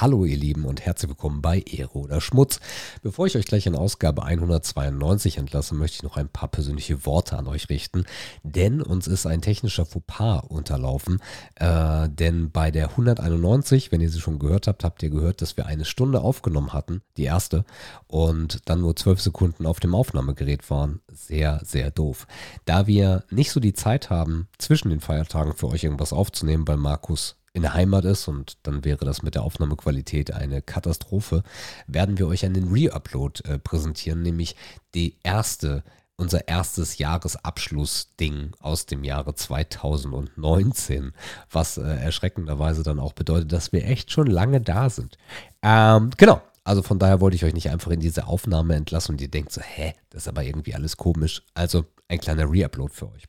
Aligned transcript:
Hallo 0.00 0.24
ihr 0.24 0.38
Lieben 0.38 0.64
und 0.64 0.80
herzlich 0.80 1.10
willkommen 1.10 1.42
bei 1.42 1.60
Ehre 1.60 1.98
oder 1.98 2.22
Schmutz. 2.22 2.58
Bevor 3.02 3.26
ich 3.26 3.36
euch 3.36 3.44
gleich 3.44 3.66
in 3.66 3.76
Ausgabe 3.76 4.22
192 4.22 5.36
entlasse, 5.36 5.74
möchte 5.74 5.96
ich 5.96 6.02
noch 6.02 6.16
ein 6.16 6.30
paar 6.30 6.48
persönliche 6.48 7.04
Worte 7.04 7.36
an 7.36 7.46
euch 7.46 7.68
richten, 7.68 8.06
denn 8.42 8.80
uns 8.80 9.06
ist 9.06 9.26
ein 9.26 9.42
technischer 9.42 9.84
Fauxpas 9.84 10.46
unterlaufen, 10.48 11.20
äh, 11.56 12.08
denn 12.08 12.50
bei 12.50 12.70
der 12.70 12.92
191, 12.92 13.92
wenn 13.92 14.00
ihr 14.00 14.08
sie 14.08 14.20
schon 14.20 14.38
gehört 14.38 14.68
habt, 14.68 14.84
habt 14.84 15.02
ihr 15.02 15.10
gehört, 15.10 15.42
dass 15.42 15.58
wir 15.58 15.66
eine 15.66 15.84
Stunde 15.84 16.22
aufgenommen 16.22 16.72
hatten, 16.72 17.02
die 17.18 17.24
erste, 17.24 17.66
und 18.06 18.62
dann 18.70 18.80
nur 18.80 18.96
12 18.96 19.20
Sekunden 19.20 19.66
auf 19.66 19.80
dem 19.80 19.94
Aufnahmegerät 19.94 20.70
waren. 20.70 21.02
Sehr, 21.12 21.60
sehr 21.62 21.90
doof. 21.90 22.26
Da 22.64 22.86
wir 22.86 23.24
nicht 23.28 23.52
so 23.52 23.60
die 23.60 23.74
Zeit 23.74 24.08
haben, 24.08 24.48
zwischen 24.56 24.88
den 24.88 25.00
Feiertagen 25.00 25.52
für 25.52 25.68
euch 25.68 25.84
irgendwas 25.84 26.14
aufzunehmen, 26.14 26.66
weil 26.66 26.78
Markus 26.78 27.36
in 27.52 27.62
der 27.62 27.74
Heimat 27.74 28.04
ist 28.04 28.28
und 28.28 28.58
dann 28.62 28.84
wäre 28.84 29.04
das 29.04 29.22
mit 29.22 29.34
der 29.34 29.42
Aufnahmequalität 29.42 30.32
eine 30.32 30.62
Katastrophe, 30.62 31.42
werden 31.86 32.18
wir 32.18 32.28
euch 32.28 32.44
einen 32.44 32.72
Re-Upload 32.72 33.42
äh, 33.48 33.58
präsentieren, 33.58 34.22
nämlich 34.22 34.54
die 34.94 35.16
erste, 35.22 35.82
unser 36.16 36.46
erstes 36.46 36.98
Jahresabschlussding 36.98 38.52
aus 38.60 38.86
dem 38.86 39.02
Jahre 39.02 39.34
2019, 39.34 41.12
was 41.50 41.76
äh, 41.76 41.82
erschreckenderweise 41.82 42.82
dann 42.84 43.00
auch 43.00 43.14
bedeutet, 43.14 43.52
dass 43.52 43.72
wir 43.72 43.84
echt 43.84 44.12
schon 44.12 44.28
lange 44.28 44.60
da 44.60 44.88
sind. 44.88 45.18
Ähm, 45.62 46.10
genau. 46.16 46.42
Also 46.62 46.82
von 46.82 46.98
daher 46.98 47.20
wollte 47.20 47.36
ich 47.36 47.44
euch 47.44 47.54
nicht 47.54 47.70
einfach 47.70 47.90
in 47.90 48.00
diese 48.00 48.26
Aufnahme 48.26 48.76
entlassen 48.76 49.14
und 49.14 49.20
ihr 49.20 49.30
denkt 49.30 49.50
so, 49.50 49.62
hä, 49.62 49.94
das 50.10 50.22
ist 50.22 50.28
aber 50.28 50.44
irgendwie 50.44 50.74
alles 50.74 50.96
komisch. 50.96 51.42
Also 51.54 51.86
ein 52.06 52.20
kleiner 52.20 52.44
Re-Upload 52.44 52.92
für 52.92 53.10
euch. 53.10 53.26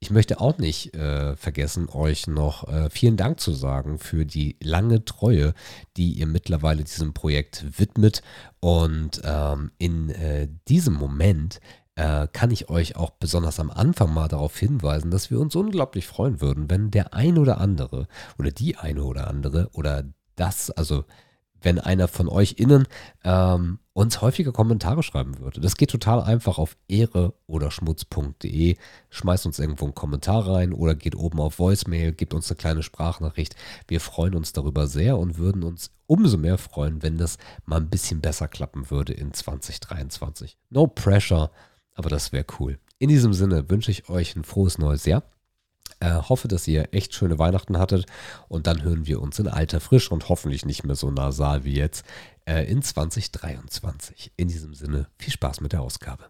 Ich 0.00 0.10
möchte 0.10 0.40
auch 0.40 0.58
nicht 0.58 0.94
äh, 0.94 1.34
vergessen, 1.34 1.88
euch 1.88 2.28
noch 2.28 2.68
äh, 2.68 2.88
vielen 2.88 3.16
Dank 3.16 3.40
zu 3.40 3.52
sagen 3.52 3.98
für 3.98 4.24
die 4.24 4.56
lange 4.62 5.04
Treue, 5.04 5.54
die 5.96 6.12
ihr 6.12 6.28
mittlerweile 6.28 6.84
diesem 6.84 7.14
Projekt 7.14 7.78
widmet. 7.78 8.22
Und 8.60 9.20
ähm, 9.24 9.72
in 9.78 10.10
äh, 10.10 10.48
diesem 10.68 10.94
Moment 10.94 11.60
äh, 11.96 12.28
kann 12.32 12.52
ich 12.52 12.70
euch 12.70 12.94
auch 12.94 13.10
besonders 13.10 13.58
am 13.58 13.70
Anfang 13.70 14.14
mal 14.14 14.28
darauf 14.28 14.56
hinweisen, 14.56 15.10
dass 15.10 15.32
wir 15.32 15.40
uns 15.40 15.56
unglaublich 15.56 16.06
freuen 16.06 16.40
würden, 16.40 16.70
wenn 16.70 16.92
der 16.92 17.12
ein 17.12 17.36
oder 17.36 17.60
andere 17.60 18.06
oder 18.38 18.52
die 18.52 18.76
eine 18.76 19.02
oder 19.02 19.26
andere 19.26 19.68
oder 19.72 20.04
das, 20.36 20.70
also 20.70 21.06
wenn 21.62 21.78
einer 21.78 22.08
von 22.08 22.28
euch 22.28 22.54
innen 22.58 22.86
ähm, 23.24 23.78
uns 23.92 24.20
häufiger 24.22 24.52
Kommentare 24.52 25.02
schreiben 25.02 25.38
würde. 25.40 25.60
Das 25.60 25.76
geht 25.76 25.90
total 25.90 26.22
einfach 26.22 26.58
auf 26.58 26.76
ehre 26.86 27.34
oder 27.46 27.70
schmutz.de. 27.70 28.76
Schmeißt 29.10 29.46
uns 29.46 29.58
irgendwo 29.58 29.86
einen 29.86 29.94
Kommentar 29.94 30.46
rein 30.46 30.72
oder 30.72 30.94
geht 30.94 31.16
oben 31.16 31.40
auf 31.40 31.58
Voicemail, 31.58 32.12
gibt 32.12 32.32
uns 32.32 32.48
eine 32.48 32.56
kleine 32.56 32.82
Sprachnachricht. 32.84 33.56
Wir 33.88 34.00
freuen 34.00 34.36
uns 34.36 34.52
darüber 34.52 34.86
sehr 34.86 35.18
und 35.18 35.38
würden 35.38 35.64
uns 35.64 35.90
umso 36.06 36.38
mehr 36.38 36.58
freuen, 36.58 37.02
wenn 37.02 37.18
das 37.18 37.38
mal 37.64 37.80
ein 37.80 37.90
bisschen 37.90 38.20
besser 38.20 38.46
klappen 38.46 38.90
würde 38.90 39.12
in 39.12 39.32
2023. 39.32 40.56
No 40.70 40.86
pressure, 40.86 41.50
aber 41.94 42.08
das 42.08 42.32
wäre 42.32 42.46
cool. 42.60 42.78
In 43.00 43.08
diesem 43.08 43.32
Sinne 43.32 43.68
wünsche 43.68 43.90
ich 43.90 44.08
euch 44.08 44.36
ein 44.36 44.44
frohes 44.44 44.78
neues 44.78 45.06
Jahr. 45.06 45.24
Äh, 46.00 46.14
hoffe, 46.28 46.46
dass 46.46 46.68
ihr 46.68 46.88
echt 46.92 47.12
schöne 47.14 47.40
Weihnachten 47.40 47.76
hattet 47.76 48.06
und 48.46 48.68
dann 48.68 48.82
hören 48.82 49.06
wir 49.06 49.20
uns 49.20 49.40
in 49.40 49.48
alter 49.48 49.80
Frisch 49.80 50.12
und 50.12 50.28
hoffentlich 50.28 50.64
nicht 50.64 50.84
mehr 50.84 50.94
so 50.94 51.10
nasal 51.10 51.64
wie 51.64 51.74
jetzt 51.74 52.04
äh, 52.44 52.70
in 52.70 52.82
2023. 52.82 54.30
In 54.36 54.46
diesem 54.46 54.74
Sinne, 54.74 55.06
viel 55.18 55.32
Spaß 55.32 55.60
mit 55.60 55.72
der 55.72 55.82
Ausgabe. 55.82 56.24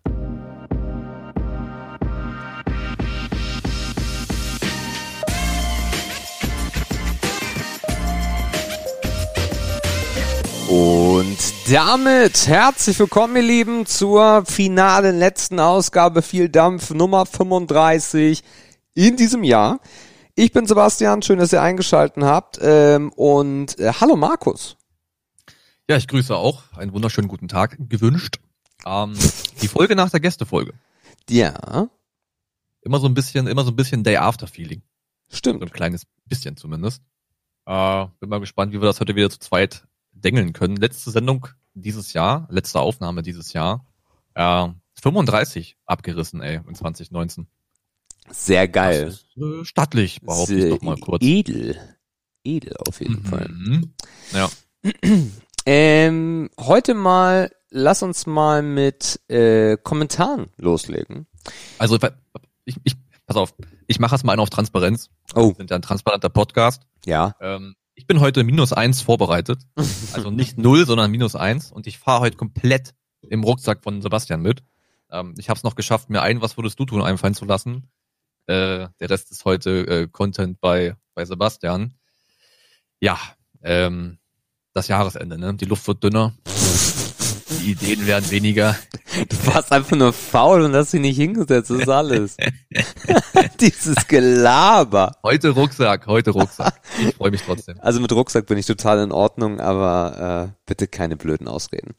Und 10.71 11.39
damit 11.71 12.47
herzlich 12.47 12.99
willkommen, 12.99 13.37
ihr 13.37 13.43
Lieben, 13.43 13.87
zur 13.87 14.45
finalen 14.47 15.19
letzten 15.19 15.61
Ausgabe 15.61 16.23
Viel 16.23 16.49
Dampf 16.49 16.91
Nummer 16.91 17.27
35 17.27 18.43
in 18.99 19.17
diesem 19.17 19.45
Jahr. 19.45 19.79
Ich 20.35 20.51
bin 20.51 20.67
Sebastian, 20.67 21.23
schön, 21.23 21.39
dass 21.39 21.53
ihr 21.53 21.63
eingeschalten 21.63 22.25
habt. 22.25 22.59
Ähm, 22.61 23.13
und 23.13 23.79
äh, 23.79 23.93
hallo 24.01 24.17
Markus. 24.17 24.77
Ja, 25.89 25.97
ich 25.97 26.09
grüße 26.09 26.35
auch. 26.35 26.73
Einen 26.77 26.93
wunderschönen 26.93 27.29
guten 27.29 27.47
Tag 27.47 27.77
gewünscht. 27.89 28.41
Ähm, 28.85 29.15
die 29.63 29.69
Folge 29.69 29.95
nach 29.95 30.11
der 30.11 30.19
Gästefolge. 30.19 30.75
Ja. 31.31 31.89
Immer 32.83 32.99
so 32.99 33.07
ein 33.07 33.15
bisschen, 33.15 33.47
immer 33.47 33.63
so 33.63 33.71
ein 33.71 33.77
bisschen 33.77 34.03
Day-After-Feeling. 34.03 34.83
Stimmt. 35.29 35.61
So 35.61 35.67
ein 35.67 35.73
kleines 35.73 36.05
bisschen 36.27 36.57
zumindest. 36.57 37.01
Äh, 37.67 38.07
bin 38.19 38.31
mal 38.31 38.41
gespannt, 38.41 38.73
wie 38.73 38.81
wir 38.81 38.87
das 38.87 38.99
heute 38.99 39.15
wieder 39.15 39.31
zu 39.31 39.39
zweit 39.39 39.87
dengeln 40.11 40.53
können. 40.53 40.75
Letzte 40.75 41.13
Sendung 41.13 41.47
dieses 41.75 42.15
Jahr, 42.15 42.49
letzte 42.51 42.81
Aufnahme 42.81 43.23
dieses 43.23 43.53
Jahr. 43.53 43.87
Äh, 44.35 44.69
35 45.01 45.77
abgerissen, 45.87 46.41
ey, 46.41 46.61
in 46.67 46.75
2019. 46.75 47.47
Sehr 48.31 48.69
geil. 48.69 49.07
Das 49.07 49.15
ist, 49.15 49.37
äh, 49.37 49.65
stattlich, 49.65 50.21
behaupte 50.23 50.55
ich 50.55 50.71
noch 50.71 50.83
mal 50.83 50.97
kurz. 50.97 51.23
Edel. 51.23 51.77
Edel 52.45 52.75
auf 52.87 53.01
jeden 53.01 53.25
Fall. 53.25 53.49
Mhm. 53.49 53.95
Ja. 54.33 54.49
Ähm, 55.71 56.49
heute 56.59 56.95
mal, 56.95 57.51
lass 57.69 58.03
uns 58.03 58.25
mal 58.25 58.63
mit 58.63 59.21
äh, 59.29 59.77
Kommentaren 59.77 60.47
loslegen. 60.57 61.27
Also 61.77 61.99
ich, 62.65 62.77
ich 62.85 62.95
pass 63.27 63.37
auf, 63.37 63.53
ich 63.87 64.01
mache 64.01 64.15
es 64.15 64.25
mal 64.25 64.33
einen 64.33 64.41
auf 64.41 64.49
Transparenz. 64.49 65.11
Oh. 65.35 65.51
Wir 65.51 65.57
sind 65.57 65.71
ja 65.71 65.77
ein 65.77 65.83
transparenter 65.83 66.31
Podcast. 66.31 66.85
Ja. 67.05 67.35
Ähm, 67.43 67.75
ich 67.95 68.07
bin 68.07 68.21
heute 68.21 68.45
minus 68.45 68.73
eins 68.73 69.03
vorbereitet. 69.03 69.61
Also 70.15 70.31
nicht 70.31 70.57
null, 70.57 70.87
sondern 70.87 71.11
minus 71.11 71.37
eins. 71.37 71.71
Und 71.71 71.87
ich 71.87 71.99
fahre 71.99 72.21
heute 72.21 72.39
komplett 72.39 72.95
im 73.21 73.45
Rucksack 73.45 73.83
von 73.83 74.01
Sebastian 74.01 74.41
mit. 74.41 74.63
Ähm, 75.11 75.35
ich 75.37 75.51
habe 75.51 75.59
es 75.59 75.65
noch 75.65 75.75
geschafft, 75.75 76.09
mir 76.09 76.23
ein, 76.23 76.41
was 76.41 76.57
würdest 76.57 76.81
du 76.81 76.87
tun, 76.87 77.03
einfallen 77.03 77.35
zu 77.35 77.45
lassen. 77.45 77.91
Äh, 78.49 78.89
der 78.99 79.11
Rest 79.11 79.31
ist 79.31 79.45
heute 79.45 79.87
äh, 79.87 80.09
Content 80.09 80.59
bei, 80.61 80.97
bei 81.15 81.25
Sebastian. 81.27 81.93
Ja, 82.99 83.19
ähm, 83.63 84.19
das 84.73 84.89
Jahresende, 84.89 85.39
ne? 85.39 85.53
Die 85.55 85.67
Luft 85.67 85.87
wird 85.87 86.03
dünner. 86.03 86.35
Die 87.69 87.73
Ideen 87.73 88.07
werden 88.07 88.31
weniger. 88.31 88.79
Du 89.29 89.37
warst 89.53 89.73
einfach 89.73 89.95
nur 89.95 90.15
faul 90.15 90.63
und 90.63 90.75
hast 90.75 90.95
dich 90.95 91.03
nicht 91.03 91.17
hingesetzt, 91.17 91.69
das 91.69 91.81
ist 91.81 91.89
alles. 91.89 92.37
Dieses 93.61 94.07
Gelaber. 94.07 95.17
Heute 95.23 95.51
Rucksack, 95.51 96.07
heute 96.07 96.31
Rucksack. 96.31 96.81
Ich 96.99 97.15
freue 97.17 97.31
mich 97.31 97.43
trotzdem. 97.43 97.77
Also 97.81 98.01
mit 98.01 98.11
Rucksack 98.11 98.47
bin 98.47 98.57
ich 98.57 98.65
total 98.65 99.01
in 99.01 99.13
Ordnung, 99.13 99.61
aber 99.61 100.49
äh, 100.49 100.59
bitte 100.65 100.87
keine 100.87 101.17
blöden 101.17 101.49
Ausreden. 101.49 101.95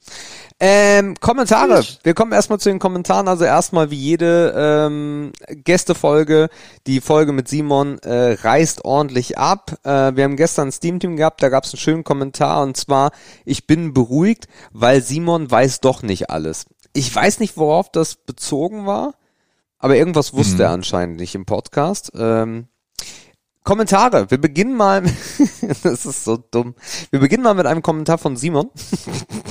Ähm, 0.59 1.15
Kommentare. 1.19 1.83
Wir 2.03 2.13
kommen 2.13 2.31
erstmal 2.31 2.59
zu 2.59 2.69
den 2.69 2.79
Kommentaren. 2.79 3.27
Also 3.27 3.43
erstmal 3.43 3.91
wie 3.91 3.97
jede 3.97 4.53
ähm, 4.55 5.33
Gästefolge, 5.49 6.49
die 6.87 7.01
Folge 7.01 7.31
mit 7.31 7.47
Simon 7.47 7.99
äh, 7.99 8.33
reißt 8.33 8.85
ordentlich 8.85 9.37
ab. 9.37 9.77
Äh, 9.83 10.15
wir 10.15 10.23
haben 10.23 10.35
gestern 10.35 10.69
ein 10.69 10.71
Steam-Team 10.71 11.15
gehabt, 11.17 11.43
da 11.43 11.49
gab 11.49 11.65
es 11.65 11.73
einen 11.73 11.79
schönen 11.79 12.03
Kommentar 12.03 12.63
und 12.63 12.77
zwar, 12.77 13.11
ich 13.45 13.67
bin 13.67 13.93
beruhigt, 13.93 14.47
weil 14.71 15.01
Simon 15.01 15.49
weiß 15.49 15.58
doch 15.83 16.01
nicht 16.03 16.29
alles. 16.29 16.65
Ich 16.93 17.13
weiß 17.13 17.39
nicht, 17.39 17.57
worauf 17.57 17.91
das 17.91 18.15
bezogen 18.15 18.85
war, 18.85 19.13
aber 19.77 19.95
irgendwas 19.95 20.33
wusste 20.33 20.55
Mhm. 20.55 20.61
er 20.61 20.69
anscheinend 20.71 21.19
nicht 21.19 21.35
im 21.35 21.45
Podcast. 21.45 22.11
Ähm, 22.15 22.67
Kommentare. 23.63 24.31
Wir 24.31 24.39
beginnen 24.39 24.75
mal, 24.75 25.03
das 25.83 26.05
ist 26.05 26.23
so 26.23 26.37
dumm. 26.37 26.75
Wir 27.11 27.19
beginnen 27.19 27.43
mal 27.43 27.53
mit 27.53 27.65
einem 27.67 27.81
Kommentar 27.83 28.17
von 28.17 28.35
Simon, 28.35 28.69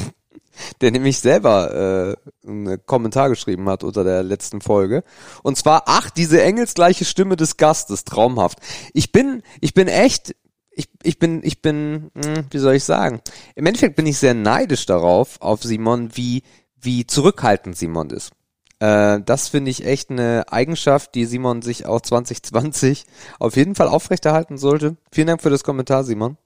der 0.81 0.91
nämlich 0.91 1.21
selber 1.21 2.17
äh, 2.45 2.49
einen 2.49 2.85
Kommentar 2.85 3.29
geschrieben 3.29 3.69
hat 3.69 3.85
unter 3.85 4.03
der 4.03 4.23
letzten 4.25 4.61
Folge. 4.61 5.05
Und 5.43 5.57
zwar, 5.57 5.85
ach, 5.87 6.11
diese 6.11 6.43
engelsgleiche 6.43 7.05
Stimme 7.05 7.37
des 7.37 7.57
Gastes, 7.57 8.05
traumhaft. 8.05 8.59
Ich 8.93 9.13
bin, 9.13 9.43
ich 9.61 9.75
bin 9.75 9.87
echt, 9.87 10.35
ich, 10.79 10.89
ich 11.03 11.19
bin, 11.19 11.41
ich 11.43 11.61
bin, 11.61 12.11
hm, 12.15 12.47
wie 12.51 12.59
soll 12.59 12.75
ich 12.75 12.85
sagen? 12.85 13.21
Im 13.57 13.67
Endeffekt 13.67 13.97
bin 13.97 14.07
ich 14.07 14.19
sehr 14.19 14.35
neidisch 14.35 14.87
darauf, 14.87 15.41
auf 15.41 15.63
Simon, 15.63 16.11
wie, 16.15 16.45
wie 16.81 17.05
zurückhaltend 17.05 17.77
Simon 17.77 18.11
ist. 18.11 18.31
Äh, 18.79 19.21
das 19.25 19.49
finde 19.49 19.73
ich 19.73 19.85
echt 19.85 20.11
eine 20.11 20.45
Eigenschaft, 20.53 21.17
die 21.17 21.25
Simon 21.25 21.63
sich 21.63 21.87
auch 21.87 22.01
2020 22.01 23.07
auf 23.41 23.57
jeden 23.57 23.75
Fall 23.75 23.89
aufrechterhalten 23.89 24.57
sollte. 24.57 24.97
Vielen 25.11 25.27
Dank 25.27 25.43
für 25.43 25.51
das 25.51 25.65
Kommentar, 25.65 26.05
Simon. 26.05 26.39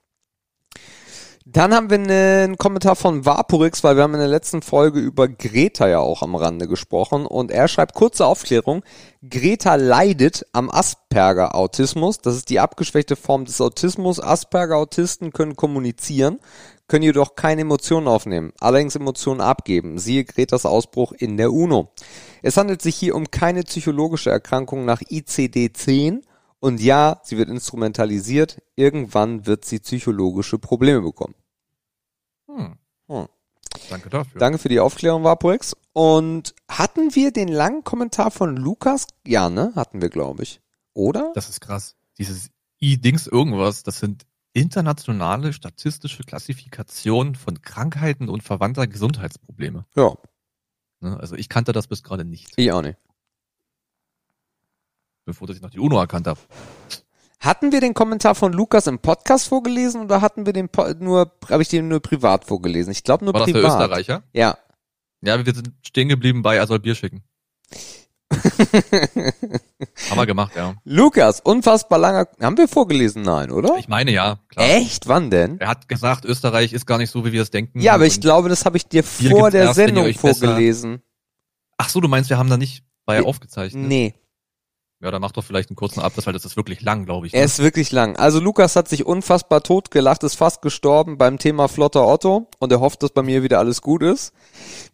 Dann 1.44 1.74
haben 1.74 1.90
wir 1.90 1.98
einen 1.98 2.56
Kommentar 2.56 2.94
von 2.94 3.26
Vaporix, 3.26 3.82
weil 3.82 3.96
wir 3.96 4.04
haben 4.04 4.14
in 4.14 4.20
der 4.20 4.28
letzten 4.28 4.62
Folge 4.62 5.00
über 5.00 5.26
Greta 5.26 5.88
ja 5.88 5.98
auch 5.98 6.22
am 6.22 6.36
Rande 6.36 6.68
gesprochen 6.68 7.26
und 7.26 7.50
er 7.50 7.66
schreibt 7.66 7.94
kurze 7.94 8.26
Aufklärung. 8.26 8.84
Greta 9.28 9.74
leidet 9.74 10.46
am 10.52 10.70
Asperger-Autismus. 10.70 12.18
Das 12.18 12.36
ist 12.36 12.48
die 12.48 12.60
abgeschwächte 12.60 13.16
Form 13.16 13.44
des 13.44 13.60
Autismus. 13.60 14.20
Asperger-Autisten 14.20 15.32
können 15.32 15.56
kommunizieren, 15.56 16.38
können 16.86 17.02
jedoch 17.02 17.34
keine 17.34 17.62
Emotionen 17.62 18.06
aufnehmen, 18.06 18.52
allerdings 18.60 18.94
Emotionen 18.94 19.40
abgeben. 19.40 19.98
Siehe 19.98 20.24
Gretas 20.24 20.64
Ausbruch 20.64 21.10
in 21.10 21.36
der 21.38 21.52
UNO. 21.52 21.90
Es 22.42 22.56
handelt 22.56 22.82
sich 22.82 22.94
hier 22.94 23.16
um 23.16 23.32
keine 23.32 23.64
psychologische 23.64 24.30
Erkrankung 24.30 24.84
nach 24.84 25.00
ICD-10 25.00 26.22
und 26.62 26.80
ja, 26.80 27.20
sie 27.24 27.36
wird 27.36 27.48
instrumentalisiert. 27.48 28.62
Irgendwann 28.76 29.46
wird 29.46 29.64
sie 29.64 29.80
psychologische 29.80 30.58
Probleme 30.58 31.02
bekommen. 31.02 31.34
Danke 33.90 34.08
dafür. 34.08 34.38
Danke 34.38 34.58
für 34.58 34.68
die 34.68 34.80
Aufklärung, 34.80 35.24
Vaporex. 35.24 35.76
Und 35.92 36.54
hatten 36.68 37.14
wir 37.14 37.32
den 37.32 37.48
langen 37.48 37.82
Kommentar 37.82 38.30
von 38.30 38.56
Lukas? 38.56 39.06
Ja, 39.26 39.50
ne? 39.50 39.72
Hatten 39.74 40.00
wir, 40.00 40.08
glaube 40.08 40.44
ich. 40.44 40.60
Oder? 40.94 41.32
Das 41.34 41.48
ist 41.48 41.60
krass. 41.60 41.96
Dieses 42.18 42.50
I-Dings 42.80 43.26
irgendwas, 43.26 43.82
das 43.82 43.98
sind 43.98 44.24
internationale 44.52 45.52
statistische 45.52 46.22
Klassifikationen 46.22 47.34
von 47.34 47.60
Krankheiten 47.62 48.28
und 48.28 48.42
verwandter 48.42 48.86
Gesundheitsprobleme. 48.86 49.86
Ja, 49.96 50.14
Ne? 51.02 51.18
Also 51.18 51.34
ich 51.34 51.48
kannte 51.48 51.72
das 51.72 51.88
bis 51.88 52.02
gerade 52.02 52.24
nicht, 52.24 52.52
ich 52.56 52.72
auch 52.72 52.82
nicht. 52.82 52.98
Bevor 55.24 55.48
ich 55.50 55.60
noch 55.60 55.70
die 55.70 55.78
UNO 55.78 55.98
erkannt 55.98 56.26
habe. 56.26 56.40
Hatten 57.40 57.72
wir 57.72 57.80
den 57.80 57.94
Kommentar 57.94 58.34
von 58.36 58.52
Lukas 58.52 58.86
im 58.86 59.00
Podcast 59.00 59.48
vorgelesen 59.48 60.02
oder 60.02 60.20
hatten 60.20 60.46
wir 60.46 60.52
den 60.52 60.68
po 60.68 60.86
nur, 61.00 61.32
habe 61.50 61.62
ich 61.62 61.68
den 61.68 61.88
nur 61.88 62.00
privat 62.00 62.44
vorgelesen? 62.44 62.92
Ich 62.92 63.02
glaube 63.02 63.24
nur 63.24 63.34
War 63.34 63.40
das 63.40 63.46
der 63.52 63.60
privat. 63.60 63.80
Österreicher? 63.80 64.22
Ja. 64.32 64.56
Ja, 65.22 65.44
wir 65.44 65.54
sind 65.54 65.72
stehen 65.86 66.08
geblieben 66.08 66.42
bei, 66.42 66.56
er 66.56 66.66
soll 66.66 66.78
Bier 66.78 66.94
schicken. 66.94 67.22
Haben 68.32 70.16
wir 70.16 70.26
gemacht, 70.26 70.52
ja. 70.56 70.74
Lukas, 70.84 71.40
unfassbar 71.40 71.98
langer. 71.98 72.28
Haben 72.40 72.56
wir 72.56 72.68
vorgelesen? 72.68 73.22
Nein, 73.22 73.50
oder? 73.50 73.76
Ich 73.78 73.88
meine 73.88 74.10
ja, 74.10 74.38
klar. 74.48 74.68
Echt? 74.70 75.06
Wann 75.08 75.30
denn? 75.30 75.58
Er 75.60 75.68
hat 75.68 75.88
gesagt, 75.88 76.24
Österreich 76.24 76.72
ist 76.72 76.86
gar 76.86 76.98
nicht 76.98 77.10
so, 77.10 77.24
wie 77.24 77.32
wir 77.32 77.42
es 77.42 77.50
denken. 77.50 77.80
Ja, 77.80 77.94
aber 77.94 78.06
ich 78.06 78.20
glaube, 78.20 78.48
das 78.48 78.64
habe 78.64 78.76
ich 78.76 78.86
dir 78.86 79.04
vor 79.04 79.50
der 79.50 79.64
erst, 79.64 79.74
Sendung 79.74 80.04
euch 80.04 80.18
besser- 80.18 80.46
vorgelesen. 80.46 81.02
Ach 81.76 81.88
so, 81.88 82.00
du 82.00 82.08
meinst, 82.08 82.30
wir 82.30 82.38
haben 82.38 82.48
da 82.50 82.56
nicht 82.56 82.84
bei 83.04 83.22
aufgezeichnet? 83.22 83.86
Nee, 83.86 84.14
Ja, 85.02 85.10
dann 85.10 85.20
mach 85.20 85.32
doch 85.32 85.42
vielleicht 85.42 85.68
einen 85.68 85.76
kurzen 85.76 85.98
Abriss, 85.98 86.26
weil 86.26 86.32
das 86.32 86.44
ist 86.44 86.56
wirklich 86.56 86.80
lang, 86.80 87.04
glaube 87.04 87.26
ich. 87.26 87.34
er 87.34 87.40
ne? 87.40 87.44
ist 87.44 87.58
wirklich 87.58 87.90
lang. 87.90 88.16
Also 88.16 88.38
Lukas 88.38 88.76
hat 88.76 88.86
sich 88.86 89.04
unfassbar 89.04 89.60
totgelacht, 89.64 90.22
ist 90.22 90.36
fast 90.36 90.62
gestorben 90.62 91.18
beim 91.18 91.38
Thema 91.38 91.66
Flotter 91.66 92.06
Otto 92.06 92.46
und 92.60 92.70
er 92.70 92.78
hofft, 92.78 93.02
dass 93.02 93.10
bei 93.10 93.22
mir 93.22 93.42
wieder 93.42 93.58
alles 93.58 93.82
gut 93.82 94.00
ist. 94.04 94.32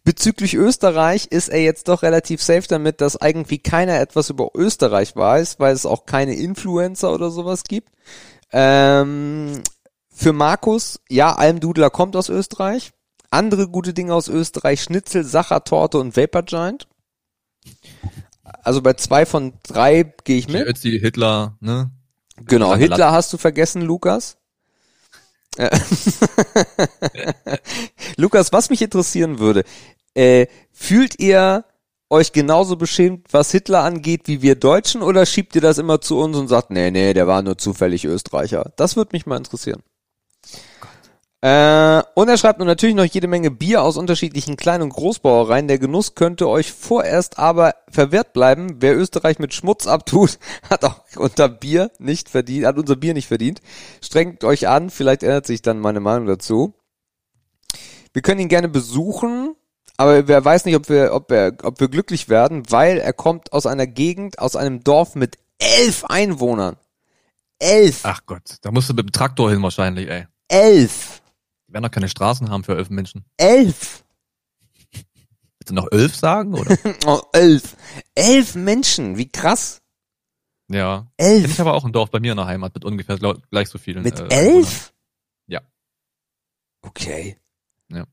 Bezüglich 0.03 0.55
Österreich 0.55 1.27
ist 1.27 1.49
er 1.49 1.61
jetzt 1.61 1.89
doch 1.89 2.01
relativ 2.01 2.41
safe 2.41 2.67
damit, 2.67 3.01
dass 3.01 3.19
irgendwie 3.21 3.59
keiner 3.59 3.99
etwas 3.99 4.31
über 4.31 4.49
Österreich 4.55 5.15
weiß, 5.15 5.59
weil 5.59 5.75
es 5.75 5.85
auch 5.85 6.07
keine 6.07 6.33
Influencer 6.33 7.13
oder 7.13 7.29
sowas 7.29 7.63
gibt. 7.63 7.89
Ähm, 8.51 9.61
für 10.09 10.33
Markus, 10.33 10.99
ja, 11.07 11.35
Almdudler 11.35 11.91
kommt 11.91 12.15
aus 12.15 12.29
Österreich. 12.29 12.93
Andere 13.29 13.67
gute 13.67 13.93
Dinge 13.93 14.15
aus 14.15 14.27
Österreich, 14.27 14.81
Schnitzel, 14.81 15.23
Sachertorte 15.23 15.99
und 15.99 16.17
Vapor 16.17 16.41
Giant. 16.41 16.87
Also 18.63 18.81
bei 18.81 18.93
zwei 18.93 19.25
von 19.25 19.53
drei 19.63 20.13
gehe 20.23 20.37
ich 20.37 20.47
mit. 20.47 20.67
Ötzi, 20.67 20.99
Hitler, 20.99 21.57
ne? 21.59 21.91
Genau, 22.45 22.67
Salat. 22.67 22.81
Hitler 22.81 23.11
hast 23.11 23.33
du 23.33 23.37
vergessen, 23.37 23.81
Lukas. 23.81 24.37
Äh, 25.57 25.77
Lukas, 28.17 28.53
was 28.53 28.69
mich 28.69 28.81
interessieren 28.81 29.39
würde, 29.39 29.63
äh, 30.13 30.47
fühlt 30.71 31.19
ihr 31.19 31.65
euch 32.09 32.31
genauso 32.31 32.75
beschämt, 32.75 33.27
was 33.31 33.51
Hitler 33.51 33.83
angeht, 33.83 34.21
wie 34.25 34.41
wir 34.41 34.55
Deutschen, 34.55 35.01
oder 35.01 35.25
schiebt 35.25 35.55
ihr 35.55 35.61
das 35.61 35.77
immer 35.77 36.01
zu 36.01 36.17
uns 36.17 36.37
und 36.37 36.47
sagt, 36.47 36.71
nee, 36.71 36.89
nee, 36.91 37.13
der 37.13 37.27
war 37.27 37.41
nur 37.41 37.57
zufällig 37.57 38.05
Österreicher? 38.05 38.71
Das 38.77 38.95
würde 38.95 39.11
mich 39.13 39.25
mal 39.25 39.37
interessieren. 39.37 39.83
Äh, 41.41 42.03
und 42.15 42.27
er 42.27 42.37
schreibt 42.37 42.59
nun 42.59 42.67
natürlich 42.67 42.95
noch 42.95 43.05
jede 43.05 43.27
Menge 43.27 43.49
Bier 43.49 43.81
aus 43.81 43.95
unterschiedlichen 43.95 44.57
Klein- 44.57 44.81
und 44.81 44.89
Großbauereien. 44.89 45.69
Der 45.69 45.79
Genuss 45.79 46.13
könnte 46.13 46.49
euch 46.49 46.73
vorerst 46.73 47.39
aber 47.39 47.75
verwehrt 47.89 48.33
bleiben. 48.33 48.81
Wer 48.81 48.97
Österreich 48.97 49.39
mit 49.39 49.53
Schmutz 49.53 49.87
abtut, 49.87 50.37
hat 50.69 50.83
auch 50.83 50.99
unter 51.15 51.47
Bier 51.47 51.91
nicht 51.97 52.27
verdient, 52.27 52.65
hat 52.65 52.77
unser 52.77 52.97
Bier 52.97 53.13
nicht 53.13 53.27
verdient. 53.27 53.61
Strengt 54.01 54.43
euch 54.43 54.67
an, 54.67 54.89
vielleicht 54.89 55.23
ändert 55.23 55.45
sich 55.45 55.61
dann 55.61 55.79
meine 55.79 56.01
Meinung 56.01 56.27
dazu. 56.27 56.73
Wir 58.11 58.21
können 58.21 58.41
ihn 58.41 58.49
gerne 58.49 58.67
besuchen, 58.67 59.55
aber 59.95 60.27
wer 60.27 60.43
weiß 60.43 60.65
nicht, 60.65 60.75
ob 60.75 60.89
wir, 60.89 61.13
ob 61.13 61.29
wir, 61.29 61.55
ob 61.63 61.79
wir 61.79 61.87
glücklich 61.87 62.27
werden, 62.27 62.63
weil 62.69 62.97
er 62.97 63.13
kommt 63.13 63.53
aus 63.53 63.65
einer 63.65 63.87
Gegend, 63.87 64.39
aus 64.39 64.57
einem 64.57 64.83
Dorf 64.83 65.15
mit 65.15 65.37
elf 65.57 66.03
Einwohnern. 66.05 66.75
Elf! 67.59 68.01
Ach 68.03 68.21
Gott, 68.25 68.57
da 68.61 68.71
musst 68.71 68.89
du 68.89 68.93
mit 68.93 69.05
dem 69.05 69.11
Traktor 69.11 69.51
hin 69.51 69.61
wahrscheinlich, 69.61 70.09
ey. 70.09 70.25
Elf! 70.47 71.21
Die 71.69 71.73
werden 71.73 71.83
doch 71.83 71.91
keine 71.91 72.09
Straßen 72.09 72.49
haben 72.49 72.63
für 72.63 72.75
elf 72.75 72.89
Menschen. 72.89 73.23
Elf! 73.37 74.03
Willst 74.91 75.69
du 75.69 75.73
noch 75.75 75.87
elf 75.91 76.15
sagen, 76.15 76.55
oder? 76.55 76.75
Oh, 77.05 77.21
elf. 77.31 77.75
Elf 78.15 78.55
Menschen, 78.55 79.17
wie 79.17 79.29
krass. 79.29 79.81
ja. 80.67 81.05
Kenn 81.19 81.37
ich 81.37 81.43
Elf. 81.43 81.59
aber 81.59 81.75
auch 81.75 81.85
ein 81.85 81.91
Dorf 81.91 82.09
bei 82.09 82.19
mir 82.19 82.31
in 82.31 82.37
der 82.37 82.47
Heimat 82.47 82.73
mit 82.73 82.85
ungefähr 82.85 83.17
gleich 83.51 83.69
so 83.69 83.77
vielen. 83.77 84.01
Mit 84.01 84.19
äh, 84.19 84.27
elf? 84.29 84.93
Ja. 85.45 85.61
Okay. 86.81 87.37
Ja. 87.91 88.05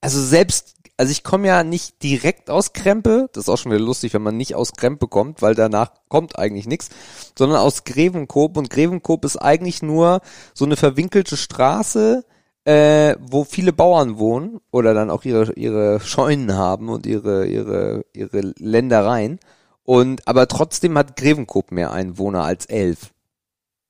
Also 0.00 0.22
selbst, 0.22 0.76
also 0.96 1.10
ich 1.10 1.24
komme 1.24 1.48
ja 1.48 1.64
nicht 1.64 2.04
direkt 2.04 2.48
aus 2.48 2.72
Krempe, 2.72 3.28
das 3.32 3.44
ist 3.44 3.48
auch 3.48 3.58
schon 3.58 3.72
wieder 3.72 3.82
lustig, 3.82 4.14
wenn 4.14 4.22
man 4.22 4.36
nicht 4.36 4.54
aus 4.54 4.72
Krempe 4.72 5.08
kommt, 5.08 5.42
weil 5.42 5.56
danach 5.56 5.90
kommt 6.08 6.38
eigentlich 6.38 6.66
nichts, 6.68 6.90
sondern 7.36 7.58
aus 7.58 7.82
Grevenkoop 7.82 8.56
und 8.56 8.70
Grevenkoop 8.70 9.24
ist 9.24 9.36
eigentlich 9.36 9.82
nur 9.82 10.20
so 10.54 10.64
eine 10.64 10.76
verwinkelte 10.76 11.36
Straße, 11.36 12.24
äh, 12.70 13.16
wo 13.20 13.42
viele 13.44 13.72
Bauern 13.72 14.18
wohnen 14.18 14.60
oder 14.70 14.94
dann 14.94 15.10
auch 15.10 15.24
ihre 15.24 15.52
ihre 15.54 15.98
Scheunen 16.00 16.54
haben 16.54 16.88
und 16.88 17.04
ihre 17.04 17.46
ihre 17.46 18.04
ihre 18.12 18.52
Ländereien 18.58 19.40
und 19.82 20.26
aber 20.28 20.46
trotzdem 20.46 20.96
hat 20.96 21.16
Grevenkoop 21.16 21.72
mehr 21.72 21.92
Einwohner 21.92 22.44
als 22.44 22.66
elf. 22.66 23.12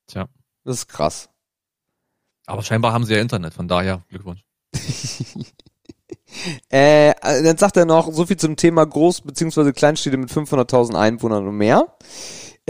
Tja. 0.06 0.28
Das 0.64 0.76
ist 0.76 0.88
krass. 0.88 1.28
Aber 2.46 2.62
scheinbar 2.62 2.92
haben 2.92 3.04
sie 3.04 3.14
ja 3.14 3.20
Internet, 3.20 3.52
von 3.54 3.68
daher 3.68 4.02
Glückwunsch. 4.08 4.44
Äh, 6.68 7.12
dann 7.42 7.56
sagt 7.56 7.76
er 7.76 7.86
noch 7.86 8.12
so 8.12 8.24
viel 8.24 8.36
zum 8.36 8.54
Thema 8.54 8.84
Groß- 8.84 9.24
bzw. 9.26 9.72
Kleinstädte 9.72 10.16
mit 10.16 10.30
500.000 10.30 10.94
Einwohnern 10.94 11.48
und 11.48 11.56
mehr. 11.56 11.96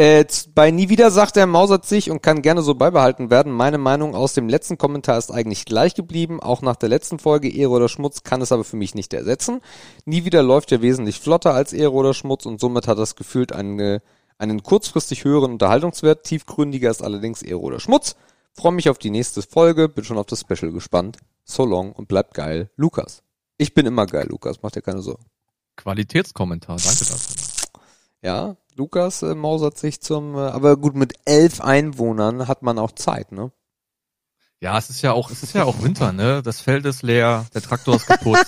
Äh, 0.00 0.24
bei 0.54 0.70
Nie 0.70 0.88
wieder 0.88 1.10
sagt 1.10 1.36
er, 1.36 1.46
mausert 1.46 1.84
sich 1.84 2.10
und 2.10 2.22
kann 2.22 2.40
gerne 2.40 2.62
so 2.62 2.74
beibehalten 2.74 3.28
werden. 3.28 3.52
Meine 3.52 3.76
Meinung 3.76 4.14
aus 4.14 4.32
dem 4.32 4.48
letzten 4.48 4.78
Kommentar 4.78 5.18
ist 5.18 5.30
eigentlich 5.30 5.66
gleich 5.66 5.94
geblieben. 5.94 6.40
Auch 6.40 6.62
nach 6.62 6.76
der 6.76 6.88
letzten 6.88 7.18
Folge 7.18 7.50
Ehre 7.50 7.72
oder 7.72 7.90
Schmutz 7.90 8.22
kann 8.22 8.40
es 8.40 8.50
aber 8.50 8.64
für 8.64 8.76
mich 8.76 8.94
nicht 8.94 9.12
ersetzen. 9.12 9.60
Nie 10.06 10.24
wieder 10.24 10.42
läuft 10.42 10.70
ja 10.70 10.80
wesentlich 10.80 11.20
flotter 11.20 11.52
als 11.52 11.74
Ehre 11.74 11.92
oder 11.92 12.14
Schmutz 12.14 12.46
und 12.46 12.60
somit 12.62 12.88
hat 12.88 12.98
das 12.98 13.14
gefühlt 13.14 13.52
eine, 13.52 14.00
einen 14.38 14.62
kurzfristig 14.62 15.24
höheren 15.24 15.52
Unterhaltungswert. 15.52 16.24
Tiefgründiger 16.24 16.90
ist 16.90 17.02
allerdings 17.02 17.42
Ehre 17.42 17.60
oder 17.60 17.78
Schmutz. 17.78 18.16
Freue 18.54 18.72
mich 18.72 18.88
auf 18.88 18.96
die 18.96 19.10
nächste 19.10 19.42
Folge, 19.42 19.90
bin 19.90 20.04
schon 20.04 20.16
auf 20.16 20.24
das 20.24 20.40
Special 20.40 20.72
gespannt. 20.72 21.18
So 21.44 21.66
long 21.66 21.92
und 21.92 22.08
bleibt 22.08 22.32
geil, 22.32 22.70
Lukas. 22.76 23.22
Ich 23.58 23.74
bin 23.74 23.84
immer 23.84 24.06
geil, 24.06 24.28
Lukas, 24.30 24.62
mach 24.62 24.70
dir 24.70 24.80
keine 24.80 25.02
Sorgen. 25.02 25.26
Qualitätskommentar, 25.76 26.78
danke 26.82 27.04
dafür. 27.04 27.36
Ja, 28.22 28.56
Lukas 28.80 29.20
äh, 29.20 29.34
mausert 29.34 29.76
sich 29.76 30.00
zum, 30.00 30.36
äh, 30.36 30.38
aber 30.38 30.78
gut, 30.78 30.94
mit 30.94 31.12
elf 31.26 31.60
Einwohnern 31.60 32.48
hat 32.48 32.62
man 32.62 32.78
auch 32.78 32.92
Zeit, 32.92 33.30
ne? 33.30 33.52
Ja, 34.58 34.78
es 34.78 34.88
ist 34.88 35.02
ja 35.02 35.12
auch, 35.12 35.30
es 35.30 35.42
ist 35.42 35.52
ja 35.54 35.64
auch 35.64 35.82
Winter, 35.82 36.12
ne? 36.12 36.42
Das 36.42 36.62
Feld 36.62 36.86
ist 36.86 37.02
leer, 37.02 37.44
der 37.52 37.60
Traktor 37.60 37.96
ist 37.96 38.06
kaputt. 38.06 38.38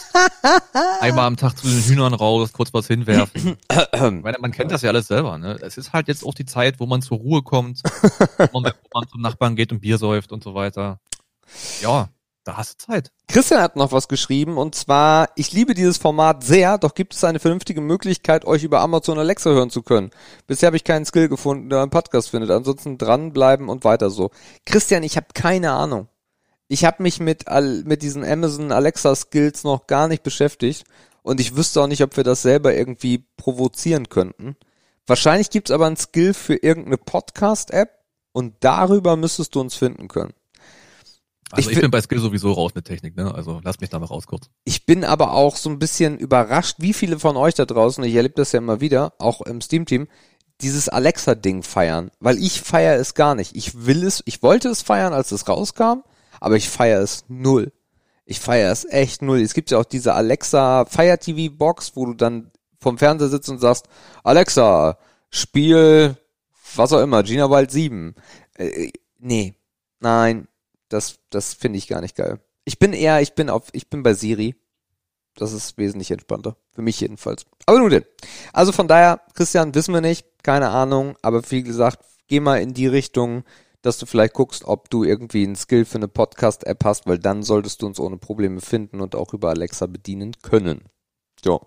Einmal 1.01 1.27
am 1.27 1.37
Tag 1.37 1.59
zu 1.59 1.67
den 1.67 1.83
Hühnern 1.83 2.15
raus, 2.15 2.55
kurz 2.55 2.73
was 2.73 2.87
hinwerfen. 2.87 3.59
Ich 3.93 4.01
meine, 4.01 4.39
man 4.41 4.53
kennt 4.53 4.71
das 4.71 4.81
ja 4.81 4.91
alles 4.91 5.09
selber, 5.09 5.37
ne? 5.37 5.59
Es 5.61 5.77
ist 5.77 5.93
halt 5.93 6.09
jetzt 6.09 6.25
auch 6.25 6.35
die 6.35 6.47
Zeit, 6.47 6.81
wo 6.81 6.87
man 6.87 7.03
zur 7.03 7.19
Ruhe 7.19 7.43
kommt, 7.43 7.83
wo 8.53 8.61
man, 8.61 8.73
wo 8.73 9.01
man 9.01 9.09
zum 9.09 9.21
Nachbarn 9.21 9.55
geht 9.55 9.71
und 9.71 9.81
Bier 9.81 9.99
säuft 9.99 10.33
und 10.33 10.43
so 10.43 10.55
weiter. 10.55 10.99
Ja, 11.83 12.09
da 12.45 12.57
hast 12.57 12.73
du 12.83 12.87
Zeit. 12.87 13.13
Christian 13.29 13.63
hat 13.63 13.77
noch 13.77 13.93
was 13.93 14.09
geschrieben 14.09 14.59
und 14.59 14.75
zwar, 14.75 15.31
ich 15.37 15.53
liebe 15.53 15.75
dieses 15.75 15.99
Format 15.99 16.45
sehr, 16.45 16.79
doch 16.79 16.95
gibt 16.95 17.15
es 17.15 17.25
eine 17.25 17.39
vernünftige 17.39 17.81
Möglichkeit, 17.81 18.45
euch 18.45 18.65
über 18.65 18.81
Amazon 18.81 19.19
Alexa 19.19 19.51
hören 19.51 19.71
zu 19.71 19.83
können. 19.83 20.11
Bisher 20.47 20.67
habe 20.67 20.77
ich 20.77 20.85
keinen 20.85 21.07
Skill 21.07 21.29
gefunden, 21.29 21.71
der 21.71 21.83
einen 21.83 21.91
Podcast 21.91 22.31
findet. 22.31 22.51
Ansonsten 22.51 22.99
dranbleiben 22.99 23.69
und 23.69 23.85
weiter 23.85 24.11
so. 24.11 24.31
Christian, 24.67 25.03
ich 25.03 25.17
habe 25.17 25.29
keine 25.35 25.73
Ahnung. 25.73 26.09
Ich 26.69 26.85
habe 26.85 27.03
mich 27.03 27.21
mit, 27.21 27.45
mit 27.85 28.03
diesen 28.03 28.25
Amazon 28.25 28.73
Alexa 28.73 29.15
Skills 29.15 29.63
noch 29.63 29.87
gar 29.87 30.09
nicht 30.09 30.23
beschäftigt 30.23 30.85
und 31.23 31.39
ich 31.39 31.57
wüsste 31.57 31.83
auch 31.83 31.87
nicht, 31.87 32.03
ob 32.03 32.17
wir 32.17 32.25
das 32.25 32.43
selber 32.43 32.75
irgendwie 32.75 33.27
provozieren 33.37 34.09
könnten. 34.09 34.57
Wahrscheinlich 35.07 35.51
gibt's 35.51 35.71
aber 35.71 35.87
einen 35.87 35.97
Skill 35.97 36.33
für 36.35 36.55
irgendeine 36.55 36.97
Podcast-App 36.97 37.91
und 38.33 38.55
darüber 38.61 39.17
müsstest 39.17 39.55
du 39.55 39.61
uns 39.61 39.75
finden 39.75 40.09
können. 40.09 40.33
Also 41.53 41.69
Ich 41.69 41.77
ich, 41.77 41.83
bin 41.83 41.91
bei 41.91 42.01
Skill 42.01 42.19
sowieso 42.19 42.53
raus 42.53 42.73
mit 42.75 42.87
Technik, 42.87 43.15
ne? 43.15 43.35
Also 43.35 43.61
lass 43.63 43.79
mich 43.79 43.91
da 43.91 43.99
mal 43.99 44.07
raus 44.07 44.27
kurz. 44.27 44.49
Ich 44.65 44.87
bin 44.87 45.05
aber 45.05 45.33
auch 45.33 45.57
so 45.57 45.69
ein 45.69 45.79
bisschen 45.79 46.19
überrascht, 46.19 46.77
wie 46.79 46.95
viele 46.95 47.19
von 47.19 47.37
euch 47.37 47.55
da 47.55 47.67
draußen, 47.67 48.03
ich 48.05 48.15
erlebe 48.15 48.35
das 48.37 48.53
ja 48.53 48.59
immer 48.59 48.81
wieder, 48.81 49.13
auch 49.19 49.43
im 49.43 49.61
Steam-Team, 49.61 50.09
dieses 50.63 50.89
Alexa-Ding 50.89 51.63
feiern. 51.63 52.11
Weil 52.21 52.39
ich 52.39 52.63
feiere 52.63 52.99
es 52.99 53.13
gar 53.15 53.35
nicht. 53.35 53.55
Ich 53.55 53.85
will 53.87 54.03
es, 54.05 54.23
ich 54.25 54.43
wollte 54.43 54.71
es 54.71 54.81
feiern, 54.81 55.13
als 55.13 55.31
es 55.31 55.47
rauskam, 55.47 56.03
aber 56.41 56.57
ich 56.57 56.71
feiere 56.71 57.03
es 57.03 57.25
null. 57.29 57.71
Ich 58.25 58.41
feiere 58.41 58.73
es 58.73 58.87
echt 58.87 59.21
null. 59.21 59.41
Es 59.43 59.53
gibt 59.53 59.71
ja 59.71 59.79
auch 59.79 59.85
diese 59.85 60.15
Alexa 60.15 60.87
Fire 60.87 61.19
TV 61.19 61.55
Box, 61.55 61.93
wo 61.97 62.07
du 62.07 62.15
dann 62.15 62.51
vom 62.81 62.97
Fernseher 62.97 63.29
sitzt 63.29 63.51
und 63.51 63.59
sagst, 63.59 63.89
Alexa, 64.25 64.97
Spiel, 65.29 66.17
was 66.75 66.93
auch 66.93 67.01
immer, 67.01 67.23
Gina 67.23 67.51
Wild 67.51 67.71
7. 67.71 68.15
Äh, 68.57 68.91
nee, 69.19 69.55
nein, 70.01 70.49
das, 70.93 71.19
das 71.31 71.55
finde 71.55 71.79
ich 71.79 71.89
gar 71.89 72.01
nicht 72.01 72.17
geil. 72.17 72.41
Ich 72.65 72.79
bin 72.79 72.93
eher, 72.93 73.21
ich 73.21 73.35
bin 73.35 73.51
auf, 73.51 73.69
ich 73.73 73.89
bin 73.89 74.03
bei 74.03 74.15
Siri. 74.15 74.55
Das 75.35 75.53
ist 75.53 75.79
wesentlich 75.79 76.11
entspannter. 76.11 76.57
Für 76.73 76.83
mich 76.83 77.01
jedenfalls. 77.01 77.47
Aber 77.67 77.79
nun 77.79 77.91
denn. 77.91 78.05
Also 78.53 78.71
von 78.73 78.87
daher, 78.87 79.23
Christian, 79.35 79.75
wissen 79.75 79.95
wir 79.95 80.03
nicht. 80.03 80.27
Keine 80.43 80.69
Ahnung. 80.69 81.17
Aber 81.23 81.43
wie 81.51 81.63
gesagt, 81.63 82.05
geh 82.29 82.41
mal 82.41 82.61
in 82.61 82.75
die 82.75 82.87
Richtung, 82.87 83.45
dass 83.81 83.99
du 83.99 84.07
vielleicht 84.07 84.35
guckst, 84.35 84.65
ob 84.65 84.91
du 84.91 85.05
irgendwie 85.05 85.43
einen 85.45 85.57
Skill 85.57 85.87
für 85.87 85.97
eine 85.97 86.09
Podcast-App 86.09 86.85
hast, 86.85 87.07
weil 87.07 87.19
dann 87.19 87.43
solltest 87.43 87.81
du 87.81 87.87
uns 87.87 87.99
ohne 87.99 88.19
Probleme 88.19 88.61
finden 88.61 89.01
und 89.01 89.15
auch 89.15 89.33
über 89.33 89.49
Alexa 89.49 89.87
bedienen 89.87 90.33
können. 90.43 90.83
So. 91.43 91.67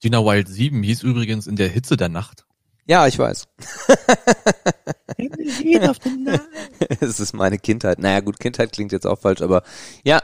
Gina 0.00 0.24
Wild 0.24 0.48
7 0.48 0.82
hieß 0.82 1.02
übrigens 1.02 1.46
in 1.46 1.56
der 1.56 1.68
Hitze 1.68 1.96
der 1.96 2.10
Nacht. 2.10 2.46
Ja, 2.86 3.06
ich 3.06 3.18
weiß. 3.18 3.48
es 7.00 7.20
ist 7.20 7.32
meine 7.34 7.58
Kindheit. 7.58 7.98
Naja, 7.98 8.20
gut, 8.20 8.38
Kindheit 8.40 8.72
klingt 8.72 8.92
jetzt 8.92 9.06
auch 9.06 9.18
falsch, 9.18 9.42
aber 9.42 9.62
ja, 10.04 10.20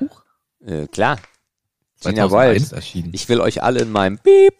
äh, 0.64 0.86
klar. 0.88 1.16
Gina 2.00 2.28
2001 2.28 2.62
Wild. 2.62 2.72
erschienen. 2.72 3.10
Ich 3.12 3.28
will 3.28 3.40
euch 3.40 3.62
alle 3.62 3.80
in 3.80 3.92
meinem 3.92 4.18
Beep. 4.18 4.54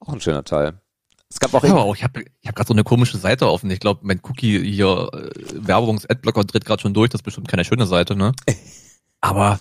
Auch 0.00 0.12
ein 0.12 0.20
schöner 0.20 0.44
Teil. 0.44 0.80
Es 1.30 1.40
gab 1.40 1.52
auch 1.54 1.64
Ja, 1.64 1.70
aber 1.72 1.84
auch, 1.84 1.96
ich 1.96 2.04
habe 2.04 2.22
ich 2.40 2.48
hab 2.48 2.54
gerade 2.54 2.68
so 2.68 2.74
eine 2.74 2.84
komische 2.84 3.18
Seite 3.18 3.48
offen. 3.50 3.70
Ich 3.70 3.80
glaube, 3.80 4.00
mein 4.04 4.20
Cookie 4.22 4.62
hier, 4.62 5.08
äh, 5.12 5.30
Werbungs-Adblocker 5.66 6.44
dreht 6.44 6.64
gerade 6.64 6.82
schon 6.82 6.94
durch. 6.94 7.10
Das 7.10 7.20
ist 7.20 7.24
bestimmt 7.24 7.48
keine 7.48 7.64
schöne 7.64 7.86
Seite, 7.86 8.14
ne? 8.14 8.32
Aber 9.20 9.58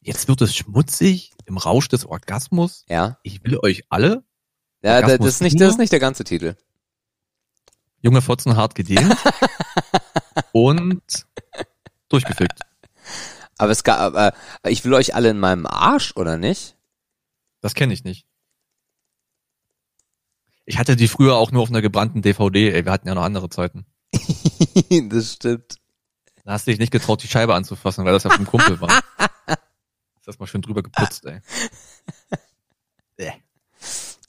jetzt 0.00 0.28
wird 0.28 0.42
es 0.42 0.54
schmutzig 0.54 1.32
im 1.46 1.56
Rausch 1.56 1.88
des 1.88 2.04
Orgasmus. 2.04 2.84
ja. 2.88 3.18
Ich 3.22 3.42
will 3.44 3.58
euch 3.62 3.84
alle, 3.88 4.22
Ja, 4.82 5.00
da- 5.00 5.16
das 5.16 5.26
ist 5.26 5.42
nicht, 5.42 5.60
das 5.60 5.70
ist 5.70 5.78
nicht 5.78 5.92
der 5.92 6.00
ganze 6.00 6.24
Titel. 6.24 6.56
Junge 8.02 8.22
Fotzen 8.22 8.56
hart 8.56 8.74
gedehnt 8.74 9.16
und 10.52 11.02
durchgefickt. 12.08 12.60
Aber 13.58 13.72
es 13.72 13.84
gab, 13.84 14.14
äh, 14.14 14.32
ich 14.68 14.84
will 14.84 14.94
euch 14.94 15.14
alle 15.14 15.30
in 15.30 15.38
meinem 15.38 15.66
Arsch, 15.66 16.12
oder 16.16 16.36
nicht? 16.36 16.76
Das 17.60 17.74
kenne 17.74 17.94
ich 17.94 18.04
nicht. 18.04 18.26
Ich 20.64 20.78
hatte 20.78 20.96
die 20.96 21.08
früher 21.08 21.36
auch 21.36 21.50
nur 21.50 21.62
auf 21.62 21.70
einer 21.70 21.82
gebrannten 21.82 22.22
DVD. 22.22 22.72
Ey, 22.72 22.84
wir 22.84 22.92
hatten 22.92 23.08
ja 23.08 23.14
noch 23.14 23.22
andere 23.22 23.48
Zeiten. 23.48 23.86
das 25.08 25.34
stimmt. 25.34 25.76
Da 26.44 26.52
hast 26.52 26.66
du 26.66 26.72
dich 26.72 26.80
nicht 26.80 26.92
getraut, 26.92 27.22
die 27.22 27.28
Scheibe 27.28 27.54
anzufassen, 27.54 28.04
weil 28.04 28.12
das 28.12 28.24
ja 28.24 28.30
vom 28.30 28.46
Kumpel 28.46 28.80
war. 28.80 28.90
Ist 30.16 30.28
das 30.28 30.38
mal 30.38 30.46
schön 30.46 30.62
drüber 30.62 30.82
geputzt, 30.82 31.24
ey. 31.24 31.40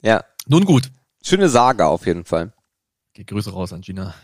Ja. 0.04 0.22
Nun 0.46 0.66
gut. 0.66 0.90
Schöne 1.22 1.48
Saga 1.48 1.86
auf 1.86 2.06
jeden 2.06 2.26
Fall. 2.26 2.52
Geh 3.14 3.24
Grüße 3.24 3.52
raus 3.52 3.72
an 3.72 3.82
Gina, 3.82 4.14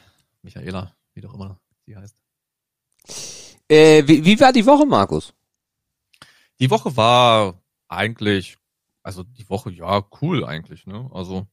Michaela, 0.43 0.95
wie 1.15 1.21
doch 1.21 1.33
immer 1.35 1.61
sie 1.87 1.97
heißt. 1.97 2.17
Äh, 3.69 4.03
wie, 4.07 4.25
wie 4.25 4.39
war 4.41 4.53
die 4.53 4.67
Woche, 4.67 4.85
Markus? 4.85 5.33
Die 6.59 6.71
Woche 6.71 6.97
war 6.97 7.55
eigentlich, 7.89 8.59
also 9.03 9.23
die 9.23 9.49
Woche, 9.49 9.71
ja, 9.71 10.05
cool 10.21 10.45
eigentlich, 10.45 10.87
ne? 10.87 11.09
Also 11.13 11.47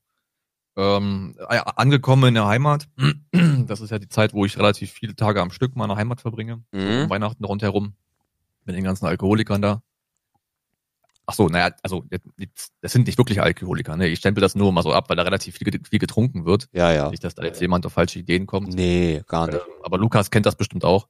ähm, 0.75 1.35
äh, 1.49 1.61
angekommen 1.75 2.29
in 2.29 2.33
der 2.35 2.47
Heimat. 2.47 2.87
Das 3.67 3.81
ist 3.81 3.89
ja 3.89 3.99
die 3.99 4.07
Zeit, 4.07 4.33
wo 4.33 4.45
ich 4.45 4.57
relativ 4.57 4.91
viele 4.91 5.15
Tage 5.15 5.41
am 5.41 5.51
Stück 5.51 5.75
meiner 5.75 5.95
Heimat 5.97 6.21
verbringe. 6.21 6.63
Mhm. 6.71 7.03
Um 7.03 7.09
Weihnachten 7.09 7.43
rundherum. 7.43 7.93
Mit 8.63 8.75
den 8.75 8.83
ganzen 8.83 9.05
Alkoholikern 9.05 9.61
da. 9.61 9.83
Ach 11.29 11.33
so, 11.33 11.49
naja, 11.49 11.75
also 11.83 12.05
das 12.81 12.93
sind 12.93 13.05
nicht 13.05 13.17
wirklich 13.17 13.41
Alkoholiker, 13.41 13.97
ne? 13.97 14.07
Ich 14.07 14.19
stempel 14.19 14.39
das 14.41 14.55
nur 14.55 14.71
mal 14.71 14.81
so 14.81 14.93
ab, 14.93 15.09
weil 15.09 15.17
da 15.17 15.23
relativ 15.23 15.57
viel, 15.57 15.79
viel 15.87 15.99
getrunken 15.99 16.45
wird. 16.45 16.69
Ja, 16.71 16.93
ja. 16.93 17.09
Nicht, 17.09 17.23
dass 17.23 17.35
da 17.35 17.43
jetzt 17.43 17.59
jemand 17.59 17.85
auf 17.85 17.91
falsche 17.93 18.17
Ideen 18.17 18.45
kommt. 18.45 18.73
Nee, 18.73 19.21
gar 19.27 19.47
nicht. 19.47 19.57
Ähm, 19.57 19.73
aber 19.83 19.97
Lukas 19.97 20.31
kennt 20.31 20.45
das 20.45 20.55
bestimmt 20.55 20.85
auch. 20.85 21.09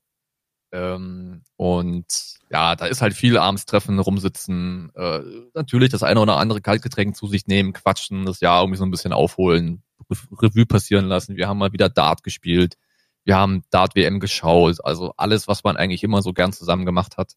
Ähm, 0.71 1.43
und 1.55 2.05
ja, 2.49 2.75
da 2.75 2.87
ist 2.87 3.01
halt 3.01 3.13
viel 3.13 3.37
abends 3.37 3.65
treffen, 3.65 3.99
rumsitzen, 3.99 4.91
äh, 4.95 5.21
natürlich 5.53 5.89
das 5.91 6.03
eine 6.03 6.19
oder 6.19 6.37
andere 6.37 6.61
Kaltgetränk 6.61 7.15
zu 7.15 7.27
sich 7.27 7.45
nehmen, 7.47 7.73
quatschen, 7.73 8.25
das 8.25 8.39
Jahr 8.39 8.61
irgendwie 8.61 8.77
so 8.77 8.85
ein 8.85 8.91
bisschen 8.91 9.13
aufholen, 9.13 9.83
Rev- 10.09 10.41
Revue 10.41 10.65
passieren 10.65 11.05
lassen. 11.05 11.35
Wir 11.37 11.47
haben 11.47 11.57
mal 11.59 11.73
wieder 11.73 11.89
Dart 11.89 12.23
gespielt, 12.23 12.75
wir 13.23 13.37
haben 13.37 13.63
Dart 13.69 13.95
WM 13.95 14.19
geschaut, 14.19 14.83
also 14.83 15.13
alles, 15.15 15.47
was 15.47 15.63
man 15.63 15.77
eigentlich 15.77 16.03
immer 16.03 16.21
so 16.21 16.33
gern 16.33 16.51
zusammen 16.53 16.85
gemacht 16.85 17.17
hat, 17.17 17.33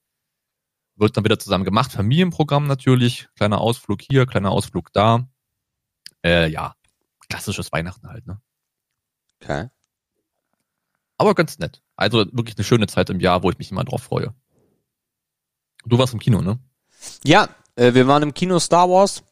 wird 1.01 1.17
dann 1.17 1.25
wieder 1.25 1.39
zusammen 1.39 1.65
gemacht. 1.65 1.93
Familienprogramm 1.93 2.67
natürlich, 2.67 3.29
kleiner 3.37 3.61
Ausflug 3.61 4.03
hier, 4.03 4.27
kleiner 4.27 4.51
Ausflug 4.51 4.93
da. 4.93 5.29
Äh, 6.25 6.49
ja, 6.49 6.75
klassisches 7.29 7.73
Weihnachten 7.73 8.09
halt, 8.09 8.27
ne? 8.27 8.41
Okay. 9.41 9.69
Aber 11.17 11.35
ganz 11.35 11.59
nett. 11.59 11.83
Also 11.97 12.27
wirklich 12.33 12.57
eine 12.57 12.65
schöne 12.65 12.87
Zeit 12.87 13.11
im 13.11 13.21
Jahr, 13.21 13.43
wo 13.43 13.51
ich 13.51 13.59
mich 13.59 13.71
immer 13.71 13.85
drauf 13.85 14.03
freue. 14.03 14.35
Du 15.87 15.99
warst 15.99 16.13
im 16.13 16.21
Kino, 16.21 16.43
ne? 16.43 16.59
Ja, 17.25 17.49
äh, 17.77 17.95
wir 17.95 18.07
waren 18.07 18.23
im 18.23 18.35
Kino 18.35 18.59
Star 18.59 18.89
Wars. 18.89 19.23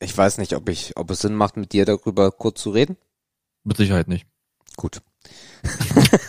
Ich 0.00 0.16
weiß 0.16 0.38
nicht, 0.38 0.54
ob 0.54 0.68
ich, 0.68 0.96
ob 0.96 1.10
es 1.10 1.20
Sinn 1.20 1.34
macht, 1.34 1.56
mit 1.56 1.72
dir 1.72 1.84
darüber 1.84 2.30
kurz 2.30 2.62
zu 2.62 2.70
reden. 2.70 2.96
Mit 3.62 3.76
Sicherheit 3.76 4.08
nicht. 4.08 4.26
Gut. 4.76 5.02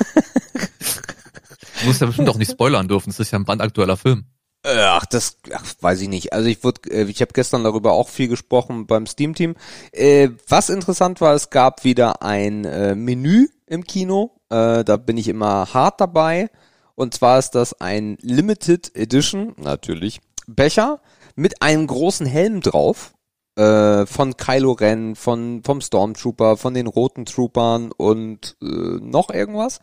Du 1.86 1.89
musst 1.89 2.01
ja 2.01 2.08
bestimmt 2.08 2.29
auch 2.29 2.38
nicht 2.38 2.50
spoilern 2.50 2.88
dürfen. 2.88 3.12
Es 3.12 3.20
ist 3.20 3.29
ja 3.29 3.38
ein 3.38 3.46
brandaktueller 3.46 3.96
Film. 3.96 4.25
Ach, 4.65 5.05
das 5.05 5.38
ach, 5.53 5.63
weiß 5.79 6.01
ich 6.01 6.10
nicht. 6.10 6.34
Also 6.34 6.48
ich 6.48 6.63
wurde, 6.63 6.89
äh, 6.89 7.03
ich 7.03 7.22
habe 7.22 7.34
gestern 7.34 7.63
darüber 7.63 7.91
auch 7.91 8.10
viel 8.10 8.27
gesprochen 8.27 8.88
beim 8.88 9.05
Steam 9.05 9.36
Team. 9.36 9.55
Äh, 9.91 10.29
was 10.48 10.69
interessant 10.69 11.22
war, 11.22 11.36
es 11.36 11.51
gab 11.51 11.84
wieder 11.84 12.24
ein 12.24 12.65
äh, 12.65 12.95
Menü 12.95 13.48
im 13.67 13.84
Kino. 13.84 14.31
Äh, 14.50 14.84
da 14.84 14.98
bin 14.98 15.17
ich 15.17 15.27
immer 15.27 15.74
hart 15.74 16.01
dabei. 16.01 16.50
Und 16.95 17.13
zwar 17.13 17.38
ist 17.38 17.51
das 17.51 17.79
ein 17.79 18.17
Limited 18.22 18.95
Edition, 18.95 19.53
natürlich, 19.57 20.22
Becher 20.48 21.01
mit 21.36 21.62
einem 21.62 21.86
großen 21.86 22.25
Helm 22.25 22.62
drauf. 22.62 23.13
Äh, 23.57 24.05
von 24.05 24.36
Kylo 24.36 24.74
Ren, 24.74 25.15
von 25.15 25.62
vom 25.63 25.79
Stormtrooper, 25.79 26.57
von 26.57 26.74
den 26.74 26.88
roten 26.88 27.25
Troopern 27.25 27.91
und 27.91 28.57
äh, 28.62 28.65
noch 28.65 29.29
irgendwas. 29.29 29.79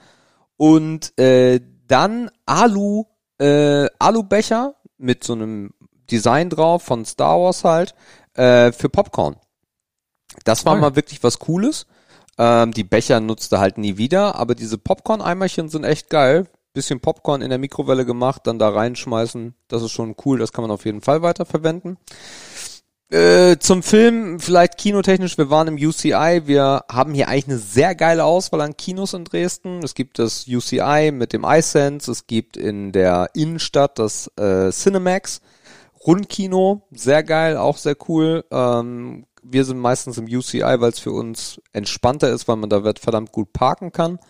Und 0.59 1.19
äh, 1.19 1.61
dann 1.87 2.31
Alu 2.45 3.05
äh, 3.43 3.89
Alubecher 3.99 4.75
mit 4.99 5.25
so 5.25 5.33
einem 5.33 5.71
Design 6.11 6.51
drauf 6.51 6.83
von 6.83 7.05
Star 7.05 7.41
Wars 7.41 7.65
halt 7.65 7.95
äh, 8.35 8.73
für 8.73 8.89
Popcorn. 8.89 9.37
Das 10.45 10.65
war 10.65 10.75
Toll. 10.75 10.81
mal 10.81 10.97
wirklich 10.97 11.23
was 11.23 11.39
Cooles. 11.39 11.87
Ähm, 12.39 12.73
die 12.73 12.85
Becher 12.85 13.21
nutzte 13.21 13.59
halt 13.59 13.79
nie 13.79 13.99
wieder, 13.99 14.37
aber 14.37 14.55
diese 14.55 14.79
Popcorn-Eimerchen 14.79 15.69
sind 15.69 15.85
echt 15.85 16.09
geil. 16.09 16.47
Bisschen 16.73 17.01
Popcorn 17.01 17.43
in 17.43 17.51
der 17.51 17.59
Mikrowelle 17.59 18.07
gemacht, 18.07 18.47
dann 18.47 18.59
da 18.59 18.71
reinschmeißen. 18.71 19.55
Das 19.69 19.83
ist 19.83 19.91
schon 19.91 20.17
cool, 20.25 20.39
das 20.39 20.53
kann 20.53 20.63
man 20.63 20.71
auf 20.71 20.87
jeden 20.87 21.03
Fall 21.03 21.21
weiterverwenden. 21.21 21.99
Äh, 23.13 23.59
zum 23.59 23.83
Film, 23.83 24.41
vielleicht 24.41 24.79
kinotechnisch, 24.79 25.37
wir 25.37 25.51
waren 25.51 25.69
im 25.69 25.75
UCI, 25.75 26.47
wir 26.47 26.87
haben 26.91 27.13
hier 27.13 27.29
eigentlich 27.29 27.49
eine 27.49 27.59
sehr 27.59 27.95
geile 27.95 28.25
Auswahl 28.25 28.63
an 28.63 28.75
Kinos 28.75 29.13
in 29.13 29.25
Dresden. 29.25 29.83
Es 29.85 29.95
gibt 29.95 30.19
das 30.19 30.47
UCI 30.49 31.11
mit 31.13 31.35
dem 31.35 31.45
iSense, 31.45 32.11
es 32.11 32.27
gibt 32.27 32.57
in 32.57 32.91
der 32.91 33.29
Innenstadt 33.35 33.99
das 33.99 34.31
äh, 34.39 34.71
Cinemax, 34.71 35.43
Rundkino, 36.07 36.87
sehr 36.91 37.23
geil, 37.23 37.59
auch 37.59 37.77
sehr 37.77 37.97
cool. 38.09 38.47
Ähm, 38.51 39.27
wir 39.43 39.67
sind 39.67 39.79
meistens 39.79 40.17
im 40.17 40.25
UCI, 40.25 40.63
weil 40.63 40.93
es 40.93 40.99
für 40.99 41.13
uns 41.13 41.61
entspannter 41.75 42.31
ist, 42.31 42.49
weil 42.49 42.57
man 42.57 42.71
da 42.71 42.81
verdammt 42.99 43.31
gut 43.31 43.53
parken 43.53 43.93
kann. 43.93 44.21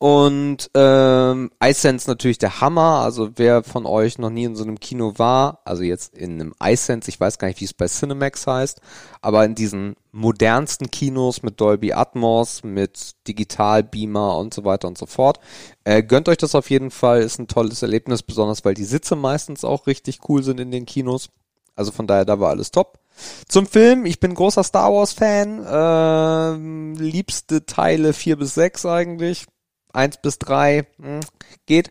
Und 0.00 0.70
ähm, 0.74 1.50
iSense 1.62 2.08
natürlich 2.08 2.38
der 2.38 2.60
Hammer. 2.60 3.00
Also 3.02 3.30
wer 3.34 3.64
von 3.64 3.84
euch 3.84 4.18
noch 4.18 4.30
nie 4.30 4.44
in 4.44 4.54
so 4.54 4.62
einem 4.62 4.78
Kino 4.78 5.14
war, 5.16 5.60
also 5.64 5.82
jetzt 5.82 6.16
in 6.16 6.40
einem 6.40 6.54
iSense, 6.62 7.08
ich 7.08 7.18
weiß 7.18 7.38
gar 7.38 7.48
nicht, 7.48 7.60
wie 7.60 7.64
es 7.64 7.74
bei 7.74 7.88
Cinemax 7.88 8.46
heißt, 8.46 8.80
aber 9.22 9.44
in 9.44 9.56
diesen 9.56 9.96
modernsten 10.12 10.92
Kinos 10.92 11.42
mit 11.42 11.60
Dolby 11.60 11.94
Atmos, 11.94 12.62
mit 12.62 13.16
Digitalbeamer 13.26 14.36
und 14.36 14.54
so 14.54 14.64
weiter 14.64 14.86
und 14.86 14.96
so 14.96 15.06
fort, 15.06 15.40
äh, 15.82 16.04
gönnt 16.04 16.28
euch 16.28 16.38
das 16.38 16.54
auf 16.54 16.70
jeden 16.70 16.92
Fall. 16.92 17.20
Ist 17.20 17.40
ein 17.40 17.48
tolles 17.48 17.82
Erlebnis, 17.82 18.22
besonders 18.22 18.64
weil 18.64 18.74
die 18.74 18.84
Sitze 18.84 19.16
meistens 19.16 19.64
auch 19.64 19.88
richtig 19.88 20.20
cool 20.28 20.44
sind 20.44 20.60
in 20.60 20.70
den 20.70 20.86
Kinos. 20.86 21.30
Also 21.74 21.90
von 21.90 22.06
daher, 22.06 22.24
da 22.24 22.38
war 22.38 22.50
alles 22.50 22.70
top. 22.70 23.00
Zum 23.48 23.66
Film, 23.66 24.06
ich 24.06 24.20
bin 24.20 24.34
großer 24.34 24.62
Star 24.62 24.92
Wars 24.92 25.12
Fan, 25.12 25.66
ähm, 25.68 26.94
liebste 26.94 27.66
Teile 27.66 28.12
vier 28.12 28.36
bis 28.36 28.54
sechs 28.54 28.86
eigentlich. 28.86 29.46
Eins 29.92 30.18
bis 30.20 30.38
drei 30.38 30.86
hm, 30.98 31.20
geht. 31.66 31.90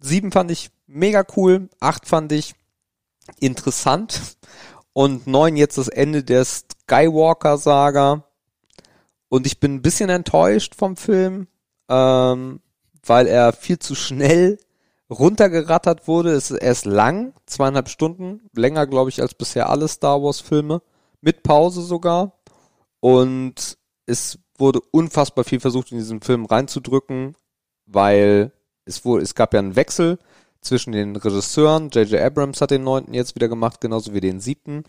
Sieben 0.00 0.32
fand 0.32 0.50
ich 0.50 0.70
mega 0.86 1.24
cool. 1.36 1.68
Acht 1.80 2.06
fand 2.08 2.32
ich 2.32 2.54
interessant. 3.40 4.36
Und 4.92 5.26
neun 5.26 5.56
jetzt 5.56 5.78
das 5.78 5.88
Ende 5.88 6.22
der 6.22 6.44
Skywalker-Saga. 6.44 8.24
Und 9.28 9.46
ich 9.46 9.58
bin 9.58 9.74
ein 9.74 9.82
bisschen 9.82 10.10
enttäuscht 10.10 10.76
vom 10.76 10.96
Film, 10.96 11.48
ähm, 11.88 12.60
weil 13.04 13.26
er 13.26 13.52
viel 13.52 13.78
zu 13.80 13.96
schnell 13.96 14.58
runtergerattert 15.10 16.06
wurde. 16.06 16.32
Es, 16.32 16.50
ist 16.50 16.84
lang, 16.84 17.34
zweieinhalb 17.46 17.88
Stunden, 17.88 18.48
länger 18.54 18.86
glaube 18.86 19.10
ich 19.10 19.20
als 19.20 19.34
bisher 19.34 19.68
alle 19.70 19.88
Star 19.88 20.22
Wars 20.22 20.40
Filme, 20.40 20.82
mit 21.20 21.42
Pause 21.42 21.82
sogar. 21.82 22.38
Und 23.00 23.76
es 24.06 24.38
wurde 24.58 24.80
unfassbar 24.90 25.44
viel 25.44 25.60
versucht 25.60 25.92
in 25.92 25.98
diesen 25.98 26.20
Film 26.20 26.44
reinzudrücken, 26.44 27.34
weil 27.86 28.52
es 28.84 29.04
wurde, 29.04 29.22
es 29.22 29.34
gab 29.34 29.54
ja 29.54 29.60
einen 29.60 29.76
Wechsel 29.76 30.18
zwischen 30.60 30.92
den 30.92 31.16
Regisseuren. 31.16 31.90
J.J. 31.90 32.20
Abrams 32.20 32.60
hat 32.60 32.70
den 32.70 32.84
neunten 32.84 33.14
jetzt 33.14 33.34
wieder 33.34 33.48
gemacht, 33.48 33.80
genauso 33.80 34.14
wie 34.14 34.20
den 34.20 34.40
siebten. 34.40 34.84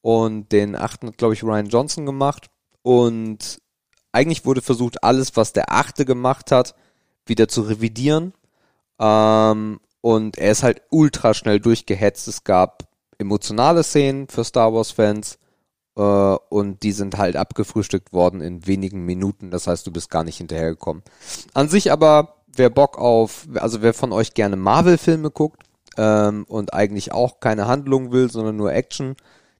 Und 0.00 0.50
den 0.50 0.74
achten 0.74 1.08
hat, 1.08 1.18
glaube 1.18 1.34
ich, 1.34 1.44
Ryan 1.44 1.68
Johnson 1.68 2.06
gemacht. 2.06 2.50
Und 2.82 3.60
eigentlich 4.10 4.44
wurde 4.44 4.60
versucht, 4.60 5.02
alles, 5.04 5.36
was 5.36 5.52
der 5.52 5.72
achte 5.72 6.04
gemacht 6.04 6.50
hat, 6.50 6.74
wieder 7.24 7.48
zu 7.48 7.62
revidieren. 7.62 8.34
Ähm, 8.98 9.80
und 10.00 10.38
er 10.38 10.50
ist 10.50 10.64
halt 10.64 10.82
ultra 10.90 11.34
schnell 11.34 11.60
durchgehetzt. 11.60 12.26
Es 12.26 12.44
gab 12.44 12.88
emotionale 13.18 13.84
Szenen 13.84 14.28
für 14.28 14.44
Star 14.44 14.74
Wars-Fans. 14.74 15.38
Äh, 15.96 16.00
und 16.00 16.82
die 16.82 16.92
sind 16.92 17.18
halt 17.18 17.36
abgefrühstückt 17.36 18.12
worden 18.12 18.40
in 18.40 18.66
wenigen 18.66 19.04
Minuten. 19.04 19.50
Das 19.50 19.66
heißt, 19.66 19.86
du 19.86 19.90
bist 19.90 20.10
gar 20.10 20.24
nicht 20.24 20.38
hinterhergekommen. 20.38 21.02
An 21.54 21.68
sich 21.68 21.92
aber, 21.92 22.36
wer 22.54 22.70
Bock 22.70 22.98
auf, 22.98 23.46
also 23.54 23.82
wer 23.82 23.94
von 23.94 24.12
euch 24.12 24.34
gerne 24.34 24.56
Marvel-Filme 24.56 25.30
guckt 25.30 25.62
ähm, 25.96 26.44
und 26.48 26.74
eigentlich 26.74 27.12
auch 27.12 27.40
keine 27.40 27.66
Handlung 27.66 28.12
will, 28.12 28.30
sondern 28.30 28.56
nur 28.56 28.72
Action, 28.72 29.16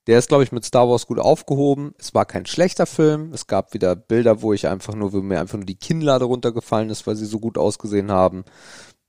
der 0.08 0.18
ist, 0.18 0.28
glaube 0.28 0.42
ich, 0.42 0.50
mit 0.50 0.64
Star 0.64 0.88
Wars 0.88 1.06
gut 1.06 1.20
aufgehoben. 1.20 1.94
Es 1.98 2.12
war 2.12 2.24
kein 2.24 2.44
schlechter 2.46 2.86
Film. 2.86 3.32
Es 3.32 3.46
gab 3.46 3.72
wieder 3.72 3.94
Bilder, 3.94 4.42
wo 4.42 4.52
ich 4.52 4.66
einfach 4.66 4.94
nur, 4.94 5.12
wo 5.12 5.20
mir 5.20 5.38
einfach 5.38 5.58
nur 5.58 5.66
die 5.66 5.76
Kinnlade 5.76 6.24
runtergefallen 6.24 6.90
ist, 6.90 7.06
weil 7.06 7.14
sie 7.14 7.26
so 7.26 7.38
gut 7.38 7.56
ausgesehen 7.56 8.10
haben. 8.10 8.44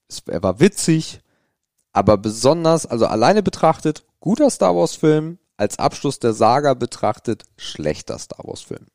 Es, 0.08 0.22
er 0.28 0.44
war 0.44 0.60
witzig, 0.60 1.22
aber 1.94 2.18
besonders, 2.18 2.86
also 2.86 3.08
alleine 3.08 3.42
betrachtet, 3.42 4.06
guter 4.20 4.52
Star 4.52 4.76
Wars 4.76 4.96
Film, 4.96 5.40
als 5.58 5.80
Abschluss 5.80 6.20
der 6.20 6.34
Saga 6.34 6.74
betrachtet, 6.74 7.44
schlechter 7.58 8.18
Star 8.20 8.46
Wars 8.46 8.62
Film. 8.62 8.88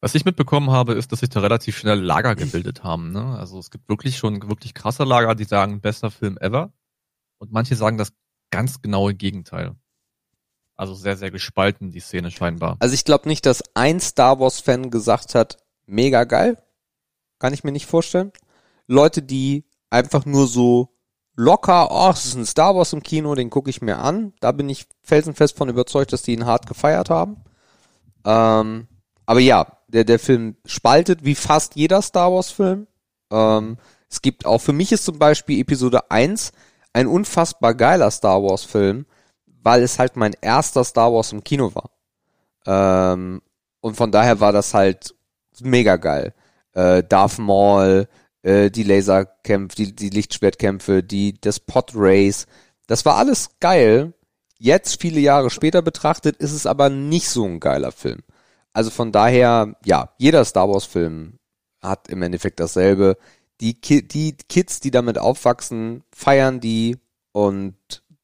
Was 0.00 0.14
ich 0.14 0.24
mitbekommen 0.24 0.70
habe, 0.70 0.94
ist, 0.94 1.10
dass 1.10 1.20
sich 1.20 1.28
da 1.28 1.40
relativ 1.40 1.76
schnell 1.76 2.00
Lager 2.00 2.36
gebildet 2.36 2.84
haben. 2.84 3.10
Ne? 3.10 3.36
Also 3.36 3.58
es 3.58 3.70
gibt 3.70 3.88
wirklich 3.88 4.16
schon 4.16 4.48
wirklich 4.48 4.74
krasse 4.74 5.04
Lager, 5.04 5.34
die 5.34 5.44
sagen, 5.44 5.80
bester 5.80 6.10
Film 6.10 6.38
ever. 6.38 6.72
Und 7.38 7.50
manche 7.52 7.74
sagen 7.74 7.98
das 7.98 8.12
ganz 8.50 8.80
genaue 8.80 9.14
Gegenteil. 9.14 9.74
Also 10.76 10.94
sehr, 10.94 11.16
sehr 11.16 11.32
gespalten, 11.32 11.90
die 11.90 11.98
Szene 11.98 12.30
scheinbar. 12.30 12.76
Also 12.78 12.94
ich 12.94 13.04
glaube 13.04 13.28
nicht, 13.28 13.44
dass 13.46 13.64
ein 13.74 13.98
Star 13.98 14.38
Wars-Fan 14.38 14.90
gesagt 14.90 15.34
hat, 15.34 15.58
mega 15.86 16.22
geil. 16.22 16.62
Kann 17.40 17.52
ich 17.52 17.64
mir 17.64 17.72
nicht 17.72 17.86
vorstellen. 17.86 18.32
Leute, 18.86 19.22
die 19.22 19.64
einfach 19.90 20.24
nur 20.24 20.46
so 20.46 20.96
locker, 21.38 21.88
oh, 21.92 22.10
es 22.10 22.26
ist 22.26 22.34
ein 22.34 22.44
Star 22.44 22.74
Wars 22.74 22.92
im 22.92 23.02
Kino, 23.02 23.34
den 23.36 23.48
gucke 23.48 23.70
ich 23.70 23.80
mir 23.80 23.98
an. 23.98 24.32
Da 24.40 24.50
bin 24.50 24.68
ich 24.68 24.86
felsenfest 25.02 25.56
von 25.56 25.68
überzeugt, 25.68 26.12
dass 26.12 26.22
die 26.22 26.32
ihn 26.32 26.46
hart 26.46 26.66
gefeiert 26.66 27.10
haben. 27.10 27.36
Ähm, 28.24 28.88
aber 29.24 29.38
ja, 29.38 29.78
der, 29.86 30.02
der 30.02 30.18
Film 30.18 30.56
spaltet 30.64 31.24
wie 31.24 31.36
fast 31.36 31.76
jeder 31.76 32.02
Star 32.02 32.32
Wars-Film. 32.32 32.88
Ähm, 33.30 33.78
es 34.10 34.20
gibt 34.20 34.46
auch, 34.46 34.58
für 34.58 34.72
mich 34.72 34.90
ist 34.90 35.04
zum 35.04 35.20
Beispiel 35.20 35.60
Episode 35.60 36.10
1 36.10 36.50
ein 36.92 37.06
unfassbar 37.06 37.74
geiler 37.74 38.10
Star 38.10 38.42
Wars-Film, 38.42 39.06
weil 39.46 39.84
es 39.84 40.00
halt 40.00 40.16
mein 40.16 40.34
erster 40.40 40.82
Star 40.82 41.12
Wars 41.12 41.30
im 41.32 41.44
Kino 41.44 41.72
war. 41.72 41.90
Ähm, 42.66 43.42
und 43.80 43.96
von 43.96 44.10
daher 44.10 44.40
war 44.40 44.50
das 44.50 44.74
halt 44.74 45.14
mega 45.60 45.96
geil. 45.96 46.34
Äh, 46.72 47.04
Darth 47.04 47.38
Maul, 47.38 48.08
äh, 48.42 48.70
die 48.70 48.82
Laserkämpfe, 48.82 49.76
die, 49.76 49.94
die 49.94 50.10
Lichtschwertkämpfe, 50.10 51.02
die, 51.02 51.40
das 51.40 51.60
Pod 51.60 51.92
Race, 51.94 52.46
das 52.86 53.04
war 53.04 53.16
alles 53.16 53.50
geil. 53.60 54.14
Jetzt, 54.58 55.00
viele 55.00 55.20
Jahre 55.20 55.50
später 55.50 55.82
betrachtet, 55.82 56.36
ist 56.36 56.52
es 56.52 56.66
aber 56.66 56.88
nicht 56.88 57.28
so 57.28 57.44
ein 57.44 57.60
geiler 57.60 57.92
Film. 57.92 58.20
Also 58.72 58.90
von 58.90 59.12
daher, 59.12 59.76
ja, 59.84 60.12
jeder 60.18 60.44
Star 60.44 60.68
Wars 60.68 60.84
Film 60.84 61.38
hat 61.80 62.08
im 62.08 62.22
Endeffekt 62.22 62.60
dasselbe. 62.60 63.16
Die, 63.60 63.74
Ki 63.74 64.06
die 64.06 64.36
Kids, 64.48 64.80
die 64.80 64.90
damit 64.90 65.18
aufwachsen, 65.18 66.04
feiern 66.12 66.60
die 66.60 66.96
und 67.32 67.76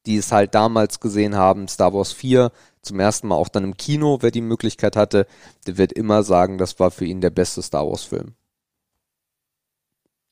die 0.06 0.16
es 0.16 0.32
halt 0.32 0.54
damals 0.54 1.00
gesehen 1.00 1.34
haben, 1.36 1.66
Star 1.68 1.94
Wars 1.94 2.12
4, 2.12 2.52
zum 2.82 3.00
ersten 3.00 3.28
Mal 3.28 3.36
auch 3.36 3.48
dann 3.48 3.64
im 3.64 3.76
Kino, 3.76 4.18
wer 4.20 4.30
die 4.30 4.42
Möglichkeit 4.42 4.96
hatte, 4.96 5.26
der 5.66 5.78
wird 5.78 5.92
immer 5.92 6.22
sagen, 6.22 6.58
das 6.58 6.78
war 6.78 6.90
für 6.90 7.04
ihn 7.04 7.20
der 7.20 7.30
beste 7.30 7.62
Star 7.62 7.86
Wars 7.86 8.04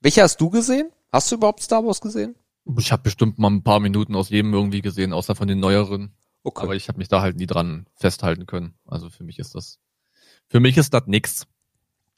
Film. 0.02 0.04
Welcher 0.04 0.22
hast 0.22 0.40
du 0.40 0.50
gesehen? 0.50 0.90
Hast 1.12 1.30
du 1.30 1.36
überhaupt 1.36 1.62
Star 1.62 1.84
Wars 1.84 2.00
gesehen? 2.00 2.34
Ich 2.78 2.92
habe 2.92 3.02
bestimmt 3.02 3.38
mal 3.38 3.50
ein 3.50 3.62
paar 3.62 3.80
Minuten 3.80 4.14
aus 4.14 4.28
jedem 4.30 4.54
irgendwie 4.54 4.82
gesehen, 4.82 5.12
außer 5.12 5.34
von 5.34 5.48
den 5.48 5.60
neueren. 5.60 6.14
Okay. 6.44 6.62
Aber 6.64 6.74
ich 6.74 6.88
habe 6.88 6.98
mich 6.98 7.08
da 7.08 7.20
halt 7.20 7.36
nie 7.36 7.46
dran 7.46 7.86
festhalten 7.94 8.46
können. 8.46 8.74
Also 8.86 9.10
für 9.10 9.24
mich 9.24 9.38
ist 9.38 9.54
das, 9.54 9.78
für 10.48 10.60
mich 10.60 10.76
ist 10.76 10.94
das 10.94 11.02
nix. 11.06 11.46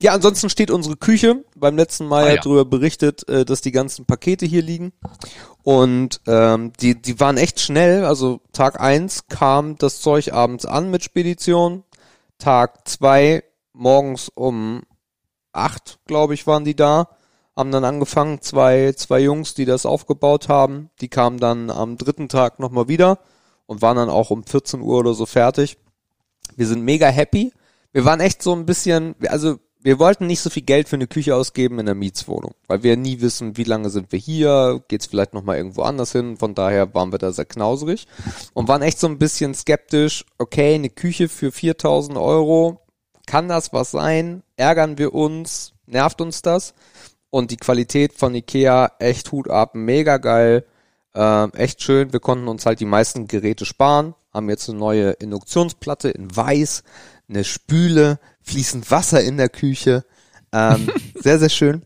Ja, 0.02 0.12
ansonsten 0.12 0.50
steht 0.50 0.70
unsere 0.70 0.96
Küche. 0.96 1.44
Beim 1.56 1.76
letzten 1.76 2.06
Mal 2.06 2.24
Ah, 2.24 2.28
ja 2.28 2.34
ja. 2.34 2.40
darüber 2.42 2.64
berichtet, 2.64 3.26
äh, 3.28 3.44
dass 3.44 3.60
die 3.60 3.70
ganzen 3.72 4.06
Pakete 4.06 4.44
hier 4.44 4.62
liegen. 4.62 4.92
Und 5.62 6.20
ähm, 6.26 6.72
die, 6.80 7.00
die 7.00 7.20
waren 7.20 7.36
echt 7.36 7.60
schnell. 7.60 8.04
Also 8.04 8.40
Tag 8.52 8.80
eins 8.80 9.26
kam 9.28 9.76
das 9.78 10.00
Zeug 10.00 10.32
abends 10.32 10.66
an 10.66 10.90
mit 10.90 11.04
Spedition. 11.04 11.84
Tag 12.38 12.86
zwei 12.88 13.44
morgens 13.72 14.28
um 14.28 14.82
acht, 15.52 16.00
glaube 16.06 16.34
ich, 16.34 16.46
waren 16.46 16.64
die 16.64 16.76
da. 16.76 17.13
Haben 17.56 17.70
dann 17.70 17.84
angefangen, 17.84 18.40
zwei, 18.40 18.92
zwei 18.96 19.20
Jungs, 19.20 19.54
die 19.54 19.64
das 19.64 19.86
aufgebaut 19.86 20.48
haben. 20.48 20.90
Die 21.00 21.08
kamen 21.08 21.38
dann 21.38 21.70
am 21.70 21.96
dritten 21.96 22.28
Tag 22.28 22.58
nochmal 22.58 22.88
wieder 22.88 23.20
und 23.66 23.82
waren 23.82 23.96
dann 23.96 24.10
auch 24.10 24.30
um 24.30 24.44
14 24.44 24.80
Uhr 24.80 24.98
oder 24.98 25.14
so 25.14 25.26
fertig. 25.26 25.78
Wir 26.56 26.66
sind 26.66 26.82
mega 26.82 27.08
happy. 27.08 27.52
Wir 27.92 28.04
waren 28.04 28.20
echt 28.20 28.42
so 28.42 28.54
ein 28.54 28.66
bisschen, 28.66 29.14
also 29.28 29.58
wir 29.84 29.98
wollten 29.98 30.26
nicht 30.26 30.40
so 30.40 30.48
viel 30.48 30.62
Geld 30.62 30.88
für 30.88 30.96
eine 30.96 31.06
Küche 31.06 31.36
ausgeben 31.36 31.78
in 31.78 31.86
der 31.86 31.94
Mietswohnung, 31.94 32.54
weil 32.66 32.82
wir 32.82 32.96
nie 32.96 33.20
wissen, 33.20 33.58
wie 33.58 33.64
lange 33.64 33.90
sind 33.90 34.12
wir 34.12 34.18
hier, 34.18 34.82
geht's 34.88 35.06
vielleicht 35.06 35.34
noch 35.34 35.44
mal 35.44 35.58
irgendwo 35.58 35.82
anders 35.82 36.10
hin. 36.10 36.38
Von 36.38 36.54
daher 36.54 36.94
waren 36.94 37.12
wir 37.12 37.18
da 37.18 37.32
sehr 37.32 37.44
knauserig 37.44 38.06
und 38.54 38.66
waren 38.66 38.80
echt 38.80 38.98
so 38.98 39.06
ein 39.06 39.18
bisschen 39.18 39.54
skeptisch. 39.54 40.24
Okay, 40.38 40.74
eine 40.74 40.88
Küche 40.88 41.28
für 41.28 41.50
4.000 41.50 42.20
Euro, 42.20 42.80
kann 43.26 43.48
das 43.48 43.74
was 43.74 43.90
sein? 43.90 44.42
Ärgern 44.56 44.96
wir 44.96 45.14
uns? 45.14 45.74
Nervt 45.86 46.22
uns 46.22 46.40
das? 46.40 46.72
Und 47.34 47.50
die 47.50 47.56
Qualität 47.56 48.12
von 48.12 48.32
Ikea, 48.32 48.92
echt 49.00 49.32
Hut 49.32 49.50
ab, 49.50 49.74
mega 49.74 50.18
geil, 50.18 50.64
ähm, 51.16 51.50
echt 51.54 51.82
schön. 51.82 52.12
Wir 52.12 52.20
konnten 52.20 52.46
uns 52.46 52.64
halt 52.64 52.78
die 52.78 52.84
meisten 52.84 53.26
Geräte 53.26 53.64
sparen, 53.64 54.14
haben 54.32 54.48
jetzt 54.48 54.70
eine 54.70 54.78
neue 54.78 55.10
Induktionsplatte 55.10 56.10
in 56.10 56.36
weiß, 56.36 56.84
eine 57.28 57.42
Spüle, 57.42 58.20
fließend 58.40 58.88
Wasser 58.92 59.20
in 59.20 59.36
der 59.36 59.48
Küche. 59.48 60.04
Ähm, 60.52 60.88
sehr, 61.16 61.40
sehr 61.40 61.48
schön. 61.48 61.82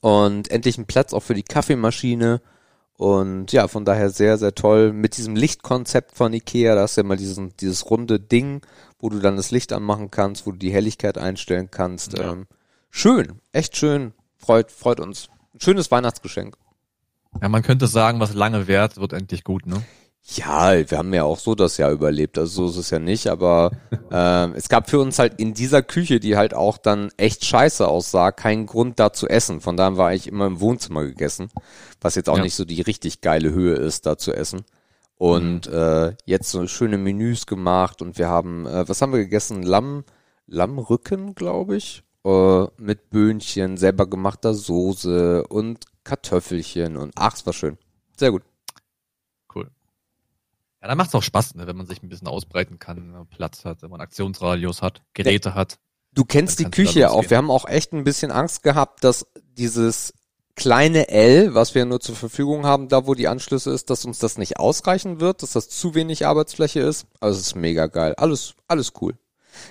Und 0.00 0.50
endlich 0.50 0.78
ein 0.78 0.86
Platz 0.86 1.12
auch 1.12 1.22
für 1.22 1.34
die 1.34 1.44
Kaffeemaschine. 1.44 2.40
Und 2.96 3.52
ja, 3.52 3.68
von 3.68 3.84
daher 3.84 4.10
sehr, 4.10 4.36
sehr 4.36 4.56
toll. 4.56 4.92
Mit 4.92 5.16
diesem 5.16 5.36
Lichtkonzept 5.36 6.16
von 6.16 6.32
Ikea, 6.32 6.74
da 6.74 6.80
hast 6.80 6.96
du 6.96 7.02
ja 7.02 7.06
mal 7.06 7.16
diesen, 7.16 7.56
dieses 7.58 7.88
runde 7.88 8.18
Ding, 8.18 8.62
wo 8.98 9.10
du 9.10 9.20
dann 9.20 9.36
das 9.36 9.52
Licht 9.52 9.72
anmachen 9.72 10.10
kannst, 10.10 10.44
wo 10.44 10.50
du 10.50 10.58
die 10.58 10.72
Helligkeit 10.72 11.18
einstellen 11.18 11.70
kannst. 11.70 12.18
Ja. 12.18 12.32
Ähm, 12.32 12.48
schön, 12.90 13.38
echt 13.52 13.76
schön. 13.76 14.12
Freut, 14.46 14.70
freut 14.70 15.00
uns. 15.00 15.28
Ein 15.54 15.60
schönes 15.60 15.90
Weihnachtsgeschenk. 15.90 16.56
Ja, 17.42 17.48
man 17.48 17.62
könnte 17.62 17.88
sagen, 17.88 18.20
was 18.20 18.32
lange 18.32 18.68
währt, 18.68 18.96
wird 18.96 19.12
endlich 19.12 19.42
gut, 19.42 19.66
ne? 19.66 19.82
Ja, 20.22 20.72
wir 20.88 20.98
haben 20.98 21.12
ja 21.12 21.24
auch 21.24 21.38
so 21.40 21.56
das 21.56 21.76
Jahr 21.78 21.90
überlebt, 21.90 22.38
also 22.38 22.68
so 22.68 22.70
ist 22.80 22.86
es 22.86 22.90
ja 22.90 23.00
nicht, 23.00 23.26
aber 23.26 23.72
ähm, 24.12 24.54
es 24.56 24.68
gab 24.68 24.88
für 24.88 25.00
uns 25.00 25.18
halt 25.18 25.40
in 25.40 25.52
dieser 25.52 25.82
Küche, 25.82 26.20
die 26.20 26.36
halt 26.36 26.54
auch 26.54 26.78
dann 26.78 27.10
echt 27.16 27.44
scheiße 27.44 27.86
aussah, 27.88 28.30
keinen 28.30 28.66
Grund 28.66 29.00
da 29.00 29.12
zu 29.12 29.28
essen. 29.28 29.60
Von 29.60 29.76
daher 29.76 29.96
war 29.96 30.14
ich 30.14 30.28
immer 30.28 30.46
im 30.46 30.60
Wohnzimmer 30.60 31.02
gegessen, 31.02 31.50
was 32.00 32.14
jetzt 32.14 32.28
auch 32.28 32.36
Ja. 32.36 32.42
nicht 32.44 32.54
so 32.54 32.64
die 32.64 32.82
richtig 32.82 33.20
geile 33.22 33.50
Höhe 33.52 33.74
ist, 33.74 34.06
da 34.06 34.16
zu 34.16 34.32
essen. 34.32 34.62
Und 35.18 35.66
äh, 35.66 36.14
jetzt 36.24 36.50
so 36.52 36.66
schöne 36.68 36.98
Menüs 36.98 37.46
gemacht 37.46 38.00
und 38.00 38.16
wir 38.16 38.28
haben, 38.28 38.64
äh, 38.66 38.88
was 38.88 39.02
haben 39.02 39.12
wir 39.12 39.18
gegessen? 39.20 39.64
Lamm, 39.64 40.04
Lammrücken, 40.46 41.34
glaube 41.34 41.76
ich, 41.76 42.02
äh, 42.26 42.66
mit 42.78 43.10
Böhnchen, 43.10 43.76
selber 43.76 44.06
gemachter 44.06 44.52
Soße 44.52 45.46
und 45.46 45.84
Kartoffelchen 46.02 46.96
und 46.96 47.12
ach, 47.14 47.34
es 47.34 47.46
war 47.46 47.52
schön. 47.52 47.78
Sehr 48.16 48.32
gut. 48.32 48.42
Cool. 49.54 49.70
Ja, 50.82 50.88
dann 50.88 50.98
macht's 50.98 51.14
auch 51.14 51.22
Spaß, 51.22 51.54
ne, 51.54 51.66
wenn 51.66 51.76
man 51.76 51.86
sich 51.86 52.02
ein 52.02 52.08
bisschen 52.08 52.28
ausbreiten 52.28 52.78
kann, 52.78 53.12
ne, 53.12 53.26
Platz 53.30 53.64
hat, 53.64 53.82
wenn 53.82 53.90
man 53.90 54.00
Aktionsradius 54.00 54.82
hat, 54.82 55.02
Geräte 55.14 55.54
hat. 55.54 55.78
Du 56.12 56.24
kennst 56.24 56.58
die 56.58 56.64
da 56.64 56.70
Küche 56.70 57.00
ja 57.00 57.10
auch. 57.10 57.30
Wir 57.30 57.36
haben 57.36 57.50
auch 57.50 57.68
echt 57.68 57.92
ein 57.92 58.02
bisschen 58.02 58.32
Angst 58.32 58.62
gehabt, 58.62 59.04
dass 59.04 59.26
dieses 59.56 60.14
kleine 60.56 61.08
L, 61.10 61.54
was 61.54 61.74
wir 61.74 61.84
nur 61.84 62.00
zur 62.00 62.16
Verfügung 62.16 62.64
haben, 62.64 62.88
da 62.88 63.06
wo 63.06 63.14
die 63.14 63.28
Anschlüsse 63.28 63.70
ist, 63.70 63.90
dass 63.90 64.04
uns 64.04 64.18
das 64.18 64.38
nicht 64.38 64.58
ausreichen 64.58 65.20
wird, 65.20 65.42
dass 65.42 65.52
das 65.52 65.68
zu 65.68 65.94
wenig 65.94 66.26
Arbeitsfläche 66.26 66.80
ist. 66.80 67.06
Also 67.20 67.38
es 67.38 67.48
ist 67.48 67.54
mega 67.56 67.86
geil. 67.86 68.14
Alles, 68.16 68.54
alles 68.66 68.92
cool. 69.00 69.14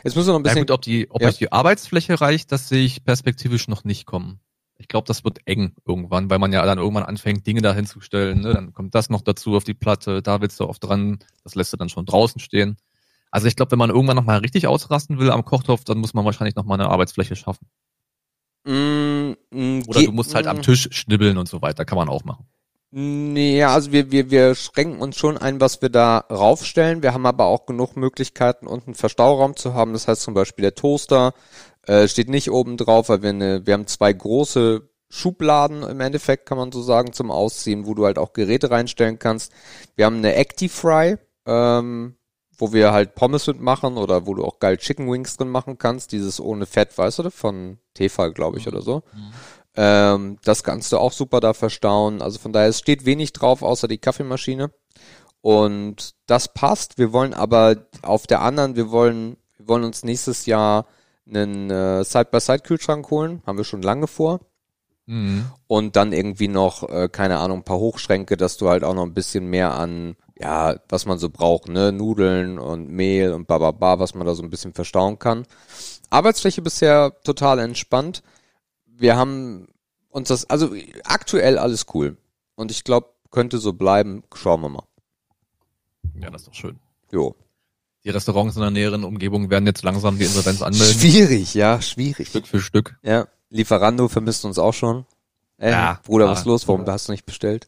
Jetzt 0.04 0.16
müssen 0.16 0.28
wir 0.28 0.34
noch 0.34 0.40
ein 0.40 0.46
Ja 0.46 0.52
bisschen. 0.52 0.62
gut, 0.62 0.72
ob 0.72 0.82
die, 0.82 1.10
ob 1.10 1.22
Ja. 1.22 1.28
euch 1.30 1.38
die 1.38 1.52
Arbeitsfläche 1.52 2.20
reicht, 2.22 2.52
das 2.52 2.70
sehe 2.70 2.84
ich 2.86 3.04
perspektivisch 3.04 3.68
noch 3.68 3.84
nicht 3.84 4.06
kommen. 4.06 4.40
Ich 4.78 4.88
glaube, 4.90 5.08
das 5.08 5.24
wird 5.24 5.40
eng 5.46 5.74
irgendwann, 5.86 6.30
weil 6.30 6.38
man 6.40 6.52
ja 6.52 6.66
dann 6.66 6.78
irgendwann 6.80 7.04
anfängt, 7.04 7.48
Dinge 7.48 7.62
da 7.62 7.74
hinzustellen. 7.74 8.42
Ne? 8.42 8.54
Dann 8.54 8.74
kommt 8.74 8.94
das 8.94 9.10
noch 9.10 9.22
dazu 9.22 9.56
auf 9.56 9.64
die 9.64 9.74
Platte, 9.74 10.22
da 10.22 10.42
willst 10.42 10.60
du 10.60 10.66
oft 10.68 10.84
dran, 10.84 11.20
das 11.44 11.56
lässt 11.56 11.72
du 11.72 11.78
dann 11.78 11.88
schon 11.90 12.06
draußen 12.06 12.40
stehen. 12.42 12.78
Also 13.32 13.48
ich 13.48 13.56
glaube, 13.56 13.72
wenn 13.72 13.80
man 13.80 13.90
irgendwann 13.90 14.16
nochmal 14.18 14.40
richtig 14.40 14.68
ausrasten 14.68 15.18
will 15.18 15.32
am 15.32 15.46
Kochtopf, 15.46 15.84
dann 15.86 15.98
muss 15.98 16.14
man 16.14 16.26
wahrscheinlich 16.26 16.56
nochmal 16.56 16.80
eine 16.80 16.90
Arbeitsfläche 16.90 17.36
schaffen. 17.36 17.68
Mm, 18.66 19.34
mm, 19.52 19.84
Oder 19.88 20.04
du 20.04 20.12
musst 20.12 20.34
halt 20.36 20.46
mm, 20.46 20.50
am 20.50 20.62
Tisch 20.62 20.90
schnibbeln 20.92 21.38
und 21.38 21.48
so 21.48 21.62
weiter, 21.62 21.86
kann 21.86 21.98
man 21.98 22.10
auch 22.10 22.24
machen. 22.24 22.48
Nee, 22.98 23.62
also 23.62 23.92
wir, 23.92 24.10
wir, 24.14 24.32
wir 24.32 24.56
schränken 24.56 25.02
uns 25.02 25.18
schon 25.18 25.38
ein, 25.38 25.60
was 25.60 25.82
wir 25.82 25.90
da 25.90 26.20
raufstellen. 26.30 27.04
Wir 27.04 27.14
haben 27.14 27.26
aber 27.26 27.44
auch 27.44 27.66
genug 27.66 27.98
Möglichkeiten, 27.98 28.68
unten 28.68 28.96
Verstauraum 28.96 29.58
zu 29.58 29.74
haben. 29.74 29.92
Das 29.92 30.08
heißt 30.08 30.22
zum 30.22 30.34
Beispiel 30.34 30.64
der 30.64 30.76
Toaster 30.76 31.34
äh, 31.82 32.08
steht 32.08 32.30
nicht 32.30 32.52
oben 32.52 32.78
drauf, 32.78 33.10
weil 33.10 33.22
wir 33.22 33.32
eine, 33.32 33.68
wir 33.68 33.74
haben 33.74 33.88
zwei 33.88 34.14
große 34.14 34.88
Schubladen 35.10 35.84
im 35.84 36.00
Endeffekt, 36.00 36.46
kann 36.46 36.58
man 36.58 36.72
so 36.72 36.82
sagen, 36.82 37.12
zum 37.12 37.32
Ausziehen, 37.32 37.86
wo 37.86 37.96
du 37.96 38.06
halt 38.06 38.18
auch 38.18 38.32
Geräte 38.32 38.72
reinstellen 38.72 39.20
kannst. 39.20 39.52
Wir 39.98 40.06
haben 40.06 40.20
eine 40.20 40.36
Actifry, 40.36 41.18
ähm, 41.46 42.16
wo 42.58 42.72
wir 42.72 42.94
halt 42.94 43.14
Pommes 43.16 43.46
mitmachen 43.48 43.98
oder 43.98 44.26
wo 44.26 44.36
du 44.36 44.46
auch 44.46 44.60
geil 44.60 44.78
Chicken 44.78 45.12
Wings 45.12 45.36
drin 45.36 45.50
machen 45.50 45.78
kannst. 45.78 46.14
Dieses 46.14 46.40
ohne 46.40 46.66
Fett, 46.66 46.98
weißt 46.98 47.20
du, 47.20 47.30
von 47.30 47.78
Tefal, 47.94 48.32
glaube 48.32 48.58
ich, 48.58 48.70
oder 48.70 48.82
so. 48.82 49.04
Ähm, 49.76 50.38
das 50.44 50.64
kannst 50.64 50.92
du 50.92 50.98
auch 50.98 51.12
super 51.12 51.40
da 51.40 51.54
verstauen. 51.54 52.22
Also 52.22 52.40
von 52.40 52.54
daher, 52.54 52.70
es 52.70 52.80
steht 52.80 53.06
wenig 53.06 53.34
drauf, 53.34 53.62
außer 53.62 53.88
die 53.88 53.98
Kaffeemaschine. 53.98 54.72
Und 55.42 56.16
das 56.26 56.54
passt. 56.54 56.98
Wir 56.98 57.14
wollen 57.14 57.34
aber 57.34 57.76
auf 58.02 58.26
der 58.26 58.42
anderen, 58.42 58.76
wir 58.76 58.90
wollen, 58.90 59.38
wir 59.58 59.68
wollen 59.68 59.84
uns 59.84 60.04
nächstes 60.04 60.46
Jahr 60.46 60.86
einen 61.28 61.70
äh, 61.70 62.04
Side-by-Side-Kühlschrank 62.04 63.10
holen. 63.12 63.42
Haben 63.46 63.58
wir 63.58 63.66
schon 63.66 63.82
lange 63.82 64.08
vor. 64.08 64.40
Mhm. 65.06 65.46
Und 65.68 65.96
dann 65.96 66.14
irgendwie 66.14 66.48
noch, 66.48 66.88
äh, 66.90 67.10
keine 67.12 67.38
Ahnung, 67.38 67.60
ein 67.60 67.64
paar 67.64 67.78
Hochschränke, 67.78 68.38
dass 68.38 68.58
du 68.58 68.70
halt 68.70 68.84
auch 68.84 68.96
noch 68.96 69.04
ein 69.04 69.14
bisschen 69.14 69.48
mehr 69.48 69.76
an, 69.76 70.16
ja, 70.40 70.78
was 70.90 71.06
man 71.06 71.20
so 71.20 71.30
braucht, 71.30 71.70
ne? 71.70 71.92
Nudeln 71.92 72.58
und 72.60 72.90
Mehl 72.90 73.32
und 73.34 73.48
bababa, 73.48 74.00
was 74.00 74.16
man 74.16 74.26
da 74.26 74.34
so 74.34 74.44
ein 74.44 74.50
bisschen 74.50 74.74
verstauen 74.74 75.20
kann. 75.20 75.46
Arbeitsfläche 76.10 76.62
bisher 76.62 77.14
total 77.24 77.60
entspannt. 77.60 78.24
Wir 78.98 79.16
haben 79.18 79.68
uns 80.10 80.30
das, 80.30 80.50
also 80.50 80.74
aktuell 81.04 81.58
alles 81.58 81.86
cool. 81.94 82.18
Und 82.56 82.72
ich 82.72 82.84
glaube, 82.84 83.10
könnte 83.32 83.58
so 83.58 83.74
bleiben. 83.74 84.24
Schauen 84.34 84.62
wir 84.62 84.70
mal. 84.70 84.84
Ja, 86.20 86.30
das 86.30 86.44
ist 86.44 86.48
doch 86.48 86.54
schön. 86.54 86.80
Jo. 87.12 87.36
Die 88.04 88.10
Restaurants 88.12 88.56
in 88.56 88.62
der 88.62 88.72
näheren 88.72 89.04
Umgebung 89.04 89.50
werden 89.50 89.66
jetzt 89.66 89.84
langsam 89.84 90.18
die 90.18 90.26
Insolvenz 90.26 90.62
anmelden. 90.62 91.00
Schwierig, 91.00 91.54
ja, 91.56 91.82
schwierig. 91.82 92.30
Stück 92.30 92.48
für 92.48 92.62
Stück. 92.62 92.98
Ja. 93.04 93.28
Lieferando 93.50 94.08
vermisst 94.08 94.46
uns 94.46 94.58
auch 94.60 94.74
schon. 94.74 95.06
Äh, 95.58 95.72
Ja, 95.72 96.00
Bruder, 96.04 96.28
was 96.28 96.40
ist 96.40 96.46
los? 96.46 96.68
Warum 96.68 96.86
hast 96.86 97.08
du 97.08 97.12
nicht 97.14 97.26
bestellt? 97.26 97.68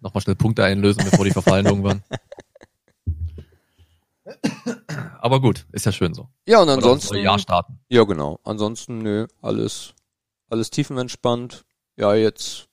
Nochmal 0.00 0.20
schnell 0.20 0.36
Punkte 0.36 0.62
einlösen, 0.64 1.02
bevor 1.04 1.24
die 1.24 1.30
verfallen 1.32 1.66
irgendwann. 1.66 2.02
Aber 5.20 5.40
gut, 5.40 5.66
ist 5.72 5.86
ja 5.86 5.92
schön 5.92 6.14
so. 6.14 6.28
Ja, 6.46 6.60
und 6.62 6.68
ansonsten. 6.68 7.16
Jahr 7.16 7.38
starten. 7.38 7.80
Ja, 7.88 8.04
genau. 8.04 8.38
Ansonsten, 8.44 8.98
nö, 8.98 9.26
alles, 9.40 9.94
alles 10.48 10.70
tiefenentspannt. 10.70 11.64
Ja, 11.96 12.14
jetzt 12.14 12.68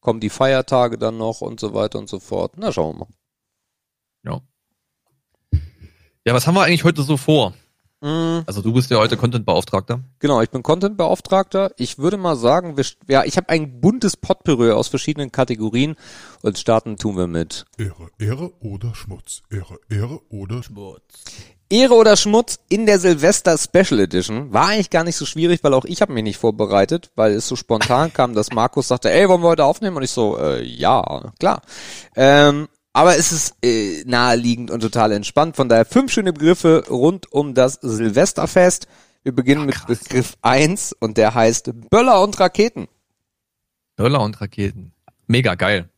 kommen 0.00 0.20
die 0.20 0.30
Feiertage 0.30 0.98
dann 0.98 1.16
noch 1.18 1.40
und 1.40 1.60
so 1.60 1.74
weiter 1.74 1.98
und 1.98 2.08
so 2.08 2.18
fort. 2.20 2.54
Na, 2.56 2.72
schauen 2.72 2.98
wir 3.00 3.08
Ja. 4.24 4.40
Ja, 6.24 6.34
was 6.34 6.46
haben 6.46 6.54
wir 6.54 6.62
eigentlich 6.62 6.84
heute 6.84 7.02
so 7.02 7.16
vor? 7.16 7.50
mal. 8.00 8.38
Mm, 8.40 8.42
Also 8.46 8.62
du 8.62 8.72
bist 8.72 8.90
ja 8.90 8.98
heute 8.98 9.16
Content-Beauftragter. 9.16 10.00
genau, 10.18 10.40
ich 10.42 10.50
bin 10.50 10.62
Content-Beauftragter. 10.64 11.72
Ich 11.76 11.98
würde 11.98 12.16
mal 12.16 12.34
sagen, 12.36 12.76
wir, 12.76 12.84
ja, 13.08 13.22
ich 13.24 13.36
habe 13.36 13.48
ein 13.48 13.80
buntes 13.80 14.16
Potpourri 14.16 14.72
aus 14.72 14.88
verschiedenen 14.88 15.30
Kategorien 15.30 15.94
und 16.42 16.58
starten 16.58 16.96
tun 16.96 17.16
wir 17.16 17.28
mit 17.28 17.64
Ehre, 17.78 18.10
Ehre 18.18 18.52
oder 18.60 18.94
Schmutz. 18.96 19.42
Ehre, 19.50 19.78
Ehre 19.88 20.20
oder 20.30 20.62
Schmutz. 20.64 21.24
Ehre 21.72 21.94
oder 21.94 22.16
Schmutz 22.16 22.58
in 22.68 22.84
der 22.84 22.98
Silvester 22.98 23.56
Special 23.56 23.98
Edition. 24.00 24.52
War 24.52 24.68
eigentlich 24.68 24.90
gar 24.90 25.04
nicht 25.04 25.16
so 25.16 25.24
schwierig, 25.24 25.64
weil 25.64 25.72
auch 25.72 25.86
ich 25.86 26.02
habe 26.02 26.12
mich 26.12 26.22
nicht 26.22 26.36
vorbereitet, 26.36 27.10
weil 27.16 27.32
es 27.32 27.48
so 27.48 27.56
spontan 27.56 28.12
kam, 28.12 28.34
dass 28.34 28.52
Markus 28.52 28.88
sagte, 28.88 29.10
ey, 29.10 29.26
wollen 29.28 29.42
wir 29.42 29.48
heute 29.48 29.64
aufnehmen? 29.64 29.96
Und 29.96 30.02
ich 30.02 30.10
so, 30.10 30.38
äh, 30.38 30.62
ja, 30.62 31.32
klar. 31.40 31.62
Ähm, 32.14 32.68
aber 32.92 33.16
es 33.16 33.32
ist 33.32 33.54
äh, 33.64 34.04
naheliegend 34.04 34.70
und 34.70 34.80
total 34.80 35.12
entspannt. 35.12 35.56
Von 35.56 35.70
daher 35.70 35.86
fünf 35.86 36.12
schöne 36.12 36.34
Begriffe 36.34 36.84
rund 36.90 37.32
um 37.32 37.54
das 37.54 37.78
Silvesterfest. 37.80 38.86
Wir 39.22 39.32
beginnen 39.32 39.64
mit 39.64 39.86
Begriff 39.86 40.36
eins 40.42 40.94
und 41.00 41.16
der 41.16 41.34
heißt 41.34 41.70
Böller 41.88 42.22
und 42.22 42.38
Raketen. 42.38 42.88
Böller 43.96 44.20
und 44.20 44.38
Raketen. 44.42 44.92
Mega 45.26 45.54
geil. 45.54 45.88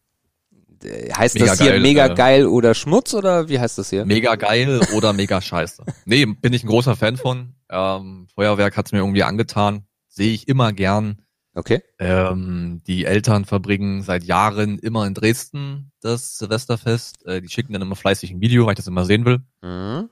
Äh, 0.82 1.12
Heißt 1.12 1.34
Mega 1.34 1.46
das 1.46 1.60
hier 1.60 1.72
geil, 1.72 1.80
mega 1.80 2.06
äh, 2.06 2.14
geil 2.14 2.46
oder 2.46 2.74
Schmutz 2.74 3.14
oder 3.14 3.48
wie 3.48 3.58
heißt 3.58 3.78
das 3.78 3.90
hier? 3.90 4.04
Mega 4.04 4.34
geil 4.36 4.80
oder 4.94 5.12
mega 5.12 5.40
scheiße. 5.40 5.84
Nee, 6.04 6.26
bin 6.26 6.52
ich 6.52 6.64
ein 6.64 6.68
großer 6.68 6.96
Fan 6.96 7.16
von. 7.16 7.54
Ähm, 7.70 8.26
Feuerwerk 8.34 8.76
hat's 8.76 8.92
mir 8.92 8.98
irgendwie 8.98 9.22
angetan. 9.22 9.86
Sehe 10.08 10.32
ich 10.32 10.48
immer 10.48 10.72
gern. 10.72 11.22
Okay. 11.54 11.82
Ähm, 11.98 12.82
die 12.86 13.04
Eltern 13.04 13.44
verbringen 13.44 14.02
seit 14.02 14.24
Jahren 14.24 14.78
immer 14.78 15.06
in 15.06 15.14
Dresden 15.14 15.92
das 16.00 16.38
Silvesterfest. 16.38 17.24
Äh, 17.26 17.40
die 17.40 17.48
schicken 17.48 17.72
dann 17.72 17.82
immer 17.82 17.96
fleißig 17.96 18.32
ein 18.32 18.40
Video, 18.40 18.66
weil 18.66 18.72
ich 18.72 18.78
das 18.78 18.88
immer 18.88 19.04
sehen 19.04 19.24
will. 19.24 19.40
Mhm. 19.62 20.10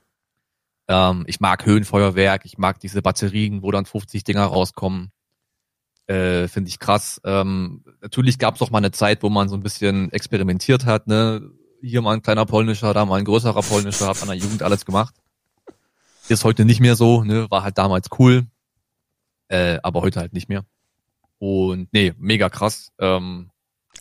Ähm, 0.87 1.23
ich 1.27 1.39
mag 1.39 1.65
Höhenfeuerwerk, 1.65 2.45
ich 2.45 2.57
mag 2.57 2.79
diese 2.79 3.01
Batterien, 3.01 3.61
wo 3.61 3.71
dann 3.71 3.85
50 3.85 4.23
Dinger 4.23 4.45
rauskommen. 4.45 5.11
Äh, 6.07 6.47
Finde 6.47 6.69
ich 6.69 6.79
krass. 6.79 7.21
Ähm, 7.23 7.83
natürlich 8.01 8.37
gab 8.37 8.55
es 8.55 8.61
auch 8.61 8.71
mal 8.71 8.79
eine 8.79 8.91
Zeit, 8.91 9.23
wo 9.23 9.29
man 9.29 9.47
so 9.47 9.55
ein 9.55 9.63
bisschen 9.63 10.11
experimentiert 10.11 10.85
hat. 10.85 11.07
Ne? 11.07 11.49
Hier 11.81 12.01
mal 12.01 12.13
ein 12.13 12.21
kleiner 12.21 12.45
polnischer, 12.45 12.93
da 12.93 13.05
mal 13.05 13.19
ein 13.19 13.25
größerer 13.25 13.61
polnischer, 13.61 14.07
hat 14.07 14.21
an 14.21 14.27
der 14.27 14.37
Jugend 14.37 14.63
alles 14.63 14.85
gemacht. 14.85 15.15
Ist 16.29 16.43
heute 16.43 16.65
nicht 16.65 16.79
mehr 16.79 16.95
so, 16.95 17.23
ne? 17.23 17.49
war 17.49 17.63
halt 17.63 17.77
damals 17.77 18.07
cool, 18.17 18.45
äh, 19.49 19.79
aber 19.83 20.01
heute 20.01 20.19
halt 20.19 20.33
nicht 20.33 20.49
mehr. 20.49 20.65
Und 21.39 21.91
nee, 21.91 22.13
mega 22.17 22.49
krass. 22.49 22.91
Ähm, 22.99 23.49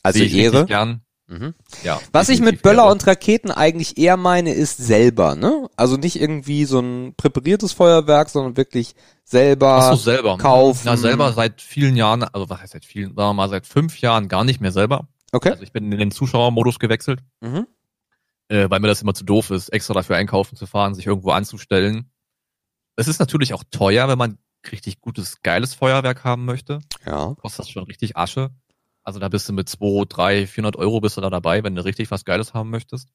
Also 0.03 0.23
Ehre. 0.23 0.67
Gern. 0.67 1.03
Mhm. 1.33 1.55
Ja, 1.83 1.99
Was 2.13 2.29
ich 2.29 2.41
mit 2.41 2.61
Böller 2.61 2.91
und 2.91 3.07
Raketen 3.07 3.51
eigentlich 3.51 3.97
eher 3.97 4.19
meine, 4.19 4.53
ist 4.53 4.77
selber, 4.77 5.35
ne? 5.35 5.69
Also 5.77 5.97
nicht 5.97 6.21
irgendwie 6.21 6.67
so 6.67 6.79
ein 6.81 7.15
präpariertes 7.17 7.73
Feuerwerk, 7.73 8.29
sondern 8.29 8.57
wirklich 8.59 8.95
selber. 9.25 9.79
Ach 9.81 9.91
so, 9.93 9.97
selber. 9.97 10.37
kaufen. 10.37 10.83
Na, 10.85 10.97
selber 10.99 11.33
seit 11.33 11.63
vielen 11.63 11.97
Jahren, 11.97 12.23
also 12.23 12.51
was 12.51 12.61
heißt 12.61 12.75
seit 12.75 12.85
vielen, 12.85 13.15
sagen 13.15 13.31
wir 13.31 13.33
mal 13.35 13.49
seit 13.49 13.67
fünf 13.67 13.99
Jahren 14.01 14.29
gar 14.29 14.45
nicht 14.45 14.61
mehr 14.61 14.73
selber. 14.73 15.09
Okay. 15.33 15.51
Also 15.51 15.63
ich 15.63 15.73
bin 15.73 15.91
in 15.91 15.99
den 15.99 16.11
Zuschauermodus 16.11 16.79
gewechselt, 16.79 17.21
Mhm. 17.41 17.67
äh, 18.49 18.69
weil 18.69 18.81
mir 18.81 18.89
das 18.89 19.01
immer 19.01 19.15
zu 19.15 19.25
doof 19.25 19.51
ist, 19.51 19.71
extra 19.71 19.95
dafür 19.95 20.17
einkaufen 20.17 20.57
zu 20.57 20.67
fahren, 20.67 20.95
sich 20.95 21.07
irgendwo 21.07 21.31
anzustellen. 21.31 22.11
Es 22.97 23.09
ist 23.09 23.21
natürlich 23.21 23.55
auch 23.55 23.65
teuer, 23.71 24.07
wenn 24.09 24.19
man 24.19 24.37
richtig 24.71 25.01
gutes, 25.01 25.41
geiles 25.43 25.73
Feuerwerk 25.75 26.25
haben 26.25 26.45
möchte. 26.45 26.81
Ja. 27.07 27.35
Kostet 27.41 27.61
das 27.61 27.71
schon 27.71 27.85
richtig 27.85 28.17
Asche. 28.19 28.51
Also 29.05 29.19
da 29.19 29.29
bist 29.29 29.49
du 29.49 29.53
mit 29.53 29.69
2, 29.69 30.05
3, 30.09 30.47
400 30.47 30.77
Euro 30.77 31.01
bist 31.01 31.17
du 31.17 31.21
da 31.21 31.31
dabei, 31.31 31.65
wenn 31.65 31.75
du 31.75 31.85
richtig 31.85 32.11
was 32.11 32.25
Geiles 32.25 32.55
haben 32.55 32.71
möchtest. 32.71 33.09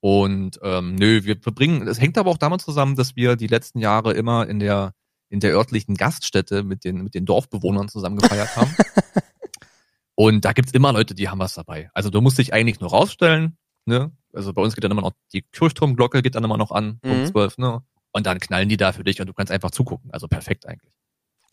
Und 0.00 0.60
ähm, 0.62 0.94
nö, 0.94 1.24
wir 1.24 1.36
verbringen, 1.40 1.88
es 1.88 2.00
hängt 2.00 2.18
aber 2.18 2.30
auch 2.30 2.38
damit 2.38 2.60
zusammen, 2.60 2.94
dass 2.94 3.16
wir 3.16 3.34
die 3.36 3.48
letzten 3.48 3.80
Jahre 3.80 4.12
immer 4.12 4.46
in 4.48 4.60
der 4.60 4.94
in 5.30 5.40
der 5.40 5.52
örtlichen 5.52 5.94
Gaststätte 5.96 6.62
mit 6.62 6.84
den 6.84 7.02
mit 7.02 7.14
den 7.14 7.26
Dorfbewohnern 7.26 7.88
zusammen 7.88 8.16
gefeiert 8.16 8.54
haben. 8.56 8.74
Und 10.14 10.44
da 10.44 10.52
gibt's 10.52 10.72
immer 10.72 10.92
Leute, 10.92 11.14
die 11.14 11.28
haben 11.28 11.38
was 11.38 11.54
dabei. 11.54 11.90
Also 11.94 12.10
du 12.10 12.20
musst 12.20 12.38
dich 12.38 12.52
eigentlich 12.52 12.80
nur 12.80 12.90
rausstellen, 12.90 13.56
ne? 13.84 14.10
Also 14.32 14.52
bei 14.52 14.62
uns 14.62 14.74
geht 14.74 14.84
dann 14.84 14.90
immer 14.90 15.02
noch 15.02 15.12
die 15.32 15.42
Kirchturmglocke 15.42 16.22
geht 16.22 16.34
dann 16.34 16.44
immer 16.44 16.56
noch 16.56 16.70
an 16.72 16.98
um 17.04 17.20
Mhm. 17.22 17.26
12, 17.26 17.58
ne? 17.58 17.82
Und 18.12 18.26
dann 18.26 18.38
knallen 18.40 18.68
die 18.68 18.76
da 18.76 18.92
für 18.92 19.04
dich 19.04 19.20
und 19.20 19.26
du 19.26 19.32
kannst 19.32 19.52
einfach 19.52 19.70
zugucken. 19.70 20.10
Also 20.12 20.26
perfekt 20.28 20.66
eigentlich. 20.66 20.92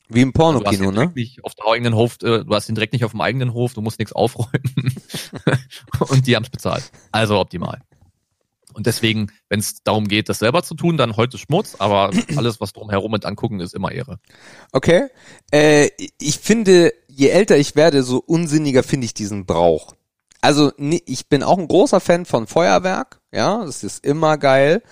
Wie 0.09 0.21
im 0.21 0.33
Also 0.35 0.59
du 0.59 0.65
hast 0.65 0.77
Pornokino, 0.77 0.91
den 0.91 1.07
ne? 1.07 1.11
nicht 1.15 1.43
auf 1.43 1.55
der 1.55 1.65
eigenen 1.67 1.95
Hof, 1.95 2.17
äh, 2.21 2.43
du 2.43 2.53
hast 2.53 2.67
den 2.67 2.75
direkt 2.75 2.93
nicht 2.93 3.05
auf 3.05 3.11
dem 3.11 3.21
eigenen 3.21 3.53
Hof, 3.53 3.73
du 3.73 3.81
musst 3.81 3.99
nichts 3.99 4.13
aufräumen. 4.13 4.95
und 5.99 6.27
die 6.27 6.35
haben's 6.35 6.49
bezahlt. 6.49 6.91
Also 7.11 7.39
optimal. 7.39 7.81
Und 8.73 8.87
deswegen, 8.87 9.31
wenn 9.47 9.61
es 9.61 9.83
darum 9.83 10.07
geht, 10.07 10.27
das 10.27 10.39
selber 10.39 10.61
zu 10.61 10.75
tun, 10.75 10.97
dann 10.97 11.15
heute 11.15 11.37
Schmutz, 11.37 11.75
aber 11.79 12.11
alles, 12.35 12.59
was 12.59 12.73
drumherum 12.73 13.11
mit 13.11 13.25
angucken, 13.25 13.61
ist 13.61 13.73
immer 13.73 13.91
Ehre. 13.91 14.19
Okay. 14.73 15.07
Äh, 15.51 15.89
ich 16.19 16.39
finde, 16.39 16.93
je 17.07 17.29
älter 17.29 17.57
ich 17.57 17.75
werde, 17.75 18.03
so 18.03 18.17
unsinniger 18.17 18.83
finde 18.83 19.05
ich 19.05 19.13
diesen 19.13 19.45
Brauch. 19.45 19.93
Also 20.41 20.71
ich 20.77 21.27
bin 21.27 21.41
auch 21.41 21.57
ein 21.57 21.67
großer 21.67 21.99
Fan 21.99 22.25
von 22.25 22.45
Feuerwerk, 22.45 23.19
ja, 23.31 23.65
das 23.65 23.83
ist 23.83 24.05
immer 24.05 24.37
geil. 24.37 24.83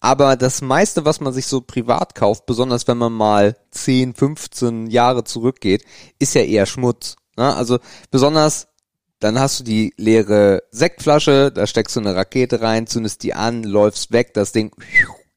Aber 0.00 0.36
das 0.36 0.62
meiste, 0.62 1.04
was 1.04 1.20
man 1.20 1.32
sich 1.32 1.46
so 1.46 1.60
privat 1.60 2.14
kauft, 2.14 2.46
besonders 2.46 2.88
wenn 2.88 2.96
man 2.98 3.12
mal 3.12 3.56
10, 3.70 4.14
15 4.14 4.86
Jahre 4.86 5.24
zurückgeht, 5.24 5.84
ist 6.18 6.34
ja 6.34 6.42
eher 6.42 6.66
Schmutz. 6.66 7.16
Ne? 7.36 7.54
Also 7.54 7.78
besonders, 8.10 8.68
dann 9.18 9.38
hast 9.38 9.60
du 9.60 9.64
die 9.64 9.92
leere 9.98 10.62
Sektflasche, 10.70 11.52
da 11.52 11.66
steckst 11.66 11.96
du 11.96 12.00
eine 12.00 12.16
Rakete 12.16 12.62
rein, 12.62 12.86
zündest 12.86 13.22
die 13.22 13.34
an, 13.34 13.62
läufst 13.62 14.12
weg, 14.12 14.32
das 14.32 14.52
Ding 14.52 14.72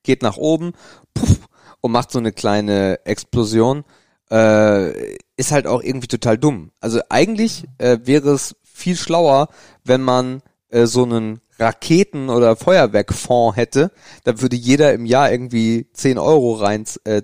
geht 0.03 0.21
nach 0.21 0.37
oben 0.37 0.73
puff, 1.13 1.39
und 1.81 1.91
macht 1.91 2.11
so 2.11 2.19
eine 2.19 2.31
kleine 2.31 3.05
Explosion. 3.05 3.83
Äh, 4.31 5.17
ist 5.35 5.51
halt 5.51 5.67
auch 5.67 5.83
irgendwie 5.83 6.07
total 6.07 6.37
dumm. 6.37 6.71
Also 6.79 7.01
eigentlich 7.09 7.65
äh, 7.77 7.99
wäre 8.03 8.31
es 8.31 8.55
viel 8.63 8.95
schlauer, 8.95 9.49
wenn 9.83 10.01
man 10.01 10.41
äh, 10.69 10.85
so 10.85 11.03
einen 11.03 11.41
Raketen- 11.63 12.29
oder 12.29 12.55
Feuerwerkfonds 12.55 13.57
hätte, 13.57 13.91
dann 14.23 14.41
würde 14.41 14.55
jeder 14.55 14.93
im 14.93 15.05
Jahr 15.05 15.31
irgendwie 15.31 15.87
10 15.93 16.17
Euro 16.17 16.53
rein 16.53 16.85
äh, 17.05 17.21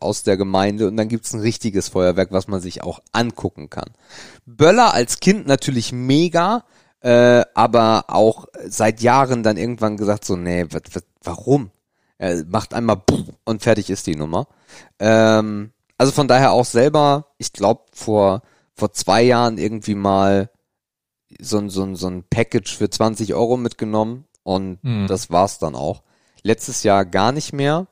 aus 0.00 0.22
der 0.22 0.36
Gemeinde 0.36 0.88
und 0.88 0.96
dann 0.96 1.08
gibt's 1.08 1.32
ein 1.32 1.40
richtiges 1.40 1.88
Feuerwerk, 1.88 2.32
was 2.32 2.48
man 2.48 2.60
sich 2.60 2.82
auch 2.82 3.00
angucken 3.12 3.70
kann. 3.70 3.90
Böller 4.46 4.94
als 4.94 5.20
Kind 5.20 5.46
natürlich 5.46 5.92
mega, 5.92 6.64
äh, 7.00 7.44
aber 7.54 8.06
auch 8.08 8.46
seit 8.66 9.00
Jahren 9.00 9.42
dann 9.42 9.56
irgendwann 9.56 9.96
gesagt 9.96 10.24
so, 10.24 10.36
nee, 10.36 10.66
wat, 10.70 10.94
wat, 10.94 11.04
warum? 11.22 11.70
Er 12.18 12.44
macht 12.44 12.74
einmal 12.74 13.02
und 13.44 13.62
fertig 13.62 13.90
ist 13.90 14.06
die 14.06 14.16
Nummer. 14.16 14.46
Ähm, 14.98 15.72
also 15.98 16.12
von 16.12 16.28
daher 16.28 16.52
auch 16.52 16.64
selber, 16.64 17.26
ich 17.38 17.52
glaube 17.52 17.82
vor 17.92 18.42
vor 18.74 18.92
zwei 18.92 19.22
Jahren 19.22 19.58
irgendwie 19.58 19.94
mal 19.94 20.50
so 21.40 21.58
ein 21.58 21.68
so 21.70 21.82
ein 21.84 21.94
so 21.96 22.08
ein 22.08 22.24
Package 22.28 22.76
für 22.76 22.90
20 22.90 23.34
Euro 23.34 23.56
mitgenommen 23.56 24.24
und 24.42 24.78
Hm. 24.82 25.06
das 25.06 25.30
war's 25.30 25.58
dann 25.58 25.74
auch. 25.74 26.02
Letztes 26.42 26.82
Jahr 26.82 27.04
gar 27.04 27.32
nicht 27.32 27.52
mehr. 27.52 27.86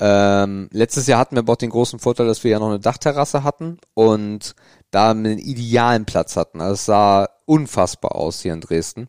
Ähm, 0.00 0.68
letztes 0.72 1.06
Jahr 1.06 1.18
hatten 1.20 1.36
wir 1.36 1.40
aber 1.40 1.52
auch 1.52 1.56
den 1.56 1.70
großen 1.70 1.98
Vorteil, 2.00 2.26
dass 2.26 2.42
wir 2.44 2.50
ja 2.50 2.58
noch 2.58 2.68
eine 2.68 2.80
Dachterrasse 2.80 3.44
hatten 3.44 3.78
und 3.94 4.54
da 4.90 5.10
einen 5.12 5.38
idealen 5.38 6.04
Platz 6.04 6.36
hatten. 6.36 6.60
Also 6.60 6.74
es 6.74 6.84
sah 6.86 7.28
unfassbar 7.46 8.14
aus 8.16 8.40
hier 8.42 8.52
in 8.54 8.60
Dresden. 8.60 9.08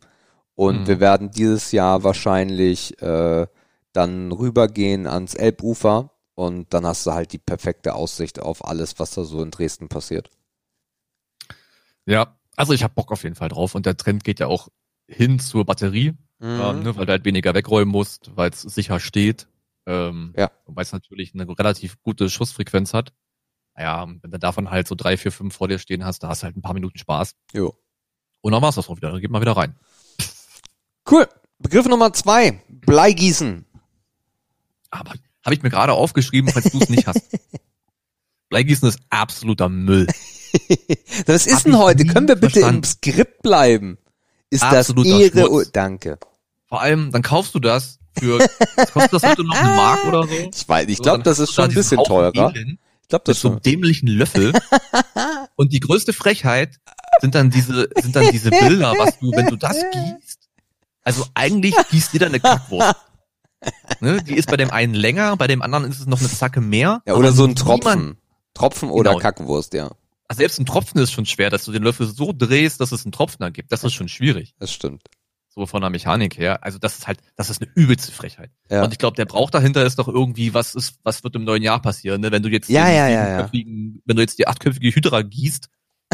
Und 0.53 0.81
Mhm. 0.81 0.87
wir 0.87 0.99
werden 0.99 1.31
dieses 1.31 1.71
Jahr 1.73 2.03
wahrscheinlich 2.03 3.01
äh, 3.01 3.47
dann 3.93 4.31
rübergehen 4.31 5.07
ans 5.07 5.33
Elbufer 5.33 6.11
und 6.35 6.73
dann 6.73 6.85
hast 6.85 7.05
du 7.07 7.13
halt 7.13 7.33
die 7.33 7.39
perfekte 7.39 7.95
Aussicht 7.95 8.39
auf 8.41 8.63
alles, 8.65 8.99
was 8.99 9.11
da 9.11 9.23
so 9.23 9.41
in 9.41 9.51
Dresden 9.51 9.89
passiert. 9.89 10.29
Ja, 12.05 12.37
also 12.55 12.73
ich 12.73 12.83
habe 12.83 12.93
Bock 12.93 13.11
auf 13.11 13.23
jeden 13.23 13.35
Fall 13.35 13.49
drauf 13.49 13.75
und 13.75 13.85
der 13.85 13.97
Trend 13.97 14.23
geht 14.23 14.39
ja 14.39 14.47
auch 14.47 14.69
hin 15.07 15.39
zur 15.39 15.65
Batterie, 15.65 16.13
Mhm. 16.39 16.59
ähm, 16.61 16.83
ne, 16.83 16.95
weil 16.97 17.05
du 17.05 17.11
halt 17.13 17.25
weniger 17.25 17.53
wegräumen 17.53 17.91
musst, 17.91 18.35
weil 18.35 18.49
es 18.51 18.61
sicher 18.61 18.99
steht. 18.99 19.47
Ähm, 19.85 20.33
Ja. 20.37 20.51
Und 20.65 20.75
weil 20.75 20.83
es 20.83 20.91
natürlich 20.91 21.33
eine 21.33 21.47
relativ 21.47 22.01
gute 22.01 22.29
Schussfrequenz 22.29 22.93
hat. 22.93 23.13
Naja, 23.75 24.07
wenn 24.21 24.31
du 24.31 24.39
davon 24.39 24.69
halt 24.71 24.87
so 24.87 24.95
drei, 24.95 25.15
vier, 25.17 25.31
fünf 25.31 25.55
vor 25.55 25.67
dir 25.67 25.79
stehen 25.79 26.03
hast, 26.05 26.23
da 26.23 26.29
hast 26.29 26.41
du 26.41 26.45
halt 26.45 26.57
ein 26.57 26.61
paar 26.61 26.73
Minuten 26.73 26.97
Spaß. 26.97 27.35
Jo. 27.53 27.77
Und 28.41 28.51
dann 28.51 28.61
war's 28.61 28.75
das 28.75 28.89
auch 28.89 28.97
wieder. 28.97 29.11
Dann 29.11 29.21
geht 29.21 29.31
mal 29.31 29.41
wieder 29.41 29.55
rein. 29.57 29.75
Cool. 31.09 31.27
Begriff 31.59 31.85
Nummer 31.87 32.11
zwei. 32.13 32.61
Bleigießen. 32.69 33.65
Aber 34.91 35.13
habe 35.43 35.55
ich 35.55 35.61
mir 35.61 35.69
gerade 35.69 35.93
aufgeschrieben, 35.93 36.51
falls 36.51 36.71
du 36.71 36.79
es 36.79 36.89
nicht 36.89 37.05
hast. 37.07 37.21
Bleigießen 38.49 38.87
ist 38.89 38.99
absoluter 39.09 39.69
Müll. 39.69 40.07
Was 41.25 41.47
ist 41.47 41.65
denn 41.65 41.77
heute? 41.77 42.05
Können 42.05 42.27
wir 42.27 42.35
bitte 42.35 42.59
verstanden. 42.59 42.77
im 42.77 42.83
Skript 42.83 43.41
bleiben? 43.41 43.97
Ist 44.49 44.63
Absoluter 44.63 45.09
das 45.09 45.19
Ehre? 45.21 45.47
Schmutz. 45.47 45.65
Oh, 45.67 45.69
danke. 45.73 46.17
Vor 46.67 46.81
allem, 46.81 47.11
dann 47.11 47.21
kaufst 47.21 47.53
du 47.55 47.59
das 47.59 47.99
für, 48.17 48.39
kostet 48.93 49.13
das 49.13 49.23
heute 49.23 49.43
noch 49.43 49.55
eine 49.55 49.75
Mark 49.75 50.05
oder 50.05 50.23
so? 50.23 50.29
Ich 50.55 50.67
weiß, 50.67 50.87
ich 50.87 50.97
So, 50.97 51.03
glaube, 51.03 51.17
dann 51.19 51.23
das 51.23 51.39
ist 51.39 51.49
da 51.49 51.53
schon 51.63 51.71
ein 51.71 51.73
bisschen 51.75 52.03
teurer. 52.03 52.53
Elend 52.55 52.79
Ich 53.01 53.07
glaube, 53.09 53.23
das 53.25 53.35
mit 53.37 53.41
so 53.41 53.47
einem 53.49 53.55
schon. 53.57 53.61
dämlichen 53.63 54.07
Löffel. 54.07 54.53
Und 55.55 55.73
die 55.73 55.79
größte 55.79 56.13
Frechheit 56.13 56.79
sind 57.21 57.35
dann 57.35 57.49
diese, 57.49 57.89
sind 58.01 58.15
dann 58.15 58.29
diese 58.31 58.49
Bilder, 58.49 58.93
was 58.97 59.19
du, 59.19 59.31
wenn 59.31 59.47
du 59.47 59.55
das 59.55 59.77
gießt. 59.91 60.39
Also 61.03 61.25
eigentlich 61.33 61.75
gießt 61.91 62.13
jeder 62.13 62.27
eine 62.27 62.39
Kackwurst. 62.39 62.95
Ne? 63.99 64.21
Die 64.23 64.35
ist 64.35 64.47
bei 64.49 64.57
dem 64.57 64.69
einen 64.71 64.93
länger, 64.93 65.37
bei 65.37 65.47
dem 65.47 65.61
anderen 65.61 65.85
ist 65.89 65.99
es 65.99 66.05
noch 66.07 66.19
eine 66.19 66.29
Zacke 66.29 66.61
mehr. 66.61 67.01
Ja, 67.05 67.13
oder 67.15 67.31
so 67.31 67.45
ein 67.45 67.55
Tropfen. 67.55 68.17
Tropfen 68.53 68.89
oder 68.89 69.11
Genau. 69.11 69.21
Kackwurst, 69.21 69.73
ja. 69.73 69.91
Also 70.27 70.39
selbst 70.39 70.59
ein 70.59 70.65
Tropfen 70.65 70.99
ist 70.99 71.11
schon 71.11 71.25
schwer, 71.25 71.49
dass 71.49 71.65
du 71.65 71.71
den 71.71 71.83
Löffel 71.83 72.07
so 72.07 72.33
drehst, 72.35 72.81
dass 72.81 72.91
es 72.91 73.05
einen 73.05 73.11
Tropfen 73.11 73.43
ergibt. 73.43 73.71
Das 73.71 73.83
ist 73.83 73.93
schon 73.93 74.07
schwierig. 74.09 74.55
Das 74.59 74.71
stimmt. 74.73 75.03
So 75.49 75.65
von 75.67 75.81
der 75.81 75.89
Mechanik 75.89 76.37
her. 76.37 76.63
Also 76.63 76.79
das 76.79 76.97
ist 76.97 77.07
halt, 77.07 77.19
das 77.37 77.49
ist 77.49 77.61
eine 77.61 77.71
übelste 77.75 78.11
Frechheit. 78.11 78.51
Ja. 78.69 78.83
Und 78.83 78.91
ich 78.91 78.97
glaube, 78.97 79.15
der 79.15 79.25
Brauch 79.25 79.49
dahinter 79.51 79.85
ist 79.85 79.97
doch 79.99 80.07
irgendwie, 80.07 80.53
was 80.53 80.75
ist, 80.75 80.95
was 81.03 81.23
wird 81.23 81.35
im 81.35 81.43
neuen 81.45 81.63
Jahr 81.63 81.81
passieren, 81.81 82.19
ne? 82.21 82.31
Wenn 82.31 82.43
du 82.43 82.49
jetzt 82.49 82.69
Ja, 82.69 82.89
ja, 82.89 83.07
ja, 83.07 83.49
wenn 83.53 84.01
du 84.15 84.21
jetzt 84.21 84.37
die 84.37 84.47
achtköpfige 84.47 84.93
Hydra 84.93 85.21
gießt, 85.21 85.69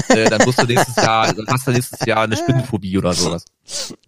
äh, 0.10 0.30
dann 0.30 0.44
musst 0.46 0.62
du 0.62 0.66
nächstes 0.68 0.96
Jahr, 0.96 1.34
dann 1.34 1.48
hast 1.48 1.66
du 1.66 1.72
nächstes 1.72 2.06
Jahr 2.06 2.24
eine 2.24 2.38
Spinnenphobie 2.38 2.98
oder 2.98 3.14
sowas. 3.14 3.46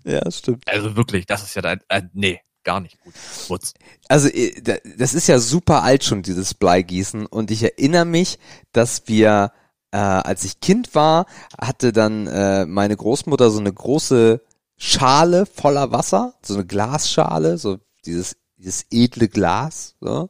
Ja, 0.03 0.19
das 0.21 0.37
stimmt. 0.39 0.67
Also 0.67 0.95
wirklich, 0.95 1.25
das 1.25 1.43
ist 1.43 1.55
ja 1.55 1.61
da, 1.63 1.77
äh, 1.89 2.03
nee, 2.13 2.39
gar 2.63 2.79
nicht 2.79 2.99
gut. 2.99 3.13
Schmutz. 3.45 3.73
Also 4.09 4.27
äh, 4.29 4.61
da- 4.61 4.77
das 4.97 5.13
ist 5.15 5.27
ja 5.27 5.39
super 5.39 5.81
alt 5.83 6.03
schon, 6.03 6.21
dieses 6.21 6.53
Bleigießen. 6.53 7.25
Und 7.25 7.49
ich 7.51 7.63
erinnere 7.63 8.05
mich, 8.05 8.37
dass 8.71 9.07
wir, 9.07 9.51
äh, 9.93 9.97
als 9.97 10.43
ich 10.43 10.59
Kind 10.59 10.95
war, 10.95 11.27
hatte 11.61 11.93
dann 11.93 12.25
äh, 12.25 12.65
meine 12.65 12.97
Großmutter 12.97 13.51
so 13.51 13.59
eine 13.59 13.71
große 13.71 14.41
Schale 14.75 15.45
voller 15.45 15.91
Wasser, 15.91 16.33
so 16.41 16.55
eine 16.55 16.65
Glasschale, 16.65 17.59
so 17.59 17.77
dieses 18.05 18.35
dieses 18.57 18.85
edle 18.91 19.27
Glas, 19.27 19.95
so. 19.99 20.29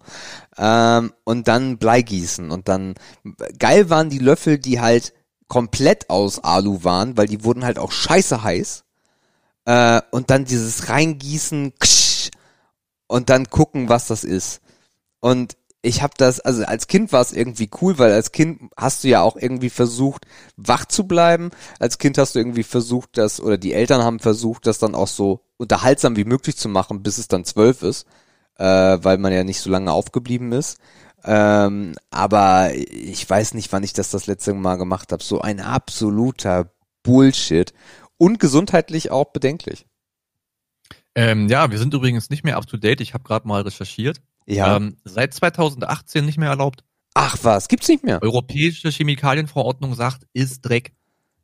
Ähm, 0.57 1.13
und 1.23 1.47
dann 1.47 1.77
Bleigießen. 1.77 2.51
Und 2.51 2.67
dann 2.67 2.95
geil 3.59 3.89
waren 3.89 4.09
die 4.09 4.19
Löffel, 4.19 4.57
die 4.57 4.81
halt 4.81 5.13
komplett 5.47 6.09
aus 6.09 6.43
Alu 6.43 6.83
waren, 6.83 7.15
weil 7.15 7.27
die 7.27 7.43
wurden 7.43 7.63
halt 7.63 7.77
auch 7.77 7.91
scheiße 7.91 8.43
heiß. 8.43 8.85
Äh, 9.65 10.01
und 10.11 10.29
dann 10.29 10.45
dieses 10.45 10.89
Reingießen, 10.89 11.73
ksch, 11.79 12.31
und 13.07 13.29
dann 13.29 13.49
gucken, 13.49 13.87
was 13.87 14.07
das 14.07 14.23
ist. 14.23 14.61
Und 15.19 15.55
ich 15.85 16.01
habe 16.01 16.13
das, 16.17 16.39
also 16.39 16.63
als 16.63 16.87
Kind 16.87 17.11
war 17.11 17.21
es 17.21 17.33
irgendwie 17.33 17.69
cool, 17.81 17.99
weil 17.99 18.13
als 18.13 18.31
Kind 18.31 18.71
hast 18.77 19.03
du 19.03 19.09
ja 19.09 19.21
auch 19.21 19.35
irgendwie 19.35 19.69
versucht, 19.69 20.25
wach 20.55 20.85
zu 20.85 21.05
bleiben. 21.05 21.51
Als 21.77 21.97
Kind 21.97 22.17
hast 22.17 22.35
du 22.35 22.39
irgendwie 22.39 22.63
versucht, 22.63 23.17
das, 23.17 23.41
oder 23.41 23.57
die 23.57 23.73
Eltern 23.73 24.01
haben 24.01 24.19
versucht, 24.19 24.65
das 24.65 24.79
dann 24.79 24.95
auch 24.95 25.09
so 25.09 25.41
unterhaltsam 25.57 26.15
wie 26.15 26.23
möglich 26.23 26.55
zu 26.55 26.69
machen, 26.69 27.03
bis 27.03 27.17
es 27.17 27.27
dann 27.27 27.43
zwölf 27.43 27.83
ist, 27.83 28.07
äh, 28.55 28.63
weil 29.01 29.17
man 29.17 29.33
ja 29.33 29.43
nicht 29.43 29.59
so 29.59 29.69
lange 29.69 29.91
aufgeblieben 29.91 30.53
ist. 30.53 30.77
Ähm, 31.25 31.95
aber 32.11 32.71
ich 32.73 33.29
weiß 33.29 33.53
nicht, 33.53 33.73
wann 33.73 33.83
ich 33.83 33.91
das 33.91 34.09
das 34.09 34.25
letzte 34.25 34.53
Mal 34.53 34.77
gemacht 34.77 35.11
habe. 35.11 35.23
So 35.23 35.41
ein 35.41 35.59
absoluter 35.59 36.71
Bullshit. 37.03 37.73
Und 38.17 38.39
gesundheitlich 38.39 39.11
auch 39.11 39.33
bedenklich. 39.33 39.85
Ähm, 41.15 41.49
ja, 41.49 41.69
wir 41.71 41.77
sind 41.77 41.93
übrigens 41.93 42.29
nicht 42.29 42.45
mehr 42.45 42.55
up 42.55 42.67
to 42.67 42.77
date. 42.77 43.01
Ich 43.01 43.13
habe 43.13 43.25
gerade 43.25 43.47
mal 43.47 43.63
recherchiert. 43.63 44.21
Ja. 44.45 44.75
Ähm, 44.75 44.97
seit 45.03 45.33
2018 45.33 46.25
nicht 46.25 46.37
mehr 46.37 46.49
erlaubt. 46.49 46.83
Ach 47.13 47.37
was, 47.43 47.67
gibt's 47.67 47.87
nicht 47.87 48.03
mehr? 48.03 48.21
Europäische 48.21 48.89
Chemikalienverordnung 48.89 49.93
sagt, 49.93 50.27
ist 50.33 50.61
Dreck. 50.61 50.93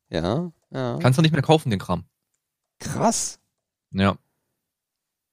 Ja, 0.10 0.52
ja. 0.72 0.98
Kannst 1.00 1.18
du 1.18 1.22
nicht 1.22 1.32
mehr 1.32 1.42
kaufen, 1.42 1.70
den 1.70 1.80
Kram. 1.80 2.06
Krass. 2.80 3.40
Ja. 3.92 4.18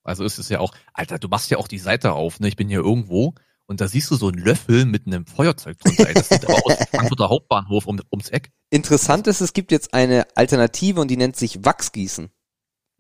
Also 0.05 0.25
ist 0.25 0.39
es 0.39 0.49
ja 0.49 0.61
auch, 0.61 0.73
Alter, 0.93 1.19
du 1.19 1.29
machst 1.29 1.51
ja 1.51 1.59
auch 1.59 1.69
die 1.69 1.79
Seite 1.79 2.13
auf, 2.13 2.39
ne? 2.39 2.49
Ich 2.49 2.57
bin 2.57 2.69
hier 2.69 2.81
irgendwo 2.81 3.35
und 3.67 3.81
da 3.81 3.89
siehst 3.89 4.11
du 4.11 4.15
so 4.15 4.29
einen 4.29 4.39
Löffel 4.39 4.85
mit 4.85 5.07
einem 5.07 5.27
Feuerzeug 5.27 5.79
drunter. 5.79 6.13
Das 6.15 6.29
sieht 6.29 6.45
aber 6.45 6.55
aus 6.65 6.79
wie 6.79 6.97
Frankfurter 6.97 7.29
Hauptbahnhof 7.29 7.87
um, 7.87 8.01
ums 8.13 8.29
Eck. 8.29 8.53
Interessant 8.71 9.27
ist, 9.27 9.41
es 9.41 9.53
gibt 9.53 9.73
jetzt 9.73 9.95
eine 9.95 10.27
Alternative 10.37 11.01
und 11.01 11.09
die 11.09 11.17
nennt 11.17 11.37
sich 11.37 11.65
Wachsgießen. 11.65 12.31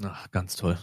Ach, 0.03 0.31
ganz 0.31 0.57
toll. 0.57 0.79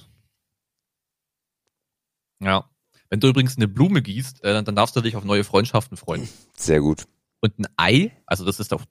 Ja. 2.39 2.69
Wenn 3.13 3.19
du 3.19 3.28
übrigens 3.28 3.58
eine 3.58 3.67
Blume 3.67 4.02
gießt, 4.02 4.43
äh, 4.43 4.63
dann 4.63 4.76
darfst 4.76 4.95
du 4.95 5.02
dich 5.02 5.15
auf 5.15 5.23
neue 5.23 5.43
Freundschaften 5.43 5.97
freuen. 5.97 6.28
Sehr 6.58 6.80
gut. 6.80 7.06
Und 7.41 7.60
ein 7.60 7.67
Ei, 7.78 8.12
also 8.26 8.43
das 8.43 8.60
ist 8.60 8.73
auch, 8.73 8.82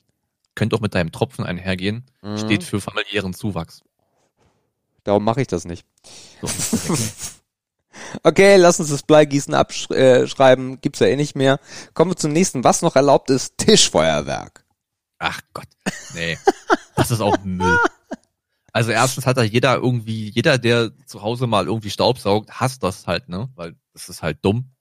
könnte 0.55 0.77
auch 0.77 0.81
mit 0.81 0.95
deinem 0.95 1.11
Tropfen 1.11 1.45
einhergehen, 1.45 2.05
Mhm. 2.23 2.39
steht 2.39 2.63
für 2.63 2.81
familiären 2.81 3.35
Zuwachs. 3.35 3.83
Darum 5.03 5.25
mache 5.25 5.41
ich 5.41 5.49
das 5.49 5.65
nicht. 5.65 5.85
So. 6.41 6.95
Okay, 8.23 8.57
lass 8.57 8.79
uns 8.79 8.91
das 8.91 9.03
Bleigießen 9.03 9.55
abschreiben. 9.55 10.81
Gibt's 10.81 11.01
ja 11.01 11.09
eh 11.09 11.17
nicht 11.17 11.35
mehr. 11.35 11.59
Kommen 11.93 12.13
wir 12.13 12.17
zum 12.17 12.33
nächsten. 12.33 12.63
Was 12.63 12.83
noch 12.83 12.95
erlaubt 12.95 13.29
ist, 13.29 13.59
Tischfeuerwerk. 13.59 14.65
Ach 15.19 15.41
Gott, 15.53 15.67
nee, 16.15 16.39
das 16.95 17.11
ist 17.11 17.21
auch 17.21 17.39
Müll. 17.43 17.77
Also 18.73 18.91
erstens 18.91 19.27
hat 19.27 19.37
da 19.37 19.43
jeder 19.43 19.77
irgendwie, 19.77 20.31
jeder, 20.31 20.59
der 20.59 20.97
zu 21.07 21.23
Hause 21.23 21.47
mal 21.47 21.67
irgendwie 21.67 21.91
Staubsaugt, 21.91 22.51
hasst 22.59 22.83
das 22.83 23.07
halt, 23.07 23.29
ne? 23.29 23.51
Weil 23.55 23.77
das 23.93 24.09
ist 24.09 24.23
halt 24.23 24.39
dumm. 24.43 24.73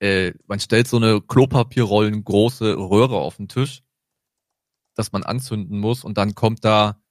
Äh, 0.00 0.32
man 0.46 0.60
stellt 0.60 0.86
so 0.86 0.98
eine 0.98 1.20
Klopapierrollen 1.20 2.24
große 2.24 2.76
Röhre 2.76 3.16
auf 3.16 3.36
den 3.36 3.48
Tisch, 3.48 3.82
dass 4.94 5.12
man 5.12 5.22
anzünden 5.22 5.78
muss 5.78 6.04
und 6.04 6.18
dann 6.18 6.34
kommt 6.34 6.64
da 6.64 7.02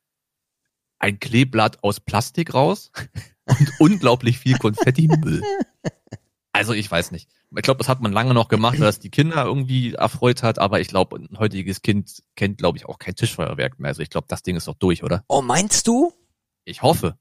ein 1.00 1.20
Kleeblatt 1.20 1.84
aus 1.84 2.00
Plastik 2.00 2.54
raus 2.54 2.92
und 3.46 3.72
unglaublich 3.80 4.38
viel 4.38 4.58
Konfettimüll. 4.58 5.42
Also 6.60 6.74
ich 6.74 6.92
weiß 6.92 7.12
nicht. 7.12 7.30
Ich 7.56 7.62
glaube, 7.62 7.78
das 7.78 7.88
hat 7.88 8.02
man 8.02 8.12
lange 8.12 8.34
noch 8.34 8.50
gemacht, 8.50 8.78
weil 8.80 8.86
das 8.86 9.00
die 9.00 9.10
Kinder 9.10 9.46
irgendwie 9.46 9.94
erfreut 9.94 10.44
hat, 10.44 10.60
aber 10.60 10.82
ich 10.82 10.90
glaube, 10.90 11.16
ein 11.16 11.40
heutiges 11.40 11.82
Kind 11.82 12.22
kennt, 12.36 12.58
glaube 12.58 12.78
ich, 12.78 12.86
auch 12.86 13.00
kein 13.00 13.16
Tischfeuerwerk 13.16 13.80
mehr. 13.80 13.88
Also 13.88 14.02
ich 14.02 14.10
glaube, 14.10 14.28
das 14.28 14.44
Ding 14.44 14.58
ist 14.58 14.68
doch 14.68 14.76
durch, 14.76 15.02
oder? 15.02 15.24
Oh, 15.30 15.42
meinst 15.42 15.88
du? 15.88 16.12
Ich 16.66 16.82
hoffe. 16.82 17.18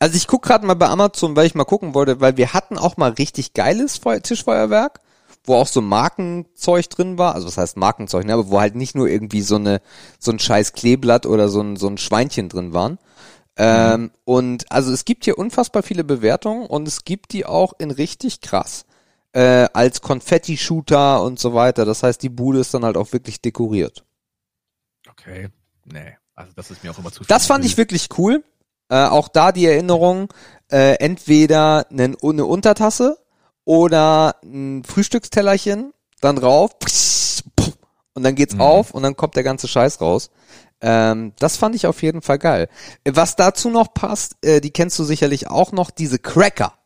Also 0.00 0.16
ich 0.16 0.26
guck 0.26 0.42
gerade 0.42 0.66
mal 0.66 0.74
bei 0.74 0.88
Amazon, 0.88 1.36
weil 1.36 1.46
ich 1.46 1.54
mal 1.54 1.62
gucken 1.62 1.94
wollte, 1.94 2.20
weil 2.20 2.36
wir 2.36 2.52
hatten 2.52 2.76
auch 2.76 2.96
mal 2.96 3.12
richtig 3.12 3.52
geiles 3.52 3.96
Feu 3.96 4.18
Tischfeuerwerk, 4.18 4.98
wo 5.44 5.54
auch 5.54 5.68
so 5.68 5.80
Markenzeug 5.80 6.90
drin 6.90 7.16
war, 7.16 7.36
also 7.36 7.46
was 7.46 7.56
heißt 7.56 7.76
Markenzeug, 7.76 8.24
ne, 8.24 8.32
aber 8.32 8.48
wo 8.48 8.60
halt 8.60 8.74
nicht 8.74 8.96
nur 8.96 9.08
irgendwie 9.08 9.42
so 9.42 9.54
eine 9.54 9.82
so 10.18 10.32
ein 10.32 10.40
scheiß 10.40 10.72
Kleeblatt 10.72 11.26
oder 11.26 11.48
so 11.48 11.60
ein 11.60 11.76
so 11.76 11.86
ein 11.86 11.96
Schweinchen 11.96 12.48
drin 12.48 12.72
waren. 12.72 12.98
Ähm, 13.56 14.10
und 14.24 14.70
also 14.72 14.92
es 14.92 15.04
gibt 15.04 15.24
hier 15.24 15.38
unfassbar 15.38 15.82
viele 15.82 16.02
Bewertungen 16.04 16.66
und 16.66 16.88
es 16.88 17.04
gibt 17.04 17.32
die 17.32 17.46
auch 17.46 17.72
in 17.78 17.90
richtig 17.90 18.40
krass 18.40 18.84
äh, 19.32 19.68
als 19.72 20.00
Konfetti-Shooter 20.00 21.22
und 21.22 21.38
so 21.38 21.54
weiter. 21.54 21.84
Das 21.84 22.02
heißt, 22.02 22.22
die 22.22 22.28
Bude 22.28 22.60
ist 22.60 22.74
dann 22.74 22.84
halt 22.84 22.96
auch 22.96 23.12
wirklich 23.12 23.40
dekoriert. 23.40 24.04
Okay. 25.08 25.48
Nee. 25.84 26.16
Also 26.34 26.52
das 26.56 26.70
ist 26.70 26.82
mir 26.82 26.90
auch 26.90 26.98
immer 26.98 27.12
zu. 27.12 27.22
Das 27.24 27.46
fand 27.46 27.64
ich 27.64 27.76
wirklich 27.76 28.08
cool. 28.18 28.42
Äh, 28.88 29.04
auch 29.04 29.28
da 29.28 29.52
die 29.52 29.66
Erinnerung, 29.66 30.32
äh, 30.70 30.94
entweder 30.96 31.86
eine, 31.90 32.16
eine 32.22 32.44
Untertasse 32.44 33.18
oder 33.64 34.36
ein 34.42 34.82
Frühstückstellerchen, 34.84 35.92
dann 36.20 36.36
drauf 36.36 36.72
und 38.14 38.22
dann 38.22 38.34
geht's 38.34 38.54
Mhm. 38.54 38.60
auf 38.60 38.90
und 38.92 39.02
dann 39.02 39.16
kommt 39.16 39.36
der 39.36 39.42
ganze 39.42 39.68
Scheiß 39.68 40.00
raus. 40.00 40.30
Ähm, 40.80 41.32
das 41.38 41.56
fand 41.56 41.74
ich 41.74 41.86
auf 41.86 42.02
jeden 42.02 42.20
Fall 42.22 42.38
geil. 42.38 42.68
Was 43.08 43.36
dazu 43.36 43.70
noch 43.70 43.94
passt, 43.94 44.36
äh, 44.44 44.60
die 44.60 44.70
kennst 44.70 44.98
du 44.98 45.04
sicherlich 45.04 45.48
auch 45.48 45.72
noch, 45.72 45.90
diese 45.90 46.18
Cracker. 46.18 46.78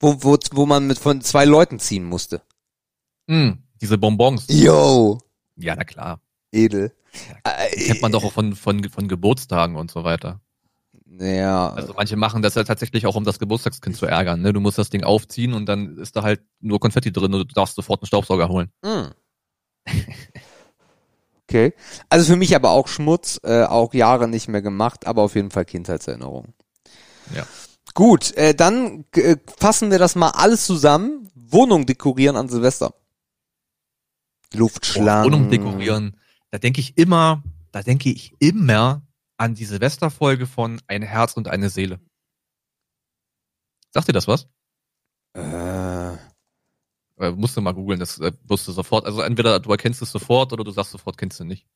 Wo, 0.00 0.22
wo, 0.22 0.38
wo 0.52 0.66
man 0.66 0.86
mit 0.86 0.98
von 0.98 1.20
zwei 1.20 1.44
Leuten 1.44 1.78
ziehen 1.78 2.04
musste. 2.04 2.42
Mm, 3.26 3.50
diese 3.80 3.98
Bonbons. 3.98 4.46
Yo, 4.48 5.18
Ja, 5.56 5.74
na 5.76 5.84
klar. 5.84 6.20
edel. 6.52 6.92
Die 7.76 7.84
kennt 7.84 8.02
man 8.02 8.12
doch 8.12 8.24
auch 8.24 8.32
von, 8.32 8.54
von, 8.54 8.88
von 8.88 9.08
Geburtstagen 9.08 9.76
und 9.76 9.90
so 9.90 10.04
weiter. 10.04 10.40
Ja, 11.18 11.70
Also 11.70 11.92
manche 11.94 12.16
machen 12.16 12.40
das 12.40 12.54
ja 12.54 12.62
tatsächlich 12.64 13.04
auch, 13.04 13.16
um 13.16 13.24
das 13.24 13.38
Geburtstagskind 13.40 13.96
zu 13.96 14.06
ärgern. 14.06 14.40
Ne? 14.40 14.52
Du 14.52 14.60
musst 14.60 14.78
das 14.78 14.90
Ding 14.90 15.02
aufziehen 15.02 15.52
und 15.54 15.66
dann 15.66 15.98
ist 15.98 16.14
da 16.16 16.22
halt 16.22 16.40
nur 16.60 16.78
Konfetti 16.80 17.12
drin 17.12 17.34
und 17.34 17.40
du 17.50 17.54
darfst 17.54 17.74
sofort 17.74 18.00
einen 18.00 18.06
Staubsauger 18.06 18.48
holen. 18.48 18.70
Mm. 18.82 19.10
Okay. 21.50 21.74
Also 22.08 22.32
für 22.32 22.36
mich 22.36 22.54
aber 22.54 22.70
auch 22.70 22.86
Schmutz, 22.86 23.40
äh, 23.42 23.64
auch 23.64 23.92
Jahre 23.92 24.28
nicht 24.28 24.46
mehr 24.46 24.62
gemacht, 24.62 25.08
aber 25.08 25.22
auf 25.22 25.34
jeden 25.34 25.50
Fall 25.50 25.64
Kindheitserinnerung. 25.64 26.54
Ja. 27.34 27.44
Gut, 27.94 28.32
äh, 28.36 28.54
dann 28.54 29.04
äh, 29.16 29.36
fassen 29.58 29.90
wir 29.90 29.98
das 29.98 30.14
mal 30.14 30.30
alles 30.30 30.64
zusammen. 30.64 31.28
Wohnung 31.34 31.86
dekorieren 31.86 32.36
an 32.36 32.48
Silvester. 32.48 32.94
Oh, 32.94 34.58
Luftschlangen. 34.58 35.24
Wohnung 35.24 35.50
dekorieren. 35.50 36.16
Da 36.52 36.58
denke 36.58 36.80
ich 36.80 36.96
immer, 36.96 37.42
da 37.72 37.82
denke 37.82 38.10
ich 38.10 38.36
immer 38.38 39.02
an 39.36 39.56
die 39.56 39.64
Silvesterfolge 39.64 40.46
von 40.46 40.80
Ein 40.86 41.02
Herz 41.02 41.32
und 41.32 41.48
eine 41.48 41.68
Seele. 41.68 41.98
Sagt 43.92 44.06
dir 44.06 44.12
das 44.12 44.28
was? 44.28 44.46
Äh, 45.32 45.89
Äh, 47.20 47.30
musst 47.32 47.56
du 47.56 47.60
mal 47.60 47.72
googeln, 47.72 48.00
das 48.00 48.18
äh, 48.18 48.32
wirst 48.48 48.66
du 48.66 48.72
sofort. 48.72 49.04
Also 49.04 49.20
entweder 49.20 49.60
du 49.60 49.70
erkennst 49.70 50.00
es 50.02 50.10
sofort 50.10 50.52
oder 50.52 50.64
du 50.64 50.70
sagst 50.70 50.90
sofort, 50.92 51.16
kennst 51.18 51.38
du 51.38 51.44
nicht. 51.44 51.66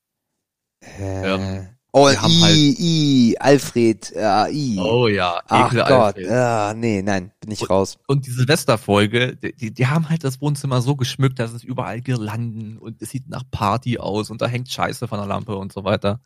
äh, 0.98 1.34
Ähm, 1.34 1.68
oh, 1.92 2.08
I, 2.08 2.16
halt- 2.16 2.56
I, 2.56 3.36
Alfred, 3.38 4.12
äh, 4.16 4.50
I. 4.50 4.78
Oh 4.80 5.06
ja, 5.06 5.40
Ach 5.48 5.66
Ekel 5.72 5.80
Gott, 5.84 6.16
Alfred. 6.16 6.30
ah, 6.30 6.74
nee, 6.74 7.02
nein, 7.02 7.30
bin 7.40 7.50
ich 7.52 7.68
raus. 7.68 7.98
Und 8.06 8.26
die 8.26 8.30
Silvesterfolge, 8.30 9.36
die, 9.36 9.54
die, 9.54 9.70
die 9.74 9.86
haben 9.86 10.08
halt 10.08 10.24
das 10.24 10.40
Wohnzimmer 10.40 10.80
so 10.82 10.96
geschmückt, 10.96 11.38
da 11.38 11.46
sind 11.46 11.62
überall 11.62 12.00
Girlanden 12.00 12.78
und 12.78 13.00
es 13.02 13.10
sieht 13.10 13.28
nach 13.28 13.44
Party 13.50 13.98
aus 13.98 14.30
und 14.30 14.40
da 14.40 14.46
hängt 14.46 14.70
Scheiße 14.70 15.06
von 15.08 15.18
der 15.18 15.28
Lampe 15.28 15.56
und 15.56 15.72
so 15.72 15.84
weiter. 15.84 16.20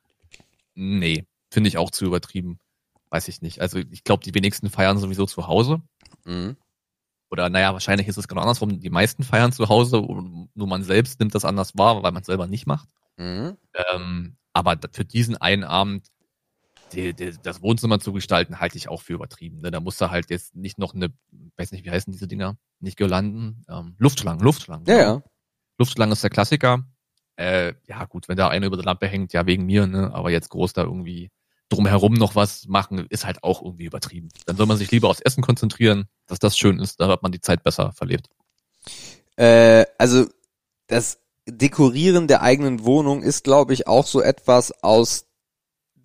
Nee, 0.74 1.24
finde 1.50 1.68
ich 1.68 1.76
auch 1.76 1.90
zu 1.90 2.04
übertrieben. 2.04 2.58
Weiß 3.10 3.26
ich 3.28 3.42
nicht. 3.42 3.60
Also 3.60 3.78
ich 3.78 4.04
glaube, 4.04 4.22
die 4.22 4.34
wenigsten 4.34 4.70
feiern 4.70 4.98
sowieso 4.98 5.26
zu 5.26 5.46
Hause. 5.48 5.80
Mhm. 6.24 6.56
Oder 7.30 7.50
naja, 7.50 7.72
wahrscheinlich 7.72 8.08
ist 8.08 8.16
es 8.16 8.28
genau 8.28 8.40
andersrum. 8.40 8.80
Die 8.80 8.90
meisten 8.90 9.22
feiern 9.22 9.52
zu 9.52 9.68
Hause, 9.68 9.98
und 9.98 10.48
nur 10.54 10.66
man 10.66 10.82
selbst 10.82 11.20
nimmt 11.20 11.34
das 11.34 11.44
anders 11.44 11.76
wahr, 11.76 12.02
weil 12.02 12.12
man 12.12 12.22
es 12.22 12.26
selber 12.26 12.46
nicht 12.46 12.66
macht. 12.66 12.88
Mhm. 13.16 13.56
Ähm, 13.92 14.36
aber 14.52 14.76
für 14.92 15.04
diesen 15.04 15.36
einen 15.36 15.64
Abend 15.64 16.08
die, 16.92 17.14
die, 17.14 17.34
das 17.42 17.62
Wohnzimmer 17.62 18.00
zu 18.00 18.12
gestalten, 18.12 18.60
halte 18.60 18.78
ich 18.78 18.88
auch 18.88 19.02
für 19.02 19.12
übertrieben. 19.12 19.60
Ne? 19.60 19.70
Da 19.70 19.80
muss 19.80 19.98
da 19.98 20.10
halt 20.10 20.30
jetzt 20.30 20.54
nicht 20.54 20.78
noch 20.78 20.94
eine, 20.94 21.12
weiß 21.56 21.72
nicht, 21.72 21.84
wie 21.84 21.90
heißen 21.90 22.12
diese 22.12 22.28
Dinger? 22.28 22.56
Nicht 22.80 22.96
Girlanden, 22.96 23.64
ähm, 23.68 23.94
Luftschlangen, 23.98 24.42
Luftschlangen. 24.42 24.86
Ja, 24.86 24.96
ja. 24.96 25.22
Luftschlangen 25.78 26.12
ist 26.12 26.22
der 26.22 26.30
Klassiker. 26.30 26.84
Äh, 27.36 27.74
ja 27.86 28.04
gut, 28.06 28.28
wenn 28.28 28.36
da 28.36 28.48
eine 28.48 28.66
über 28.66 28.76
der 28.76 28.84
Lampe 28.84 29.06
hängt, 29.06 29.32
ja 29.32 29.46
wegen 29.46 29.66
mir, 29.66 29.86
ne? 29.86 30.12
aber 30.12 30.30
jetzt 30.30 30.48
groß 30.48 30.72
da 30.72 30.82
irgendwie 30.82 31.30
drumherum 31.68 32.14
noch 32.14 32.34
was 32.34 32.66
machen, 32.66 33.06
ist 33.10 33.26
halt 33.26 33.44
auch 33.44 33.62
irgendwie 33.62 33.84
übertrieben. 33.84 34.28
Dann 34.46 34.56
soll 34.56 34.66
man 34.66 34.76
sich 34.76 34.90
lieber 34.90 35.08
aufs 35.10 35.20
Essen 35.20 35.42
konzentrieren, 35.42 36.06
dass 36.26 36.38
das 36.38 36.56
schön 36.56 36.78
ist, 36.80 37.00
da 37.00 37.08
hat 37.08 37.22
man 37.22 37.32
die 37.32 37.40
Zeit 37.40 37.62
besser 37.62 37.92
verlebt. 37.92 38.28
Äh, 39.36 39.84
also 39.98 40.26
das 40.86 41.18
Dekorieren 41.50 42.28
der 42.28 42.42
eigenen 42.42 42.84
Wohnung 42.84 43.22
ist, 43.22 43.42
glaube 43.42 43.72
ich, 43.72 43.86
auch 43.86 44.06
so 44.06 44.20
etwas 44.20 44.82
aus, 44.82 45.24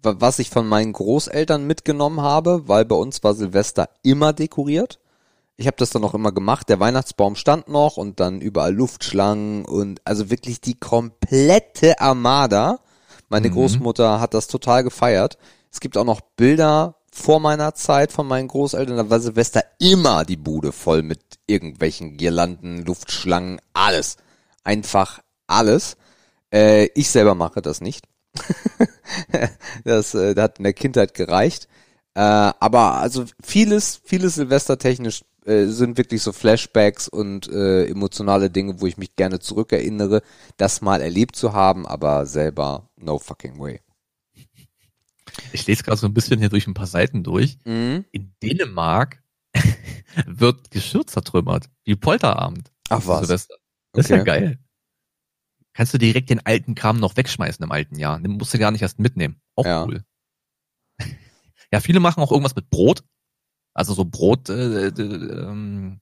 wa- 0.02 0.16
was 0.18 0.40
ich 0.40 0.50
von 0.50 0.68
meinen 0.68 0.94
Großeltern 0.94 1.68
mitgenommen 1.68 2.22
habe, 2.22 2.68
weil 2.68 2.86
bei 2.86 2.96
uns 2.96 3.24
war 3.24 3.34
Silvester 3.34 3.90
immer 4.04 4.32
dekoriert. 4.32 5.00
Ich 5.58 5.68
habe 5.68 5.78
das 5.78 5.90
dann 5.90 6.04
auch 6.04 6.14
immer 6.14 6.32
gemacht. 6.32 6.70
Der 6.70 6.80
Weihnachtsbaum 6.80 7.36
stand 7.36 7.68
noch 7.68 7.98
und 7.98 8.20
dann 8.20 8.40
überall 8.42 8.74
Luftschlangen 8.74 9.66
und 9.66 10.02
also 10.06 10.30
wirklich 10.30 10.62
die 10.62 10.80
komplette 10.80 12.00
Armada. 12.00 12.80
Meine 13.34 13.50
Mhm. 13.50 13.54
Großmutter 13.54 14.20
hat 14.20 14.36
das 14.36 14.46
total 14.46 14.84
gefeiert. 14.84 15.40
Es 15.72 15.80
gibt 15.80 15.98
auch 15.98 16.06
noch 16.06 16.22
Bilder 16.22 16.98
vor 17.12 17.40
meiner 17.40 17.74
Zeit 17.74 18.12
von 18.12 18.28
meinen 18.28 18.48
Großeltern. 18.48 18.96
Da 18.96 19.10
war 19.10 19.20
Silvester 19.20 19.64
immer 19.80 20.24
die 20.24 20.38
Bude 20.38 20.72
voll 20.72 21.02
mit 21.02 21.20
irgendwelchen 21.48 22.16
Girlanden, 22.18 22.86
Luftschlangen, 22.86 23.60
alles. 23.74 24.18
Einfach 24.64 25.20
alles. 25.48 25.98
Äh, 26.54 26.90
ich 26.94 27.10
selber 27.10 27.34
mache 27.34 27.64
das 27.64 27.82
nicht. 27.82 28.06
das, 29.84 30.14
äh, 30.14 30.36
das 30.36 30.44
hat 30.44 30.60
in 30.60 30.66
der 30.66 30.74
Kindheit 30.74 31.16
gereicht. 31.16 31.68
Äh, 32.14 32.20
aber 32.20 33.00
also 33.00 33.26
vieles, 33.42 34.00
vieles 34.04 34.36
Silvestertechnisch 34.36 35.24
äh, 35.46 35.66
sind 35.68 35.98
wirklich 35.98 36.22
so 36.22 36.32
Flashbacks 36.32 37.08
und 37.08 37.48
äh, 37.50 37.86
emotionale 37.88 38.50
Dinge, 38.50 38.80
wo 38.82 38.88
ich 38.88 38.98
mich 38.98 39.16
gerne 39.16 39.40
zurückerinnere, 39.40 40.22
das 40.58 40.82
mal 40.82 41.02
erlebt 41.02 41.36
zu 41.36 41.54
haben, 41.54 41.86
aber 41.88 42.26
selber 42.26 42.90
no 42.98 43.20
fucking 43.20 43.60
way. 43.60 43.80
Ich 45.52 45.66
lese 45.68 45.84
gerade 45.84 45.98
so 45.98 46.08
ein 46.08 46.14
bisschen 46.14 46.40
hier 46.40 46.50
durch 46.50 46.68
ein 46.68 46.74
paar 46.74 46.88
Seiten 46.88 47.24
durch. 47.24 47.58
Mhm. 47.66 48.06
In 48.12 48.34
Dänemark 48.42 49.24
wird 50.28 50.70
Geschirr 50.72 51.06
zertrümmert, 51.08 51.70
wie 51.86 51.96
Polterabend. 51.96 52.72
Ach 52.90 53.02
was. 53.06 53.22
Silvester. 53.22 53.56
Das 53.94 54.06
ist 54.06 54.10
ja 54.10 54.18
Okay. 54.18 54.26
geil. 54.26 54.60
Kannst 55.74 55.94
du 55.94 55.98
direkt 55.98 56.30
den 56.30 56.46
alten 56.46 56.76
Kram 56.76 57.00
noch 57.00 57.18
wegschmeißen 57.18 57.64
im 57.64 57.72
alten 57.72 57.98
Jahr. 57.98 58.20
Den 58.20 58.32
musst 58.34 58.54
du 58.54 58.60
gar 58.60 58.70
nicht 58.72 58.84
erst 58.84 59.00
mitnehmen. 59.00 59.42
Auch 59.56 59.66
Ja. 59.66 59.86
cool. 59.86 60.04
ja, 61.72 61.80
viele 61.80 62.00
machen 62.00 62.22
auch 62.22 62.32
irgendwas 62.32 62.56
mit 62.56 62.70
Brot. 62.70 63.04
Also 63.74 63.94
so 63.94 64.06
Brot, 64.06 64.50
äh, 64.50 64.88
äh, 64.88 64.90
ähm, 64.90 66.00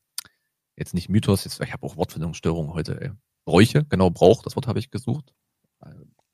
jetzt 0.76 0.94
nicht 0.94 1.10
Mythos, 1.10 1.44
jetzt, 1.44 1.62
ich 1.62 1.74
habe 1.74 1.86
auch 1.86 1.96
Wortfindungsstörungen 1.96 2.74
heute. 2.74 3.00
Ey. 3.00 3.12
Bräuche, 3.46 3.86
genau 3.86 4.10
Brauch, 4.10 4.44
das 4.44 4.56
Wort 4.56 4.68
habe 4.68 4.80
ich 4.80 4.92
gesucht. 4.92 5.34
Äh, 5.84 5.92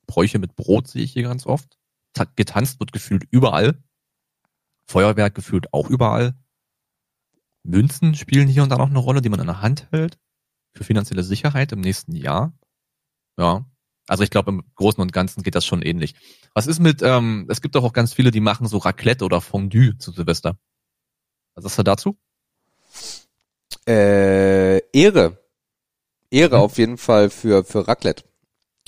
Bräuche 0.08 0.40
mit 0.40 0.56
Brot 0.56 0.88
sehe 0.88 1.04
ich 1.04 1.14
hier 1.14 1.24
ganz 1.24 1.46
oft. 1.46 1.78
Ta 2.14 2.26
getanzt 2.36 2.80
wird 2.80 2.92
gefühlt 2.92 3.26
überall. 3.30 3.82
Feuerwerk 4.90 5.36
gefühlt 5.36 5.74
auch 5.74 5.90
überall. 5.90 6.34
Münzen 7.64 8.16
spielen 8.16 8.48
hier 8.48 8.64
und 8.64 8.70
da 8.70 8.78
noch 8.78 8.90
eine 8.90 9.00
Rolle, 9.00 9.22
die 9.22 9.30
man 9.30 9.42
in 9.42 9.48
der 9.48 9.62
Hand 9.62 9.88
hält. 9.92 10.18
Für 10.74 10.84
finanzielle 10.84 11.24
Sicherheit 11.24 11.72
im 11.72 11.82
nächsten 11.82 12.16
Jahr. 12.16 12.58
Ja. 13.38 13.66
Also 14.08 14.24
ich 14.24 14.30
glaube, 14.30 14.52
im 14.52 14.64
Großen 14.76 15.02
und 15.02 15.12
Ganzen 15.12 15.44
geht 15.44 15.56
das 15.56 15.66
schon 15.66 15.82
ähnlich. 15.82 16.16
Was 16.54 16.66
ist 16.66 16.80
mit, 16.80 17.02
ähm, 17.02 17.46
es 17.50 17.62
gibt 17.62 17.76
doch 17.76 17.84
auch 17.84 17.92
ganz 17.92 18.14
viele, 18.14 18.32
die 18.32 18.40
machen 18.40 18.68
so 18.68 18.78
Raclette 18.78 19.26
oder 19.26 19.42
Fondue 19.42 19.98
zu 19.98 20.12
Silvester. 20.12 20.58
Was 21.58 21.64
sagst 21.64 21.80
du 21.80 21.84
dazu? 21.84 22.18
Äh, 23.88 24.78
Ehre. 24.92 25.38
Ehre 26.30 26.58
Mhm. 26.58 26.62
auf 26.62 26.78
jeden 26.78 26.98
Fall 26.98 27.30
für, 27.30 27.64
für 27.64 27.88
Raclette. 27.88 28.24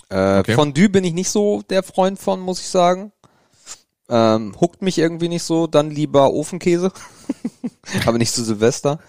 Äh, 0.10 0.40
Okay. 0.40 0.54
Fondue 0.56 0.90
bin 0.90 1.04
ich 1.04 1.14
nicht 1.14 1.30
so 1.30 1.62
der 1.70 1.84
Freund 1.84 2.20
von, 2.20 2.40
muss 2.40 2.60
ich 2.60 2.68
sagen. 2.68 3.12
Ähm, 4.10 4.56
huckt 4.60 4.82
mich 4.82 4.98
irgendwie 4.98 5.30
nicht 5.30 5.44
so, 5.44 5.68
dann 5.68 5.92
lieber 5.92 6.34
Ofenkäse. 6.34 6.92
aber 8.06 8.18
nicht 8.18 8.34
zu 8.34 8.44
Silvester. 8.44 9.00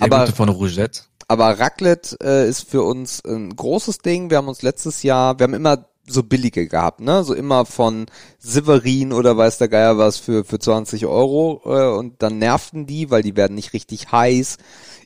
Der 0.00 0.12
Aber- 0.12 0.26
von 0.32 0.48
Rougette. 0.48 1.02
Aber 1.30 1.58
Raclette 1.58 2.16
äh, 2.22 2.48
ist 2.48 2.68
für 2.70 2.82
uns 2.82 3.22
ein 3.24 3.54
großes 3.54 3.98
Ding. 3.98 4.30
Wir 4.30 4.38
haben 4.38 4.48
uns 4.48 4.62
letztes 4.62 5.02
Jahr, 5.02 5.38
wir 5.38 5.44
haben 5.44 5.52
immer 5.54 5.87
so 6.08 6.22
billige 6.22 6.66
gehabt, 6.66 7.00
ne? 7.00 7.22
So 7.24 7.34
immer 7.34 7.64
von 7.64 8.06
Severin 8.38 9.12
oder 9.12 9.36
weiß 9.36 9.58
der 9.58 9.68
Geier 9.68 9.98
was 9.98 10.18
für, 10.18 10.44
für 10.44 10.58
20 10.58 11.06
Euro. 11.06 11.62
Äh, 11.64 11.96
und 11.96 12.22
dann 12.22 12.38
nervten 12.38 12.86
die, 12.86 13.10
weil 13.10 13.22
die 13.22 13.36
werden 13.36 13.54
nicht 13.54 13.72
richtig 13.72 14.10
heiß. 14.12 14.58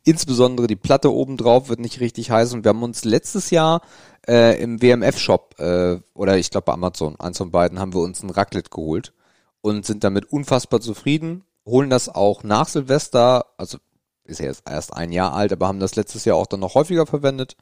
Insbesondere 0.05 0.67
die 0.67 0.77
Platte 0.77 1.13
oben 1.13 1.37
drauf 1.37 1.69
wird 1.69 1.81
nicht 1.81 2.01
richtig 2.01 2.31
heiß. 2.31 2.53
Und 2.55 2.65
wir 2.65 2.71
haben 2.71 2.83
uns 2.83 3.05
letztes 3.05 3.51
Jahr 3.51 3.83
äh, 4.29 4.61
im 4.63 4.81
WMF-Shop 4.81 5.57
äh, 5.59 5.99
oder 6.15 6.39
ich 6.39 6.51
glaube 6.51 6.67
bei 6.67 6.73
Amazon, 6.73 7.19
eins 7.19 7.39
von 7.39 7.51
beiden, 7.51 7.79
haben 7.79 7.95
wir 7.95 8.01
uns 8.01 8.23
ein 8.23 8.31
Raclette 8.31 8.71
geholt 8.71 9.13
und 9.61 9.87
sind 9.87 10.05
damit 10.05 10.33
unfassbar 10.33 10.81
zufrieden. 10.81 11.45
Holen 11.67 11.91
das 11.91 12.09
auch 12.09 12.43
nach 12.43 12.69
Silvester, 12.69 13.47
also 13.57 13.79
ist 14.25 14.41
ja 14.41 14.47
jetzt 14.47 14.63
erst 14.69 14.95
ein 14.95 15.13
Jahr 15.13 15.33
alt, 15.35 15.53
aber 15.53 15.67
haben 15.69 15.81
das 15.81 15.97
letztes 15.97 16.25
Jahr 16.25 16.37
auch 16.37 16.47
dann 16.47 16.61
noch 16.61 16.75
häufiger 16.75 17.07
verwendet. 17.07 17.57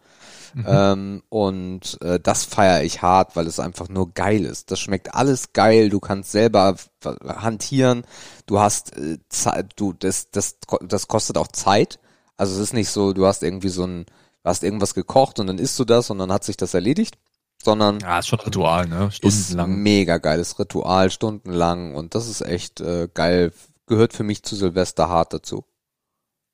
Ähm, 0.64 1.22
und 1.28 1.98
äh, 2.02 2.20
das 2.20 2.44
feiere 2.44 2.82
ich 2.82 3.02
hart, 3.02 3.36
weil 3.36 3.46
es 3.46 3.61
einfach 3.61 3.88
nur 3.88 4.12
geil 4.12 4.44
ist. 4.44 4.70
Das 4.70 4.80
schmeckt 4.80 5.14
alles 5.14 5.52
geil. 5.52 5.88
Du 5.90 6.00
kannst 6.00 6.32
selber 6.32 6.76
hantieren. 7.24 8.04
Du 8.46 8.58
hast 8.61 8.96
äh, 8.96 9.18
Zeit, 9.28 9.72
du 9.76 9.92
das 9.92 10.30
das 10.30 10.58
das 10.82 11.08
kostet 11.08 11.38
auch 11.38 11.48
Zeit. 11.48 11.98
Also 12.36 12.54
es 12.54 12.61
ist 12.61 12.72
nicht 12.74 12.90
so, 12.90 13.12
du 13.12 13.26
hast 13.26 13.42
irgendwie 13.42 13.68
so 13.68 13.84
ein, 13.86 14.06
du 14.06 14.48
hast 14.50 14.62
irgendwas 14.64 14.94
gekocht 14.94 15.38
und 15.38 15.46
dann 15.46 15.58
isst 15.58 15.78
du 15.78 15.84
das 15.84 16.11
und 16.11 16.18
dann 16.18 16.32
hat 16.32 16.44
sich 16.44 16.56
das 16.56 16.74
erledigt. 16.74 17.16
sondern 17.62 18.00
Ja, 18.00 18.18
ist 18.18 18.28
schon 18.28 18.40
Ritual, 18.40 18.86
ne? 18.88 19.12
ist 19.22 19.52
Stundenlang. 19.52 19.82
mega 19.82 20.18
geiles 20.18 20.58
Ritual, 20.58 21.11
stundenlang 21.11 21.94
und 21.94 22.14
das 22.14 22.28
ist 22.28 22.40
echt 22.42 22.80
äh, 22.80 23.08
geil. 23.12 23.52
Gehört 23.86 24.12
für 24.14 24.22
mich 24.24 24.42
zu 24.42 24.56
Silvester 24.56 25.08
hart 25.08 25.32
dazu. 25.34 25.64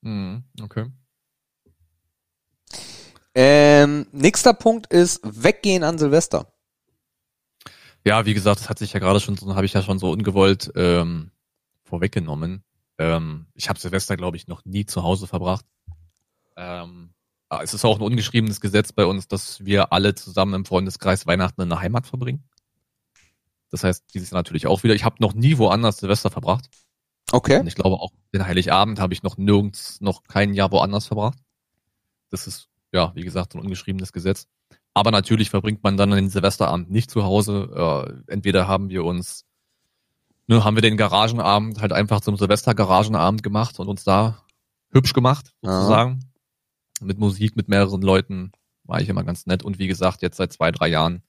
Mhm, 0.07 0.45
okay. 0.63 0.87
Ähm, 3.35 4.07
nächster 4.13 4.55
Punkt 4.55 4.87
ist 4.87 5.21
weggehen 5.25 5.83
an 5.83 5.99
Silvester. 5.99 6.53
Ja, 8.05 8.25
wie 8.25 8.33
gesagt, 8.33 8.61
das 8.61 8.69
hat 8.69 8.79
sich 8.79 8.93
ja 8.93 9.01
gerade 9.01 9.19
schon, 9.19 9.37
so 9.37 9.57
habe 9.57 9.67
ich 9.67 9.73
ja 9.73 9.83
schon 9.83 9.99
so 9.99 10.13
ungewollt 10.13 10.71
ähm, 10.77 11.33
vorweggenommen. 11.83 12.63
Ähm, 12.99 13.47
ich 13.55 13.69
habe 13.69 13.81
Silvester, 13.81 14.17
glaube 14.17 14.37
ich, 14.37 14.47
noch 14.47 14.65
nie 14.65 14.87
zu 14.87 15.03
Hause 15.03 15.27
verbracht. 15.27 15.67
Ähm, 16.57 17.13
aber 17.49 17.65
es 17.65 17.75
ist 17.75 17.85
auch 17.85 17.97
ein 17.97 18.03
ungeschriebenes 18.03 18.61
Gesetz 18.61 18.93
bei 18.93 19.07
uns, 19.07 19.27
dass 19.27 19.65
wir 19.65 19.93
alle 19.93 20.15
zusammen 20.15 20.55
im 20.55 20.65
Freundeskreis 20.65 21.27
Weihnachten 21.27 21.63
in 21.63 21.69
der 21.69 21.81
Heimat 21.81 22.07
verbringen. 22.07 22.49
Das 23.73 23.83
heißt, 23.83 24.15
dieses 24.15 24.31
Jahr 24.31 24.39
natürlich 24.39 24.69
auch 24.69 24.85
wieder. 24.85 24.95
Ich 24.95 25.05
habe 25.05 25.17
noch 25.19 25.35
nie 25.35 25.59
woanders 25.59 25.99
Silvester 25.99 26.31
verbracht. 26.31 26.71
Okay. 27.33 27.59
Und 27.59 27.67
ich 27.67 27.75
glaube 27.75 27.97
auch 27.97 28.13
den 28.33 28.47
Heiligabend 28.47 29.01
habe 29.01 29.13
ich 29.13 29.23
noch 29.23 29.37
nirgends, 29.37 30.01
noch 30.01 30.25
kein 30.25 30.55
Jahr 30.55 30.71
woanders 30.71 31.07
verbracht. 31.07 31.39
Das 32.31 32.47
ist, 32.47 32.69
ja, 32.93 33.13
wie 33.15 33.23
gesagt, 33.23 33.53
so 33.53 33.59
ein 33.59 33.65
ungeschriebenes 33.65 34.13
Gesetz. 34.13 34.47
Aber 34.95 35.11
natürlich 35.11 35.51
verbringt 35.51 35.83
man 35.83 35.97
dann 35.97 36.11
den 36.11 36.31
Silvesterabend 36.31 36.91
nicht 36.91 37.11
zu 37.11 37.25
Hause. 37.25 38.25
Äh, 38.29 38.33
entweder 38.33 38.67
haben 38.67 38.89
wir 38.89 39.05
uns, 39.05 39.45
ne, 40.47 40.65
haben 40.65 40.77
wir 40.77 40.83
den 40.83 40.97
Garagenabend 40.97 41.81
halt 41.81 41.93
einfach 41.93 42.21
zum 42.21 42.37
Silvester-Garagenabend 42.37 43.43
gemacht 43.43 43.79
und 43.79 43.89
uns 43.89 44.05
da 44.05 44.43
hübsch 44.93 45.13
gemacht, 45.13 45.53
sozusagen. 45.63 46.31
Mit 47.03 47.19
Musik, 47.19 47.57
mit 47.57 47.69
mehreren 47.69 48.01
Leuten. 48.01 48.53
War 48.85 49.01
ich 49.01 49.09
immer 49.09 49.25
ganz 49.25 49.47
nett. 49.47 49.65
Und 49.65 49.79
wie 49.79 49.89
gesagt, 49.89 50.23
jetzt 50.23 50.37
seit 50.39 50.53
zwei, 50.53 50.71
drei 50.71 50.89
Jahren 50.89 51.23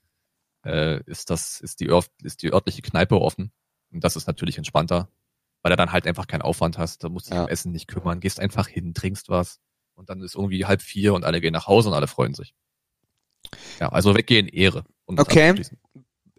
äh, 0.64 1.04
ist 1.04 1.30
das, 1.30 1.60
ist 1.60 1.80
die, 1.80 1.92
ist 2.24 2.44
die 2.44 2.54
örtliche 2.54 2.82
Kneipe 2.82 3.20
offen. 3.20 3.52
Und 3.92 4.04
das 4.04 4.16
ist 4.16 4.28
natürlich 4.28 4.58
entspannter, 4.58 5.10
weil 5.68 5.72
du 5.72 5.76
dann 5.76 5.92
halt 5.92 6.08
einfach 6.08 6.28
keinen 6.28 6.44
Aufwand 6.44 6.78
hast. 6.78 7.04
Da 7.04 7.10
musst 7.10 7.26
du 7.26 7.32
dich 7.32 7.36
Ja. 7.36 7.44
um 7.44 7.50
Essen 7.50 7.74
nicht 7.74 7.90
kümmern, 7.90 8.22
gehst 8.22 8.40
einfach 8.40 8.70
hin, 8.70 8.94
trinkst 8.94 9.28
was 9.28 9.60
und 9.96 10.10
dann 10.10 10.22
ist 10.22 10.36
irgendwie 10.36 10.64
halb 10.64 10.82
vier 10.82 11.14
und 11.14 11.26
alle 11.26 11.42
gehen 11.42 11.52
nach 11.52 11.68
Hause 11.68 11.90
und 11.90 11.96
alle 11.96 12.08
freuen 12.08 12.34
sich. 12.34 12.56
Ja, 13.82 13.90
also 13.90 14.16
weggehen, 14.16 14.48
Ehre. 14.48 14.86
Um 15.06 15.20
Okay. 15.20 15.62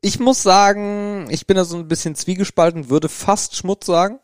Ich 0.01 0.19
muss 0.19 0.43
sagen, 0.43 1.29
ich 1.29 1.47
bin 1.47 1.57
da 1.59 1.65
so 1.65 1.77
ein 1.77 1.89
bisschen 1.89 2.15
zwiegespalten, 2.15 2.89
würde 2.89 3.11
fast 3.11 3.55
Schmutz 3.55 3.85
sagen. 3.85 4.19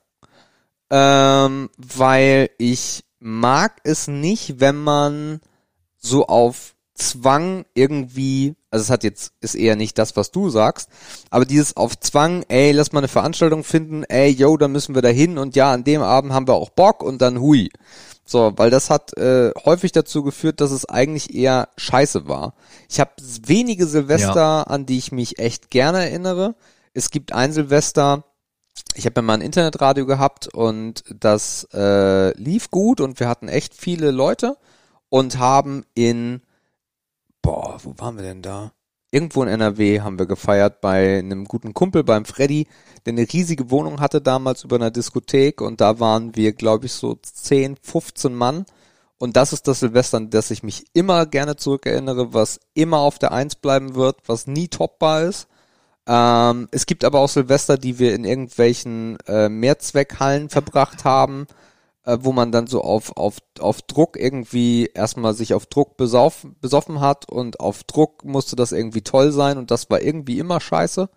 Ähm, 0.88 1.68
weil 1.76 2.48
ich 2.56 3.04
mag 3.18 3.80
es 3.84 4.08
nicht, 4.08 4.60
wenn 4.60 4.76
man 4.82 5.40
so 5.98 6.26
auf 6.28 6.76
Zwang 6.94 7.66
irgendwie, 7.74 8.54
also 8.74 8.82
es 8.82 8.90
hat 8.90 9.04
jetzt, 9.04 9.32
ist 9.40 9.54
eher 9.54 9.76
nicht 9.76 9.98
das, 9.98 10.16
was 10.16 10.32
du 10.32 10.50
sagst, 10.50 10.90
aber 11.30 11.44
dieses 11.44 11.76
auf 11.76 11.96
Zwang, 12.00 12.44
ey, 12.48 12.72
lass 12.72 12.90
mal 12.90 12.98
eine 12.98 13.08
Veranstaltung 13.08 13.62
finden, 13.62 14.02
ey, 14.02 14.28
yo, 14.30 14.56
da 14.56 14.66
müssen 14.66 14.96
wir 14.96 15.02
da 15.02 15.10
hin 15.10 15.38
und 15.38 15.54
ja, 15.54 15.72
an 15.72 15.84
dem 15.84 16.02
Abend 16.02 16.32
haben 16.32 16.48
wir 16.48 16.54
auch 16.54 16.70
Bock 16.70 17.00
und 17.04 17.22
dann 17.22 17.38
hui. 17.38 17.70
So, 18.24 18.52
weil 18.56 18.70
das 18.70 18.90
hat 18.90 19.16
äh, 19.16 19.52
häufig 19.64 19.92
dazu 19.92 20.24
geführt, 20.24 20.60
dass 20.60 20.72
es 20.72 20.86
eigentlich 20.86 21.32
eher 21.32 21.68
scheiße 21.76 22.26
war. 22.26 22.54
Ich 22.90 22.98
habe 22.98 23.12
wenige 23.46 23.86
Silvester, 23.86 24.68
an 24.68 24.86
die 24.86 24.98
ich 24.98 25.12
mich 25.12 25.38
echt 25.38 25.70
gerne 25.70 25.98
erinnere. 25.98 26.56
Es 26.94 27.12
gibt 27.12 27.32
ein 27.32 27.52
Silvester, 27.52 28.24
ich 28.96 29.06
habe 29.06 29.20
ja 29.20 29.22
mal 29.22 29.34
ein 29.34 29.40
Internetradio 29.40 30.04
gehabt 30.04 30.52
und 30.52 31.04
das 31.08 31.68
äh, 31.72 32.36
lief 32.36 32.72
gut 32.72 33.00
und 33.00 33.20
wir 33.20 33.28
hatten 33.28 33.46
echt 33.46 33.72
viele 33.72 34.10
Leute 34.10 34.56
und 35.10 35.38
haben 35.38 35.84
in, 35.94 36.42
boah, 37.44 37.78
wo 37.82 37.94
waren 37.98 38.16
wir 38.16 38.24
denn 38.24 38.42
da? 38.42 38.72
Irgendwo 39.12 39.42
in 39.44 39.48
NRW 39.48 40.00
haben 40.00 40.18
wir 40.18 40.26
gefeiert 40.26 40.80
bei 40.80 41.18
einem 41.18 41.44
guten 41.44 41.72
Kumpel, 41.72 42.02
beim 42.02 42.24
Freddy, 42.24 42.66
der 43.06 43.12
eine 43.12 43.32
riesige 43.32 43.70
Wohnung 43.70 44.00
hatte 44.00 44.20
damals 44.20 44.64
über 44.64 44.74
einer 44.74 44.90
Diskothek 44.90 45.60
und 45.60 45.80
da 45.80 46.00
waren 46.00 46.34
wir, 46.34 46.52
glaube 46.52 46.86
ich, 46.86 46.92
so 46.92 47.14
10, 47.14 47.76
15 47.80 48.34
Mann. 48.34 48.64
Und 49.18 49.36
das 49.36 49.52
ist 49.52 49.68
das 49.68 49.80
Silvester, 49.80 50.16
an 50.16 50.30
das 50.30 50.50
ich 50.50 50.64
mich 50.64 50.86
immer 50.94 51.26
gerne 51.26 51.54
zurückerinnere, 51.54 52.34
was 52.34 52.58
immer 52.74 52.98
auf 52.98 53.20
der 53.20 53.30
Eins 53.30 53.54
bleiben 53.54 53.94
wird, 53.94 54.16
was 54.26 54.48
nie 54.48 54.66
toppbar 54.66 55.22
ist. 55.22 55.46
Ähm, 56.06 56.68
es 56.72 56.86
gibt 56.86 57.04
aber 57.04 57.20
auch 57.20 57.28
Silvester, 57.28 57.78
die 57.78 57.98
wir 58.00 58.14
in 58.14 58.24
irgendwelchen 58.24 59.18
äh, 59.28 59.48
Mehrzweckhallen 59.48 60.48
verbracht 60.48 61.04
haben, 61.04 61.46
äh, 62.04 62.18
wo 62.20 62.32
man 62.32 62.52
dann 62.52 62.66
so 62.66 62.82
auf, 62.82 63.16
auf, 63.16 63.38
auf 63.58 63.82
Druck 63.82 64.18
irgendwie 64.18 64.90
erstmal 64.94 65.34
sich 65.34 65.54
auf 65.54 65.66
Druck 65.66 65.96
besauf, 65.96 66.46
besoffen 66.60 67.00
hat 67.00 67.28
und 67.30 67.60
auf 67.60 67.84
Druck 67.84 68.24
musste 68.24 68.56
das 68.56 68.72
irgendwie 68.72 69.02
toll 69.02 69.32
sein 69.32 69.58
und 69.58 69.70
das 69.70 69.90
war 69.90 70.02
irgendwie 70.02 70.38
immer 70.38 70.60
scheiße. 70.60 71.08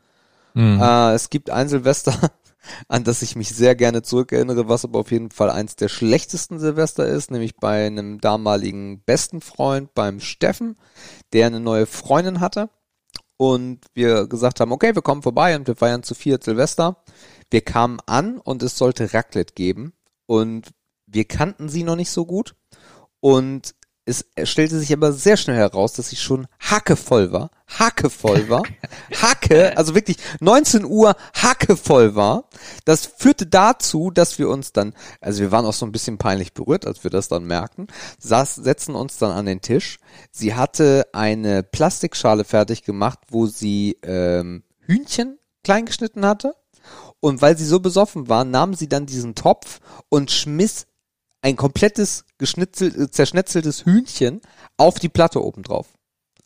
Mhm. 0.54 0.82
Äh, 0.82 1.14
es 1.14 1.30
gibt 1.30 1.50
ein 1.50 1.70
Silvester, 1.70 2.14
an 2.88 3.04
das 3.04 3.22
ich 3.22 3.36
mich 3.36 3.50
sehr 3.50 3.76
gerne 3.76 4.02
zurückerinnere, 4.02 4.70
was 4.70 4.86
aber 4.86 5.00
auf 5.00 5.12
jeden 5.12 5.30
Fall 5.32 5.50
eins 5.50 5.76
der 5.76 5.90
schlechtesten 5.90 6.60
Silvester 6.60 7.06
ist, 7.06 7.32
nämlich 7.32 7.58
bei 7.58 7.86
einem 7.86 8.20
damaligen 8.22 9.02
besten 9.02 9.42
Freund, 9.42 9.94
beim 9.94 10.20
Steffen, 10.20 10.78
der 11.34 11.48
eine 11.48 11.60
neue 11.60 11.86
Freundin 11.86 12.40
hatte. 12.40 12.70
Und 13.40 13.86
wir 13.94 14.26
gesagt 14.26 14.60
haben, 14.60 14.72
okay, 14.72 14.96
wir 14.96 15.04
kommen 15.04 15.22
vorbei 15.22 15.56
und 15.56 15.68
wir 15.68 15.76
feiern 15.76 16.02
zu 16.02 16.16
viert 16.16 16.44
Silvester. 16.44 17.04
Wir 17.52 17.62
kamen 17.62 18.00
an 18.08 18.40
und 18.40 18.64
es 18.64 18.80
sollte 18.80 19.14
Raclette 19.14 19.54
geben. 19.54 19.94
Und 20.26 20.72
wir 21.08 21.26
kannten 21.26 21.70
sie 21.70 21.84
noch 21.84 21.96
nicht 21.96 22.12
so 22.12 22.26
gut. 22.26 22.56
Und 23.20 23.74
es 24.08 24.26
stellte 24.44 24.80
sich 24.80 24.94
aber 24.94 25.12
sehr 25.12 25.36
schnell 25.36 25.58
heraus, 25.58 25.92
dass 25.92 26.10
sie 26.10 26.16
schon 26.16 26.48
hackevoll 26.62 27.34
war. 27.34 27.52
Hackevoll 27.68 28.48
war. 28.48 28.64
Hacke, 29.22 29.78
also 29.78 29.96
wirklich 29.96 30.16
19 30.40 30.86
Uhr 30.86 31.14
hackevoll 31.36 32.16
war. 32.16 32.46
Das 32.86 33.06
führte 33.06 33.48
dazu, 33.48 34.10
dass 34.10 34.40
wir 34.40 34.48
uns 34.48 34.72
dann, 34.72 34.94
also 35.20 35.42
wir 35.42 35.52
waren 35.52 35.66
auch 35.66 35.74
so 35.74 35.86
ein 35.86 35.92
bisschen 35.92 36.18
peinlich 36.18 36.54
berührt, 36.54 36.88
als 36.88 37.04
wir 37.04 37.12
das 37.12 37.28
dann 37.28 37.44
merkten, 37.44 37.88
saß, 38.18 38.56
setzen 38.56 38.96
uns 38.96 39.18
dann 39.18 39.32
an 39.32 39.46
den 39.46 39.60
Tisch. 39.60 40.00
Sie 40.32 40.56
hatte 40.56 41.08
eine 41.12 41.64
Plastikschale 41.64 42.46
fertig 42.46 42.84
gemacht, 42.84 43.20
wo 43.30 43.46
sie 43.48 43.98
ähm, 44.04 44.64
Hühnchen 44.80 45.38
klein 45.66 45.86
geschnitten 45.86 46.26
hatte. 46.26 46.56
Und 47.20 47.42
weil 47.42 47.58
sie 47.58 47.66
so 47.66 47.82
besoffen 47.82 48.30
war, 48.30 48.46
nahm 48.46 48.74
sie 48.74 48.88
dann 48.88 49.06
diesen 49.06 49.36
Topf 49.36 49.82
und 50.08 50.32
schmiss 50.32 50.87
ein 51.48 51.56
komplettes 51.56 52.26
geschnitzelt, 52.38 52.96
äh, 52.96 53.10
zerschnetzeltes 53.10 53.86
Hühnchen 53.86 54.42
auf 54.78 55.00
die 55.00 55.10
Platte 55.10 55.44
oben 55.44 55.64
drauf. 55.64 55.88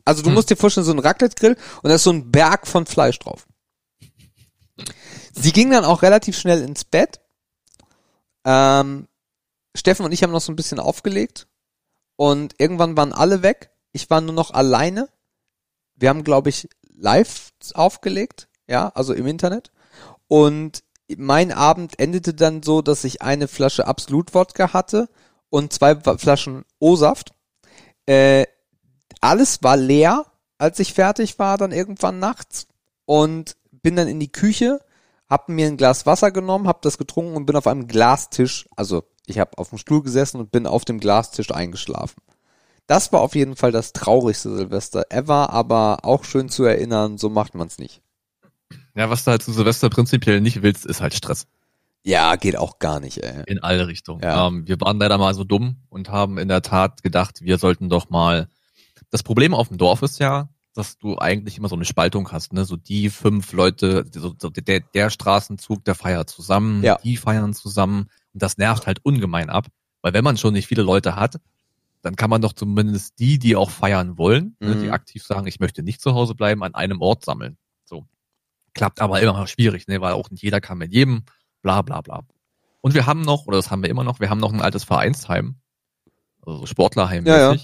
Also 0.05 0.21
du 0.21 0.27
Hm. 0.29 0.35
musst 0.35 0.49
dir 0.49 0.55
vorstellen, 0.55 0.85
so 0.85 0.91
ein 0.93 0.99
Raclette-Grill 0.99 1.57
und 1.81 1.89
da 1.89 1.95
ist 1.95 2.03
so 2.03 2.11
ein 2.11 2.31
Berg 2.31 2.67
von 2.67 2.85
Fleisch 2.85 3.19
drauf. 3.19 3.47
Sie 5.33 5.51
ging 5.51 5.71
dann 5.71 5.85
auch 5.85 6.01
relativ 6.01 6.37
schnell 6.37 6.61
ins 6.61 6.83
Bett. 6.83 7.19
Ähm, 8.45 9.07
Steffen 9.75 10.05
und 10.05 10.11
ich 10.11 10.23
haben 10.23 10.31
noch 10.31 10.41
so 10.41 10.51
ein 10.51 10.55
bisschen 10.55 10.79
aufgelegt 10.79 11.47
und 12.15 12.55
irgendwann 12.57 12.97
waren 12.97 13.13
alle 13.13 13.41
weg. 13.43 13.71
Ich 13.93 14.09
war 14.09 14.21
nur 14.21 14.33
noch 14.33 14.51
alleine. 14.51 15.09
Wir 15.95 16.09
haben, 16.09 16.23
glaube 16.23 16.49
ich, 16.49 16.67
live 16.95 17.51
aufgelegt, 17.73 18.47
ja, 18.67 18.89
also 18.89 19.13
im 19.13 19.27
Internet. 19.27 19.71
Und 20.27 20.83
mein 21.17 21.51
Abend 21.51 21.99
endete 21.99 22.33
dann 22.33 22.63
so, 22.63 22.81
dass 22.81 23.03
ich 23.03 23.21
eine 23.21 23.47
Flasche 23.47 23.87
Absolut-Wodka 23.87 24.73
hatte 24.73 25.09
und 25.49 25.73
zwei 25.73 25.95
Flaschen 25.95 26.63
O-Saft. 26.79 27.31
Äh, 28.05 28.45
alles 29.19 29.61
war 29.63 29.77
leer, 29.77 30.25
als 30.57 30.79
ich 30.79 30.93
fertig 30.93 31.39
war, 31.39 31.57
dann 31.57 31.71
irgendwann 31.71 32.19
nachts. 32.19 32.67
Und 33.05 33.55
bin 33.71 33.95
dann 33.95 34.07
in 34.07 34.19
die 34.19 34.31
Küche, 34.31 34.79
hab 35.29 35.49
mir 35.49 35.67
ein 35.67 35.77
Glas 35.77 36.05
Wasser 36.05 36.31
genommen, 36.31 36.67
hab 36.67 36.81
das 36.81 36.97
getrunken 36.97 37.35
und 37.35 37.45
bin 37.45 37.55
auf 37.55 37.67
einem 37.67 37.87
Glastisch, 37.87 38.67
also 38.75 39.03
ich 39.25 39.39
habe 39.39 39.57
auf 39.57 39.69
dem 39.69 39.77
Stuhl 39.77 40.03
gesessen 40.03 40.39
und 40.39 40.51
bin 40.51 40.67
auf 40.67 40.85
dem 40.85 40.99
Glastisch 40.99 41.51
eingeschlafen. 41.51 42.21
Das 42.87 43.13
war 43.13 43.21
auf 43.21 43.35
jeden 43.35 43.55
Fall 43.55 43.71
das 43.71 43.93
traurigste 43.93 44.55
Silvester 44.55 45.05
ever, 45.09 45.51
aber 45.51 45.99
auch 46.03 46.25
schön 46.25 46.49
zu 46.49 46.63
erinnern, 46.63 47.17
so 47.17 47.29
macht 47.29 47.55
man's 47.55 47.77
nicht. 47.77 48.01
Ja, 48.95 49.09
was 49.09 49.23
du 49.23 49.31
halt 49.31 49.41
zu 49.43 49.51
Silvester 49.53 49.89
prinzipiell 49.89 50.41
nicht 50.41 50.61
willst, 50.61 50.85
ist 50.85 51.01
halt 51.01 51.13
Stress. 51.13 51.47
Ja, 52.03 52.35
geht 52.35 52.57
auch 52.57 52.79
gar 52.79 52.99
nicht, 52.99 53.19
ey. 53.19 53.43
In 53.45 53.59
alle 53.59 53.87
Richtungen. 53.87 54.21
Ja. 54.23 54.47
Ähm, 54.47 54.67
wir 54.67 54.79
waren 54.81 54.97
leider 54.99 55.17
mal 55.17 55.33
so 55.35 55.43
dumm 55.43 55.77
und 55.89 56.09
haben 56.09 56.37
in 56.37 56.47
der 56.47 56.61
Tat 56.63 57.03
gedacht, 57.03 57.41
wir 57.41 57.57
sollten 57.57 57.89
doch 57.89 58.09
mal. 58.09 58.47
Das 59.11 59.23
Problem 59.23 59.53
auf 59.53 59.67
dem 59.67 59.77
Dorf 59.77 60.01
ist 60.01 60.19
ja, 60.19 60.49
dass 60.73 60.97
du 60.97 61.17
eigentlich 61.19 61.57
immer 61.57 61.67
so 61.69 61.75
eine 61.75 61.85
Spaltung 61.85 62.31
hast, 62.31 62.53
ne? 62.53 62.65
So 62.65 62.75
die 62.77 63.09
fünf 63.09 63.51
Leute, 63.53 64.05
so, 64.13 64.33
so 64.39 64.49
der, 64.49 64.79
der 64.79 65.09
Straßenzug, 65.09 65.83
der 65.85 65.95
feiert 65.95 66.29
zusammen, 66.29 66.81
Ja. 66.83 66.97
die 67.03 67.17
feiern 67.17 67.53
zusammen. 67.53 68.07
Und 68.33 68.41
das 68.41 68.57
nervt 68.57 68.87
halt 68.87 68.99
ungemein 69.03 69.49
ab. 69.49 69.67
Weil 70.01 70.13
wenn 70.13 70.23
man 70.23 70.37
schon 70.37 70.53
nicht 70.53 70.67
viele 70.67 70.81
Leute 70.81 71.15
hat, 71.15 71.35
dann 72.01 72.15
kann 72.15 72.31
man 72.31 72.41
doch 72.41 72.53
zumindest 72.53 73.19
die, 73.19 73.37
die 73.37 73.55
auch 73.55 73.69
feiern 73.69 74.17
wollen, 74.17 74.55
ne, 74.59 74.73
Mhm. 74.75 74.81
die 74.81 74.89
aktiv 74.91 75.23
sagen, 75.23 75.45
ich 75.45 75.59
möchte 75.59 75.83
nicht 75.83 76.01
zu 76.01 76.15
Hause 76.15 76.33
bleiben, 76.33 76.63
an 76.63 76.73
einem 76.73 76.99
Ort 77.01 77.23
sammeln. 77.25 77.57
Klappt 78.73 79.01
aber 79.01 79.21
immer 79.21 79.33
noch 79.33 79.47
schwierig, 79.47 79.87
ne? 79.87 80.01
Weil 80.01 80.13
auch 80.13 80.29
nicht 80.29 80.43
jeder 80.43 80.61
kann 80.61 80.77
mit 80.77 80.93
jedem, 80.93 81.23
bla 81.61 81.81
bla 81.81 82.01
bla. 82.01 82.21
Und 82.81 82.93
wir 82.93 83.05
haben 83.05 83.21
noch, 83.21 83.45
oder 83.45 83.57
das 83.57 83.69
haben 83.69 83.83
wir 83.83 83.89
immer 83.89 84.03
noch, 84.03 84.19
wir 84.19 84.29
haben 84.29 84.39
noch 84.39 84.53
ein 84.53 84.61
altes 84.61 84.83
Vereinsheim, 84.83 85.57
also 86.45 86.59
so 86.59 86.65
Sportlerheim 86.65 87.25
Ja, 87.25 87.53
ja. 87.53 87.57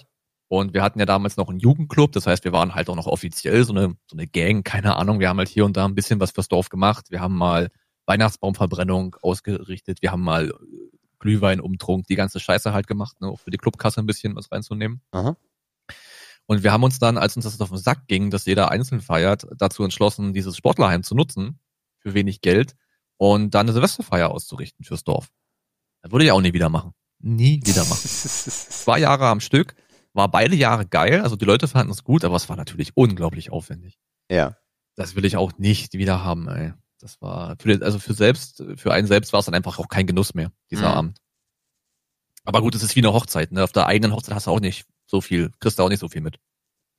Und 0.49 0.73
wir 0.73 0.81
hatten 0.81 0.99
ja 0.99 1.05
damals 1.05 1.35
noch 1.35 1.49
einen 1.49 1.59
Jugendclub, 1.59 2.13
das 2.13 2.25
heißt, 2.25 2.45
wir 2.45 2.53
waren 2.53 2.73
halt 2.73 2.89
auch 2.89 2.95
noch 2.95 3.07
offiziell 3.07 3.65
so 3.65 3.73
eine, 3.73 3.97
so 4.05 4.15
eine 4.15 4.27
Gang, 4.27 4.63
keine 4.63 4.95
Ahnung. 4.95 5.19
Wir 5.19 5.27
haben 5.27 5.39
halt 5.39 5.49
hier 5.49 5.65
und 5.65 5.75
da 5.75 5.85
ein 5.85 5.95
bisschen 5.95 6.21
was 6.21 6.31
fürs 6.31 6.47
Dorf 6.47 6.69
gemacht. 6.69 7.07
Wir 7.09 7.19
haben 7.19 7.35
mal 7.35 7.69
Weihnachtsbaumverbrennung 8.05 9.17
ausgerichtet, 9.21 10.01
wir 10.01 10.11
haben 10.11 10.23
mal 10.23 10.53
Glühwein 11.19 11.59
umtrunk, 11.59 12.07
die 12.07 12.15
ganze 12.15 12.39
Scheiße 12.39 12.71
halt 12.71 12.87
gemacht, 12.87 13.19
ne, 13.19 13.27
auch 13.27 13.39
für 13.39 13.49
die 13.49 13.57
Clubkasse 13.57 13.99
ein 13.99 14.05
bisschen 14.05 14.35
was 14.35 14.51
reinzunehmen. 14.51 15.01
Aha. 15.11 15.35
Und 16.47 16.63
wir 16.63 16.71
haben 16.71 16.83
uns 16.83 16.97
dann, 16.99 17.17
als 17.17 17.35
uns 17.35 17.45
das 17.45 17.59
auf 17.61 17.69
den 17.69 17.77
Sack 17.77 18.07
ging, 18.07 18.29
dass 18.31 18.45
jeder 18.45 18.71
einzeln 18.71 19.01
feiert, 19.01 19.45
dazu 19.57 19.83
entschlossen, 19.83 20.33
dieses 20.33 20.55
Sportlerheim 20.57 21.03
zu 21.03 21.13
nutzen, 21.13 21.59
für 21.99 22.13
wenig 22.13 22.41
Geld, 22.41 22.75
und 23.17 23.53
dann 23.53 23.65
eine 23.65 23.73
Silvesterfeier 23.73 24.29
auszurichten 24.31 24.85
fürs 24.85 25.03
Dorf. 25.03 25.29
Das 26.01 26.11
würde 26.11 26.25
ich 26.25 26.31
auch 26.31 26.41
nie 26.41 26.53
wieder 26.53 26.69
machen. 26.69 26.93
Nie 27.19 27.59
wieder 27.65 27.83
machen. 27.85 28.07
Zwei 28.07 28.99
Jahre 28.99 29.27
am 29.27 29.39
Stück, 29.41 29.75
war 30.13 30.29
beide 30.31 30.55
Jahre 30.55 30.85
geil, 30.85 31.21
also 31.21 31.35
die 31.35 31.45
Leute 31.45 31.67
fanden 31.67 31.91
es 31.91 32.03
gut, 32.03 32.23
aber 32.23 32.35
es 32.35 32.47
war 32.49 32.55
natürlich 32.55 32.95
unglaublich 32.95 33.51
aufwendig. 33.51 33.99
ja. 34.29 34.55
Das 34.95 35.15
will 35.15 35.25
ich 35.25 35.37
auch 35.37 35.55
nicht 35.59 35.93
wieder 35.93 36.23
haben, 36.23 36.47
ey. 36.49 36.73
Das 36.99 37.21
war, 37.21 37.55
für, 37.59 37.67
den- 37.67 37.83
also 37.83 37.99
für 37.99 38.15
selbst, 38.15 38.63
für 38.77 38.91
einen 38.91 39.05
selbst 39.05 39.31
war 39.31 39.41
es 39.41 39.45
dann 39.45 39.53
einfach 39.53 39.77
auch 39.77 39.89
kein 39.89 40.07
Genuss 40.07 40.33
mehr, 40.33 40.51
dieser 40.71 40.89
Mhm. 40.89 40.97
Abend. 40.97 41.21
Aber 42.43 42.61
gut, 42.61 42.73
es 42.73 42.81
ist 42.81 42.95
wie 42.95 43.01
eine 43.01 43.13
Hochzeit, 43.13 43.51
ne? 43.51 43.63
Auf 43.63 43.71
der 43.71 43.85
eigenen 43.85 44.11
Hochzeit 44.15 44.33
hast 44.33 44.47
du 44.47 44.51
auch 44.51 44.59
nicht 44.59 44.87
so 45.07 45.21
viel, 45.21 45.51
kriegst 45.59 45.79
du 45.79 45.83
auch 45.83 45.89
nicht 45.89 45.99
so 45.99 46.09
viel 46.09 46.21
mit, 46.21 46.37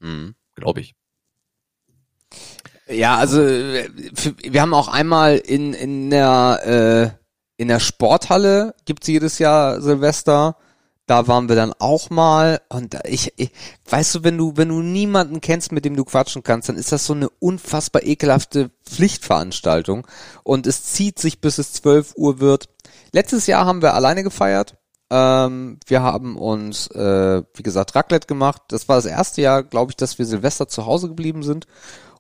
Mhm. 0.01 0.35
glaube 0.57 0.81
ich. 0.81 0.95
Ja, 2.89 3.17
also 3.17 3.39
wir 3.41 4.63
haben 4.63 4.73
auch 4.75 4.89
einmal 4.89 5.37
in 5.37 5.75
in 5.75 6.09
der 6.11 7.15
äh, 7.19 7.63
in 7.63 7.69
der 7.69 7.81
Sporthalle 7.81 8.75
gibt's 8.87 9.07
jedes 9.09 9.39
Jahr 9.39 9.83
Silvester. 9.83 10.57
Da 11.07 11.27
waren 11.27 11.49
wir 11.49 11.57
dann 11.57 11.73
auch 11.79 12.09
mal 12.11 12.61
und 12.69 12.97
ich, 13.05 13.33
ich 13.37 13.51
weißt 13.91 14.15
du, 14.17 14.25
wenn 14.25 14.39
du 14.39 14.57
wenn 14.57 14.69
du 14.69 14.81
niemanden 14.81 15.41
kennst, 15.41 15.71
mit 15.73 15.85
dem 15.85 15.97
du 15.97 16.05
quatschen 16.05 16.43
kannst, 16.43 16.69
dann 16.71 16.77
ist 16.77 16.93
das 16.93 17.05
so 17.05 17.13
eine 17.15 17.29
unfassbar 17.29 18.03
ekelhafte 18.05 18.71
Pflichtveranstaltung 18.85 20.07
und 20.43 20.67
es 20.67 20.85
zieht 20.85 21.19
sich 21.19 21.41
bis 21.41 21.59
es 21.59 21.75
12 21.75 22.15
Uhr 22.17 22.41
wird. 22.41 22.69
Letztes 23.13 23.47
Jahr 23.47 23.67
haben 23.67 23.83
wir 23.83 23.95
alleine 23.95 24.23
gefeiert. 24.23 24.78
Ähm, 25.11 25.79
wir 25.87 26.03
haben 26.03 26.37
uns, 26.37 26.89
äh, 26.89 27.43
wie 27.55 27.63
gesagt, 27.63 27.95
Raclette 27.95 28.27
gemacht. 28.27 28.63
Das 28.69 28.89
war 28.89 28.97
das 28.97 29.07
erste 29.07 29.41
Jahr, 29.41 29.63
glaube 29.63 29.93
ich, 29.93 29.97
dass 29.97 30.19
wir 30.19 30.27
Silvester 30.27 30.69
zu 30.69 30.87
Hause 30.87 31.09
geblieben 31.09 31.43
sind 31.43 31.67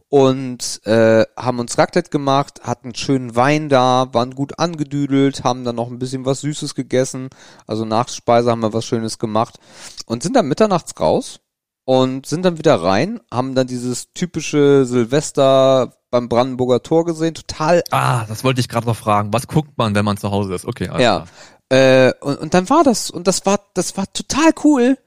und 0.09 0.80
äh, 0.86 1.24
haben 1.36 1.59
uns 1.59 1.76
Raclette 1.76 2.11
gemacht, 2.11 2.61
hatten 2.62 2.95
schönen 2.95 3.36
Wein 3.36 3.68
da, 3.68 4.09
waren 4.12 4.34
gut 4.34 4.59
angedüdelt, 4.59 5.45
haben 5.45 5.64
dann 5.64 5.76
noch 5.76 5.89
ein 5.89 5.99
bisschen 5.99 6.24
was 6.24 6.41
Süßes 6.41 6.74
gegessen, 6.74 7.28
also 7.66 7.84
Nachspeise 7.84 8.51
haben 8.51 8.62
wir 8.62 8.72
was 8.72 8.86
Schönes 8.86 9.18
gemacht 9.18 9.59
und 10.07 10.22
sind 10.22 10.34
dann 10.34 10.49
mitternachts 10.49 10.99
raus 10.99 11.41
und 11.84 12.24
sind 12.24 12.45
dann 12.45 12.59
wieder 12.59 12.82
rein, 12.82 13.20
haben 13.30 13.55
dann 13.55 13.66
dieses 13.66 14.12
typische 14.14 14.86
Silvester 14.86 15.93
beim 16.11 16.30
Brandenburger 16.30 16.82
Tor 16.82 17.05
gesehen, 17.05 17.34
total 17.34 17.82
Ah, 17.91 18.24
das 18.26 18.45
wollte 18.45 18.61
ich 18.61 18.68
gerade 18.68 18.86
noch 18.86 18.97
fragen. 18.97 19.32
Was 19.34 19.47
guckt 19.47 19.76
man, 19.76 19.95
wenn 19.95 20.07
man 20.07 20.16
zu 20.16 20.30
Hause 20.30 20.55
ist? 20.55 20.64
Okay, 20.64 20.89
alles 20.89 21.03
ja. 21.03 21.16
klar. 21.16 21.28
Äh, 21.70 22.12
und, 22.20 22.38
und 22.38 22.54
dann 22.54 22.70
war 22.70 22.84
das, 22.84 23.10
und 23.10 23.26
das 23.26 23.44
war, 23.46 23.60
das 23.74 23.96
war 23.96 24.10
total 24.12 24.52
cool, 24.64 24.98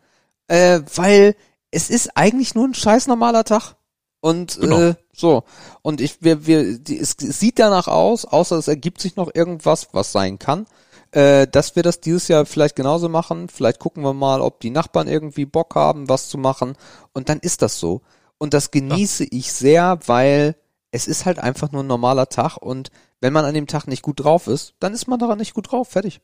äh, 0.47 0.81
weil 0.95 1.35
es 1.71 1.89
ist 1.89 2.15
eigentlich 2.15 2.55
nur 2.55 2.67
ein 2.67 2.73
scheiß 2.73 3.07
normaler 3.07 3.43
Tag. 3.43 3.75
Und 4.19 4.59
Genau. 4.59 4.79
äh, 4.79 4.95
so. 5.13 5.43
Und 5.81 5.99
ich, 6.01 6.21
wir, 6.21 6.45
wir, 6.45 6.77
die, 6.77 6.99
es, 6.99 7.15
es 7.19 7.39
sieht 7.39 7.57
danach 7.57 7.87
aus, 7.87 8.25
außer 8.25 8.57
es 8.57 8.67
ergibt 8.67 9.01
sich 9.01 9.15
noch 9.15 9.33
irgendwas, 9.33 9.87
was 9.93 10.11
sein 10.11 10.37
kann, 10.37 10.67
äh, 11.11 11.47
dass 11.47 11.75
wir 11.75 11.81
das 11.81 12.01
dieses 12.01 12.27
Jahr 12.27 12.45
vielleicht 12.45 12.75
genauso 12.75 13.09
machen. 13.09 13.49
Vielleicht 13.49 13.79
gucken 13.79 14.03
wir 14.03 14.13
mal, 14.13 14.41
ob 14.41 14.59
die 14.59 14.69
Nachbarn 14.69 15.07
irgendwie 15.07 15.45
Bock 15.45 15.73
haben, 15.75 16.07
was 16.07 16.29
zu 16.29 16.37
machen. 16.37 16.75
Und 17.13 17.29
dann 17.29 17.39
ist 17.39 17.63
das 17.63 17.79
so. 17.79 18.01
Und 18.37 18.53
das 18.53 18.69
genieße 18.71 19.25
ich 19.31 19.51
sehr, 19.51 19.99
weil 20.05 20.55
es 20.91 21.07
ist 21.07 21.25
halt 21.25 21.39
einfach 21.39 21.71
nur 21.71 21.83
ein 21.83 21.87
normaler 21.87 22.27
Tag 22.29 22.57
und 22.57 22.91
wenn 23.21 23.33
man 23.33 23.45
an 23.45 23.53
dem 23.53 23.67
Tag 23.67 23.87
nicht 23.87 24.01
gut 24.01 24.23
drauf 24.23 24.47
ist, 24.47 24.73
dann 24.79 24.93
ist 24.93 25.07
man 25.07 25.19
daran 25.19 25.37
nicht 25.37 25.53
gut 25.53 25.71
drauf. 25.71 25.89
Fertig. 25.89 26.21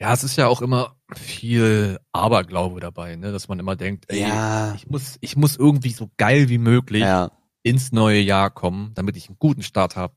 Ja, 0.00 0.12
es 0.12 0.24
ist 0.24 0.36
ja 0.36 0.46
auch 0.48 0.60
immer 0.62 0.96
viel 1.14 1.98
Aberglaube 2.12 2.80
dabei, 2.80 3.16
ne? 3.16 3.32
dass 3.32 3.48
man 3.48 3.58
immer 3.58 3.76
denkt, 3.76 4.04
ey, 4.08 4.20
Ja. 4.20 4.74
ich 4.74 4.88
muss, 4.88 5.16
ich 5.20 5.36
muss 5.36 5.56
irgendwie 5.56 5.92
so 5.92 6.10
geil 6.16 6.48
wie 6.48 6.58
möglich 6.58 7.02
Ja. 7.02 7.30
ins 7.62 7.92
neue 7.92 8.20
Jahr 8.20 8.50
kommen, 8.50 8.92
damit 8.94 9.16
ich 9.16 9.28
einen 9.28 9.38
guten 9.38 9.62
Start 9.62 9.96
habe. 9.96 10.14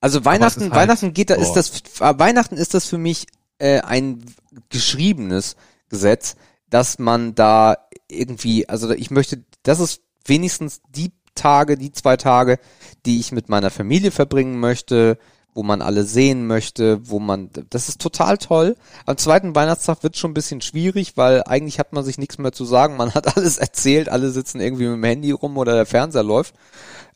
Also 0.00 0.24
Weihnachten, 0.24 0.60
ist 0.60 0.70
halt- 0.70 0.74
Weihnachten 0.88 1.14
geht 1.14 1.30
da, 1.30 1.34
ist 1.34 1.48
boah. 1.48 1.54
das, 1.54 1.80
äh, 2.00 2.18
Weihnachten 2.18 2.56
ist 2.56 2.74
das 2.74 2.86
für 2.86 2.98
mich 2.98 3.26
äh, 3.58 3.80
ein 3.80 4.22
geschriebenes 4.68 5.56
Gesetz, 5.88 6.36
dass 6.68 6.98
man 6.98 7.34
da 7.34 7.76
irgendwie, 8.10 8.68
also 8.68 8.90
ich 8.90 9.10
möchte, 9.10 9.44
das 9.62 9.80
ist 9.80 10.02
wenigstens 10.26 10.82
die 10.88 11.12
Tage, 11.34 11.76
die 11.78 11.92
zwei 11.92 12.16
Tage, 12.16 12.58
die 13.06 13.20
ich 13.20 13.32
mit 13.32 13.48
meiner 13.48 13.70
Familie 13.70 14.10
verbringen 14.10 14.58
möchte, 14.60 15.18
wo 15.54 15.62
man 15.62 15.82
alle 15.82 16.04
sehen 16.04 16.46
möchte, 16.46 17.08
wo 17.08 17.20
man, 17.20 17.50
das 17.70 17.88
ist 17.88 18.00
total 18.00 18.38
toll. 18.38 18.76
Am 19.06 19.16
zweiten 19.16 19.54
Weihnachtstag 19.54 20.02
wird 20.02 20.16
schon 20.16 20.32
ein 20.32 20.34
bisschen 20.34 20.60
schwierig, 20.60 21.16
weil 21.16 21.42
eigentlich 21.44 21.78
hat 21.78 21.92
man 21.92 22.04
sich 22.04 22.18
nichts 22.18 22.38
mehr 22.38 22.52
zu 22.52 22.64
sagen. 22.64 22.96
Man 22.96 23.14
hat 23.14 23.36
alles 23.36 23.58
erzählt, 23.58 24.08
alle 24.08 24.30
sitzen 24.30 24.60
irgendwie 24.60 24.86
mit 24.86 24.96
dem 24.96 25.04
Handy 25.04 25.30
rum 25.30 25.56
oder 25.56 25.74
der 25.74 25.86
Fernseher 25.86 26.24
läuft. 26.24 26.54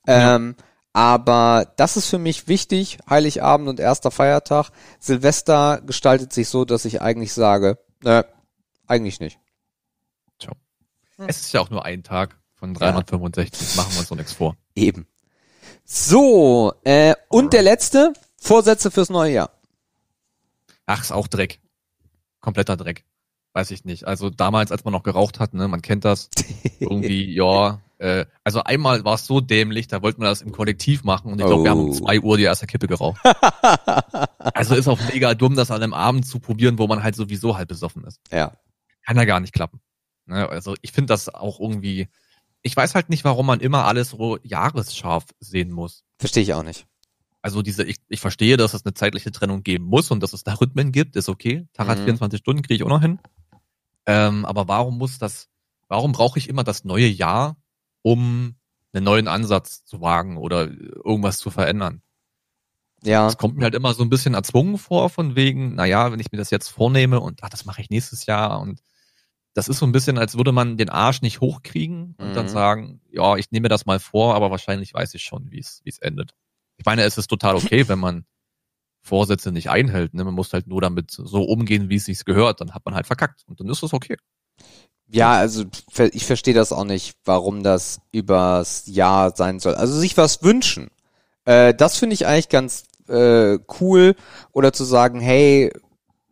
Ähm, 0.06 0.54
aber 0.92 1.72
das 1.76 1.96
ist 1.96 2.08
für 2.08 2.18
mich 2.18 2.48
wichtig, 2.48 2.98
Heiligabend 3.08 3.68
und 3.68 3.80
erster 3.80 4.10
Feiertag. 4.10 4.70
Silvester 4.98 5.80
gestaltet 5.84 6.32
sich 6.32 6.48
so, 6.48 6.64
dass 6.64 6.84
ich 6.84 7.02
eigentlich 7.02 7.32
sage, 7.32 7.78
äh, 8.04 8.24
eigentlich 8.86 9.20
nicht. 9.20 9.38
Ciao. 10.40 10.54
Es 11.18 11.40
ist 11.40 11.52
ja 11.52 11.60
auch 11.60 11.70
nur 11.70 11.84
ein 11.84 12.02
Tag 12.02 12.38
von 12.54 12.74
365, 12.74 13.76
machen 13.76 13.92
wir 13.92 14.00
uns 14.00 14.08
doch 14.08 14.16
nichts 14.16 14.32
vor. 14.32 14.56
Eben. 14.74 15.06
So, 15.84 16.72
äh, 16.84 17.14
und 17.28 17.52
der 17.52 17.62
letzte, 17.62 18.12
Vorsätze 18.40 18.90
fürs 18.90 19.10
neue 19.10 19.32
Jahr. 19.32 19.50
Ach, 20.86 21.02
ist 21.02 21.12
auch 21.12 21.26
Dreck. 21.28 21.60
Kompletter 22.40 22.76
Dreck. 22.76 23.04
Weiß 23.52 23.70
ich 23.70 23.84
nicht. 23.84 24.06
Also 24.06 24.30
damals, 24.30 24.70
als 24.72 24.84
man 24.84 24.92
noch 24.92 25.02
geraucht 25.02 25.40
hat, 25.40 25.54
ne, 25.54 25.68
man 25.68 25.82
kennt 25.82 26.04
das. 26.04 26.30
Irgendwie, 26.80 27.34
ja. 27.34 27.80
Äh, 27.98 28.26
also 28.44 28.62
einmal 28.62 29.04
war 29.04 29.14
es 29.14 29.26
so 29.26 29.40
dämlich, 29.40 29.88
da 29.88 30.02
wollten 30.02 30.22
wir 30.22 30.28
das 30.28 30.42
im 30.42 30.52
Kollektiv 30.52 31.02
machen 31.02 31.32
und 31.32 31.40
ich 31.40 31.46
glaube, 31.46 31.64
wir 31.64 31.70
haben 31.70 31.80
um 31.80 31.90
Oh. 31.90 31.94
zwei 31.94 32.20
Uhr 32.20 32.36
die 32.36 32.44
erste 32.44 32.66
Kippe 32.68 32.86
geraucht. 32.86 33.20
also 34.38 34.76
ist 34.76 34.86
auch 34.86 35.00
mega 35.12 35.34
dumm, 35.34 35.56
das 35.56 35.70
an 35.72 35.82
einem 35.82 35.94
Abend 35.94 36.24
zu 36.26 36.38
probieren, 36.38 36.78
wo 36.78 36.86
man 36.86 37.02
halt 37.02 37.16
sowieso 37.16 37.56
halb 37.56 37.68
besoffen 37.68 38.04
ist. 38.04 38.20
Ja. 38.30 38.52
Kann 39.04 39.16
ja 39.16 39.24
gar 39.24 39.40
nicht 39.40 39.52
klappen. 39.52 39.80
Ne? 40.26 40.48
Also 40.48 40.74
ich 40.82 40.92
finde 40.92 41.08
das 41.12 41.28
auch 41.28 41.58
irgendwie. 41.58 42.08
Ich 42.62 42.76
weiß 42.76 42.94
halt 42.94 43.08
nicht, 43.08 43.24
warum 43.24 43.46
man 43.46 43.60
immer 43.60 43.84
alles 43.86 44.10
so 44.10 44.38
jahresscharf 44.42 45.24
sehen 45.40 45.70
muss. 45.72 46.04
Verstehe 46.18 46.42
ich 46.42 46.54
auch 46.54 46.62
nicht. 46.62 46.86
Also 47.42 47.62
diese, 47.62 47.84
ich, 47.84 47.96
ich 48.08 48.20
verstehe, 48.20 48.56
dass 48.56 48.74
es 48.74 48.84
eine 48.84 48.94
zeitliche 48.94 49.30
Trennung 49.30 49.62
geben 49.62 49.84
muss 49.84 50.10
und 50.10 50.22
dass 50.22 50.32
es 50.32 50.42
da 50.44 50.54
Rhythmen 50.54 50.92
gibt, 50.92 51.16
ist 51.16 51.28
okay. 51.28 51.66
Tag 51.72 51.88
hat 51.88 51.98
Mhm. 52.00 52.04
24 52.04 52.40
Stunden, 52.40 52.62
kriege 52.62 52.74
ich 52.74 52.82
auch 52.82 52.88
noch 52.88 53.00
hin. 53.00 53.20
Ähm, 54.06 54.44
aber 54.44 54.68
warum 54.68 54.98
muss 54.98 55.18
das, 55.18 55.48
warum 55.88 56.12
brauche 56.12 56.38
ich 56.38 56.48
immer 56.48 56.64
das 56.64 56.84
neue 56.84 57.06
Jahr, 57.06 57.56
um 58.02 58.56
einen 58.92 59.04
neuen 59.04 59.28
Ansatz 59.28 59.84
zu 59.84 60.00
wagen 60.00 60.36
oder 60.36 60.68
irgendwas 60.68 61.38
zu 61.38 61.50
verändern? 61.50 62.02
Ja. 63.02 63.26
Das 63.26 63.36
kommt 63.38 63.56
mir 63.56 63.64
halt 63.64 63.74
immer 63.74 63.94
so 63.94 64.02
ein 64.02 64.10
bisschen 64.10 64.34
erzwungen 64.34 64.76
vor, 64.78 65.08
von 65.08 65.36
wegen, 65.36 65.74
naja, 65.76 66.10
wenn 66.10 66.18
ich 66.20 66.32
mir 66.32 66.38
das 66.38 66.50
jetzt 66.50 66.68
vornehme 66.68 67.20
und 67.20 67.42
ach, 67.44 67.48
das 67.48 67.64
mache 67.64 67.80
ich 67.80 67.90
nächstes 67.90 68.26
Jahr 68.26 68.60
und 68.60 68.82
das 69.54 69.68
ist 69.68 69.78
so 69.78 69.86
ein 69.86 69.92
bisschen, 69.92 70.18
als 70.18 70.36
würde 70.36 70.52
man 70.52 70.76
den 70.76 70.88
Arsch 70.90 71.22
nicht 71.22 71.40
hochkriegen 71.40 72.16
und 72.18 72.36
dann 72.36 72.46
Mhm. 72.46 72.50
sagen, 72.50 73.00
ja, 73.10 73.36
ich 73.36 73.50
nehme 73.50 73.64
mir 73.64 73.68
das 73.68 73.86
mal 73.86 74.00
vor, 74.00 74.34
aber 74.34 74.50
wahrscheinlich 74.50 74.94
weiß 74.94 75.14
ich 75.14 75.22
schon, 75.22 75.50
wie 75.52 75.60
es 75.60 75.98
endet. 76.00 76.34
Ich 76.78 76.86
meine, 76.86 77.02
es 77.02 77.18
ist 77.18 77.28
total 77.28 77.56
okay, 77.56 77.86
wenn 77.88 77.98
man 77.98 78.24
Vorsätze 79.02 79.52
nicht 79.52 79.70
einhält. 79.70 80.14
Ne? 80.14 80.24
Man 80.24 80.34
muss 80.34 80.52
halt 80.52 80.66
nur 80.66 80.80
damit 80.80 81.10
so 81.10 81.42
umgehen, 81.42 81.88
wie 81.88 81.96
es 81.96 82.04
sich 82.04 82.24
gehört. 82.24 82.60
Dann 82.60 82.74
hat 82.74 82.84
man 82.84 82.94
halt 82.94 83.06
verkackt 83.06 83.42
und 83.46 83.60
dann 83.60 83.68
ist 83.68 83.82
es 83.82 83.92
okay. 83.92 84.16
Ja, 85.10 85.32
also 85.32 85.64
ich 86.12 86.26
verstehe 86.26 86.54
das 86.54 86.70
auch 86.70 86.84
nicht, 86.84 87.16
warum 87.24 87.62
das 87.62 88.00
übers 88.12 88.84
Jahr 88.86 89.34
sein 89.34 89.58
soll. 89.58 89.74
Also 89.74 89.98
sich 89.98 90.16
was 90.16 90.42
wünschen. 90.42 90.90
Äh, 91.46 91.74
das 91.74 91.96
finde 91.96 92.14
ich 92.14 92.26
eigentlich 92.26 92.50
ganz 92.50 92.84
äh, 93.08 93.58
cool. 93.80 94.14
Oder 94.52 94.72
zu 94.72 94.84
sagen, 94.84 95.20
hey, 95.20 95.72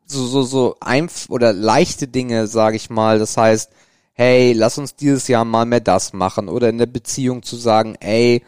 so, 0.04 0.26
so, 0.26 0.42
so 0.42 0.76
einf 0.80 1.26
oder 1.30 1.52
leichte 1.52 2.06
Dinge, 2.06 2.46
sage 2.46 2.76
ich 2.76 2.90
mal. 2.90 3.18
Das 3.18 3.36
heißt, 3.36 3.72
hey, 4.12 4.52
lass 4.52 4.78
uns 4.78 4.94
dieses 4.94 5.26
Jahr 5.28 5.46
mal 5.46 5.64
mehr 5.64 5.80
das 5.80 6.12
machen. 6.12 6.48
Oder 6.48 6.68
in 6.68 6.78
der 6.78 6.86
Beziehung 6.86 7.42
zu 7.42 7.56
sagen, 7.56 7.96
ey, 8.00 8.44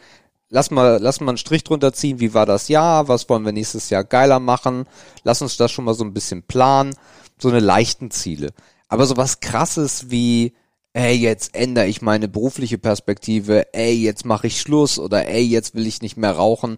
lass 0.49 0.71
mal, 0.71 0.99
lass 1.01 1.21
mal 1.21 1.29
einen 1.29 1.37
Strich 1.37 1.63
drunter 1.63 1.93
ziehen, 1.93 2.19
wie 2.19 2.33
war 2.33 2.45
das 2.45 2.67
Jahr, 2.67 3.07
was 3.07 3.29
wollen 3.29 3.45
wir 3.45 3.51
nächstes 3.51 3.89
Jahr 3.89 4.03
geiler 4.03 4.39
machen, 4.39 4.85
lass 5.23 5.41
uns 5.41 5.57
das 5.57 5.71
schon 5.71 5.85
mal 5.85 5.93
so 5.93 6.03
ein 6.03 6.13
bisschen 6.13 6.43
planen, 6.43 6.95
so 7.37 7.49
eine 7.49 7.59
leichten 7.59 8.11
Ziele. 8.11 8.51
Aber 8.87 9.05
so 9.05 9.17
was 9.17 9.39
krasses 9.39 10.09
wie, 10.09 10.55
ey, 10.93 11.15
jetzt 11.15 11.55
ändere 11.55 11.87
ich 11.87 12.01
meine 12.01 12.27
berufliche 12.27 12.77
Perspektive, 12.77 13.73
ey, 13.73 13.93
jetzt 13.93 14.25
mache 14.25 14.47
ich 14.47 14.59
Schluss 14.59 14.99
oder 14.99 15.27
ey, 15.27 15.43
jetzt 15.43 15.75
will 15.75 15.87
ich 15.87 16.01
nicht 16.01 16.17
mehr 16.17 16.31
rauchen. 16.31 16.77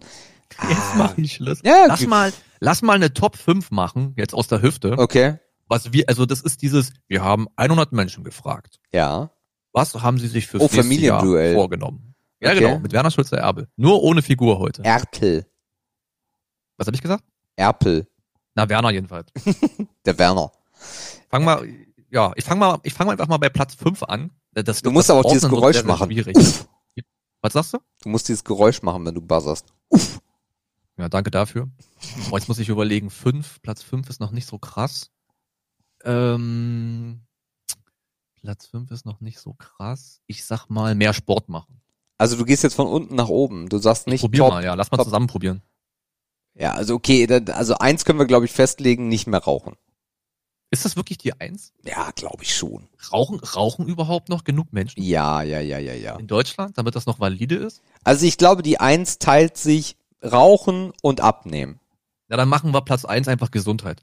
Jetzt 0.68 0.96
mach 0.96 1.16
ich 1.16 1.32
Schluss. 1.32 1.60
Ja, 1.64 1.86
lass 1.88 2.06
mal, 2.06 2.32
lass 2.60 2.82
mal 2.82 2.94
eine 2.94 3.14
Top 3.14 3.36
5 3.36 3.70
machen, 3.70 4.12
jetzt 4.16 4.34
aus 4.34 4.48
der 4.48 4.60
Hüfte. 4.60 4.98
Okay. 4.98 5.38
was 5.66 5.94
wir, 5.94 6.04
also 6.08 6.26
das 6.26 6.42
ist 6.42 6.60
dieses, 6.60 6.92
wir 7.08 7.24
haben 7.24 7.48
100 7.56 7.92
Menschen 7.92 8.22
gefragt. 8.24 8.78
Ja. 8.92 9.30
Was 9.72 9.94
haben 9.94 10.18
sie 10.18 10.28
sich 10.28 10.46
fürs 10.46 10.62
Oh, 10.62 10.68
nächste 10.70 10.94
Jahr 10.94 11.22
vorgenommen? 11.54 12.11
Ja, 12.42 12.50
Okay. 12.50 12.60
genau, 12.60 12.78
mit 12.80 12.92
Werner 12.92 13.10
Schulze 13.10 13.36
Erbe. 13.36 13.68
Nur 13.76 14.02
ohne 14.02 14.20
Figur 14.22 14.58
heute. 14.58 14.82
Erpel. 14.84 15.46
Was 16.76 16.86
habe 16.88 16.94
ich 16.96 17.02
gesagt? 17.02 17.24
Erpel. 17.56 18.06
Na, 18.54 18.68
Werner 18.68 18.90
jedenfalls. 18.90 19.28
Der 20.04 20.18
Werner. 20.18 20.50
Fang 21.30 21.44
mal, 21.44 21.66
ja, 22.10 22.32
ich 22.34 22.44
fang 22.44 22.58
mal, 22.58 22.78
ich 22.82 22.92
fang 22.92 23.06
mal 23.06 23.12
einfach 23.12 23.28
mal 23.28 23.38
bei 23.38 23.48
Platz 23.48 23.74
5 23.76 24.02
an. 24.02 24.30
Das, 24.52 24.82
Du 24.82 24.90
musst 24.90 25.10
aber 25.10 25.20
auch 25.20 25.30
dieses 25.30 25.48
Geräusch 25.48 25.76
sehr, 25.76 25.84
sehr 25.84 25.92
machen. 25.92 26.10
Schwierig. 26.10 26.36
Was 27.40 27.52
sagst 27.54 27.74
du? 27.74 27.78
Du 28.02 28.08
musst 28.08 28.28
dieses 28.28 28.44
Geräusch 28.44 28.82
machen, 28.82 29.04
wenn 29.06 29.14
du 29.14 29.20
buzzerst. 29.20 29.72
Ja, 30.96 31.08
danke 31.08 31.30
dafür. 31.30 31.68
Oh, 32.30 32.36
jetzt 32.36 32.48
muss 32.48 32.58
ich 32.58 32.68
überlegen, 32.68 33.10
fünf, 33.10 33.60
Platz 33.62 33.82
fünf 33.82 34.08
ist 34.10 34.20
noch 34.20 34.30
nicht 34.30 34.46
so 34.46 34.58
krass. 34.58 35.10
Ähm, 36.04 37.22
Platz 38.40 38.66
fünf 38.66 38.90
ist 38.90 39.06
noch 39.06 39.20
nicht 39.20 39.38
so 39.40 39.54
krass. 39.54 40.20
Ich 40.26 40.44
sag 40.44 40.68
mal, 40.68 40.94
mehr 40.94 41.14
Sport 41.14 41.48
machen. 41.48 41.80
Also 42.22 42.36
du 42.36 42.44
gehst 42.44 42.62
jetzt 42.62 42.74
von 42.74 42.86
unten 42.86 43.14
nach 43.16 43.28
oben. 43.28 43.68
Du 43.68 43.78
sagst 43.78 44.06
Ich 44.06 44.12
nicht 44.12 44.20
probier 44.22 44.38
top. 44.40 44.50
mal, 44.52 44.64
ja, 44.64 44.74
lass 44.74 44.90
mal 44.90 44.96
top. 44.98 45.06
zusammen 45.06 45.26
probieren. 45.26 45.60
Ja, 46.54 46.72
also 46.72 46.94
okay, 46.94 47.26
also 47.52 47.74
eins 47.78 48.04
können 48.04 48.18
wir 48.18 48.26
glaube 48.26 48.44
ich 48.46 48.52
festlegen, 48.52 49.08
nicht 49.08 49.26
mehr 49.26 49.40
rauchen. 49.40 49.76
Ist 50.70 50.84
das 50.86 50.96
wirklich 50.96 51.18
die 51.18 51.38
Eins? 51.38 51.72
Ja, 51.84 52.10
glaube 52.12 52.44
ich 52.44 52.54
schon. 52.54 52.88
Rauchen, 53.12 53.40
rauchen 53.40 53.86
überhaupt 53.88 54.30
noch 54.30 54.44
genug 54.44 54.72
Menschen 54.72 55.02
Ja, 55.02 55.42
ja, 55.42 55.60
ja, 55.60 55.78
ja, 55.78 55.92
ja. 55.92 56.16
in 56.16 56.26
Deutschland, 56.26 56.78
damit 56.78 56.94
das 56.96 57.04
noch 57.06 57.20
valide 57.20 57.56
ist? 57.56 57.82
Also 58.04 58.24
ich 58.24 58.38
glaube, 58.38 58.62
die 58.62 58.80
eins 58.80 59.18
teilt 59.18 59.58
sich 59.58 59.96
Rauchen 60.24 60.92
und 61.02 61.20
Abnehmen. 61.20 61.78
Ja, 62.30 62.36
dann 62.38 62.48
machen 62.48 62.72
wir 62.72 62.80
Platz 62.82 63.04
eins 63.04 63.28
einfach 63.28 63.50
Gesundheit. 63.50 64.02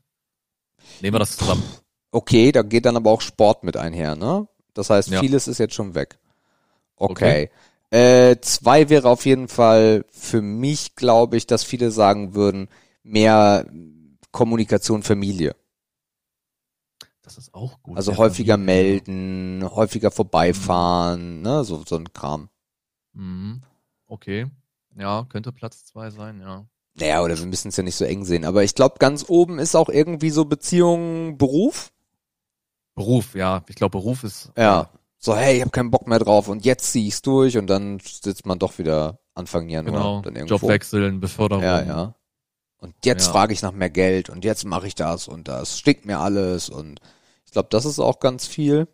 Nehmen 1.01 1.15
wir 1.15 1.19
das 1.19 1.37
zusammen. 1.37 1.63
Okay, 2.11 2.51
da 2.51 2.61
geht 2.61 2.85
dann 2.85 2.97
aber 2.97 3.09
auch 3.11 3.21
Sport 3.21 3.63
mit 3.63 3.77
einher, 3.77 4.15
ne? 4.15 4.47
Das 4.75 4.89
heißt, 4.91 5.09
Ja. 5.09 5.21
vieles 5.21 5.47
ist 5.47 5.57
jetzt 5.57 5.73
schon 5.73 5.95
weg. 5.95 6.19
Okay. 6.97 7.49
Äh, 7.91 8.37
zwei 8.41 8.89
wäre 8.89 9.09
auf 9.09 9.25
jeden 9.25 9.47
Fall 9.47 10.05
für 10.11 10.41
mich, 10.41 10.95
glaube 10.95 11.37
ich, 11.37 11.47
dass 11.47 11.63
viele 11.63 11.91
sagen 11.91 12.35
würden, 12.35 12.69
mehr 13.03 13.65
Kommunikation 14.31 15.01
Familie. 15.01 15.55
Das 17.23 17.37
ist 17.37 17.53
auch 17.53 17.81
gut. 17.81 17.97
Also 17.97 18.17
häufiger 18.17 18.55
Familie. 18.55 18.75
melden, 18.75 19.69
häufiger 19.69 20.11
vorbeifahren, 20.11 21.41
ne, 21.41 21.63
so, 21.63 21.83
so 21.87 21.95
ein 21.95 22.11
Kram. 22.13 22.49
Mhm. 23.13 23.63
Okay. 24.07 24.47
Ja, 24.97 25.25
könnte 25.29 25.51
Platz 25.51 25.85
zwei 25.85 26.09
sein, 26.09 26.41
ja. 26.41 26.65
Naja, 26.95 27.21
oder 27.23 27.37
wir 27.37 27.45
müssen 27.45 27.69
es 27.69 27.77
ja 27.77 27.83
nicht 27.83 27.95
so 27.95 28.05
eng 28.05 28.25
sehen. 28.25 28.45
Aber 28.45 28.63
ich 28.63 28.75
glaube, 28.75 28.95
ganz 28.99 29.25
oben 29.27 29.59
ist 29.59 29.75
auch 29.75 29.89
irgendwie 29.89 30.31
so 30.31 30.45
Beziehung, 30.45 31.37
Beruf. 31.37 31.91
Beruf, 32.95 33.35
ja. 33.35 33.63
Ich 33.69 33.75
glaube, 33.75 33.91
Beruf 33.97 34.23
ist. 34.23 34.51
Ja. 34.57 34.89
So, 35.21 35.35
hey, 35.35 35.57
ich 35.57 35.61
habe 35.61 35.71
keinen 35.71 35.91
Bock 35.91 36.07
mehr 36.07 36.19
drauf 36.19 36.47
und 36.47 36.63
jetzt 36.65 36.91
zieh 36.93 37.07
ich's 37.07 37.21
durch 37.21 37.57
und 37.57 37.67
dann 37.67 37.99
sitzt 37.99 38.45
man 38.45 38.57
doch 38.57 38.77
wieder 38.79 39.19
Anfang 39.35 39.67
Januar 39.67 39.93
Genau. 39.93 40.21
dann 40.21 40.35
irgendwo. 40.35 40.55
Job 40.55 40.69
wechseln, 40.69 41.19
Beförderung. 41.19 41.63
Ja, 41.63 41.83
ja. 41.83 42.15
Und 42.77 42.95
jetzt 43.03 43.25
Ja. 43.25 43.31
frage 43.33 43.51
ich 43.51 43.61
nach 43.61 43.73
mehr 43.73 43.89
Geld 43.89 44.29
und 44.29 44.45
jetzt 44.45 44.63
mache 44.63 44.87
ich 44.87 44.95
das 44.95 45.27
und 45.27 45.49
das 45.49 45.77
stinkt 45.77 46.05
mir 46.05 46.19
alles 46.19 46.69
und 46.69 47.01
ich 47.45 47.51
glaube, 47.51 47.67
das 47.69 47.83
ist 47.83 47.99
auch 47.99 48.19
ganz 48.21 48.47
viel. 48.47 48.87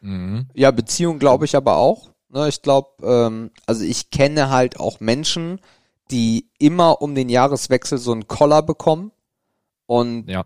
Mhm. 0.00 0.48
Ja, 0.54 0.72
Beziehung 0.72 1.20
glaube 1.20 1.44
ich 1.44 1.54
aber 1.54 1.76
auch. 1.76 2.10
Ne, 2.30 2.48
ich 2.48 2.62
glaube, 2.62 2.88
ähm, 3.06 3.50
also 3.66 3.84
ich 3.84 4.10
kenne 4.10 4.50
halt 4.50 4.80
auch 4.80 4.98
Menschen, 4.98 5.60
die 6.10 6.48
immer 6.58 7.00
um 7.02 7.14
den 7.14 7.28
Jahreswechsel 7.28 7.98
so 7.98 8.10
einen 8.12 8.26
Koller 8.26 8.62
bekommen 8.62 9.12
und 9.86 10.28
Ja. 10.28 10.44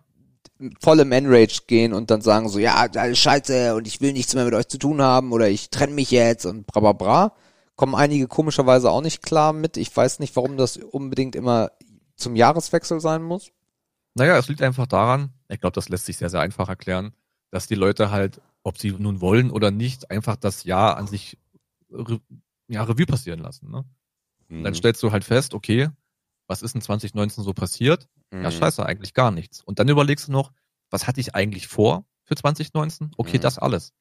Voll 0.81 1.01
im 1.01 1.13
Enrage 1.13 1.63
gehen 1.67 1.93
und 1.93 2.11
dann 2.11 2.21
sagen 2.21 2.49
so, 2.49 2.59
ja, 2.59 2.75
alles 2.77 3.19
scheiße 3.19 3.75
und 3.75 3.87
ich 3.87 4.01
will 4.01 4.13
nichts 4.13 4.35
mehr 4.35 4.45
mit 4.45 4.55
euch 4.55 4.69
zu 4.69 4.79
tun 4.79 5.03
haben 5.03 5.33
oder 5.33 5.49
ich 5.49 5.71
trenne 5.71 5.95
mich 5.95 6.11
jetzt 6.11 6.47
und 6.47 6.67
bra 6.67 6.81
bra 6.81 6.93
bra. 6.93 7.37
Kommen 7.77 7.95
einige 7.95 8.29
komischerweise 8.29 8.91
auch 8.91 9.03
nicht 9.03 9.23
klar 9.23 9.53
mit. 9.53 9.77
Ich 9.77 9.95
weiß 9.95 10.21
nicht, 10.21 10.37
warum 10.37 10.57
das 10.57 10.77
unbedingt 10.77 11.35
immer 11.35 11.71
zum 12.17 12.37
Jahreswechsel 12.37 13.01
sein 13.01 13.23
muss. 13.23 13.51
Naja, 14.15 14.39
es 14.39 14.49
liegt 14.49 14.63
einfach 14.63 14.87
daran, 14.87 15.31
ich 15.49 15.61
glaube, 15.61 15.75
das 15.75 15.89
lässt 15.89 16.07
sich 16.07 16.17
sehr, 16.17 16.31
sehr 16.31 16.41
einfach 16.41 16.69
erklären, 16.69 17.13
dass 17.51 17.67
die 17.67 17.75
Leute 17.75 18.13
halt, 18.13 18.41
ob 18.63 18.79
sie 18.79 18.93
nun 18.93 19.21
wollen 19.21 19.51
oder 19.51 19.73
nicht, 19.73 20.11
einfach 20.13 20.37
das 20.37 20.63
Jahr 20.63 20.97
an 20.97 21.09
sich 21.09 21.37
Re 21.91 22.21
ja, 22.69 22.83
Revue 22.85 23.07
passieren 23.07 23.41
lassen. 23.41 23.71
Ne? 23.71 23.85
Mhm. 24.49 24.65
Dann 24.65 24.75
stellst 24.75 25.03
du 25.03 25.11
halt 25.11 25.25
fest, 25.25 25.53
okay, 25.53 25.91
was 26.47 26.63
ist 26.63 26.75
in 26.75 26.81
2019 26.81 27.43
so 27.45 27.53
passiert? 27.53 28.09
Ja, 28.33 28.39
Mhm. 28.41 28.53
scheiße, 28.53 28.85
eigentlich 28.85 29.15
gar 29.15 29.31
nichts. 29.31 29.63
Und 29.63 29.79
dann 29.79 29.89
überlegst 29.89 30.29
du 30.29 30.33
noch, 30.33 30.53
was 30.91 31.07
hatte 31.07 31.21
ich 31.21 31.35
eigentlich 31.35 31.67
vor 31.69 32.05
für 32.25 32.35
2019? 32.37 33.13
Okay, 33.17 33.39
Mhm. 33.39 33.43
das 33.43 33.59
alles. 33.59 33.93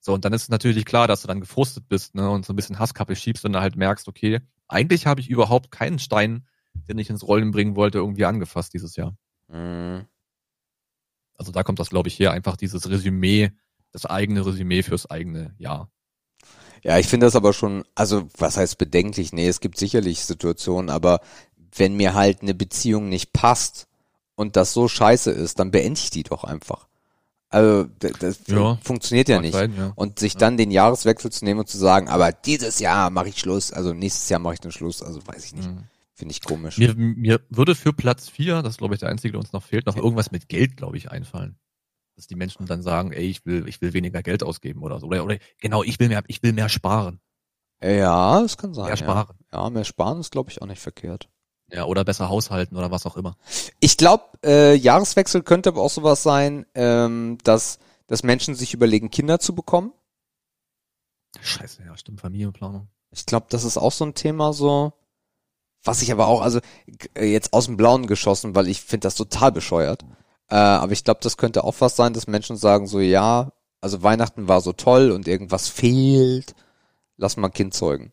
So, 0.00 0.12
und 0.14 0.24
dann 0.24 0.32
ist 0.32 0.42
es 0.42 0.48
natürlich 0.48 0.84
klar, 0.84 1.06
dass 1.06 1.22
du 1.22 1.28
dann 1.28 1.40
gefrustet 1.40 1.88
bist, 1.88 2.14
ne, 2.14 2.28
und 2.28 2.44
so 2.44 2.52
ein 2.52 2.56
bisschen 2.56 2.78
Hasskappe 2.78 3.14
schiebst 3.14 3.44
und 3.44 3.52
dann 3.52 3.62
halt 3.62 3.76
merkst, 3.76 4.08
okay, 4.08 4.40
eigentlich 4.68 5.06
habe 5.06 5.20
ich 5.20 5.28
überhaupt 5.30 5.70
keinen 5.70 5.98
Stein, 6.00 6.46
den 6.74 6.98
ich 6.98 7.08
ins 7.10 7.26
Rollen 7.26 7.50
bringen 7.52 7.76
wollte, 7.76 7.98
irgendwie 7.98 8.24
angefasst 8.24 8.74
dieses 8.74 8.96
Jahr. 8.96 9.16
Mhm. 9.48 10.06
Also 11.36 11.52
da 11.52 11.62
kommt 11.62 11.78
das, 11.78 11.90
glaube 11.90 12.08
ich, 12.08 12.18
her, 12.18 12.32
einfach 12.32 12.56
dieses 12.56 12.88
Resümee, 12.88 13.52
das 13.92 14.06
eigene 14.06 14.44
Resümee 14.44 14.82
fürs 14.82 15.08
eigene 15.10 15.54
Jahr. 15.58 15.90
Ja, 16.82 16.98
ich 16.98 17.06
finde 17.06 17.26
das 17.26 17.36
aber 17.36 17.52
schon, 17.52 17.84
also 17.94 18.28
was 18.36 18.56
heißt 18.56 18.76
bedenklich? 18.78 19.32
Nee, 19.32 19.46
es 19.46 19.60
gibt 19.60 19.78
sicherlich 19.78 20.24
Situationen, 20.24 20.90
aber 20.90 21.20
wenn 21.76 21.94
mir 21.94 22.14
halt 22.14 22.42
eine 22.42 22.54
Beziehung 22.54 23.08
nicht 23.08 23.32
passt 23.32 23.86
und 24.34 24.56
das 24.56 24.72
so 24.72 24.88
scheiße 24.88 25.30
ist, 25.30 25.58
dann 25.58 25.70
beende 25.70 25.98
ich 26.00 26.10
die 26.10 26.22
doch 26.22 26.44
einfach. 26.44 26.88
Also 27.48 27.84
das 28.00 28.40
Ja, 28.46 28.76
funktioniert 28.82 29.28
ja 29.28 29.40
nicht. 29.40 29.52
sein, 29.52 29.74
ja. 29.76 29.92
Und 29.94 30.18
sich 30.18 30.36
dann 30.36 30.56
den 30.56 30.70
Jahreswechsel 30.70 31.30
zu 31.30 31.44
nehmen 31.44 31.60
und 31.60 31.68
zu 31.68 31.76
sagen, 31.76 32.08
aber 32.08 32.32
dieses 32.32 32.78
Jahr 32.78 33.10
mache 33.10 33.28
ich 33.28 33.38
Schluss, 33.38 33.72
also 33.72 33.92
nächstes 33.92 34.28
Jahr 34.30 34.40
mache 34.40 34.54
ich 34.54 34.60
den 34.60 34.72
Schluss, 34.72 35.02
also 35.02 35.20
weiß 35.26 35.44
ich 35.44 35.54
nicht. 35.54 35.68
Mhm. 35.68 35.84
Finde 36.14 36.32
ich 36.32 36.42
komisch. 36.42 36.78
Mir, 36.78 36.94
mir 36.94 37.40
würde 37.50 37.74
für 37.74 37.92
Platz 37.92 38.28
vier, 38.28 38.62
das 38.62 38.74
ist, 38.74 38.78
glaube 38.78 38.94
ich, 38.94 39.00
der 39.00 39.08
einzige, 39.10 39.32
der 39.32 39.40
uns 39.40 39.52
noch 39.52 39.62
fehlt, 39.62 39.86
noch 39.86 39.96
irgendwas 39.96 40.30
mit 40.30 40.48
Geld, 40.48 40.76
glaube 40.76 40.96
ich, 40.96 41.10
einfallen. 41.10 41.56
Dass 42.16 42.26
die 42.26 42.36
Menschen 42.36 42.66
dann 42.66 42.82
sagen, 42.82 43.12
ey, 43.12 43.24
ich 43.24 43.44
will, 43.44 43.66
ich 43.68 43.80
will 43.80 43.92
weniger 43.92 44.22
Geld 44.22 44.42
ausgeben 44.42 44.82
oder 44.82 45.00
so. 45.00 45.06
Oder, 45.06 45.24
oder 45.24 45.38
genau, 45.60 45.82
ich 45.82 45.98
will 46.00 46.08
mehr, 46.08 46.22
ich 46.28 46.42
will 46.42 46.52
mehr 46.52 46.68
sparen. 46.68 47.20
ja, 47.82 48.40
das 48.40 48.56
kann 48.56 48.72
sein. 48.74 48.86
Mehr 48.86 48.96
sparen. 48.96 49.36
Ja. 49.52 49.64
ja, 49.64 49.70
mehr 49.70 49.84
sparen 49.84 50.20
ist, 50.20 50.30
glaube 50.30 50.50
ich, 50.50 50.62
auch 50.62 50.66
nicht 50.66 50.80
verkehrt. 50.80 51.28
Ja, 51.72 51.86
oder 51.86 52.04
besser 52.04 52.28
haushalten 52.28 52.76
oder 52.76 52.90
was 52.90 53.06
auch 53.06 53.16
immer. 53.16 53.36
Ich 53.80 53.96
glaube, 53.96 54.24
äh, 54.44 54.74
Jahreswechsel 54.74 55.42
könnte 55.42 55.70
aber 55.70 55.80
auch 55.80 55.90
sowas 55.90 56.22
sein, 56.22 56.66
ähm, 56.74 57.38
dass, 57.44 57.78
dass 58.06 58.22
Menschen 58.22 58.54
sich 58.54 58.74
überlegen, 58.74 59.10
Kinder 59.10 59.38
zu 59.38 59.54
bekommen. 59.54 59.92
Scheiße, 61.40 61.82
ja, 61.84 61.96
stimmt, 61.96 62.20
Familienplanung. 62.20 62.88
Ich 63.10 63.24
glaube, 63.24 63.46
das 63.48 63.64
ist 63.64 63.78
auch 63.78 63.92
so 63.92 64.04
ein 64.04 64.12
Thema 64.12 64.52
so, 64.52 64.92
was 65.82 66.02
ich 66.02 66.12
aber 66.12 66.26
auch, 66.26 66.42
also 66.42 66.60
äh, 67.14 67.24
jetzt 67.24 67.54
aus 67.54 67.66
dem 67.66 67.78
Blauen 67.78 68.06
geschossen, 68.06 68.54
weil 68.54 68.68
ich 68.68 68.82
finde 68.82 69.06
das 69.06 69.14
total 69.14 69.50
bescheuert. 69.50 70.04
Äh, 70.50 70.56
aber 70.56 70.92
ich 70.92 71.04
glaube, 71.04 71.20
das 71.22 71.38
könnte 71.38 71.64
auch 71.64 71.76
was 71.78 71.96
sein, 71.96 72.12
dass 72.12 72.26
Menschen 72.26 72.56
sagen 72.56 72.86
so, 72.86 73.00
ja, 73.00 73.50
also 73.80 74.02
Weihnachten 74.02 74.46
war 74.46 74.60
so 74.60 74.74
toll 74.74 75.10
und 75.10 75.26
irgendwas 75.26 75.68
fehlt, 75.68 76.54
lass 77.16 77.38
mal 77.38 77.48
ein 77.48 77.54
Kind 77.54 77.72
zeugen. 77.72 78.12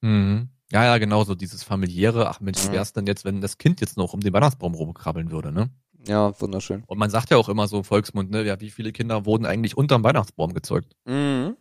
Mhm. 0.00 0.48
Ja, 0.72 0.84
ja, 0.84 0.98
genau, 0.98 1.24
so 1.24 1.34
dieses 1.34 1.62
familiäre, 1.62 2.28
ach 2.28 2.40
Mensch, 2.40 2.62
wie 2.62 2.68
Mhm. 2.68 2.72
wär's 2.72 2.92
denn 2.92 3.06
jetzt, 3.06 3.24
wenn 3.24 3.40
das 3.40 3.58
Kind 3.58 3.80
jetzt 3.80 3.96
noch 3.96 4.12
um 4.14 4.20
den 4.20 4.32
Weihnachtsbaum 4.32 4.74
rumkrabbeln 4.74 5.30
würde, 5.30 5.52
ne? 5.52 5.70
Ja, 6.06 6.38
wunderschön. 6.40 6.82
Und 6.86 6.98
man 6.98 7.10
sagt 7.10 7.30
ja 7.30 7.36
auch 7.36 7.48
immer 7.48 7.68
so 7.68 7.78
im 7.78 7.84
Volksmund, 7.84 8.30
ne, 8.30 8.42
ja, 8.44 8.60
wie 8.60 8.70
viele 8.70 8.92
Kinder 8.92 9.24
wurden 9.26 9.46
eigentlich 9.46 9.76
unterm 9.76 10.02
Weihnachtsbaum 10.04 10.52
gezeugt? 10.54 10.94
Mhm. 11.06 11.56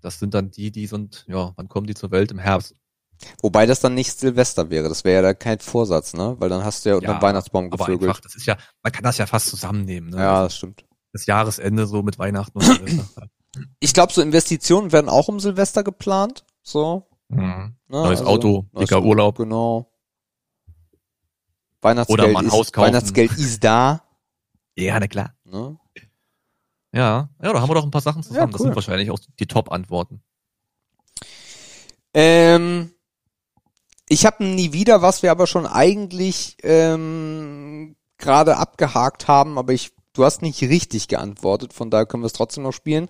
Das 0.00 0.18
sind 0.18 0.34
dann 0.34 0.50
die, 0.50 0.70
die 0.70 0.86
sind, 0.86 1.24
ja, 1.28 1.52
wann 1.56 1.68
kommen 1.68 1.86
die 1.86 1.94
zur 1.94 2.10
Welt? 2.10 2.30
Im 2.30 2.38
Herbst. 2.38 2.74
Wobei 3.42 3.64
das 3.64 3.80
dann 3.80 3.94
nicht 3.94 4.12
Silvester 4.18 4.68
wäre, 4.70 4.88
das 4.90 5.04
wäre 5.04 5.16
ja 5.16 5.22
da 5.22 5.34
kein 5.34 5.58
Vorsatz, 5.58 6.12
ne? 6.12 6.36
Weil 6.38 6.50
dann 6.50 6.62
hast 6.64 6.84
du 6.84 6.90
ja 6.90 6.96
unter 6.96 7.14
dem 7.14 7.22
Weihnachtsbaum 7.22 7.66
aber 7.72 7.86
gevögelt. 7.86 8.10
einfach, 8.10 8.20
das 8.20 8.34
ist 8.34 8.46
ja, 8.46 8.58
man 8.82 8.92
kann 8.92 9.04
das 9.04 9.16
ja 9.16 9.26
fast 9.26 9.48
zusammennehmen, 9.48 10.10
ne? 10.10 10.18
Ja, 10.18 10.34
Also 10.34 10.44
das 10.44 10.56
stimmt. 10.56 10.84
das 11.12 11.24
Jahresende 11.26 11.86
so 11.86 12.02
mit 12.02 12.18
Weihnachten 12.18 12.58
und 12.58 12.64
Silvester. 12.64 13.28
Ich 13.80 13.94
glaube, 13.94 14.12
so 14.12 14.20
Investitionen 14.20 14.92
werden 14.92 15.08
auch 15.08 15.28
um 15.28 15.40
Silvester 15.40 15.82
geplant. 15.82 16.44
So. 16.62 17.08
Mhm. 17.28 17.76
Ne? 17.88 18.02
Neues 18.02 18.20
Also, 18.20 18.30
Auto, 18.30 18.66
neues 18.72 18.88
dicker 18.88 19.02
Urlaub. 19.02 19.36
Genau. 19.38 19.92
Weihnachtsgeld, 21.82 22.36
Oder 22.36 22.42
ist. 22.42 22.76
Weihnachtsgeld 22.76 23.32
ist 23.32 23.62
da. 23.62 24.02
Ja, 24.74 24.98
na 24.98 25.06
klar. 25.06 25.34
Ne? 25.44 25.78
Ja, 26.92 27.28
ja, 27.42 27.52
da 27.52 27.60
haben 27.60 27.68
wir 27.70 27.74
doch 27.74 27.84
ein 27.84 27.90
paar 27.90 28.00
Sachen 28.00 28.22
zusammen. 28.22 28.52
Das 28.52 28.60
cool. 28.60 28.66
sind 28.68 28.74
wahrscheinlich 28.74 29.10
auch 29.10 29.18
die 29.38 29.46
Top-Antworten. 29.46 30.22
Ähm, 32.14 32.92
ich 34.08 34.24
habe 34.24 34.44
nie 34.44 34.72
wieder, 34.72 35.02
was 35.02 35.22
wir 35.22 35.30
aber 35.30 35.46
schon 35.46 35.66
eigentlich 35.66 36.56
ähm, 36.62 37.96
gerade 38.18 38.56
abgehakt 38.56 39.28
haben, 39.28 39.58
aber 39.58 39.72
ich, 39.72 39.92
du 40.14 40.24
hast 40.24 40.42
nicht 40.42 40.62
richtig 40.62 41.08
geantwortet, 41.08 41.72
von 41.72 41.90
daher 41.90 42.06
können 42.06 42.22
wir 42.22 42.28
es 42.28 42.32
trotzdem 42.32 42.62
noch 42.64 42.72
spielen. 42.72 43.08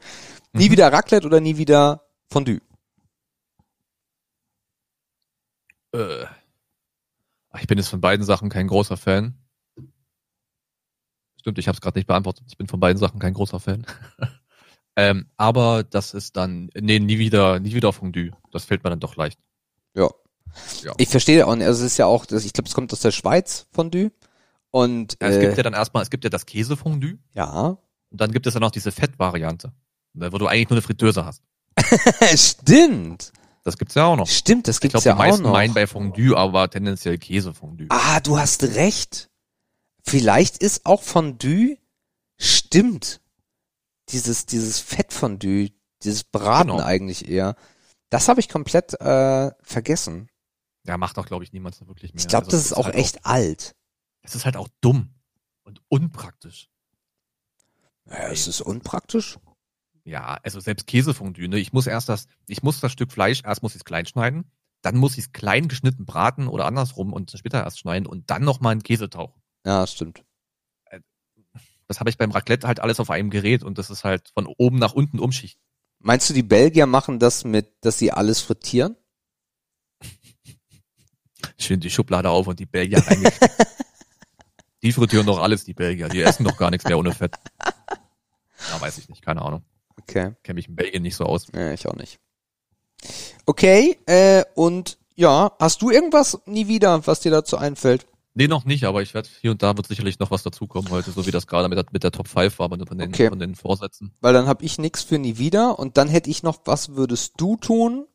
Nie 0.52 0.66
Mhm. 0.66 0.72
wieder 0.72 0.92
Raclette 0.92 1.26
oder 1.26 1.40
nie 1.40 1.56
wieder 1.56 2.02
Fondue? 2.28 2.60
Äh, 5.96 6.26
ich 7.58 7.66
bin 7.66 7.78
jetzt 7.78 7.88
von 7.88 8.00
beiden 8.00 8.24
Sachen 8.24 8.48
kein 8.48 8.68
großer 8.68 8.96
Fan. 8.96 9.34
Stimmt, 11.40 11.58
ich 11.58 11.68
habe 11.68 11.76
es 11.76 11.80
gerade 11.80 11.98
nicht 11.98 12.06
beantwortet. 12.06 12.44
Ich 12.48 12.58
bin 12.58 12.66
von 12.66 12.80
beiden 12.80 12.98
Sachen 12.98 13.18
kein 13.20 13.34
großer 13.34 13.60
Fan. 13.60 13.86
ähm, 14.96 15.30
aber 15.36 15.84
das 15.84 16.12
ist 16.12 16.36
dann, 16.36 16.70
nee, 16.74 16.98
nie 16.98 17.18
wieder, 17.18 17.60
nie 17.60 17.74
wieder 17.74 17.92
Fondue. 17.92 18.32
Das 18.50 18.64
fällt 18.64 18.84
mir 18.84 18.90
dann 18.90 19.00
doch 19.00 19.16
leicht. 19.16 19.38
Ja. 19.94 20.10
Ja. 20.82 20.92
Ich 20.98 21.08
verstehe 21.08 21.46
auch, 21.46 21.52
also 21.52 21.84
es 21.84 21.92
ist 21.92 21.98
ja 21.98 22.06
auch, 22.06 22.24
ich 22.24 22.52
glaube, 22.52 22.68
es 22.68 22.74
kommt 22.74 22.92
aus 22.92 23.00
der 23.00 23.10
Schweiz, 23.10 23.66
Fondue. 23.72 24.10
Und 24.70 25.16
Ja, 25.20 25.28
es 25.28 25.36
äh, 25.36 25.40
gibt 25.40 25.56
ja 25.56 25.62
dann 25.62 25.74
erstmal, 25.74 26.02
es 26.02 26.10
gibt 26.10 26.24
ja 26.24 26.30
das 26.30 26.46
Käsefondue 26.46 27.18
ja. 27.34 27.78
und 28.10 28.20
dann 28.20 28.32
gibt 28.32 28.46
es 28.46 28.54
ja 28.54 28.60
noch 28.60 28.70
diese 28.70 28.92
Fettvariante, 28.92 29.72
ne, 30.14 30.32
wo 30.32 30.38
du 30.38 30.46
eigentlich 30.46 30.68
nur 30.68 30.76
eine 30.76 30.82
Fritteuse 30.82 31.24
hast. 31.24 31.42
Stimmt. 32.36 33.32
Das 33.66 33.76
gibt's 33.78 33.96
ja 33.96 34.04
auch 34.04 34.14
noch. 34.14 34.28
Stimmt, 34.28 34.68
das 34.68 34.76
Ich 34.76 34.80
gibt's 34.82 34.92
glaube, 35.02 35.04
ja 35.06 35.12
die 35.12 35.18
auch 35.18 35.26
meisten 35.26 35.42
noch. 35.42 35.50
meinen 35.52 35.74
bei 35.74 35.88
Fondue, 35.88 36.36
aber 36.36 36.70
tendenziell 36.70 37.18
Käsefondue. 37.18 37.88
Ah, 37.90 38.20
du 38.20 38.38
hast 38.38 38.62
recht. 38.62 39.28
Vielleicht 40.04 40.58
ist 40.58 40.86
auch 40.86 41.02
Fondue, 41.02 41.76
stimmt. 42.38 43.20
Dieses, 44.10 44.46
dieses 44.46 44.78
Fettfondue, 44.78 45.72
dieses 46.04 46.22
Braten 46.22 46.70
Genau. 46.70 46.82
eigentlich 46.84 47.28
eher. 47.28 47.56
Das 48.08 48.28
habe 48.28 48.38
ich 48.38 48.48
komplett 48.48 48.92
äh, 49.00 49.50
vergessen. 49.62 50.28
Ja, 50.84 50.96
macht 50.96 51.18
auch, 51.18 51.26
glaube 51.26 51.42
ich, 51.42 51.52
niemand 51.52 51.74
so 51.74 51.88
wirklich 51.88 52.14
mehr. 52.14 52.20
Ich 52.20 52.28
glaube, 52.28 52.46
Also, 52.46 52.56
das 52.56 52.66
ist 52.66 52.72
auch 52.72 52.84
halt 52.84 52.94
echt 52.94 53.26
alt. 53.26 53.74
Es 54.22 54.36
ist 54.36 54.44
halt 54.44 54.56
auch 54.56 54.68
dumm 54.80 55.12
und 55.64 55.80
unpraktisch. 55.88 56.68
Ja, 58.08 58.28
es 58.28 58.46
ist 58.46 58.60
unpraktisch. 58.60 59.38
Ja, 60.06 60.38
also 60.44 60.60
selbst 60.60 60.86
Käsefondue, 60.86 61.48
ne? 61.48 61.58
Ich 61.58 61.72
muss 61.72 61.88
erst 61.88 62.08
das, 62.08 62.28
ich 62.46 62.62
muss 62.62 62.78
das 62.78 62.92
Stück 62.92 63.10
Fleisch, 63.10 63.42
erst 63.44 63.64
muss 63.64 63.72
ich 63.72 63.80
es 63.80 63.84
klein 63.84 64.06
schneiden, 64.06 64.48
dann 64.80 64.96
muss 64.96 65.18
ich 65.18 65.24
es 65.24 65.32
klein 65.32 65.66
geschnitten 65.66 66.06
braten 66.06 66.46
oder 66.46 66.64
andersrum 66.66 67.12
und 67.12 67.32
später 67.36 67.64
erst 67.64 67.80
schneiden 67.80 68.06
und 68.06 68.30
dann 68.30 68.44
nochmal 68.44 68.72
in 68.74 68.84
Käse 68.84 69.10
tauchen. 69.10 69.42
Ja, 69.64 69.84
stimmt. 69.84 70.24
Das 71.88 71.98
habe 71.98 72.08
ich 72.08 72.18
beim 72.18 72.30
Raclette 72.30 72.68
halt 72.68 72.78
alles 72.78 73.00
auf 73.00 73.10
einem 73.10 73.30
Gerät 73.30 73.64
und 73.64 73.78
das 73.78 73.90
ist 73.90 74.04
halt 74.04 74.30
von 74.32 74.46
oben 74.46 74.78
nach 74.78 74.92
unten 74.92 75.18
umschichten. 75.18 75.60
Meinst 75.98 76.30
du, 76.30 76.34
die 76.34 76.44
Belgier 76.44 76.86
machen 76.86 77.18
das 77.18 77.42
mit, 77.42 77.72
dass 77.80 77.98
sie 77.98 78.12
alles 78.12 78.40
frittieren? 78.40 78.96
Schön 81.58 81.80
die 81.80 81.90
Schublade 81.90 82.30
auf 82.30 82.46
und 82.46 82.60
die 82.60 82.66
Belgier 82.66 83.04
reingesteckt. 83.04 83.54
die 84.84 84.92
frittieren 84.92 85.26
doch 85.26 85.40
alles, 85.40 85.64
die 85.64 85.74
Belgier. 85.74 86.08
Die 86.08 86.22
essen 86.22 86.44
doch 86.44 86.56
gar 86.56 86.70
nichts 86.70 86.86
mehr 86.86 86.96
ohne 86.96 87.12
Fett. 87.12 87.34
Ja, 88.70 88.80
weiß 88.80 88.98
ich 88.98 89.08
nicht, 89.08 89.22
keine 89.22 89.42
Ahnung. 89.42 89.64
Okay. 90.02 90.32
Kenne 90.42 90.54
mich 90.56 90.68
in 90.68 90.76
Belgien 90.76 91.02
nicht 91.02 91.16
so 91.16 91.24
aus. 91.24 91.46
Ja, 91.54 91.72
ich 91.72 91.86
auch 91.88 91.94
nicht. 91.96 92.18
Okay, 93.46 93.96
äh, 94.06 94.44
und 94.54 94.98
ja, 95.14 95.52
hast 95.60 95.82
du 95.82 95.90
irgendwas 95.90 96.38
nie 96.46 96.68
wieder, 96.68 97.06
was 97.06 97.20
dir 97.20 97.30
dazu 97.30 97.56
einfällt? 97.56 98.06
Nee, 98.34 98.48
noch 98.48 98.66
nicht, 98.66 98.84
aber 98.84 99.00
ich 99.00 99.14
werde 99.14 99.28
hier 99.40 99.50
und 99.52 99.62
da 99.62 99.74
wird 99.76 99.86
sicherlich 99.86 100.18
noch 100.18 100.30
was 100.30 100.42
dazukommen 100.42 100.90
heute, 100.90 101.10
so 101.10 101.24
wie 101.26 101.30
das 101.30 101.46
gerade 101.46 101.68
mit 101.70 101.78
der, 101.78 101.86
mit 101.90 102.02
der 102.04 102.10
Top 102.12 102.28
5 102.28 102.58
war, 102.58 102.68
von 102.68 102.78
den, 102.98 103.08
Okay. 103.08 103.30
von 103.30 103.38
den 103.38 103.54
Vorsätzen. 103.54 104.12
Weil 104.20 104.34
dann 104.34 104.46
habe 104.46 104.62
ich 104.64 104.76
nix 104.78 105.02
für 105.02 105.18
nie 105.18 105.38
wieder 105.38 105.78
und 105.78 105.96
dann 105.96 106.08
hätte 106.08 106.28
ich 106.28 106.42
noch, 106.42 106.58
was 106.66 106.90
würdest 106.96 107.34
du 107.38 107.56
tun? 107.56 108.06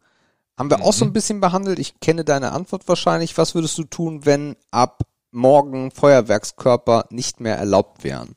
Haben 0.59 0.69
wir 0.69 0.83
auch 0.83 0.93
so 0.93 1.05
ein 1.05 1.09
Mhm. 1.09 1.13
bisschen 1.13 1.39
behandelt. 1.41 1.79
Ich 1.79 1.99
kenne 2.01 2.23
deine 2.23 2.51
Antwort 2.51 2.87
wahrscheinlich. 2.87 3.35
Was 3.39 3.55
würdest 3.55 3.75
du 3.79 3.83
tun, 3.83 4.25
wenn 4.25 4.55
ab 4.69 5.01
morgen 5.31 5.89
Feuerwerkskörper 5.89 7.05
nicht 7.09 7.39
mehr 7.39 7.55
erlaubt 7.57 8.03
wären? 8.03 8.35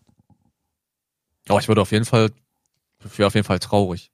Aber 1.48 1.58
ich 1.60 1.68
würde 1.68 1.82
auf 1.82 1.92
jeden 1.92 2.06
Fall, 2.06 2.30
ich 3.04 3.18
wäre 3.18 3.26
auf 3.26 3.34
jeden 3.34 3.46
Fall 3.46 3.58
traurig. 3.58 4.10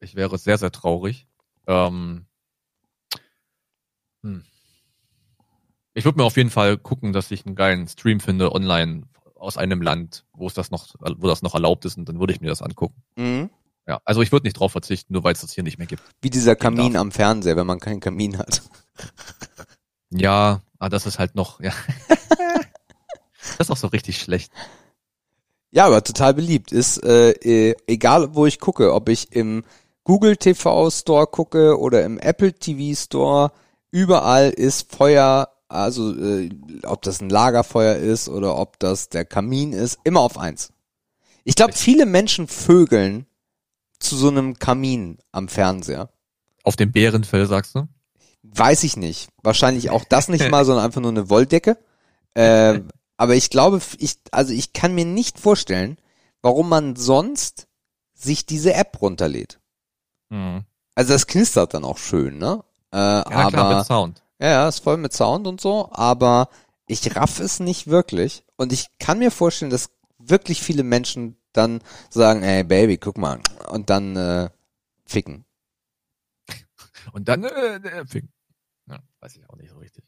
Ich 0.00 0.14
wäre 0.14 0.38
sehr, 0.38 0.58
sehr 0.58 0.70
traurig. 0.70 1.26
Ähm, 1.66 2.26
hm. 4.22 4.44
Ich 5.94 6.04
würde 6.04 6.18
mir 6.18 6.24
auf 6.24 6.36
jeden 6.36 6.50
Fall 6.50 6.78
gucken, 6.78 7.12
dass 7.12 7.30
ich 7.30 7.44
einen 7.44 7.56
geilen 7.56 7.88
Stream 7.88 8.20
finde 8.20 8.52
online 8.52 9.02
aus 9.34 9.56
einem 9.56 9.82
Land, 9.82 10.24
wo 10.32 10.46
es 10.46 10.54
das 10.54 10.70
noch, 10.70 10.94
wo 11.00 11.26
das 11.26 11.42
noch 11.42 11.54
erlaubt 11.54 11.84
ist, 11.84 11.96
und 11.96 12.08
dann 12.08 12.20
würde 12.20 12.32
ich 12.32 12.40
mir 12.40 12.48
das 12.48 12.62
angucken. 12.62 13.02
Mhm. 13.16 13.50
Ja, 13.86 14.00
also 14.04 14.20
ich 14.20 14.32
würde 14.32 14.46
nicht 14.46 14.58
drauf 14.58 14.72
verzichten, 14.72 15.14
nur 15.14 15.24
weil 15.24 15.32
es 15.32 15.40
das 15.40 15.52
hier 15.52 15.64
nicht 15.64 15.78
mehr 15.78 15.86
gibt. 15.86 16.02
Wie 16.20 16.30
dieser 16.30 16.56
Kamin 16.56 16.92
darf. 16.92 17.00
am 17.00 17.10
Fernseher, 17.10 17.56
wenn 17.56 17.66
man 17.66 17.80
keinen 17.80 18.00
Kamin 18.00 18.38
hat. 18.38 18.62
Ja, 20.10 20.62
ah, 20.78 20.88
das 20.88 21.06
ist 21.06 21.18
halt 21.18 21.34
noch, 21.34 21.60
ja. 21.60 21.72
das 23.40 23.60
ist 23.60 23.70
auch 23.70 23.76
so 23.76 23.88
richtig 23.88 24.20
schlecht. 24.20 24.52
Ja, 25.70 25.86
aber 25.86 26.02
total 26.02 26.34
beliebt. 26.34 26.72
Ist 26.72 27.02
äh, 27.04 27.30
äh, 27.30 27.76
egal, 27.86 28.34
wo 28.34 28.46
ich 28.46 28.58
gucke, 28.58 28.94
ob 28.94 29.08
ich 29.08 29.32
im 29.32 29.64
Google 30.04 30.36
TV 30.36 30.90
Store 30.90 31.26
gucke 31.26 31.78
oder 31.78 32.04
im 32.04 32.18
Apple 32.18 32.54
TV 32.54 32.98
Store, 32.98 33.52
überall 33.90 34.50
ist 34.50 34.90
Feuer, 34.94 35.50
also 35.68 36.14
äh, 36.14 36.48
ob 36.84 37.02
das 37.02 37.20
ein 37.20 37.28
Lagerfeuer 37.28 37.96
ist 37.96 38.28
oder 38.28 38.56
ob 38.56 38.78
das 38.78 39.10
der 39.10 39.26
Kamin 39.26 39.74
ist, 39.74 39.98
immer 40.04 40.20
auf 40.20 40.38
eins. 40.38 40.72
Ich 41.44 41.54
glaube, 41.54 41.74
viele 41.74 42.06
Menschen 42.06 42.48
vögeln 42.48 43.26
zu 44.00 44.16
so 44.16 44.28
einem 44.28 44.58
Kamin 44.58 45.18
am 45.32 45.48
Fernseher. 45.48 46.08
Auf 46.62 46.76
dem 46.76 46.92
Bärenfell, 46.92 47.46
sagst 47.46 47.74
du? 47.74 47.88
Weiß 48.42 48.84
ich 48.84 48.96
nicht. 48.96 49.28
Wahrscheinlich 49.42 49.90
auch 49.90 50.04
das 50.04 50.28
nicht 50.28 50.48
mal, 50.50 50.64
sondern 50.64 50.84
einfach 50.84 51.00
nur 51.00 51.10
eine 51.10 51.28
Wolldecke. 51.28 51.76
Äh, 52.34 52.80
aber 53.18 53.34
ich 53.34 53.50
glaube, 53.50 53.82
ich, 53.98 54.16
also 54.32 54.54
ich 54.54 54.72
kann 54.72 54.94
mir 54.94 55.04
nicht 55.04 55.38
vorstellen, 55.38 55.98
warum 56.40 56.70
man 56.70 56.96
sonst 56.96 57.66
sich 58.14 58.46
diese 58.46 58.72
App 58.72 59.02
runterlädt. 59.02 59.60
Mhm. 60.30 60.64
Also 60.94 61.12
das 61.12 61.26
knistert 61.26 61.74
dann 61.74 61.84
auch 61.84 61.98
schön, 61.98 62.38
ne? 62.38 62.64
Äh, 62.92 62.96
Ja, 62.96 63.24
na 63.28 63.48
klar, 63.50 63.64
aber 63.66 63.76
mit 63.78 63.86
Sound. 63.86 64.22
ja, 64.40 64.48
ja, 64.48 64.68
ist 64.68 64.82
voll 64.82 64.96
mit 64.96 65.12
Sound 65.12 65.46
und 65.46 65.60
so, 65.60 65.90
aber 65.92 66.48
ich 66.86 67.14
raff 67.14 67.38
es 67.38 67.60
nicht 67.60 67.88
wirklich 67.88 68.44
und 68.56 68.72
ich 68.72 68.86
kann 68.98 69.18
mir 69.18 69.30
vorstellen, 69.30 69.70
dass 69.70 69.90
wirklich 70.18 70.62
viele 70.62 70.82
Menschen 70.82 71.36
dann 71.52 71.82
sagen, 72.08 72.42
ey 72.42 72.64
Baby, 72.64 72.96
guck 72.96 73.18
mal 73.18 73.40
und 73.68 73.90
dann 73.90 74.16
äh, 74.16 74.48
ficken. 75.04 75.44
Und 77.12 77.28
dann, 77.28 77.44
äh, 77.44 77.76
äh, 77.76 78.06
Fing. 78.06 78.28
Ja, 78.86 78.98
weiß 79.20 79.36
ich 79.36 79.48
auch 79.48 79.56
nicht 79.56 79.70
so 79.70 79.78
richtig. 79.78 80.04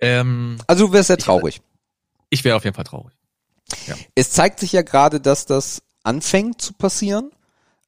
Ähm, 0.00 0.58
Also 0.66 0.86
du 0.88 0.92
wärst 0.92 1.08
sehr 1.08 1.18
Ich- 1.18 1.24
traurig. 1.24 1.60
ich 2.30 2.44
wäre 2.44 2.56
auf 2.56 2.64
jeden 2.64 2.74
Fall 2.76 2.84
traurig. 2.84 3.14
Es 4.14 4.30
zeigt 4.30 4.60
sich 4.60 4.72
ja 4.72 4.82
gerade, 4.82 5.20
dass 5.20 5.46
das 5.46 5.82
anfängt 6.04 6.60
zu 6.62 6.72
passieren, 6.74 7.32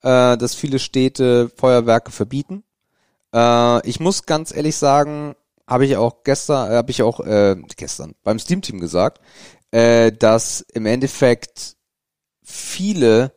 äh, 0.03 0.37
dass 0.37 0.55
viele 0.55 0.79
Städte 0.79 1.51
Feuerwerke 1.57 2.11
verbieten. 2.11 2.65
Äh, 3.33 3.87
ich 3.89 4.01
muss 4.01 4.25
ganz 4.27 4.53
ehrlich 4.55 4.77
sagen, 4.77 5.35
habe 5.67 5.85
ich 5.87 5.97
auch 5.97 6.25
gestern, 6.25 6.73
äh, 6.73 6.75
habe 6.77 6.91
ich 6.91 7.03
auch 7.03 7.21
äh, 7.21 7.57
gestern 7.77 8.15
beim 8.25 8.39
Steam 8.39 8.63
Team 8.63 8.81
gesagt, 8.81 9.21
äh, 9.71 10.11
dass 10.11 10.63
im 10.63 10.87
Endeffekt 10.87 11.77
viele 12.43 13.33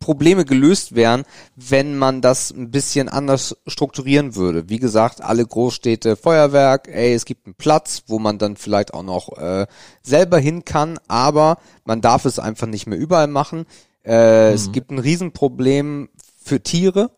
Probleme 0.00 0.44
gelöst 0.44 0.94
wären, 0.94 1.24
wenn 1.54 1.96
man 1.96 2.22
das 2.22 2.50
ein 2.50 2.70
bisschen 2.70 3.08
anders 3.08 3.56
strukturieren 3.66 4.34
würde. 4.34 4.68
Wie 4.68 4.78
gesagt, 4.78 5.20
alle 5.22 5.46
Großstädte 5.46 6.16
Feuerwerk, 6.16 6.88
ey, 6.88 7.12
es 7.14 7.26
gibt 7.26 7.46
einen 7.46 7.54
Platz, 7.54 8.04
wo 8.06 8.18
man 8.18 8.38
dann 8.38 8.56
vielleicht 8.56 8.94
auch 8.94 9.02
noch 9.02 9.36
äh, 9.38 9.66
selber 10.02 10.38
hin 10.38 10.64
kann, 10.64 10.98
aber 11.06 11.58
man 11.84 12.00
darf 12.00 12.24
es 12.24 12.38
einfach 12.38 12.66
nicht 12.66 12.86
mehr 12.86 12.98
überall 12.98 13.28
machen. 13.28 13.66
Äh, 14.02 14.52
Es 14.52 14.72
gibt 14.72 14.90
ein 14.90 14.98
Riesenproblem 14.98 16.08
für 16.42 16.62
Tiere, 16.62 17.10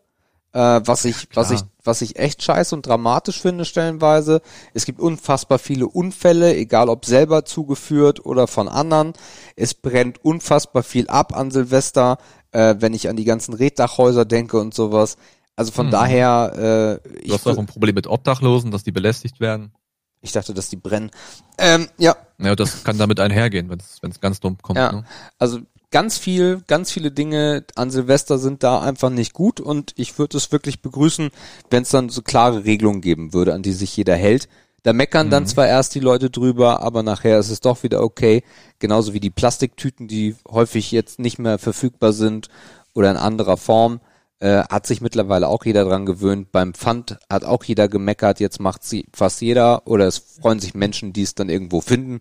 äh, 0.51 0.81
was 0.83 1.05
ich, 1.05 1.29
was 1.33 1.51
ich, 1.51 1.61
was 1.85 2.01
ich 2.01 2.17
echt 2.17 2.43
scheiße 2.43 2.75
und 2.75 2.85
dramatisch 2.85 3.41
finde 3.41 3.63
stellenweise. 3.63 4.41
Es 4.73 4.85
gibt 4.85 4.99
unfassbar 4.99 5.57
viele 5.57 5.87
Unfälle, 5.87 6.53
egal 6.55 6.89
ob 6.89 7.05
selber 7.05 7.45
zugeführt 7.45 8.25
oder 8.25 8.47
von 8.47 8.67
anderen. 8.67 9.13
Es 9.55 9.73
brennt 9.73 10.23
unfassbar 10.23 10.83
viel 10.83 11.07
ab 11.07 11.35
an 11.35 11.49
Silvester, 11.49 12.17
äh, 12.53 12.75
wenn 12.79 12.93
ich 12.93 13.09
an 13.09 13.15
die 13.15 13.25
ganzen 13.25 13.53
Reddachhäuser 13.53 14.25
denke 14.25 14.59
und 14.59 14.73
sowas. 14.73 15.17
Also 15.55 15.71
von 15.71 15.87
Mhm. 15.87 15.91
daher, 15.91 16.99
äh, 17.03 17.09
Du 17.09 17.19
ich, 17.25 17.33
hast 17.33 17.47
auch 17.47 17.57
ein 17.57 17.65
Problem 17.67 17.95
mit 17.95 18.07
Obdachlosen, 18.07 18.71
dass 18.71 18.83
die 18.83 18.91
belästigt 18.91 19.39
werden. 19.39 19.73
ich 20.21 20.31
dachte, 20.31 20.53
dass 20.53 20.69
die 20.69 20.77
brennen. 20.77 21.11
Ähm, 21.57 21.87
ja, 21.97 22.15
Ja, 22.39 22.55
das 22.55 22.83
kann 22.83 22.97
damit 22.97 23.19
einhergehen, 23.19 23.69
wenn 23.69 23.79
es 24.09 24.19
ganz 24.21 24.39
dumm 24.39 24.57
kommt. 24.61 24.77
Ja. 24.79 24.91
Ne? 24.91 25.03
Also 25.37 25.59
ganz 25.91 26.17
viel, 26.17 26.61
ganz 26.67 26.91
viele 26.91 27.11
Dinge 27.11 27.65
an 27.75 27.91
Silvester 27.91 28.39
sind 28.39 28.63
da 28.63 28.81
einfach 28.81 29.09
nicht 29.11 29.33
gut 29.33 29.59
und 29.59 29.93
ich 29.95 30.17
würde 30.17 30.37
es 30.37 30.51
wirklich 30.51 30.81
begrüßen, 30.81 31.29
wenn 31.69 31.83
es 31.83 31.89
dann 31.89 32.09
so 32.09 32.21
klare 32.23 32.63
Regelungen 32.65 33.01
geben 33.01 33.33
würde, 33.33 33.53
an 33.53 33.61
die 33.63 33.73
sich 33.73 33.95
jeder 33.95 34.15
hält. 34.15 34.47
Da 34.83 34.93
meckern 34.93 35.29
dann 35.29 35.43
Mhm. 35.43 35.47
zwar 35.47 35.67
erst 35.67 35.95
die 35.95 35.99
Leute 36.01 36.29
drüber, 36.29 36.81
aber 36.81 37.03
nachher 37.03 37.39
ist 37.39 37.49
es 37.49 37.61
doch 37.61 37.83
wieder 37.83 38.01
okay. 38.03 38.43
Genauso 38.79 39.13
wie 39.13 39.19
die 39.21 39.29
Plastiktüten, 39.29 40.07
die 40.07 40.35
häufig 40.47 40.91
jetzt 40.91 41.19
nicht 41.19 41.39
mehr 41.39 41.57
verfügbar 41.57 42.11
sind 42.13 42.49
oder 42.93 43.09
in 43.11 43.17
anderer 43.17 43.57
Form. 43.57 44.01
Äh, 44.39 44.63
hat 44.69 44.85
sich 44.85 44.99
mittlerweile 44.99 45.47
auch 45.47 45.63
jeder 45.63 45.85
dran 45.85 46.05
gewöhnt. 46.05 46.51
Beim 46.51 46.73
Pfand 46.73 47.17
hat 47.29 47.45
auch 47.45 47.63
jeder 47.63 47.87
gemeckert, 47.87 48.41
jetzt 48.41 48.59
macht 48.59 48.83
sie 48.83 49.07
fast 49.13 49.39
jeder 49.41 49.87
oder 49.87 50.05
es 50.05 50.17
freuen 50.17 50.59
sich 50.59 50.73
Menschen, 50.73 51.13
die 51.13 51.21
es 51.23 51.33
dann 51.33 51.47
irgendwo 51.47 51.79
finden. 51.79 52.19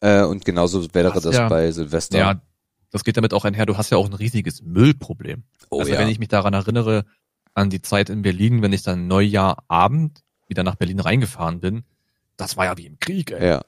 Äh, 0.00 0.22
und 0.22 0.46
genauso 0.46 0.94
wäre 0.94 1.12
das 1.20 1.34
ja- 1.34 1.48
bei 1.50 1.70
Silvester. 1.72 2.16
Ja, 2.16 2.40
das 2.90 3.04
geht 3.04 3.18
damit 3.18 3.34
auch 3.34 3.44
einher. 3.44 3.66
Du 3.66 3.76
hast 3.76 3.90
ja 3.90 3.98
auch 3.98 4.06
ein 4.06 4.14
riesiges 4.14 4.62
Müllproblem. 4.62 5.42
Oh 5.68 5.80
also 5.80 5.92
ja. 5.92 5.98
wenn 5.98 6.08
ich 6.08 6.18
mich 6.18 6.28
daran 6.28 6.54
erinnere, 6.54 7.04
an 7.52 7.68
die 7.68 7.82
Zeit 7.82 8.08
in 8.08 8.22
Berlin, 8.22 8.62
wenn 8.62 8.72
ich 8.72 8.82
dann 8.82 9.06
Neujahrabend 9.06 10.22
wieder 10.48 10.62
nach 10.62 10.76
Berlin 10.76 11.00
reingefahren 11.00 11.60
bin, 11.60 11.84
das 12.36 12.56
war 12.56 12.66
ja 12.66 12.76
wie 12.76 12.86
im 12.86 12.98
Krieg, 13.00 13.30
ey. 13.30 13.46
Ja. 13.48 13.62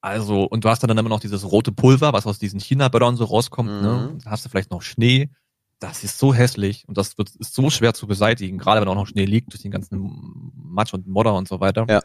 Also, 0.00 0.44
und 0.44 0.64
du 0.64 0.68
hast 0.70 0.82
dann 0.82 0.96
immer 0.96 1.08
noch 1.10 1.20
dieses 1.20 1.44
rote 1.50 1.72
Pulver, 1.72 2.12
was 2.14 2.26
aus 2.26 2.38
diesen 2.38 2.58
China-Böllern 2.58 3.16
so 3.16 3.24
rauskommt, 3.24 3.70
Mhm. 3.70 3.80
ne? 3.82 4.18
Dann 4.22 4.32
hast 4.32 4.44
du 4.44 4.48
vielleicht 4.48 4.70
noch 4.70 4.82
Schnee. 4.82 5.30
Das 5.78 6.04
ist 6.04 6.18
so 6.18 6.34
hässlich 6.34 6.86
und 6.88 6.98
das 6.98 7.16
wird, 7.16 7.30
ist 7.36 7.54
so 7.54 7.70
schwer 7.70 7.94
zu 7.94 8.06
beseitigen, 8.06 8.58
gerade 8.58 8.80
wenn 8.82 8.88
auch 8.88 8.94
noch 8.94 9.06
Schnee 9.06 9.24
liegt 9.24 9.52
durch 9.52 9.62
den 9.62 9.70
ganzen 9.70 10.52
Matsch 10.54 10.92
und 10.92 11.06
Modder 11.06 11.34
und 11.34 11.48
so 11.48 11.60
weiter. 11.60 11.86
Ja. 11.88 12.02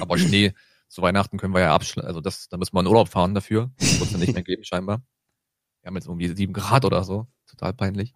Aber 0.00 0.18
Schnee 0.18 0.52
zu 0.88 1.02
Weihnachten 1.02 1.38
können 1.38 1.54
wir 1.54 1.60
ja 1.60 1.74
abschlagen, 1.74 2.08
also 2.08 2.20
das, 2.20 2.48
da 2.48 2.56
müssen 2.56 2.74
wir 2.74 2.80
in 2.80 2.86
Urlaub 2.88 3.08
fahren 3.08 3.34
dafür. 3.34 3.70
Das 3.78 4.00
wird 4.00 4.10
ja 4.12 4.18
nicht 4.18 4.34
mehr 4.34 4.42
geben, 4.42 4.64
scheinbar. 4.64 5.02
Wir 5.82 5.88
haben 5.88 5.94
jetzt 5.94 6.06
irgendwie 6.06 6.28
sieben 6.34 6.52
Grad 6.52 6.84
oder 6.84 7.04
so. 7.04 7.28
Total 7.46 7.72
peinlich. 7.72 8.14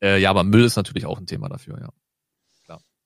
Äh, 0.00 0.20
ja, 0.20 0.30
aber 0.30 0.44
Müll 0.44 0.64
ist 0.64 0.76
natürlich 0.76 1.06
auch 1.06 1.18
ein 1.18 1.26
Thema 1.26 1.48
dafür, 1.48 1.80
ja. 1.80 1.88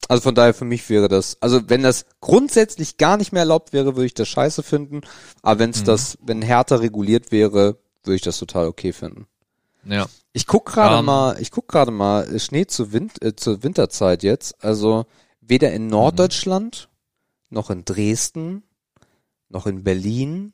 Also 0.09 0.23
von 0.23 0.35
daher 0.35 0.55
für 0.55 0.65
mich 0.65 0.89
wäre 0.89 1.09
das, 1.09 1.37
also 1.41 1.69
wenn 1.69 1.83
das 1.83 2.07
grundsätzlich 2.21 2.97
gar 2.97 3.19
nicht 3.19 3.31
mehr 3.33 3.43
erlaubt 3.43 3.73
wäre, 3.75 3.95
würde 3.95 4.07
ich 4.07 4.15
das 4.15 4.29
scheiße 4.29 4.63
finden. 4.63 5.03
Aber 5.43 5.61
wenn 5.61 5.71
es 5.71 5.83
Mhm. 5.83 5.85
das, 5.85 6.19
wenn 6.23 6.41
härter 6.43 6.81
reguliert 6.81 7.31
wäre, 7.31 7.77
würde 8.05 8.17
ich 8.17 8.23
das 8.23 8.39
total 8.39 8.67
okay 8.69 8.93
finden. 8.95 9.27
Ja. 9.85 10.07
Ich 10.33 10.47
guck 10.47 10.67
gerade 10.67 10.99
Ähm. 10.99 11.05
mal, 11.05 11.41
ich 11.41 11.51
guck 11.51 11.69
gerade 11.69 11.91
mal 11.91 12.25
äh, 12.35 12.39
Schnee 12.41 12.67
zur, 12.67 12.93
Wind, 12.93 13.23
äh, 13.23 13.37
zur 13.37 13.63
Winterzeit 13.63 14.23
jetzt. 14.23 14.65
Also 14.65 15.05
weder 15.41 15.73
in 15.73 15.87
Norddeutschland 15.89 16.89
noch 17.51 17.71
in 17.71 17.85
Dresden 17.85 18.63
noch 19.51 19.67
in 19.67 19.83
Berlin. 19.85 20.53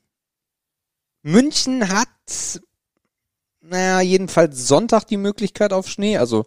München 1.23 1.89
hat, 1.89 2.09
naja, 3.61 4.01
jedenfalls 4.01 4.69
Sonntag 4.69 5.05
die 5.05 5.17
Möglichkeit 5.17 5.73
auf 5.73 5.89
Schnee. 5.89 6.17
Also 6.19 6.47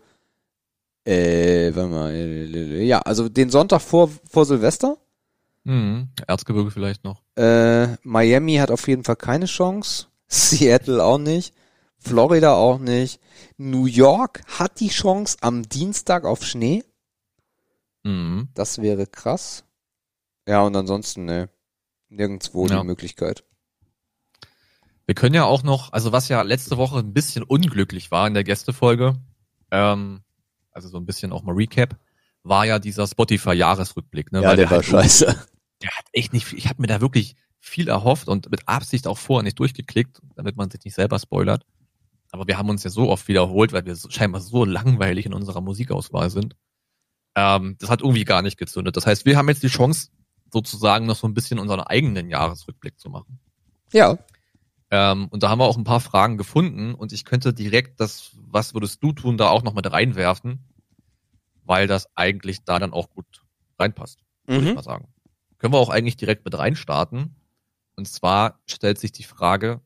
äh, 1.07 1.75
warte 1.75 1.89
mal, 1.89 2.11
äh, 2.13 2.83
ja, 2.83 2.99
also 2.99 3.29
den 3.29 3.49
Sonntag 3.49 3.81
vor 3.81 4.09
vor 4.29 4.45
Silvester. 4.45 4.97
Mhm. 5.63 6.09
Erzgebirge 6.27 6.71
vielleicht 6.71 7.03
noch. 7.03 7.21
Äh, 7.35 7.95
Miami 8.03 8.55
hat 8.55 8.71
auf 8.71 8.87
jeden 8.87 9.03
Fall 9.03 9.15
keine 9.17 9.45
Chance. 9.45 10.07
Seattle 10.27 11.03
auch 11.03 11.17
nicht. 11.17 11.53
Florida 11.97 12.53
auch 12.53 12.79
nicht. 12.79 13.19
New 13.57 13.85
York 13.85 14.41
hat 14.59 14.79
die 14.79 14.89
Chance 14.89 15.37
am 15.41 15.63
Dienstag 15.67 16.25
auf 16.25 16.43
Schnee. 16.45 16.83
Mhm. 18.03 18.49
Das 18.53 18.81
wäre 18.81 19.07
krass. 19.07 19.63
Ja, 20.47 20.61
und 20.61 20.75
ansonsten, 20.75 21.25
ne. 21.25 21.49
Nirgendwo 22.09 22.67
Ja. 22.67 22.79
die 22.79 22.85
Möglichkeit. 22.87 23.43
Wir 25.05 25.15
können 25.15 25.35
ja 25.35 25.43
auch 25.45 25.63
noch, 25.63 25.91
also 25.91 26.11
was 26.13 26.29
ja 26.29 26.41
letzte 26.41 26.77
Woche 26.77 26.99
ein 26.99 27.13
bisschen 27.13 27.43
unglücklich 27.43 28.11
war 28.11 28.27
in 28.27 28.33
der 28.33 28.43
Gästefolge, 28.45 29.15
ähm, 29.71 30.21
also 30.77 30.89
so 30.89 30.97
ein 30.97 31.05
bisschen 31.05 31.33
auch 31.33 31.43
mal 31.43 31.55
Recap, 31.55 31.97
war 32.43 32.65
ja 32.65 32.79
dieser 32.79 33.07
Spotify-Jahresrückblick. 33.07 34.31
Ne? 34.31 34.43
Weil 34.43 34.69
halt 34.69 34.85
scheiße. 34.85 35.25
der 35.81 35.89
hat 35.89 36.05
echt 36.13 36.33
nicht 36.33 36.45
viel, 36.45 36.59
ich 36.59 36.69
habe 36.69 36.81
mir 36.81 36.87
da 36.87 37.01
wirklich 37.01 37.35
viel 37.59 37.89
erhofft 37.89 38.29
und 38.29 38.49
mit 38.51 38.67
Absicht 38.67 39.07
auch 39.07 39.17
vorher 39.17 39.43
nicht 39.43 39.59
durchgeklickt, 39.59 40.21
damit 40.35 40.55
man 40.55 40.69
sich 40.69 40.85
nicht 40.85 40.93
selber 40.93 41.19
spoilert. 41.19 41.65
Aber 42.31 42.47
wir 42.47 42.57
haben 42.57 42.69
uns 42.69 42.83
ja 42.83 42.91
so 42.91 43.09
oft 43.09 43.27
wiederholt, 43.27 43.73
weil 43.73 43.85
wir 43.85 43.95
so, 43.95 44.09
scheinbar 44.09 44.39
so 44.41 44.65
langweilig 44.65 45.25
in 45.25 45.33
unserer 45.33 45.61
Musikauswahl 45.61 46.29
sind. 46.29 46.55
Ähm, 47.35 47.75
das 47.79 47.89
hat 47.89 48.01
irgendwie 48.01 48.23
gar 48.23 48.43
nicht 48.43 48.57
gezündet. 48.57 48.95
Das 48.95 49.07
heißt, 49.07 49.25
wir 49.25 49.35
haben 49.35 49.49
jetzt 49.49 49.63
die 49.63 49.67
Chance, 49.67 50.09
sozusagen 50.53 51.07
noch 51.07 51.15
so 51.15 51.27
ein 51.27 51.33
bisschen 51.33 51.57
unseren 51.57 51.81
eigenen 51.81 52.29
Jahresrückblick 52.29 52.99
zu 52.99 53.09
machen. 53.09 53.39
Ja. 53.91 54.17
Ähm, 54.89 55.27
und 55.29 55.43
da 55.43 55.49
haben 55.49 55.59
wir 55.59 55.65
auch 55.65 55.77
ein 55.77 55.83
paar 55.83 55.99
Fragen 55.99 56.37
gefunden 56.37 56.93
und 56.95 57.11
ich 57.11 57.25
könnte 57.25 57.53
direkt 57.53 57.99
das, 57.99 58.31
was 58.35 58.73
würdest 58.73 59.03
du 59.03 59.11
tun, 59.11 59.37
da 59.37 59.49
auch 59.49 59.63
noch 59.63 59.73
mit 59.73 59.91
reinwerfen, 59.91 60.63
weil 61.65 61.87
das 61.87 62.07
eigentlich 62.15 62.63
da 62.63 62.79
dann 62.79 62.93
auch 62.93 63.09
gut 63.09 63.25
reinpasst, 63.77 64.23
würde 64.45 64.63
ich 64.63 64.69
Mhm. 64.69 64.75
mal 64.75 64.83
sagen. 64.83 65.07
Können 65.57 65.73
wir 65.73 65.79
auch 65.79 65.89
eigentlich 65.89 66.15
direkt 66.17 66.45
mit 66.45 66.57
reinstarten. 66.57 67.35
Und 67.95 68.07
zwar 68.07 68.61
stellt 68.67 68.99
sich 68.99 69.11
die 69.11 69.23
Frage, 69.23 69.81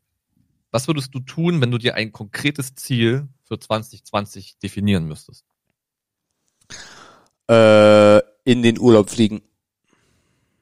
was 0.69 0.87
würdest 0.87 1.15
du 1.15 1.19
tun, 1.19 1.61
wenn 1.61 1.71
du 1.71 1.77
dir 1.77 1.95
ein 1.95 2.11
konkretes 2.11 2.75
Ziel 2.75 3.27
für 3.43 3.59
2020 3.59 4.59
definieren 4.59 5.07
müsstest? 5.07 5.45
Äh, 7.49 8.19
in 8.43 8.61
den 8.61 8.79
Urlaub 8.79 9.09
fliegen. 9.09 9.41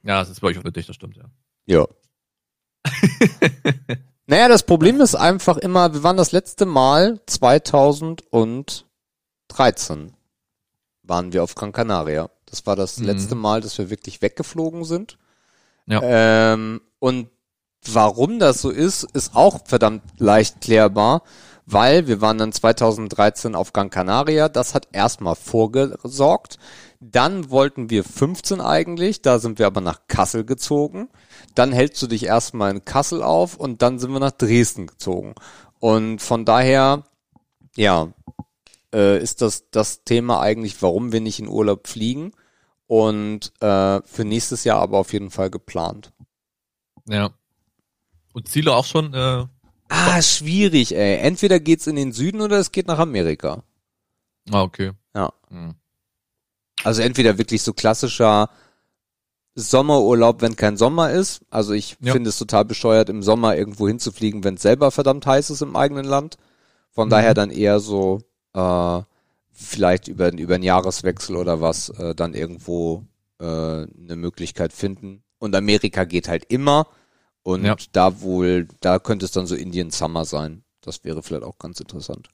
Ja, 0.04 0.20
das 0.20 0.30
ist 0.30 0.40
bei 0.40 0.48
euch 0.48 0.58
für 0.58 0.72
dich, 0.72 0.86
das 0.88 0.96
stimmt, 0.96 1.18
ja. 1.18 1.26
Ja. 1.66 1.88
naja, 4.30 4.48
das 4.48 4.64
Problem 4.64 5.02
ist 5.02 5.16
einfach 5.16 5.58
immer, 5.58 5.94
wir 5.94 6.04
waren 6.04 6.18
das 6.18 6.32
letzte 6.32 6.66
Mal 6.66 7.20
2013 7.26 10.14
waren 11.04 11.34
wir 11.34 11.44
auf 11.44 11.56
Gran 11.56 11.72
Canaria. 11.72 12.30
Das 12.46 12.66
war 12.68 12.76
das 12.76 13.00
Mhm. 13.00 13.06
letzte 13.06 13.34
Mal, 13.36 13.62
dass 13.62 13.78
wir 13.80 13.90
wirklich 13.90 14.22
weggeflogen 14.22 14.86
sind. 14.86 15.18
Ja. 15.88 16.02
Ähm, 16.04 16.82
und 17.00 17.30
warum 17.92 18.38
das 18.38 18.62
so 18.62 18.70
ist, 18.70 19.04
ist 19.14 19.36
auch 19.36 19.62
verdammt 19.66 20.04
leicht 20.20 20.62
klärbar, 20.62 21.24
weil 21.66 22.06
wir 22.08 22.22
waren 22.22 22.38
dann 22.38 22.52
2013 22.52 23.56
auf 23.56 23.74
Gran 23.74 23.90
Canaria. 23.90 24.50
Das 24.50 24.76
hat 24.76 24.88
erstmal 24.92 25.36
vorgesorgt. 25.36 26.60
Dann 27.00 27.50
wollten 27.50 27.90
wir 27.90 28.04
15 28.04 28.60
eigentlich, 28.60 29.22
da 29.22 29.40
sind 29.40 29.58
wir 29.58 29.68
aber 29.68 29.82
nach 29.82 30.08
Kassel 30.08 30.44
gezogen. 30.44 31.10
Dann 31.56 31.72
hältst 31.72 32.02
du 32.02 32.08
dich 32.08 32.26
erstmal 32.26 32.72
in 32.72 32.84
Kassel 32.84 33.24
auf 33.24 33.56
und 33.56 33.82
dann 33.82 34.00
sind 34.00 34.12
wir 34.12 34.20
nach 34.20 34.32
Dresden 34.32 34.88
gezogen. 34.88 35.34
Und 35.80 36.22
von 36.22 36.44
daher, 36.44 37.04
ja, 37.78 38.12
äh, 38.94 39.22
ist 39.22 39.42
das 39.42 39.70
das 39.72 40.04
Thema 40.04 40.42
eigentlich, 40.42 40.82
warum 40.82 41.12
wir 41.14 41.22
nicht 41.22 41.40
in 41.40 41.48
Urlaub 41.48 41.88
fliegen. 41.88 42.34
Und 42.88 43.54
äh, 43.62 44.02
für 44.04 44.26
nächstes 44.26 44.64
Jahr 44.64 44.82
aber 44.82 44.98
auf 44.98 45.14
jeden 45.14 45.30
Fall 45.32 45.50
geplant. 45.50 46.12
Ja. 47.08 47.30
Und 48.34 48.50
Ziele 48.50 48.76
auch 48.76 48.86
schon, 48.86 49.14
äh, 49.14 49.46
Ah, 49.90 50.22
schwierig, 50.22 50.96
ey. 50.96 51.18
Entweder 51.18 51.60
geht's 51.60 51.88
in 51.88 51.96
den 51.96 52.12
Süden 52.12 52.42
oder 52.42 52.58
es 52.60 52.72
geht 52.72 52.88
nach 52.88 53.00
Amerika. 53.00 53.64
ah, 54.52 54.62
okay. 54.62 54.92
Ja. 55.16 55.34
Hm. 55.50 55.76
Also 56.84 57.02
entweder 57.02 57.38
wirklich 57.38 57.62
so 57.62 57.74
klassischer 57.74 58.50
Sommerurlaub, 59.56 60.42
wenn 60.42 60.56
kein 60.56 60.78
Sommer 60.78 61.12
ist. 61.12 61.42
Also 61.50 61.74
ich 61.74 61.98
Ja. 62.02 62.14
finde 62.14 62.30
es 62.30 62.38
total 62.38 62.66
bescheuert, 62.66 63.10
im 63.10 63.24
Sommer 63.24 63.58
irgendwo 63.58 63.88
hinzufliegen, 63.88 64.44
wenn 64.44 64.56
es 64.56 64.62
selber 64.62 64.92
verdammt 64.92 65.26
heiß 65.26 65.50
ist 65.50 65.62
im 65.62 65.76
eigenen 65.76 66.06
Land. 66.06 66.38
Von 66.92 67.08
Mhm. 67.08 67.12
daher 67.12 67.34
dann 67.34 67.52
eher 67.52 67.80
so 67.80 68.22
äh, 68.56 69.02
vielleicht 69.52 70.08
über, 70.08 70.32
über 70.34 70.56
einen 70.56 70.64
Jahreswechsel 70.64 71.36
oder 71.36 71.62
was 71.62 71.90
äh, 71.90 72.16
dann 72.16 72.34
irgendwo 72.34 73.04
äh, 73.40 73.44
eine 73.46 74.16
Möglichkeit 74.16 74.74
finden. 74.74 75.24
Und 75.40 75.56
Amerika 75.56 76.04
geht 76.06 76.28
halt 76.28 76.46
immer. 76.46 76.88
Und 77.44 77.64
Ja. 77.66 77.76
da 77.92 78.22
wohl, 78.22 78.68
da 78.80 79.00
könnte 79.00 79.26
es 79.26 79.32
dann 79.32 79.46
so 79.48 79.56
Indian 79.56 79.92
Summer 79.92 80.26
sein. 80.26 80.64
Das 80.82 81.04
wäre 81.04 81.22
vielleicht 81.24 81.44
auch 81.44 81.58
ganz 81.58 81.80
interessant. 81.80 82.30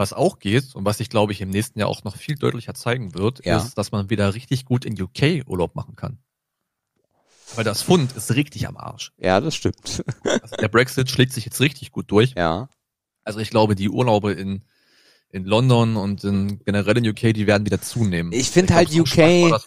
Was 0.00 0.12
auch 0.12 0.38
geht 0.38 0.74
und 0.76 0.84
was 0.84 0.98
sich, 0.98 1.10
glaube 1.10 1.32
ich, 1.32 1.40
im 1.40 1.50
nächsten 1.50 1.78
Jahr 1.80 1.88
auch 1.88 2.04
noch 2.04 2.16
viel 2.16 2.36
deutlicher 2.36 2.72
zeigen 2.72 3.14
wird, 3.14 3.44
Ja. 3.44 3.58
ist, 3.58 3.74
dass 3.76 3.90
man 3.92 4.08
wieder 4.10 4.32
richtig 4.34 4.64
gut 4.64 4.84
in 4.84 4.98
UK 5.00 5.42
Urlaub 5.46 5.74
machen 5.74 5.96
kann. 5.96 6.18
Weil 7.56 7.64
das 7.64 7.82
Fund 7.82 8.12
ist 8.16 8.34
richtig 8.34 8.68
am 8.68 8.76
Arsch. 8.76 9.12
Ja, 9.18 9.40
das 9.40 9.54
stimmt. 9.56 10.04
Also 10.24 10.56
der 10.56 10.68
Brexit 10.68 11.10
schlägt 11.10 11.32
sich 11.32 11.44
jetzt 11.46 11.60
richtig 11.60 11.92
gut 11.92 12.10
durch. 12.10 12.32
ja. 12.36 12.68
Also 13.24 13.40
ich 13.40 13.50
glaube, 13.50 13.74
die 13.74 13.90
Urlaube 13.90 14.32
in, 14.32 14.62
in 15.28 15.44
London 15.44 15.96
und 15.96 16.24
in, 16.24 16.60
generell 16.64 16.96
in 16.96 17.06
UK, 17.08 17.34
die 17.34 17.46
werden 17.46 17.66
wieder 17.66 17.78
zunehmen. 17.82 18.32
Ich 18.32 18.48
find 18.48 18.68
glaub, 18.68 18.78
halt 18.78 18.90
so 18.90 19.00
UK. 19.00 19.60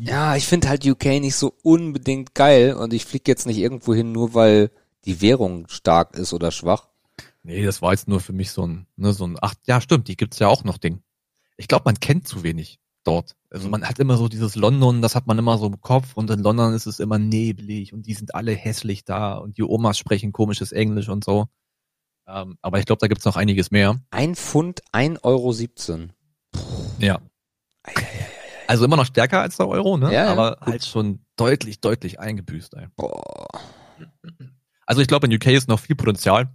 Ja, 0.00 0.34
ich 0.34 0.46
finde 0.46 0.68
halt 0.68 0.84
UK 0.84 1.04
nicht 1.20 1.36
so 1.36 1.54
unbedingt 1.62 2.34
geil 2.34 2.74
und 2.74 2.92
ich 2.92 3.04
fliege 3.04 3.30
jetzt 3.30 3.46
nicht 3.46 3.58
irgendwo 3.58 3.94
hin, 3.94 4.10
nur 4.10 4.34
weil 4.34 4.72
die 5.04 5.20
Währung 5.20 5.68
stark 5.68 6.16
ist 6.16 6.32
oder 6.32 6.50
schwach. 6.50 6.88
Nee, 7.46 7.62
das 7.64 7.82
war 7.82 7.92
jetzt 7.92 8.08
nur 8.08 8.20
für 8.20 8.32
mich 8.32 8.50
so 8.50 8.66
ein, 8.66 8.86
ne, 8.96 9.12
so 9.12 9.26
ein, 9.26 9.36
ach, 9.40 9.54
ja, 9.66 9.80
stimmt, 9.80 10.08
die 10.08 10.16
gibt's 10.16 10.38
ja 10.38 10.48
auch 10.48 10.64
noch 10.64 10.78
Ding. 10.78 11.02
Ich 11.56 11.68
glaube, 11.68 11.82
man 11.84 12.00
kennt 12.00 12.26
zu 12.26 12.42
wenig 12.42 12.80
dort. 13.04 13.36
Also 13.50 13.66
Mhm. 13.66 13.70
man 13.72 13.84
hat 13.88 13.98
immer 13.98 14.16
so 14.16 14.28
dieses 14.28 14.56
London, 14.56 15.02
das 15.02 15.14
hat 15.14 15.26
man 15.26 15.38
immer 15.38 15.58
so 15.58 15.66
im 15.66 15.80
Kopf 15.80 16.16
und 16.16 16.30
in 16.30 16.40
London 16.40 16.72
ist 16.72 16.86
es 16.86 17.00
immer 17.00 17.18
neblig 17.18 17.92
und 17.92 18.06
die 18.06 18.14
sind 18.14 18.34
alle 18.34 18.52
hässlich 18.52 19.04
da 19.04 19.34
und 19.36 19.58
die 19.58 19.62
Omas 19.62 19.98
sprechen 19.98 20.32
komisches 20.32 20.72
Englisch 20.72 21.08
und 21.10 21.22
so. 21.22 21.46
Ähm, 22.26 22.56
aber 22.62 22.78
ich 22.78 22.86
glaube, 22.86 23.00
da 23.00 23.06
gibt's 23.08 23.26
noch 23.26 23.36
einiges 23.36 23.70
mehr. 23.70 24.00
Ein 24.10 24.34
Pfund, 24.34 24.80
1,17 24.92 25.18
Euro. 25.22 25.54
Ja. 26.98 27.20
Also 28.66 28.86
immer 28.86 28.96
noch 28.96 29.04
stärker 29.04 29.42
als 29.42 29.58
der 29.58 29.68
Euro, 29.68 29.98
ne? 29.98 30.10
Ja, 30.14 30.32
aber 30.32 30.56
gut. 30.56 30.66
halt 30.66 30.84
schon 30.86 31.26
deutlich, 31.36 31.80
deutlich 31.82 32.18
eingebüßt, 32.18 32.72
ey. 32.74 32.86
Boah. 32.96 33.46
Also 34.86 35.02
ich 35.02 35.08
glaube, 35.08 35.26
in 35.26 35.34
UK 35.34 35.48
ist 35.48 35.68
noch 35.68 35.80
viel 35.80 35.96
Potenzial, 35.96 36.48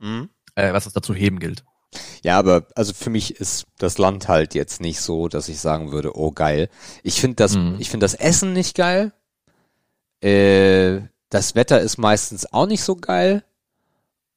Hm? 0.00 0.28
Äh, 0.54 0.72
was 0.72 0.86
es 0.86 0.92
dazu 0.92 1.14
heben 1.14 1.38
gilt. 1.40 1.64
Ja, 2.22 2.38
aber 2.38 2.66
also 2.74 2.92
für 2.92 3.10
mich 3.10 3.36
ist 3.36 3.66
das 3.78 3.98
Land 3.98 4.26
halt 4.28 4.54
jetzt 4.54 4.80
nicht 4.80 5.00
so, 5.00 5.28
dass 5.28 5.48
ich 5.48 5.60
sagen 5.60 5.92
würde, 5.92 6.16
oh 6.16 6.32
geil. 6.32 6.68
Ich 7.02 7.20
finde 7.20 7.36
das, 7.36 7.54
Mhm. 7.54 7.76
ich 7.78 7.90
finde 7.90 8.04
das 8.04 8.14
Essen 8.14 8.52
nicht 8.52 8.76
geil. 8.76 9.12
Äh, 10.20 11.02
das 11.30 11.54
Wetter 11.54 11.80
ist 11.80 11.98
meistens 11.98 12.52
auch 12.52 12.66
nicht 12.66 12.82
so 12.82 12.96
geil. 12.96 13.44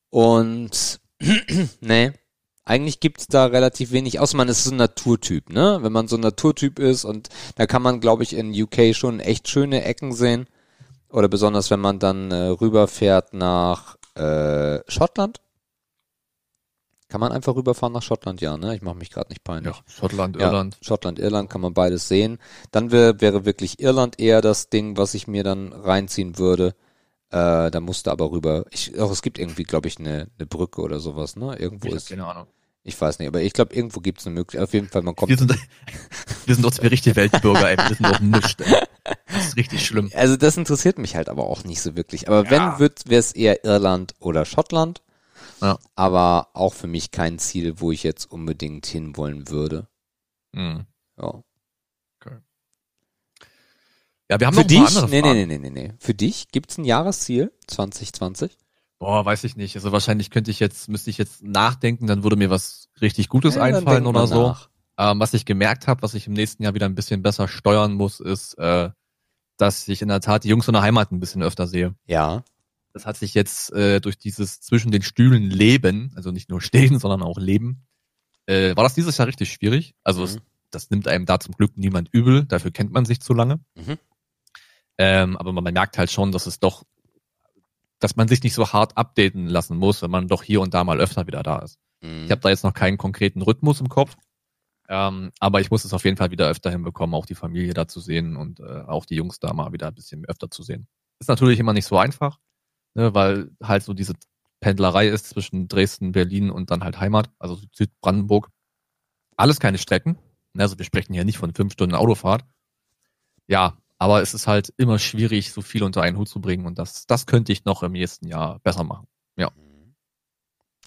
Und 0.09 0.99
nee, 1.81 2.11
eigentlich 2.65 2.99
gibt's 2.99 3.27
da 3.27 3.45
relativ 3.45 3.91
wenig, 3.91 4.19
außer 4.19 4.35
man 4.37 4.49
ist 4.49 4.63
so 4.63 4.71
ein 4.71 4.77
Naturtyp, 4.77 5.49
ne? 5.49 5.79
Wenn 5.81 5.93
man 5.93 6.07
so 6.07 6.17
ein 6.17 6.21
Naturtyp 6.21 6.79
ist 6.79 7.05
und 7.05 7.29
da 7.55 7.65
kann 7.65 7.81
man, 7.81 8.01
glaube 8.01 8.23
ich, 8.23 8.33
in 8.35 8.51
UK 8.53 8.93
schon 8.93 9.19
echt 9.19 9.47
schöne 9.47 9.83
Ecken 9.83 10.13
sehen. 10.13 10.47
Oder 11.09 11.29
besonders, 11.29 11.71
wenn 11.71 11.79
man 11.79 11.99
dann 11.99 12.31
äh, 12.31 12.47
rüberfährt 12.47 13.33
nach 13.33 13.95
äh, 14.15 14.79
Schottland. 14.91 15.39
Kann 17.09 17.21
man 17.21 17.31
einfach 17.31 17.55
rüberfahren 17.55 17.93
nach 17.93 18.01
Schottland? 18.01 18.41
Ja, 18.41 18.57
ne? 18.57 18.75
Ich 18.75 18.81
mache 18.81 18.95
mich 18.95 19.09
gerade 19.11 19.29
nicht 19.29 19.43
peinlich. 19.43 19.75
Ja, 19.75 19.81
Schottland, 19.87 20.35
Ja, 20.35 20.47
Irland. 20.47 20.77
Schottland, 20.81 21.19
Irland 21.19 21.49
kann 21.49 21.61
man 21.61 21.73
beides 21.73 22.07
sehen. 22.09 22.37
Dann 22.71 22.91
wär, 22.91 23.21
wäre 23.21 23.45
wirklich 23.45 23.79
Irland 23.79 24.19
eher 24.19 24.41
das 24.41 24.69
Ding, 24.69 24.97
was 24.97 25.13
ich 25.13 25.25
mir 25.27 25.43
dann 25.43 25.71
reinziehen 25.71 26.37
würde. 26.37 26.75
Äh, 27.29 27.71
da 27.71 27.79
musste 27.79 28.11
aber 28.11 28.31
rüber. 28.31 28.65
Ich, 28.71 28.99
auch 28.99 29.11
es 29.11 29.21
gibt 29.21 29.39
irgendwie, 29.39 29.63
glaube 29.63 29.87
ich, 29.87 29.99
eine, 29.99 30.27
eine 30.37 30.45
Brücke 30.47 30.81
oder 30.81 30.99
sowas, 30.99 31.35
ne? 31.37 31.55
Irgendwo 31.57 31.87
Ich 31.87 31.93
ist. 31.95 32.09
keine 32.09 32.25
Ahnung. 32.25 32.47
Ich 32.83 32.99
weiß 32.99 33.19
nicht, 33.19 33.27
aber 33.27 33.41
ich 33.41 33.51
glaube, 33.51 33.75
irgendwo 33.75 33.99
gibt 33.99 34.21
es 34.21 34.27
eine 34.27 34.35
Möglichkeit. 34.35 34.63
Auf 34.65 34.73
jeden 34.73 34.87
Fall, 34.87 35.01
man 35.01 35.13
kommt. 35.15 35.29
Wir 35.29 35.37
sind, 35.37 35.53
wir 36.45 36.55
sind 36.55 36.63
doch 36.63 36.71
zwei 36.71 36.87
richtige 36.87 37.15
Weltbürger, 37.17 37.69
ey. 37.69 37.77
Wir 37.77 37.95
sind 37.95 38.05
doch 38.05 38.19
nichts, 38.21 38.55
ey. 38.63 38.81
Das 39.33 39.47
ist 39.47 39.55
richtig 39.57 39.85
schlimm. 39.85 40.09
Also 40.15 40.37
das 40.37 40.55
interessiert 40.57 40.97
mich 40.97 41.15
halt 41.15 41.27
aber 41.29 41.47
auch 41.47 41.63
nicht 41.65 41.81
so 41.81 41.95
wirklich. 41.97 42.27
Aber 42.29 42.45
Ja. 42.45 42.49
wenn 42.51 42.79
wird, 42.79 43.09
wäre 43.09 43.19
es 43.19 43.33
eher 43.33 43.63
Irland 43.65 44.13
oder 44.19 44.45
Schottland. 44.45 45.01
Ja. 45.61 45.77
Aber 45.95 46.49
auch 46.53 46.73
für 46.73 46.87
mich 46.87 47.11
kein 47.11 47.39
Ziel, 47.39 47.79
wo 47.79 47.91
ich 47.91 48.03
jetzt 48.03 48.31
unbedingt 48.31 48.85
hinwollen 48.85 49.49
würde. 49.49 49.87
Mhm. 50.53 50.85
Ja. 51.19 51.43
Ja, 54.29 54.39
wir 54.41 54.47
haben 54.47 54.55
Für 54.55 54.59
noch 54.61 54.65
ein 54.65 54.67
dich? 54.67 54.77
paar 54.79 54.87
andere 54.87 55.07
Fragen. 55.07 55.23
nee, 55.23 55.45
nee, 55.45 55.57
nee, 55.57 55.69
nee, 55.69 55.87
nee. 55.87 55.93
Für 55.99 56.13
dich 56.13 56.49
gibt's 56.49 56.77
ein 56.77 56.83
Jahresziel 56.83 57.53
2020? 57.67 58.57
Boah, 58.99 59.23
weiß 59.25 59.43
ich 59.45 59.55
nicht. 59.55 59.75
Also 59.77 59.91
wahrscheinlich 59.93 60.31
könnte 60.31 60.51
ich 60.51 60.59
jetzt, 60.59 60.89
müsste 60.89 61.09
ich 61.09 61.17
jetzt 61.17 61.43
nachdenken, 61.43 62.07
dann 62.07 62.23
würde 62.23 62.35
mir 62.35 62.49
was 62.49 62.89
richtig 62.99 63.29
Gutes 63.29 63.55
Ja, 63.55 63.61
einfallen 63.61 64.05
oder 64.05 64.27
so. 64.27 64.55
Ähm, 64.97 65.19
was 65.19 65.33
ich 65.33 65.45
gemerkt 65.45 65.87
habe, 65.87 66.01
was 66.01 66.13
ich 66.13 66.27
im 66.27 66.33
nächsten 66.33 66.63
Jahr 66.63 66.73
wieder 66.73 66.87
ein 66.87 66.95
bisschen 66.95 67.21
besser 67.21 67.47
steuern 67.47 67.93
muss, 67.93 68.19
ist, 68.19 68.55
äh, 68.55 68.89
dass 69.57 69.87
ich 69.87 70.01
in 70.01 70.07
der 70.09 70.19
Tat 70.19 70.43
die 70.43 70.49
Jungs 70.49 70.67
in 70.67 70.73
der 70.73 70.81
Heimat 70.81 71.11
ein 71.11 71.19
bisschen 71.19 71.41
öfter 71.43 71.67
sehe. 71.67 71.95
Ja. 72.05 72.43
Das 72.97 73.05
hat 73.05 73.15
sich 73.17 73.35
jetzt 73.35 73.71
äh, 73.73 74.01
durch 74.01 74.17
dieses 74.17 74.59
zwischen 74.59 74.91
den 74.91 75.03
Stühlen 75.03 75.51
leben, 75.51 76.11
also 76.15 76.31
nicht 76.31 76.49
nur 76.49 76.61
stehen, 76.61 76.97
sondern 76.99 77.21
auch 77.21 77.37
leben, 77.37 77.85
äh, 78.47 78.75
war 78.75 78.83
das 78.83 78.95
dieses 78.95 79.17
Jahr 79.17 79.27
richtig 79.27 79.51
schwierig. 79.53 79.93
Also 80.03 80.23
es, 80.23 80.35
Mhm. 80.35 80.41
das 80.71 80.89
nimmt 80.89 81.07
einem 81.07 81.25
da 81.27 81.39
zum 81.39 81.53
Glück 81.53 81.77
niemand 81.77 82.09
übel, 82.11 82.45
dafür 82.45 82.71
kennt 82.71 82.91
man 82.91 83.05
sich 83.05 83.21
zu 83.21 83.33
lange. 83.33 83.59
Mhm. 83.75 83.97
Ähm, 84.97 85.37
aber 85.37 85.53
man, 85.53 85.63
man 85.63 85.73
merkt 85.75 85.97
halt 85.99 86.09
schon, 86.11 86.31
dass 86.31 86.47
es 86.47 86.59
doch, 86.59 86.83
dass 87.99 88.15
man 88.15 88.27
sich 88.27 88.41
nicht 88.41 88.55
so 88.55 88.73
hart 88.73 88.97
updaten 88.97 89.45
lassen 89.47 89.77
muss, 89.77 90.01
wenn 90.01 90.09
man 90.11 90.27
doch 90.27 90.41
hier 90.41 90.61
und 90.61 90.73
da 90.73 90.83
mal 90.83 90.99
öfter 90.99 91.27
wieder 91.27 91.43
da 91.43 91.59
ist. 91.59 91.77
Mhm. 92.01 92.25
Ich 92.25 92.31
habe 92.31 92.41
da 92.41 92.49
jetzt 92.49 92.63
noch 92.63 92.73
keinen 92.73 92.97
konkreten 92.97 93.43
Rhythmus 93.43 93.79
im 93.79 93.89
Kopf. 93.89 94.15
Ähm, 94.89 95.31
aber 95.39 95.61
ich 95.61 95.69
muss 95.69 95.85
es 95.85 95.93
auf 95.93 96.03
jeden 96.05 96.17
Fall 96.17 96.31
wieder 96.31 96.47
öfter 96.49 96.71
hinbekommen, 96.71 97.13
auch 97.13 97.25
die 97.27 97.35
Familie 97.35 97.73
da 97.75 97.87
zu 97.87 97.99
sehen 97.99 98.35
und 98.37 98.59
äh, 98.59 98.81
auch 98.87 99.05
die 99.05 99.15
Jungs 99.15 99.39
da 99.39 99.53
mal 99.53 99.71
wieder 99.73 99.87
ein 99.87 99.93
bisschen 99.95 100.25
öfter 100.25 100.49
zu 100.49 100.63
sehen. 100.63 100.87
Ist 101.19 101.27
natürlich 101.27 101.59
immer 101.59 101.73
nicht 101.73 101.85
so 101.85 101.97
einfach, 101.97 102.39
ne, 102.97 103.13
weil 103.13 103.51
halt 103.63 103.83
so 103.83 103.93
diese 103.93 104.13
Pendlerei 104.59 105.07
ist 105.07 105.29
zwischen 105.29 105.67
Dresden, 105.67 106.11
Berlin 106.11 106.49
und 106.49 106.71
dann 106.71 106.83
halt 106.83 106.99
Heimat, 106.99 107.29
also 107.39 107.57
Südbrandenburg. 107.71 108.49
Alles 109.37 109.59
keine 109.59 109.77
Strecken. 109.77 110.17
Ne, 110.53 110.63
also 110.63 110.77
wir 110.77 110.85
sprechen 110.85 111.13
hier 111.13 111.23
nicht 111.23 111.37
von 111.37 111.53
fünf 111.53 111.73
Stunden 111.73 111.95
Autofahrt. 111.95 112.43
Ja, 113.47 113.77
aber 113.97 114.21
es 114.21 114.33
ist 114.33 114.47
halt 114.47 114.73
immer 114.77 114.99
schwierig, 114.99 115.53
so 115.53 115.61
viel 115.61 115.83
unter 115.83 116.01
einen 116.01 116.17
Hut 116.17 116.27
zu 116.27 116.41
bringen 116.41 116.65
und 116.65 116.77
das, 116.77 117.07
das 117.07 117.25
könnte 117.25 117.53
ich 117.53 117.65
noch 117.65 117.83
im 117.83 117.93
nächsten 117.93 118.27
Jahr 118.27 118.59
besser 118.59 118.83
machen. 118.83 119.07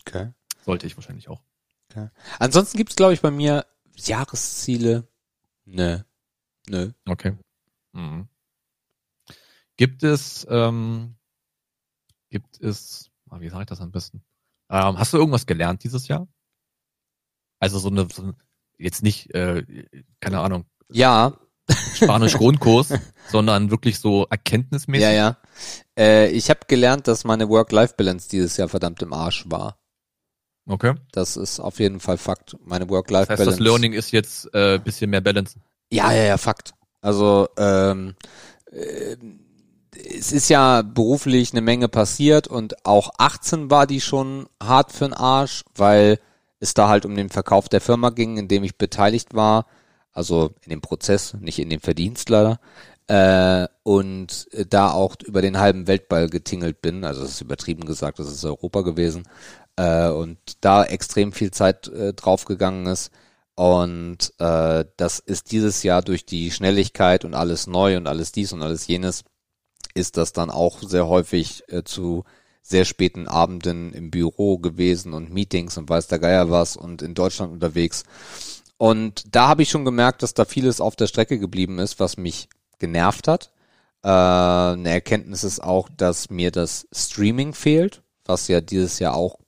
Okay. 0.07 0.33
Sollte 0.65 0.87
ich 0.87 0.97
wahrscheinlich 0.97 1.29
auch. 1.29 1.43
Ansonsten 2.39 2.79
gibt's 2.79 2.97
glaube 2.97 3.15
ich, 3.15 3.21
bei 3.21 3.31
mir 3.31 3.67
Jahresziele. 3.97 5.09
Nö. 5.65 5.99
Nö. 6.69 6.93
Okay. 7.07 7.37
Mhm. 7.93 8.29
Gibt 9.77 10.03
es, 10.03 10.47
ähm, 10.51 11.17
gibt 12.31 12.61
es, 12.61 13.11
ah, 13.29 13.41
wie 13.41 13.49
sage 13.49 13.63
ich 13.63 13.69
das 13.69 13.81
am 13.81 13.91
besten? 13.93 14.23
Ähm, 14.71 14.99
hast 14.99 15.13
du 15.13 15.19
irgendwas 15.19 15.47
gelernt 15.47 15.85
dieses 15.85 16.09
Jahr? 16.09 16.29
Also 17.59 17.79
so 17.79 17.89
eine, 17.89 18.09
so 18.11 18.23
ein, 18.23 18.35
jetzt 18.79 19.03
nicht, 19.03 19.35
äh, 19.35 19.65
keine 20.21 20.41
Ahnung, 20.41 20.65
Ja, 20.91 21.37
Spanisch-Grundkurs, 21.95 22.89
sondern 23.31 23.71
wirklich 23.71 23.99
so 24.01 24.27
erkenntnismäßig. 24.31 25.05
ja, 25.05 25.13
ja. 25.13 25.37
Äh, 25.99 26.31
ich 26.31 26.51
habe 26.51 26.61
gelernt, 26.67 27.07
dass 27.07 27.25
meine 27.25 27.49
Work-Life-Balance 27.49 28.29
dieses 28.29 28.57
Jahr 28.57 28.69
verdammt 28.69 29.03
im 29.03 29.13
Arsch 29.13 29.45
war. 29.49 29.79
Okay. 30.67 30.95
Das 31.13 31.37
ist 31.37 31.61
auf 31.61 31.79
jeden 31.79 32.01
Fall 32.01 32.17
Fakt. 32.19 32.57
Meine 32.65 32.87
Das 32.87 32.91
Work-Life-Balance. 32.91 33.51
heißt, 33.51 33.61
das 33.61 33.65
Learning 33.65 33.93
ist 33.93 34.11
jetzt 34.13 34.53
äh, 34.55 34.79
bisschen 34.79 35.11
mehr 35.11 35.21
Balance. 35.21 35.59
Ja, 35.93 36.13
ja, 36.13 36.23
ja, 36.25 36.39
Fakt. 36.39 36.75
Also 37.03 37.49
ähm, 37.57 38.15
äh, 38.71 39.17
es 40.05 40.33
ist 40.33 40.49
ja 40.49 40.83
beruflich 40.83 41.53
eine 41.53 41.61
Menge 41.61 41.89
passiert 41.89 42.49
und 42.49 42.85
auch 42.87 43.11
18 43.19 43.71
war 43.71 43.87
die 43.87 44.01
schon 44.01 44.47
hart 44.63 44.93
für 44.93 45.05
den 45.05 45.15
Arsch, 45.15 45.65
weil 45.75 46.19
es 46.61 46.75
da 46.75 46.89
halt 46.89 47.07
um 47.07 47.15
den 47.15 47.31
Verkauf 47.31 47.69
der 47.69 47.81
Firma 47.81 48.11
ging, 48.11 48.37
in 48.37 48.49
dem 48.49 48.65
ich 48.65 48.77
beteiligt 48.77 49.35
war. 49.35 49.67
Also 50.13 50.51
in 50.63 50.71
dem 50.71 50.81
Prozess, 50.81 51.35
nicht 51.35 51.59
in 51.59 51.71
dem 51.71 51.81
Verdienst 51.81 52.29
leider. 52.29 52.61
Äh, 53.07 53.67
und 53.83 54.49
da 54.69 54.93
auch 54.93 55.17
über 55.25 55.43
den 55.43 55.59
halben 55.59 55.87
Weltball 55.87 56.29
getingelt 56.29 56.83
bin. 56.83 57.05
Also 57.05 57.23
das 57.23 57.33
ist 57.33 57.41
übertrieben 57.41 57.85
gesagt, 57.85 58.19
das 58.19 58.29
ist 58.29 58.45
Europa 58.45 58.83
gewesen. 58.83 59.25
Äh, 59.77 60.11
und 60.11 60.39
da 60.61 60.85
extrem 60.85 61.33
viel 61.33 61.51
Zeit 61.51 61.89
äh, 61.89 62.13
draufgegangen 62.13 62.87
ist. 62.87 63.11
Und 63.55 64.33
äh, 64.39 64.85
das 64.97 65.19
ist 65.19 65.53
dieses 65.53 65.83
Jahr 65.83 66.03
durch 66.03 66.25
die 66.25 66.51
Schnelligkeit 66.51 67.25
und 67.25 67.35
alles 67.35 67.67
neu 67.67 67.97
und 67.97 68.07
alles 68.07 68.33
dies 68.33 68.53
und 68.53 68.63
alles 68.63 68.87
jenes, 68.87 69.23
ist 69.95 70.17
das 70.17 70.33
dann 70.33 70.51
auch 70.51 70.83
sehr 70.83 71.09
häufig 71.09 71.65
äh, 71.69 71.83
zu 71.85 72.25
sehr 72.63 72.85
späten 72.85 73.27
Abenden 73.27 73.93
im 73.93 74.11
Büro 74.11 74.59
gewesen 74.59 75.13
und 75.13 75.33
Meetings 75.33 75.77
und 75.77 75.89
weiß 75.89 76.07
der 76.09 76.19
Geier 76.19 76.51
was 76.51 76.77
und 76.77 77.03
in 77.03 77.15
Deutschland 77.15 77.53
unterwegs. 77.53 78.05
Und 78.77 79.35
da 79.35 79.49
habe 79.49 79.63
ich 79.63 79.71
schon 79.71 79.85
gemerkt, 79.85 80.23
dass 80.23 80.35
da 80.35 80.45
vieles 80.45 80.81
auf 80.81 80.97
der 80.97 81.07
Strecke 81.07 81.39
geblieben 81.39 81.79
ist, 81.79 82.01
was 82.01 82.17
mich 82.17 82.49
genervt 82.79 83.29
hat. 83.29 83.51
Äh, 84.03 84.09
eine 84.09 84.91
Erkenntnis 84.91 85.45
ist 85.45 85.63
auch, 85.63 85.89
dass 85.95 86.31
mir 86.31 86.51
das 86.51 86.87
Streaming 86.93 87.53
fehlt, 87.53 88.03
was 88.25 88.49
ja 88.49 88.61
dieses 88.61 88.99
Jahr 88.99 89.15
auch 89.15 89.39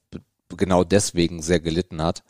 genau 0.57 0.84
deswegen 0.84 1.43
sehr 1.43 1.61
gelitten 1.61 2.03
hat. 2.03 2.22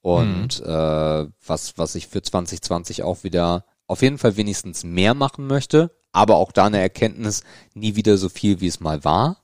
Und 0.00 0.60
äh, 0.60 1.26
was, 1.46 1.76
was 1.76 1.94
ich 1.94 2.06
für 2.06 2.22
2020 2.22 3.02
auch 3.02 3.24
wieder 3.24 3.64
auf 3.86 4.02
jeden 4.02 4.18
Fall 4.18 4.36
wenigstens 4.36 4.84
mehr 4.84 5.14
machen 5.14 5.46
möchte, 5.46 5.90
aber 6.12 6.36
auch 6.36 6.52
da 6.52 6.66
eine 6.66 6.80
Erkenntnis, 6.80 7.42
nie 7.74 7.96
wieder 7.96 8.16
so 8.18 8.28
viel, 8.28 8.60
wie 8.60 8.66
es 8.66 8.80
mal 8.80 9.04
war. 9.04 9.42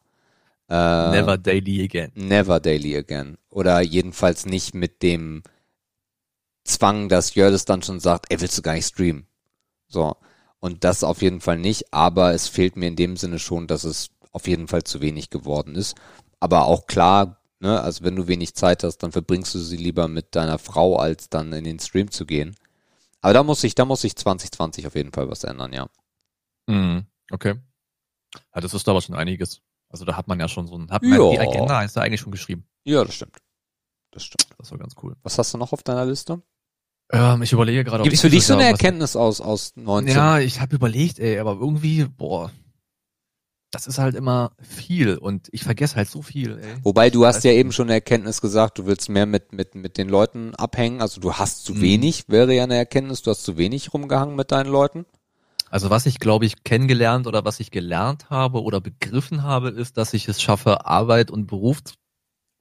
Äh, 0.68 1.10
Never 1.10 1.36
daily 1.38 1.82
again. 1.84 2.10
Never 2.14 2.60
daily 2.60 2.96
again. 2.96 3.36
Oder 3.50 3.80
jedenfalls 3.80 4.46
nicht 4.46 4.74
mit 4.74 5.02
dem 5.02 5.42
Zwang, 6.64 7.08
dass 7.08 7.34
Jördes 7.34 7.66
dann 7.66 7.82
schon 7.82 8.00
sagt, 8.00 8.26
ey, 8.30 8.40
willst 8.40 8.56
du 8.56 8.62
gar 8.62 8.74
nicht 8.74 8.86
streamen? 8.86 9.26
So. 9.88 10.16
Und 10.60 10.82
das 10.82 11.04
auf 11.04 11.20
jeden 11.20 11.42
Fall 11.42 11.58
nicht, 11.58 11.92
aber 11.92 12.32
es 12.32 12.48
fehlt 12.48 12.76
mir 12.76 12.88
in 12.88 12.96
dem 12.96 13.18
Sinne 13.18 13.38
schon, 13.38 13.66
dass 13.66 13.84
es 13.84 14.08
auf 14.32 14.48
jeden 14.48 14.66
Fall 14.66 14.82
zu 14.82 15.02
wenig 15.02 15.28
geworden 15.28 15.74
ist. 15.74 15.94
Aber 16.40 16.66
auch 16.66 16.86
klar, 16.86 17.38
ne, 17.60 17.80
also 17.80 18.02
wenn 18.02 18.16
du 18.16 18.26
wenig 18.28 18.54
Zeit 18.54 18.82
hast, 18.82 18.98
dann 18.98 19.12
verbringst 19.12 19.54
du 19.54 19.58
sie 19.58 19.76
lieber 19.76 20.08
mit 20.08 20.34
deiner 20.34 20.58
Frau, 20.58 20.96
als 20.96 21.28
dann 21.28 21.52
in 21.52 21.64
den 21.64 21.78
Stream 21.78 22.10
zu 22.10 22.24
gehen. 22.24 22.56
Aber 23.20 23.34
da 23.34 23.42
muss 23.42 23.62
ich, 23.62 23.74
da 23.74 23.84
muss 23.84 24.04
ich 24.04 24.16
2020 24.16 24.86
auf 24.86 24.94
jeden 24.94 25.12
Fall 25.12 25.28
was 25.30 25.44
ändern, 25.44 25.72
ja. 25.74 25.88
Mhm. 26.66 27.06
Okay. 27.30 27.54
Ja, 28.54 28.60
das 28.60 28.74
ist 28.74 28.88
aber 28.88 29.00
schon 29.00 29.14
einiges. 29.14 29.60
Also 29.88 30.04
da 30.04 30.16
hat 30.16 30.26
man 30.28 30.40
ja 30.40 30.48
schon 30.48 30.66
so 30.66 30.76
ein, 30.76 30.90
hat 30.90 31.02
man 31.02 31.12
Ja. 31.20 31.30
die 31.30 31.38
Agenda 31.38 31.82
ist 31.82 31.96
da 31.96 32.00
eigentlich 32.02 32.20
schon 32.20 32.32
geschrieben. 32.32 32.66
Ja, 32.84 33.04
das 33.04 33.14
stimmt. 33.14 33.36
Das 34.10 34.24
stimmt. 34.24 34.46
Das 34.58 34.70
war 34.70 34.78
ganz 34.78 34.94
cool. 35.02 35.16
Was 35.22 35.38
hast 35.38 35.54
du 35.54 35.58
noch 35.58 35.72
auf 35.72 35.82
deiner 35.82 36.04
Liste? 36.06 36.42
Ähm, 37.12 37.42
ich 37.42 37.52
überlege 37.52 37.84
gerade, 37.84 37.98
ob 38.00 38.04
Gibt 38.04 38.14
es 38.14 38.20
für 38.22 38.30
dich 38.30 38.46
so 38.46 38.54
eine 38.54 38.64
Erkenntnis 38.64 39.14
aus, 39.14 39.40
aus 39.40 39.76
19? 39.76 40.16
Ja, 40.16 40.38
ich 40.38 40.60
habe 40.60 40.74
überlegt, 40.74 41.18
ey, 41.18 41.38
aber 41.38 41.52
irgendwie, 41.52 42.04
boah, 42.06 42.50
das 43.70 43.86
ist 43.86 43.98
halt 43.98 44.14
immer 44.14 44.52
viel 44.60 45.16
und 45.18 45.48
ich 45.52 45.64
vergesse 45.64 45.96
halt 45.96 46.08
so 46.08 46.22
viel, 46.22 46.58
ey. 46.58 46.76
Wobei 46.82 47.10
du 47.10 47.26
hast 47.26 47.42
ja 47.44 47.50
eben 47.52 47.72
schon 47.72 47.86
eine 47.88 47.94
Erkenntnis 47.94 48.40
gesagt, 48.40 48.78
du 48.78 48.86
willst 48.86 49.08
mehr 49.08 49.26
mit, 49.26 49.52
mit, 49.52 49.74
mit 49.74 49.98
den 49.98 50.08
Leuten 50.08 50.54
abhängen. 50.54 51.00
Also 51.02 51.20
du 51.20 51.34
hast 51.34 51.64
zu 51.64 51.74
Mhm. 51.74 51.80
wenig, 51.82 52.28
wäre 52.28 52.54
ja 52.54 52.62
eine 52.64 52.76
Erkenntnis, 52.76 53.22
du 53.22 53.30
hast 53.32 53.42
zu 53.44 53.56
wenig 53.58 53.92
rumgehangen 53.92 54.36
mit 54.36 54.50
deinen 54.52 54.70
Leuten. 54.70 55.06
Also 55.74 55.90
was 55.90 56.06
ich, 56.06 56.20
glaube 56.20 56.46
ich, 56.46 56.62
kennengelernt 56.62 57.26
oder 57.26 57.44
was 57.44 57.58
ich 57.58 57.72
gelernt 57.72 58.30
habe 58.30 58.62
oder 58.62 58.80
begriffen 58.80 59.42
habe, 59.42 59.70
ist, 59.70 59.96
dass 59.96 60.14
ich 60.14 60.28
es 60.28 60.40
schaffe, 60.40 60.86
Arbeit 60.86 61.32
und 61.32 61.46
Beruf, 61.48 61.82
zu- 61.82 61.94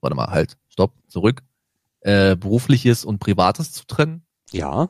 warte 0.00 0.16
mal, 0.16 0.26
halt, 0.32 0.56
stopp, 0.68 0.94
zurück, 1.06 1.42
äh, 2.00 2.34
berufliches 2.34 3.04
und 3.04 3.20
privates 3.20 3.70
zu 3.70 3.86
trennen. 3.86 4.24
Ja. 4.50 4.88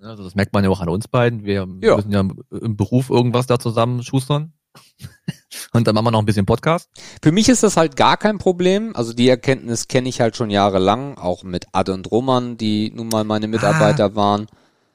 Also 0.00 0.24
das 0.24 0.34
merkt 0.34 0.54
man 0.54 0.64
ja 0.64 0.70
auch 0.70 0.80
an 0.80 0.88
uns 0.88 1.08
beiden. 1.08 1.44
Wir 1.44 1.66
Ja. 1.82 1.96
müssen 1.96 2.10
ja 2.10 2.20
im- 2.20 2.74
Beruf 2.78 3.10
irgendwas 3.10 3.46
da 3.46 3.58
zusammen 3.58 4.02
schustern. 4.02 4.54
und 5.74 5.86
dann 5.86 5.94
machen 5.94 6.06
wir 6.06 6.10
noch 6.10 6.20
ein 6.20 6.24
bisschen 6.24 6.46
Podcast. 6.46 6.88
Für 7.22 7.32
mich 7.32 7.50
ist 7.50 7.62
das 7.62 7.76
halt 7.76 7.96
gar 7.96 8.16
kein 8.16 8.38
Problem. 8.38 8.96
Also 8.96 9.12
die 9.12 9.28
Erkenntnis 9.28 9.88
kenne 9.88 10.08
ich 10.08 10.22
halt 10.22 10.36
schon 10.36 10.48
jahrelang, 10.48 11.18
auch 11.18 11.42
mit 11.42 11.66
Ad 11.72 11.92
und 11.92 12.10
Roman, 12.10 12.56
die 12.56 12.90
nun 12.94 13.08
mal 13.08 13.24
meine 13.24 13.46
Mitarbeiter 13.46 14.16
waren. 14.16 14.46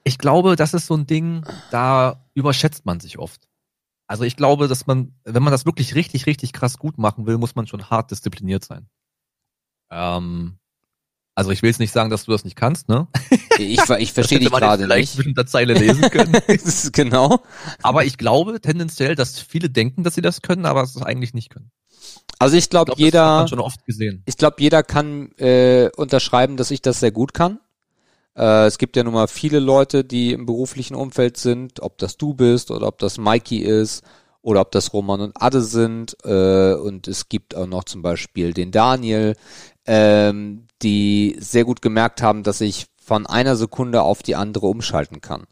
Ich 0.07 0.17
glaube, 0.17 0.55
das 0.55 0.73
ist 0.73 0.87
so 0.87 0.95
ein 0.95 1.05
Ding, 1.05 1.43
da 1.69 2.25
überschätzt 2.33 2.85
man 2.85 3.01
sich 3.01 3.19
oft. 3.19 3.45
Also 4.07 4.23
ich 4.23 4.37
glaube, 4.37 4.69
dass 4.69 4.87
man, 4.87 5.13
wenn 5.25 5.43
man 5.43 5.51
das 5.51 5.65
wirklich 5.65 5.95
richtig, 5.95 6.27
richtig 6.27 6.53
krass 6.53 6.77
gut 6.77 6.97
machen 6.97 7.27
will, 7.27 7.37
muss 7.37 7.55
man 7.55 7.67
schon 7.67 7.89
hart 7.89 8.09
diszipliniert 8.09 8.63
sein. 8.63 8.87
Ähm, 9.91 10.59
also 11.35 11.51
ich 11.51 11.61
will 11.61 11.69
jetzt 11.69 11.79
nicht 11.79 11.91
sagen, 11.91 12.09
dass 12.09 12.23
du 12.23 12.31
das 12.31 12.45
nicht 12.45 12.55
kannst, 12.55 12.87
ne? 12.87 13.07
Ich, 13.59 13.79
ich 13.89 14.13
verstehe 14.13 14.37
dich 14.37 14.51
gerade 14.51 14.83
vielleicht 14.83 15.09
nicht. 15.09 15.13
zwischen 15.15 15.33
der 15.33 15.47
Zeile 15.47 15.73
lesen 15.73 16.09
können. 16.11 16.37
Genau. 16.93 17.43
aber 17.81 18.05
ich 18.05 18.19
glaube 18.19 18.61
tendenziell, 18.61 19.15
dass 19.15 19.39
viele 19.39 19.69
denken, 19.69 20.03
dass 20.03 20.13
sie 20.13 20.21
das 20.21 20.43
können, 20.43 20.67
aber 20.67 20.83
es 20.83 20.95
eigentlich 21.01 21.33
nicht 21.33 21.49
können. 21.49 21.71
Also 22.37 22.55
ich 22.55 22.69
glaube, 22.69 22.91
hat 22.91 22.99
jeder, 22.99 23.39
man 23.39 23.47
schon 23.47 23.59
oft 23.59 23.83
gesehen. 23.83 24.21
ich 24.27 24.37
glaube, 24.37 24.57
jeder 24.59 24.83
kann 24.83 25.31
äh, 25.37 25.89
unterschreiben, 25.97 26.55
dass 26.55 26.69
ich 26.69 26.83
das 26.83 26.99
sehr 26.99 27.11
gut 27.11 27.33
kann. 27.33 27.59
Äh, 28.37 28.67
es 28.67 28.77
gibt 28.77 28.95
ja 28.95 29.03
nun 29.03 29.13
mal 29.15 29.27
viele 29.27 29.59
Leute, 29.59 30.03
die 30.03 30.31
im 30.31 30.45
beruflichen 30.45 30.95
Umfeld 30.95 31.37
sind, 31.37 31.81
ob 31.81 31.97
das 31.97 32.17
du 32.17 32.33
bist 32.33 32.71
oder 32.71 32.87
ob 32.87 32.99
das 32.99 33.17
Mikey 33.17 33.57
ist 33.59 34.03
oder 34.41 34.61
ob 34.61 34.71
das 34.71 34.93
Roman 34.93 35.21
und 35.21 35.41
Adde 35.41 35.61
sind. 35.61 36.15
Äh, 36.23 36.73
und 36.75 37.07
es 37.07 37.29
gibt 37.29 37.55
auch 37.55 37.67
noch 37.67 37.83
zum 37.85 38.01
Beispiel 38.01 38.53
den 38.53 38.71
Daniel, 38.71 39.35
ähm, 39.85 40.67
die 40.81 41.35
sehr 41.39 41.65
gut 41.65 41.81
gemerkt 41.81 42.21
haben, 42.21 42.43
dass 42.43 42.61
ich 42.61 42.87
von 43.01 43.25
einer 43.25 43.55
Sekunde 43.55 44.01
auf 44.03 44.21
die 44.21 44.35
andere 44.35 44.67
umschalten 44.67 45.21
kann. 45.21 45.45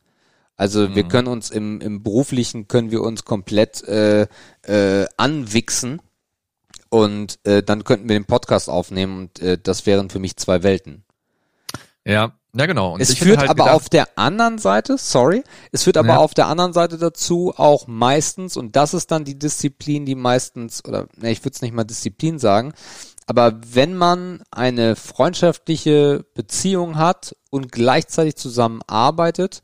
Also 0.58 0.96
wir 0.96 1.04
Mhm. 1.04 1.10
können 1.10 1.28
uns 1.28 1.50
im, 1.50 1.82
im 1.82 2.04
beruflichen 2.04 2.68
können 2.68 2.92
wir 2.92 3.02
uns 3.02 3.26
komplett 3.26 3.84
äh, 3.84 4.28
äh, 4.62 5.06
anwichsen 5.18 6.02
und 6.90 7.40
äh, 7.44 7.62
dann 7.62 7.84
könnten 7.84 8.08
wir 8.08 8.18
den 8.18 8.26
Podcast 8.26 8.70
aufnehmen 8.70 9.18
und 9.20 9.40
äh, 9.42 9.58
das 9.62 9.86
wären 9.86 10.10
für 10.10 10.20
mich 10.20 10.38
zwei 10.38 10.64
Welten. 10.64 11.04
Ja, 12.06 12.34
ja 12.56 12.66
genau. 12.66 12.94
Und 12.94 13.02
es 13.02 13.14
führt 13.14 13.40
halt 13.40 13.50
aber 13.50 13.64
gedacht, 13.66 13.76
auf 13.76 13.90
der 13.90 14.18
anderen 14.18 14.58
Seite, 14.58 14.98
sorry, 14.98 15.44
es 15.72 15.84
führt 15.84 15.98
aber 15.98 16.10
Ja. 16.10 16.18
auf 16.18 16.34
der 16.34 16.48
anderen 16.48 16.74
Seite 16.74 16.98
dazu 16.98 17.54
auch 17.56 17.88
meistens, 17.88 18.58
und 18.58 18.76
das 18.76 18.94
ist 18.94 19.12
dann 19.12 19.26
die 19.26 19.38
Disziplin, 19.38 20.06
die 20.06 20.16
meistens, 20.16 20.84
oder 20.86 21.08
ne, 21.18 21.32
ich 21.32 21.42
würde 21.42 21.56
es 21.56 21.62
nicht 21.62 21.74
mal 21.74 21.84
Disziplin 21.84 22.40
sagen, 22.40 22.74
aber 23.28 23.60
wenn 23.74 23.96
man 23.96 24.44
eine 24.52 24.96
freundschaftliche 24.96 26.26
Beziehung 26.36 26.98
hat 26.98 27.36
und 27.50 27.72
gleichzeitig 27.72 28.36
zusammenarbeitet, 28.36 29.64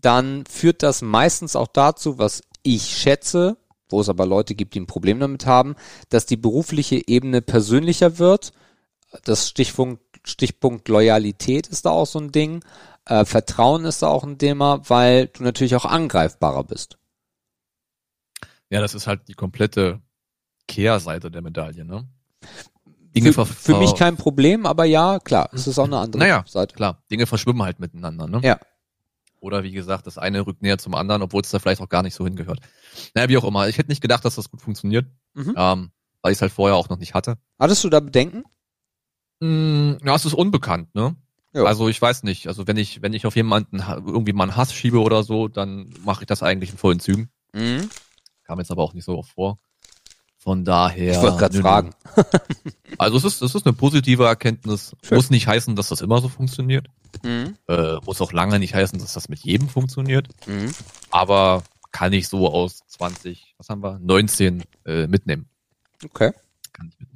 dann 0.00 0.44
führt 0.46 0.82
das 0.82 1.02
meistens 1.02 1.56
auch 1.56 1.66
dazu, 1.68 2.18
was 2.18 2.42
ich 2.62 2.84
schätze, 2.84 3.56
wo 3.88 4.00
es 4.00 4.08
aber 4.08 4.26
Leute 4.26 4.54
gibt, 4.54 4.74
die 4.74 4.80
ein 4.80 4.86
Problem 4.86 5.18
damit 5.18 5.46
haben, 5.46 5.74
dass 6.08 6.26
die 6.26 6.36
berufliche 6.36 7.08
Ebene 7.08 7.42
persönlicher 7.42 8.18
wird. 8.18 8.52
Das 9.24 9.48
Stichpunkt, 9.48 10.00
Stichpunkt 10.24 10.88
Loyalität 10.88 11.66
ist 11.68 11.86
da 11.86 11.90
auch 11.90 12.06
so 12.06 12.18
ein 12.18 12.32
Ding. 12.32 12.64
Äh, 13.06 13.24
Vertrauen 13.24 13.84
ist 13.84 14.02
da 14.02 14.08
auch 14.08 14.24
ein 14.24 14.38
Thema, 14.38 14.80
weil 14.88 15.28
du 15.28 15.42
natürlich 15.42 15.74
auch 15.76 15.84
angreifbarer 15.86 16.64
bist. 16.64 16.98
ja, 18.70 18.80
das 18.80 18.94
ist 18.94 19.06
halt 19.06 19.26
die 19.28 19.34
komplette 19.34 20.00
Kehrseite 20.68 21.30
der 21.30 21.42
Medaille, 21.42 21.84
ne? 21.84 22.06
Dinge 23.16 23.32
Für, 23.32 23.44
für 23.44 23.76
mich 23.78 23.96
kein 23.96 24.16
Problem, 24.16 24.66
aber 24.66 24.84
ja, 24.84 25.18
klar, 25.18 25.48
es 25.52 25.66
ist 25.66 25.78
auch 25.80 25.84
eine 25.86 25.98
andere 25.98 26.20
Naja, 26.20 26.44
Seite. 26.46 26.76
Klar, 26.76 27.02
Dinge 27.10 27.26
verschwimmen 27.26 27.62
halt 27.62 27.80
miteinander, 27.80 28.28
ne? 28.28 28.40
Ja. 28.44 28.60
Oder 29.40 29.62
wie 29.64 29.72
gesagt, 29.72 30.06
das 30.06 30.18
eine 30.18 30.46
rückt 30.46 30.62
näher 30.62 30.78
zum 30.78 30.94
anderen, 30.94 31.22
obwohl 31.22 31.40
es 31.40 31.50
da 31.50 31.58
vielleicht 31.58 31.80
auch 31.80 31.88
gar 31.88 32.02
nicht 32.04 32.14
so 32.14 32.24
hingehört. 32.24 32.60
Naja, 33.14 33.28
wie 33.28 33.38
auch 33.38 33.44
immer. 33.44 33.66
Ich 33.68 33.78
hätte 33.78 33.88
nicht 33.88 34.02
gedacht, 34.02 34.24
dass 34.24 34.36
das 34.36 34.50
gut 34.50 34.60
funktioniert, 34.60 35.06
Mhm. 35.34 35.54
ähm, 35.56 35.90
weil 36.22 36.32
ich 36.32 36.38
es 36.38 36.42
halt 36.42 36.52
vorher 36.52 36.76
auch 36.76 36.88
noch 36.90 36.98
nicht 36.98 37.14
hatte. 37.14 37.38
Hattest 37.58 37.82
du 37.82 37.88
da 37.88 37.98
Bedenken? 38.00 38.44
Mm, 39.40 39.92
ja, 40.04 40.14
es 40.14 40.24
ist 40.24 40.34
unbekannt, 40.34 40.94
ne? 40.94 41.16
Ja. 41.52 41.64
Also 41.64 41.88
ich 41.88 42.00
weiß 42.00 42.22
nicht. 42.22 42.46
Also 42.46 42.66
wenn 42.66 42.76
ich, 42.76 43.02
wenn 43.02 43.12
ich 43.12 43.26
auf 43.26 43.34
jemanden 43.34 43.80
irgendwie 43.80 44.32
mal 44.32 44.44
einen 44.44 44.56
Hass 44.56 44.72
schiebe 44.72 45.00
oder 45.00 45.22
so, 45.24 45.48
dann 45.48 45.92
mache 46.04 46.22
ich 46.22 46.26
das 46.26 46.42
eigentlich 46.42 46.70
in 46.70 46.78
vollen 46.78 47.00
Zügen. 47.00 47.30
Mhm. 47.52 47.90
Kam 48.44 48.58
jetzt 48.58 48.70
aber 48.70 48.82
auch 48.82 48.94
nicht 48.94 49.04
so 49.04 49.18
oft 49.18 49.32
vor. 49.32 49.58
Von 50.38 50.64
daher. 50.64 51.12
Ich 51.12 51.20
wollte 51.20 51.38
gerade 51.38 51.60
fragen. 51.60 51.90
Also 52.98 53.16
es 53.16 53.24
ist, 53.24 53.40
es 53.40 53.54
ist 53.54 53.64
eine 53.64 53.72
positive 53.72 54.26
Erkenntnis. 54.26 54.94
Schön. 55.02 55.16
Muss 55.16 55.30
nicht 55.30 55.46
heißen, 55.46 55.74
dass 55.74 55.88
das 55.88 56.02
immer 56.02 56.20
so 56.20 56.28
funktioniert. 56.28 56.86
Mhm. 57.22 57.56
Äh, 57.66 57.94
muss 58.04 58.20
auch 58.20 58.32
lange 58.32 58.58
nicht 58.58 58.74
heißen, 58.74 58.98
dass 58.98 59.14
das 59.14 59.30
mit 59.30 59.38
jedem 59.38 59.70
funktioniert. 59.70 60.28
Mhm. 60.46 60.70
Aber 61.10 61.62
kann 61.92 62.12
ich 62.12 62.28
so 62.28 62.52
aus 62.52 62.82
20, 62.88 63.54
was 63.56 63.70
haben 63.70 63.82
wir? 63.82 63.98
19 64.00 64.64
äh, 64.84 65.06
mitnehmen. 65.06 65.48
Okay. 66.04 66.32
Kann 66.74 66.88
ich 66.88 66.98
mitnehmen. 66.98 67.09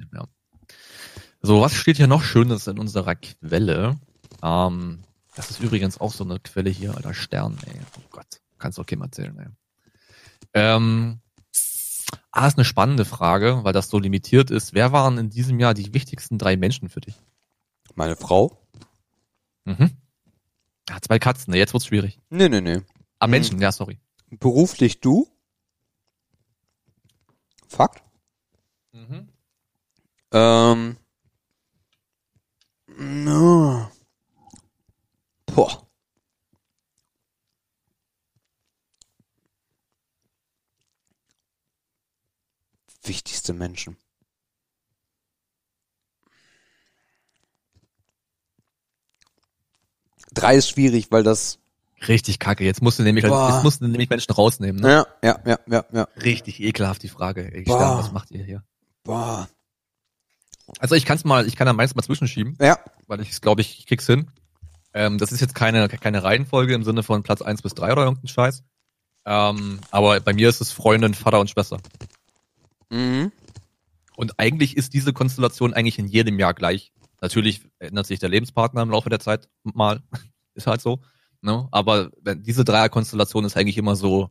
So, 1.45 1.61
was 1.61 1.75
steht 1.75 1.97
hier 1.97 2.07
noch 2.07 2.23
Schönes 2.23 2.65
in 2.65 2.79
unserer 2.79 3.13
Quelle? 3.13 3.99
Ähm, 4.41 5.03
das 5.35 5.51
ist 5.51 5.59
übrigens 5.59 6.01
auch 6.01 6.11
so 6.11 6.23
eine 6.23 6.39
Quelle 6.39 6.71
hier, 6.71 6.95
alter 6.95 7.13
Stern, 7.13 7.59
ey. 7.67 7.79
Oh 7.99 8.01
Gott, 8.09 8.41
kannst 8.57 8.79
du 8.79 8.81
auch 8.81 8.85
keinem 8.87 9.03
erzählen, 9.03 9.37
ey. 9.37 9.47
Ähm, 10.55 11.19
ah, 12.31 12.47
ist 12.47 12.57
eine 12.57 12.65
spannende 12.65 13.05
Frage, 13.05 13.59
weil 13.61 13.73
das 13.73 13.89
so 13.89 13.99
limitiert 13.99 14.49
ist. 14.49 14.73
Wer 14.73 14.91
waren 14.91 15.19
in 15.19 15.29
diesem 15.29 15.59
Jahr 15.59 15.75
die 15.75 15.93
wichtigsten 15.93 16.39
drei 16.39 16.57
Menschen 16.57 16.89
für 16.89 17.01
dich? 17.01 17.21
Meine 17.93 18.15
Frau? 18.15 18.67
Mhm. 19.65 19.91
Ja, 20.89 20.99
zwei 20.99 21.19
Katzen, 21.19 21.51
ne? 21.51 21.59
jetzt 21.59 21.73
wird's 21.73 21.85
schwierig. 21.85 22.19
Nee, 22.31 22.49
nee, 22.49 22.61
nee. 22.61 22.81
Ah. 23.19 23.27
Menschen, 23.27 23.61
ja, 23.61 23.71
sorry. 23.71 23.99
Beruflich 24.31 24.99
du? 24.99 25.27
Fakt? 27.67 28.01
Mhm. 28.93 29.29
Ähm. 30.31 30.97
No. 32.97 33.89
Boah. 35.47 35.85
Wichtigste 43.03 43.53
Menschen. 43.53 43.97
Drei 50.33 50.55
ist 50.55 50.69
schwierig, 50.69 51.11
weil 51.11 51.23
das. 51.23 51.59
Richtig 52.07 52.39
kacke. 52.39 52.63
Jetzt 52.63 52.81
musst 52.81 52.99
du 52.99 53.03
nämlich, 53.03 53.25
Boah. 53.25 53.53
jetzt 53.53 53.63
musst 53.63 53.81
du 53.81 53.87
nämlich 53.87 54.09
Menschen 54.09 54.33
rausnehmen, 54.33 54.81
ne? 54.81 54.89
Ja, 54.91 55.07
ja, 55.23 55.39
ja, 55.45 55.59
ja, 55.67 55.85
ja. 55.91 56.07
Richtig 56.21 56.59
ekelhaft 56.61 57.03
die 57.03 57.09
Frage. 57.09 57.51
Boah. 57.65 57.77
Stern, 57.77 57.97
was 57.97 58.11
macht 58.11 58.31
ihr 58.31 58.43
hier? 58.43 58.63
Boah. 59.03 59.49
Also 60.79 60.95
ich 60.95 61.05
kann's 61.05 61.23
mal, 61.25 61.47
ich 61.47 61.55
kann 61.55 61.67
da 61.67 61.73
meins 61.73 61.95
mal 61.95 62.03
zwischenschieben, 62.03 62.57
Ja. 62.59 62.79
weil 63.07 63.21
ich 63.21 63.39
glaube, 63.41 63.61
ich 63.61 63.85
krieg's 63.85 64.05
hin. 64.07 64.27
Ähm, 64.93 65.17
das 65.17 65.31
ist 65.31 65.41
jetzt 65.41 65.55
keine, 65.55 65.87
keine 65.89 66.23
Reihenfolge 66.23 66.73
im 66.73 66.83
Sinne 66.83 67.03
von 67.03 67.23
Platz 67.23 67.41
eins 67.41 67.61
bis 67.61 67.73
drei 67.73 67.91
oder 67.91 68.03
irgendein 68.03 68.27
Scheiß. 68.27 68.63
Ähm, 69.25 69.79
aber 69.91 70.19
bei 70.21 70.33
mir 70.33 70.49
ist 70.49 70.61
es 70.61 70.71
Freundin, 70.71 71.13
Vater 71.13 71.39
und 71.39 71.49
Schwester. 71.49 71.79
Mhm. 72.89 73.31
Und 74.15 74.39
eigentlich 74.39 74.77
ist 74.77 74.93
diese 74.93 75.13
Konstellation 75.13 75.73
eigentlich 75.73 75.99
in 75.99 76.07
jedem 76.07 76.39
Jahr 76.39 76.53
gleich. 76.53 76.93
Natürlich 77.21 77.61
ändert 77.79 78.05
sich 78.07 78.19
der 78.19 78.29
Lebenspartner 78.29 78.81
im 78.81 78.91
Laufe 78.91 79.09
der 79.09 79.19
Zeit 79.19 79.49
mal. 79.63 80.01
ist 80.53 80.67
halt 80.67 80.81
so. 80.81 81.01
Ne? 81.41 81.67
Aber 81.71 82.09
diese 82.23 82.63
Dreierkonstellation 82.63 83.45
ist 83.45 83.57
eigentlich 83.57 83.77
immer 83.77 83.95
so, 83.95 84.29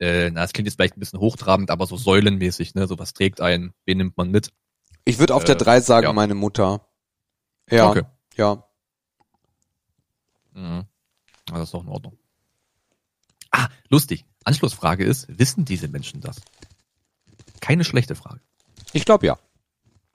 äh, 0.00 0.30
na, 0.30 0.42
das 0.42 0.52
klingt 0.52 0.66
jetzt 0.66 0.76
vielleicht 0.76 0.96
ein 0.96 1.00
bisschen 1.00 1.20
hochtrabend, 1.20 1.70
aber 1.70 1.86
so 1.86 1.96
säulenmäßig, 1.96 2.74
ne? 2.74 2.86
So 2.86 2.98
was 2.98 3.12
trägt 3.12 3.40
ein, 3.40 3.72
wen 3.84 3.98
nimmt 3.98 4.16
man 4.16 4.30
mit? 4.30 4.50
Ich 5.04 5.18
würde 5.18 5.34
auf 5.34 5.44
der 5.44 5.54
Äh, 5.56 5.58
drei 5.58 5.80
sagen, 5.80 6.04
ja. 6.06 6.12
meine 6.12 6.34
Mutter. 6.34 6.86
Ja. 7.70 7.90
Okay. 7.90 8.02
Ja. 8.36 8.64
Mhm. 10.52 10.84
Das 11.46 11.62
ist 11.62 11.74
doch 11.74 11.82
in 11.82 11.88
Ordnung. 11.88 12.18
Ah, 13.50 13.68
lustig. 13.88 14.24
Anschlussfrage 14.44 15.04
ist, 15.04 15.26
wissen 15.38 15.64
diese 15.64 15.88
Menschen 15.88 16.20
das? 16.20 16.36
Keine 17.60 17.84
schlechte 17.84 18.14
Frage. 18.14 18.40
Ich 18.92 19.04
glaube 19.04 19.26
ja. 19.26 19.38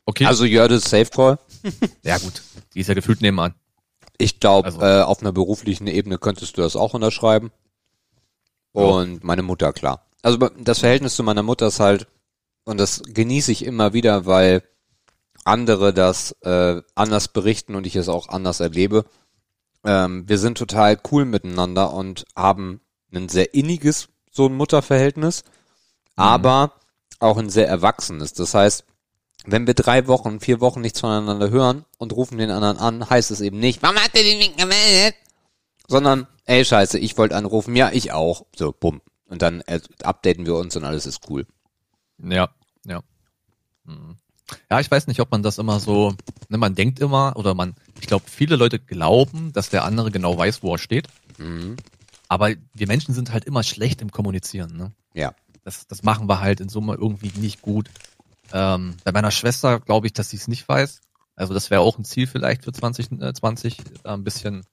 Okay. 0.05 0.25
Also 0.25 0.45
Jörde 0.45 0.75
ist 0.75 0.89
Safe 0.89 1.05
Call. 1.09 1.39
ja 2.03 2.17
gut. 2.17 2.41
Die 2.73 2.79
ist 2.79 2.87
ja 2.87 2.93
gefühlt 2.93 3.21
nebenan. 3.21 3.55
Ich 4.17 4.39
glaube, 4.39 4.67
Also- 4.67 4.81
äh, 4.81 5.01
auf 5.01 5.21
einer 5.21 5.31
beruflichen 5.31 5.87
Ebene 5.87 6.17
könntest 6.17 6.57
du 6.57 6.61
das 6.61 6.75
auch 6.75 6.93
unterschreiben. 6.93 7.51
Ja. 8.73 8.81
Und 8.83 9.23
meine 9.23 9.43
Mutter, 9.43 9.71
klar. 9.73 10.05
Also 10.21 10.37
das 10.37 10.79
Verhältnis 10.79 11.15
zu 11.15 11.23
meiner 11.23 11.43
Mutter 11.43 11.67
ist 11.67 11.79
halt, 11.79 12.07
und 12.63 12.77
das 12.77 13.01
genieße 13.05 13.51
ich 13.51 13.65
immer 13.65 13.93
wieder, 13.93 14.25
weil 14.25 14.63
andere 15.45 15.93
das 15.93 16.31
äh, 16.41 16.81
anders 16.95 17.27
berichten 17.27 17.75
und 17.75 17.85
ich 17.85 17.95
es 17.95 18.09
auch 18.09 18.29
anders 18.29 18.59
erlebe. 18.59 19.05
Ähm, 19.85 20.27
wir 20.27 20.37
sind 20.37 20.57
total 20.57 20.99
cool 21.11 21.25
miteinander 21.25 21.93
und 21.93 22.25
haben 22.35 22.81
ein 23.13 23.29
sehr 23.29 23.53
inniges 23.53 24.09
Sohn-Mutter-Verhältnis, 24.31 25.43
aber 26.15 26.73
auch 27.19 27.37
ein 27.37 27.49
sehr 27.49 27.67
erwachsenes. 27.67 28.33
Das 28.33 28.53
heißt, 28.53 28.85
wenn 29.45 29.67
wir 29.67 29.73
drei 29.73 30.07
Wochen, 30.07 30.39
vier 30.39 30.61
Wochen 30.61 30.81
nichts 30.81 31.01
voneinander 31.01 31.49
hören 31.49 31.85
und 31.97 32.13
rufen 32.13 32.37
den 32.37 32.49
anderen 32.49 32.77
an, 32.77 33.09
heißt 33.09 33.31
es 33.31 33.41
eben 33.41 33.59
nicht, 33.59 33.83
warum 33.83 33.97
hat 33.97 34.13
der 34.13 34.23
dich 34.23 34.37
nicht 34.37 34.57
gemeldet? 34.57 35.15
Sondern, 35.87 36.27
ey, 36.45 36.63
scheiße, 36.63 36.97
ich 36.97 37.17
wollte 37.17 37.35
anrufen, 37.35 37.75
ja, 37.75 37.91
ich 37.91 38.13
auch. 38.13 38.45
So, 38.55 38.71
bumm. 38.71 39.01
Und 39.25 39.41
dann 39.41 39.61
äh, 39.61 39.81
updaten 40.03 40.45
wir 40.45 40.55
uns 40.55 40.75
und 40.75 40.85
alles 40.85 41.05
ist 41.05 41.29
cool. 41.29 41.45
Ja, 42.19 42.49
ja. 42.85 43.01
Mhm. 43.83 44.17
Ja, 44.69 44.79
ich 44.79 44.89
weiß 44.89 45.07
nicht, 45.07 45.19
ob 45.19 45.31
man 45.31 45.43
das 45.43 45.57
immer 45.57 45.79
so, 45.79 46.13
ne, 46.49 46.57
man 46.57 46.75
denkt 46.75 46.99
immer, 46.99 47.33
oder 47.35 47.53
man, 47.53 47.75
ich 47.99 48.07
glaube, 48.07 48.25
viele 48.29 48.55
Leute 48.55 48.79
glauben, 48.79 49.51
dass 49.53 49.69
der 49.69 49.83
andere 49.85 50.11
genau 50.11 50.37
weiß, 50.37 50.63
wo 50.63 50.73
er 50.73 50.77
steht. 50.79 51.07
Mhm. 51.37 51.75
Aber 52.27 52.51
wir 52.73 52.87
Menschen 52.87 53.13
sind 53.13 53.31
halt 53.31 53.45
immer 53.45 53.63
schlecht 53.63 54.01
im 54.01 54.11
Kommunizieren, 54.11 54.75
ne? 54.75 54.91
Ja. 55.13 55.33
das, 55.63 55.87
das 55.87 56.03
machen 56.03 56.27
wir 56.27 56.39
halt 56.39 56.59
in 56.59 56.69
Summe 56.69 56.95
irgendwie 56.95 57.31
nicht 57.39 57.61
gut. 57.61 57.89
Ähm, 58.51 58.95
bei 59.03 59.11
meiner 59.11 59.31
Schwester 59.31 59.79
glaube 59.79 60.07
ich, 60.07 60.13
dass 60.13 60.29
sie 60.29 60.37
es 60.37 60.47
nicht 60.47 60.67
weiß. 60.67 61.01
Also 61.35 61.53
das 61.53 61.69
wäre 61.71 61.81
auch 61.81 61.97
ein 61.97 62.05
Ziel 62.05 62.27
vielleicht 62.27 62.63
für 62.63 62.71
2020, 62.71 63.77
da 64.03 64.13
ein 64.13 64.23
bisschen, 64.23 64.63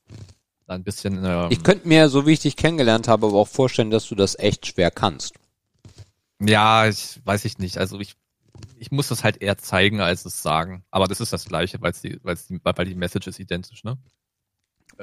da 0.67 0.75
ein 0.75 0.85
bisschen. 0.85 1.25
Ähm, 1.25 1.47
Ich 1.51 1.63
könnte 1.63 1.89
mir, 1.89 2.09
so 2.09 2.27
wie 2.27 2.33
ich 2.33 2.41
dich 2.41 2.57
kennengelernt 2.57 3.09
habe, 3.09 3.27
aber 3.27 3.37
auch 3.39 3.49
vorstellen, 3.49 3.91
dass 3.91 4.09
du 4.09 4.15
das 4.15 4.39
echt 4.39 4.67
schwer 4.67 4.91
kannst. 4.91 5.35
ja, 6.41 6.87
ich 6.89 7.21
weiß 7.25 7.45
ich 7.45 7.59
nicht. 7.59 7.79
Also 7.79 7.99
ich, 8.01 8.17
ich 8.81 8.91
muss 8.91 9.09
das 9.09 9.23
halt 9.23 9.43
eher 9.43 9.59
zeigen 9.59 10.01
als 10.01 10.25
es 10.25 10.43
sagen. 10.43 10.85
Aber 10.91 11.07
das 11.07 11.21
ist 11.21 11.33
das 11.33 11.45
Gleiche, 11.45 11.81
weil 11.81 11.93
die, 11.93 12.19
weil's 12.23 12.47
die, 12.47 12.61
weil 12.63 12.87
die 12.87 12.95
Message 12.95 13.27
ist 13.27 13.39
identisch, 13.39 13.85
ne? 13.85 13.99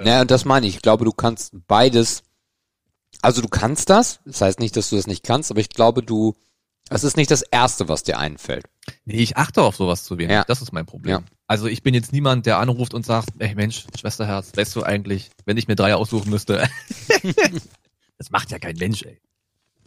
Ja, 0.03 0.21
und 0.21 0.31
das 0.31 0.45
meine 0.45 0.67
ich. 0.67 0.75
Ich 0.75 0.81
glaube, 0.81 1.05
du 1.05 1.11
kannst 1.11 1.55
beides. 1.67 2.23
Also 3.21 3.41
du 3.41 3.47
kannst 3.47 3.89
das. 3.89 4.19
Das 4.25 4.41
heißt 4.41 4.59
nicht, 4.59 4.75
dass 4.75 4.89
du 4.89 4.95
das 4.95 5.07
nicht 5.07 5.23
kannst, 5.23 5.51
aber 5.51 5.59
ich 5.59 5.69
glaube, 5.69 6.03
du. 6.03 6.35
Es 6.89 7.03
ist 7.03 7.17
nicht 7.17 7.29
das 7.29 7.41
Erste, 7.41 7.89
was 7.89 8.03
dir 8.03 8.17
einfällt. 8.17 8.65
Nee, 9.03 9.17
ich 9.17 9.35
achte 9.35 9.61
auf 9.61 9.75
sowas 9.75 10.05
zu 10.05 10.17
wenig. 10.17 10.31
Ja. 10.31 10.45
Das 10.45 10.61
ist 10.61 10.71
mein 10.71 10.85
Problem. 10.85 11.11
Ja. 11.11 11.23
Also 11.45 11.67
ich 11.67 11.83
bin 11.83 11.93
jetzt 11.93 12.13
niemand, 12.13 12.45
der 12.45 12.59
anruft 12.59 12.93
und 12.93 13.05
sagt, 13.05 13.29
ey 13.39 13.55
Mensch, 13.55 13.85
Schwesterherz, 13.99 14.53
weißt 14.55 14.75
du 14.75 14.83
eigentlich, 14.83 15.29
wenn 15.45 15.57
ich 15.57 15.67
mir 15.67 15.75
drei 15.75 15.95
aussuchen 15.95 16.29
müsste. 16.29 16.67
das 18.17 18.31
macht 18.31 18.51
ja 18.51 18.59
kein 18.59 18.77
Mensch, 18.77 19.03
ey. 19.03 19.19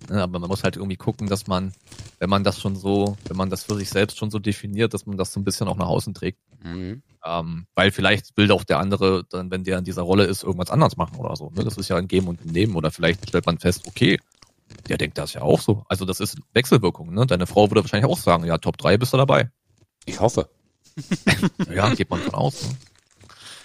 Aber 0.09 0.39
man 0.39 0.49
muss 0.49 0.65
halt 0.65 0.77
irgendwie 0.77 0.97
gucken, 0.97 1.29
dass 1.29 1.47
man, 1.47 1.73
wenn 2.19 2.31
man 2.31 2.45
das 2.45 2.61
schon 2.61 2.77
so, 2.77 3.17
wenn 3.27 3.37
man 3.37 3.51
das 3.51 3.65
für 3.65 3.75
sich 3.77 3.91
selbst 3.91 4.19
schon 4.19 4.31
so 4.31 4.39
definiert, 4.39 4.95
dass 4.95 5.07
man 5.07 5.17
das 5.17 5.33
so 5.33 5.41
ein 5.41 5.45
bisschen 5.45 5.69
auch 5.69 5.77
nach 5.77 5.89
außen 5.89 6.15
trägt. 6.15 6.39
Mhm. 6.63 7.03
Ähm, 7.25 7.67
weil 7.75 7.91
vielleicht 7.91 8.37
will 8.37 8.51
auch 8.51 8.65
der 8.65 8.79
andere 8.79 9.25
dann, 9.29 9.51
wenn 9.51 9.65
der 9.65 9.79
in 9.79 9.85
dieser 9.85 10.03
Rolle 10.03 10.25
ist, 10.25 10.43
irgendwas 10.43 10.71
anderes 10.71 10.97
machen 10.97 11.17
oder 11.17 11.37
so. 11.37 11.51
Ne? 11.51 11.65
Das 11.65 11.77
ist 11.77 11.89
ja 11.89 11.97
ein 11.97 12.09
Geben 12.09 12.29
und 12.29 12.45
ein 12.45 12.51
Nehmen. 12.53 12.77
Oder 12.77 12.91
vielleicht 12.91 13.29
stellt 13.29 13.47
man 13.47 13.59
fest, 13.59 13.87
okay, 13.87 14.19
der 14.89 14.99
denkt 14.99 15.19
das 15.19 15.35
ja 15.35 15.43
auch 15.43 15.61
so. 15.61 15.85
Also 15.89 16.05
das 16.05 16.21
ist 16.21 16.39
Wechselwirkung. 16.55 17.13
Ne? 17.13 17.27
Deine 17.27 17.47
Frau 17.47 17.71
würde 17.71 17.83
wahrscheinlich 17.83 18.11
auch 18.11 18.19
sagen, 18.19 18.45
ja, 18.45 18.59
Top 18.59 18.79
3 18.79 18.97
bist 18.97 19.13
du 19.13 19.17
dabei. 19.17 19.51
Ich 20.07 20.21
hoffe. 20.21 20.49
Ja, 21.73 21.95
geht 21.95 22.11
man 22.11 22.21
von 22.21 22.35
aus. 22.35 22.69
Ne? 22.69 22.77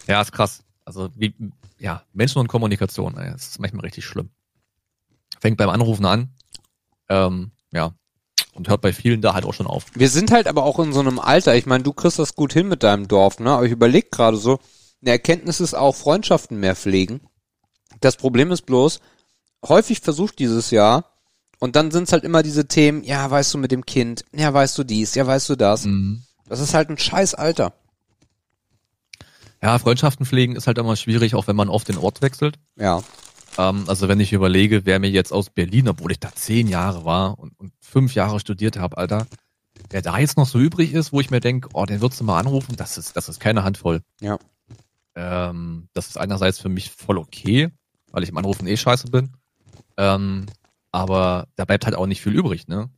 Ja, 0.07 0.22
ist 0.22 0.32
krass. 0.32 0.64
Also 0.86 1.10
wie, 1.16 1.34
ja, 1.80 2.03
Menschen 2.14 2.40
und 2.40 2.48
Kommunikation, 2.48 3.18
ey, 3.18 3.32
das 3.32 3.48
ist 3.48 3.60
manchmal 3.60 3.86
richtig 3.86 4.06
schlimm. 4.06 4.30
Fängt 5.46 5.58
beim 5.58 5.70
Anrufen 5.70 6.08
an, 6.08 6.30
ähm, 7.08 7.52
ja, 7.72 7.92
und 8.56 8.68
hört 8.68 8.82
bei 8.82 8.94
vielen 8.94 9.22
da 9.22 9.36
halt 9.36 9.46
auch 9.46 9.54
schon 9.54 9.68
auf. 9.68 9.86
Wir 9.94 10.10
sind 10.10 10.32
halt 10.32 10.48
aber 10.48 10.64
auch 10.64 10.80
in 10.80 10.92
so 10.92 11.02
einem 11.02 11.20
Alter. 11.20 11.56
Ich 11.56 11.68
meine, 11.68 11.84
du 11.84 11.94
kriegst 11.94 12.18
das 12.18 12.34
gut 12.34 12.52
hin 12.52 12.68
mit 12.68 12.82
deinem 12.82 13.08
Dorf, 13.08 13.40
ne? 13.40 13.52
Aber 13.52 13.64
ich 13.68 13.72
überlege 13.72 14.08
gerade 14.10 14.38
so, 14.38 14.58
eine 15.04 15.12
Erkenntnis 15.12 15.60
ist 15.60 15.76
auch 15.76 15.96
Freundschaften 15.96 16.60
mehr 16.60 16.76
pflegen. 16.76 17.22
Das 18.02 18.16
Problem 18.16 18.52
ist 18.52 18.64
bloß, 18.64 19.02
häufig 19.68 20.00
versucht 20.00 20.40
dieses 20.40 20.72
Jahr, 20.72 21.12
und 21.60 21.76
dann 21.76 21.92
sind's 21.92 22.12
halt 22.12 22.24
immer 22.24 22.42
diese 22.42 22.68
Themen, 22.68 23.04
ja, 23.04 23.30
weißt 23.30 23.54
du, 23.54 23.60
mit 23.60 23.72
dem 23.72 23.86
Kind, 23.86 24.26
ja, 24.34 24.52
weißt 24.52 24.76
du 24.80 24.84
dies, 24.84 25.14
ja, 25.14 25.28
weißt 25.28 25.48
du 25.50 25.56
das. 25.56 25.88
Das 26.50 26.60
ist 26.60 26.74
halt 26.74 26.90
ein 26.90 26.98
scheiß 26.98 27.36
Alter. 27.36 27.74
Ja, 29.62 29.78
Freundschaften 29.78 30.26
pflegen 30.26 30.56
ist 30.56 30.66
halt 30.66 30.80
immer 30.80 30.96
schwierig, 30.96 31.36
auch 31.36 31.46
wenn 31.46 31.56
man 31.56 31.70
oft 31.70 31.88
den 31.88 32.00
Ort 32.00 32.24
wechselt. 32.24 32.58
Ja. 32.78 33.04
Ähm, 33.57 33.86
also 33.88 34.07
wenn 34.07 34.19
ich 34.19 34.34
überlege, 34.34 34.86
wer 34.86 34.99
mir 34.99 35.10
jetzt 35.10 35.32
aus 35.32 35.49
Berlin, 35.49 35.88
obwohl 35.90 36.11
ich 36.11 36.19
da 36.19 36.32
zehn 36.34 36.68
Jahre 36.68 37.06
war 37.06 37.40
und, 37.40 37.57
und 37.60 37.73
fünf 37.80 38.14
Jahre 38.15 38.40
studiert 38.40 38.77
habe, 38.77 38.98
Alter, 38.98 39.27
wer 39.90 40.02
da 40.02 40.18
jetzt 40.18 40.38
noch 40.38 40.48
so 40.48 40.60
übrig 40.60 40.94
ist, 40.94 41.14
wo 41.14 41.19
ich 41.22 41.30
mir 41.32 41.40
denke, 41.40 41.69
oh, 41.73 41.86
den 41.86 42.02
würdest 42.02 42.19
du 42.19 42.26
mal 42.26 42.40
anrufen, 42.40 42.76
das 42.76 42.98
ist, 42.98 43.15
das 43.15 43.30
ist 43.30 43.40
keine 43.40 43.64
Handvoll. 43.64 44.02
Ja. 44.22 44.38
Ähm, 45.15 45.88
das 45.94 46.07
ist 46.07 46.18
einerseits 46.18 46.60
für 46.60 46.69
mich 46.69 46.91
voll 46.91 47.18
okay, 47.18 47.69
weil 48.11 48.23
ich 48.23 48.30
im 48.30 48.38
Anrufen 48.38 48.68
eh 48.68 48.76
scheiße 48.77 49.07
bin. 49.07 49.32
Ähm, 49.98 50.48
aber 50.91 51.48
da 51.56 51.65
bleibt 51.65 51.86
halt 51.86 51.95
auch 51.95 52.07
nicht 52.07 52.22
viel 52.22 52.34
übrig, 52.34 52.68
ne? 52.68 52.90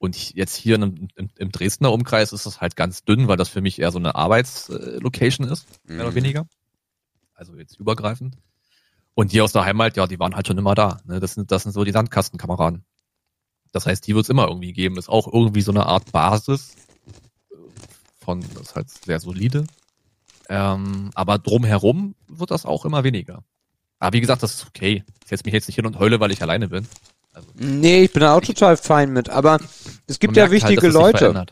Und 0.00 0.14
ich, 0.14 0.34
jetzt 0.34 0.54
hier 0.54 0.76
im, 0.76 1.08
im, 1.16 1.28
im 1.36 1.50
Dresdner 1.50 1.92
Umkreis 1.92 2.32
ist 2.32 2.46
das 2.46 2.60
halt 2.60 2.76
ganz 2.76 3.02
dünn, 3.02 3.26
weil 3.26 3.36
das 3.36 3.48
für 3.48 3.60
mich 3.60 3.80
eher 3.80 3.90
so 3.90 3.98
eine 3.98 4.14
Arbeitslocation 4.14 5.48
ist, 5.48 5.66
mehr 5.84 6.02
oder 6.02 6.10
Mhm. 6.12 6.14
weniger. 6.14 6.46
Also 7.34 7.56
jetzt 7.56 7.80
übergreifend. 7.80 8.36
Und 9.18 9.32
die 9.32 9.40
aus 9.40 9.50
der 9.50 9.64
Heimat, 9.64 9.96
ja, 9.96 10.06
die 10.06 10.20
waren 10.20 10.36
halt 10.36 10.46
schon 10.46 10.58
immer 10.58 10.76
da. 10.76 11.00
Ne? 11.04 11.18
Das, 11.18 11.34
sind, 11.34 11.50
das 11.50 11.64
sind 11.64 11.72
so 11.72 11.82
die 11.82 11.90
Sandkastenkameraden. 11.90 12.84
Das 13.72 13.84
heißt, 13.84 14.06
die 14.06 14.14
wird 14.14 14.22
es 14.22 14.28
immer 14.28 14.46
irgendwie 14.46 14.72
geben. 14.72 14.96
Ist 14.96 15.08
auch 15.08 15.26
irgendwie 15.26 15.60
so 15.60 15.72
eine 15.72 15.86
Art 15.86 16.12
Basis 16.12 16.76
äh, 17.50 17.56
von, 18.20 18.44
das 18.54 18.68
ist 18.68 18.74
halt 18.76 18.88
sehr 18.88 19.18
solide. 19.18 19.66
Ähm, 20.48 21.10
aber 21.16 21.38
drumherum 21.38 22.14
wird 22.28 22.52
das 22.52 22.64
auch 22.64 22.84
immer 22.84 23.02
weniger. 23.02 23.42
Aber 23.98 24.12
wie 24.12 24.20
gesagt, 24.20 24.44
das 24.44 24.54
ist 24.54 24.66
okay. 24.68 25.02
Ich 25.24 25.30
setze 25.30 25.42
mich 25.46 25.52
jetzt 25.52 25.66
nicht 25.66 25.74
hin 25.74 25.86
und 25.86 25.98
heule, 25.98 26.20
weil 26.20 26.30
ich 26.30 26.40
alleine 26.40 26.68
bin. 26.68 26.86
Also, 27.32 27.48
Nee, 27.56 28.04
ich 28.04 28.12
bin 28.12 28.20
da 28.20 28.34
auch 28.34 28.40
total 28.40 28.76
fein 28.76 29.12
mit, 29.12 29.30
aber 29.30 29.58
es 30.06 30.20
gibt 30.20 30.36
ja 30.36 30.44
halt, 30.44 30.52
wichtige 30.52 30.80
sich 30.80 30.92
Leute. 30.92 31.44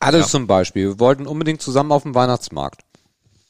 Alles 0.00 0.22
Ja. 0.22 0.28
zum 0.28 0.46
Beispiel. 0.46 0.88
Wir 0.88 1.00
wollten 1.00 1.26
unbedingt 1.26 1.60
zusammen 1.60 1.92
auf 1.92 2.04
dem 2.04 2.14
Weihnachtsmarkt. 2.14 2.80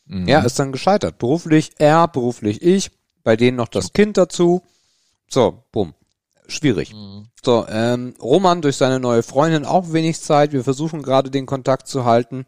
Mhm. 0.07 0.27
Ja, 0.27 0.41
ist 0.41 0.59
dann 0.59 0.73
gescheitert. 0.73 1.19
Beruflich 1.19 1.71
er, 1.79 2.09
beruflich 2.09 2.61
ich, 2.61 2.91
bei 3.25 3.37
denen 3.37 3.57
noch 3.57 3.69
das 3.69 3.93
Kind 3.93 4.17
dazu. 4.17 4.63
So, 5.29 5.65
bumm. 5.73 5.95
Schwierig. 6.47 6.93
Mhm. 6.95 7.29
So, 7.43 7.67
ähm, 7.69 8.15
Roman 8.21 8.61
durch 8.63 8.77
seine 8.77 9.01
neue 9.01 9.23
Freundin 9.23 9.65
auch 9.65 9.93
wenig 9.93 10.21
Zeit. 10.21 10.53
Wir 10.53 10.63
versuchen 10.63 11.03
gerade 11.03 11.31
den 11.31 11.47
Kontakt 11.47 11.89
zu 11.89 12.05
halten. 12.05 12.47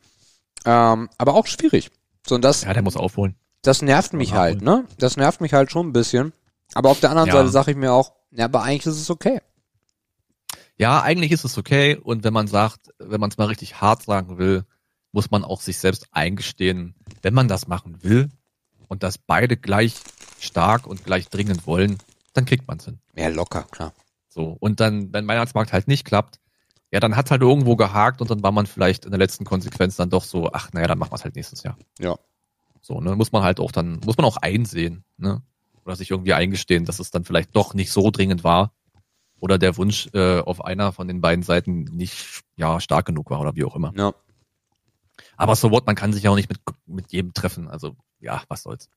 Ähm, 0.66 1.09
aber 1.19 1.35
auch 1.35 1.47
schwierig. 1.47 1.90
So, 2.27 2.35
und 2.35 2.43
das, 2.43 2.62
Ja, 2.62 2.74
der 2.74 2.82
muss 2.82 2.97
aufholen. 2.97 3.36
das 3.62 3.81
nervt 3.82 4.12
mich 4.12 4.35
halt, 4.35 4.61
ne? 4.62 4.85
Das 4.98 5.16
nervt 5.16 5.40
mich 5.40 5.53
halt 5.55 5.70
schon 5.70 5.89
ein 5.89 5.93
bisschen. 5.93 6.32
Aber 6.74 6.90
auf 6.90 7.01
der 7.01 7.11
anderen 7.11 7.28
Ja. 7.28 7.35
Seite 7.36 7.48
sage 7.48 7.70
ich 7.70 7.77
mir 7.77 7.93
auch, 7.93 8.12
ja, 8.32 8.44
aber 8.44 8.62
eigentlich 8.62 8.86
ist 8.86 9.01
es 9.01 9.09
okay. 9.11 9.40
Ja, 10.77 11.01
eigentlich 11.03 11.32
ist 11.32 11.44
es 11.44 11.57
okay. 11.57 11.97
Und 11.97 12.23
wenn 12.24 12.35
man 12.35 12.48
sagt, 12.48 12.90
wenn 12.98 13.20
man 13.20 13.31
es 13.31 13.39
mal 13.39 13.47
richtig 13.47 13.81
hart 13.81 14.03
sagen 14.03 14.36
will, 14.36 14.65
muss 15.12 15.31
man 15.31 15.43
auch 15.44 15.62
sich 15.62 15.78
selbst 15.78 16.09
eingestehen, 16.11 16.94
wenn 17.23 17.32
man 17.32 17.48
das 17.48 17.66
machen 17.66 18.03
will 18.03 18.31
und 18.89 19.03
das 19.03 19.16
beide 19.16 19.57
gleich 19.57 19.94
stark 20.38 20.86
und 20.86 21.04
gleich 21.04 21.28
dringend 21.28 21.66
wollen, 21.66 21.98
dann 22.32 22.44
kriegt 22.44 22.68
man 22.68 22.78
es 22.78 22.84
hin. 22.84 22.98
Ja, 23.14 23.28
locker, 23.28 23.62
klar. 23.70 23.92
So. 24.28 24.56
Und 24.60 24.80
dann, 24.80 25.12
wenn 25.12 25.26
Weihnachtsmarkt 25.26 25.72
halt 25.72 25.88
nicht 25.88 26.04
klappt, 26.04 26.38
ja, 26.92 27.00
dann 27.00 27.16
hat 27.16 27.30
halt 27.30 27.42
irgendwo 27.42 27.76
gehakt 27.76 28.20
und 28.20 28.30
dann 28.30 28.42
war 28.42 28.52
man 28.52 28.66
vielleicht 28.66 29.04
in 29.04 29.10
der 29.10 29.18
letzten 29.18 29.44
Konsequenz 29.44 29.96
dann 29.96 30.10
doch 30.10 30.24
so, 30.24 30.50
ach, 30.52 30.72
naja, 30.72 30.86
dann 30.86 30.98
machen 30.98 31.12
wir 31.12 31.16
es 31.16 31.24
halt 31.24 31.34
nächstes 31.34 31.62
Jahr. 31.62 31.76
Ja. 31.98 32.16
So, 32.80 33.00
ne, 33.00 33.16
muss 33.16 33.32
man 33.32 33.42
halt 33.42 33.58
auch 33.58 33.72
dann, 33.72 34.00
muss 34.04 34.16
man 34.16 34.26
auch 34.26 34.36
einsehen, 34.36 35.04
ne? 35.16 35.42
Oder 35.84 35.96
sich 35.96 36.10
irgendwie 36.10 36.34
eingestehen, 36.34 36.84
dass 36.84 36.98
es 36.98 37.10
dann 37.10 37.24
vielleicht 37.24 37.54
doch 37.54 37.74
nicht 37.74 37.90
so 37.90 38.10
dringend 38.10 38.44
war. 38.44 38.72
Oder 39.38 39.58
der 39.58 39.76
Wunsch 39.76 40.08
äh, 40.14 40.40
auf 40.40 40.64
einer 40.64 40.92
von 40.92 41.08
den 41.08 41.20
beiden 41.20 41.42
Seiten 41.42 41.84
nicht 41.84 42.42
ja 42.56 42.80
stark 42.80 43.06
genug 43.06 43.30
war 43.30 43.40
oder 43.40 43.54
wie 43.54 43.64
auch 43.64 43.76
immer. 43.76 43.92
Ja. 43.96 44.14
Aber 45.36 45.56
so 45.56 45.70
what, 45.70 45.86
man 45.86 45.96
kann 45.96 46.12
sich 46.12 46.24
ja 46.24 46.30
auch 46.30 46.36
nicht 46.36 46.48
mit, 46.48 46.60
mit 46.86 47.12
jedem 47.12 47.34
treffen. 47.34 47.68
Also, 47.68 47.96
ja, 48.20 48.42
was 48.48 48.62
soll's. 48.62 48.88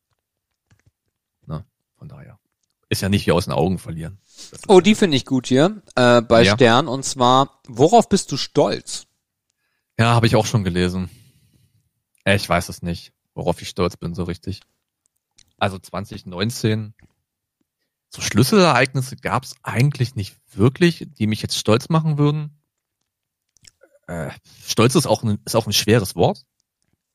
Von 2.00 2.08
daher. 2.08 2.40
Ist 2.88 3.02
ja 3.02 3.10
nicht 3.10 3.28
wie 3.28 3.32
aus 3.34 3.46
den 3.46 3.54
Augen 3.54 3.78
verlieren. 3.78 4.18
Oh, 4.68 4.80
die 4.80 4.96
finde 4.96 5.16
ich 5.16 5.26
gut 5.26 5.46
hier, 5.48 5.84
äh, 5.96 6.22
bei 6.22 6.42
Ja. 6.44 6.56
Stern. 6.56 6.88
Und 6.88 7.04
zwar, 7.04 7.62
worauf 7.68 8.10
bist 8.10 8.32
du 8.32 8.38
stolz? 8.38 9.06
Ja, 10.00 10.16
habe 10.16 10.26
ich 10.26 10.36
auch 10.36 10.46
schon 10.48 10.64
gelesen. 10.64 11.10
Äh, 12.24 12.36
Ich 12.38 12.50
weiß 12.50 12.70
es 12.70 12.82
nicht, 12.82 13.12
worauf 13.36 13.62
ich 13.62 13.70
stolz 13.70 13.98
bin, 13.98 14.16
so 14.16 14.24
richtig. 14.24 14.62
Also 15.58 15.78
2019, 15.78 16.94
so 18.10 18.22
Schlüsselereignisse 18.22 19.18
gab 19.18 19.44
es 19.44 19.56
eigentlich 19.62 20.16
nicht 20.16 20.38
wirklich, 20.56 21.06
die 21.20 21.28
mich 21.28 21.42
jetzt 21.44 21.58
stolz 21.58 21.90
machen 21.90 22.18
würden. 22.18 22.60
Äh, 24.08 24.32
stolz 24.66 24.96
ist 24.96 25.06
auch, 25.06 25.22
ein, 25.22 25.38
ist 25.46 25.56
auch 25.56 25.68
ein 25.68 25.74
schweres 25.74 26.16
Wort. 26.16 26.46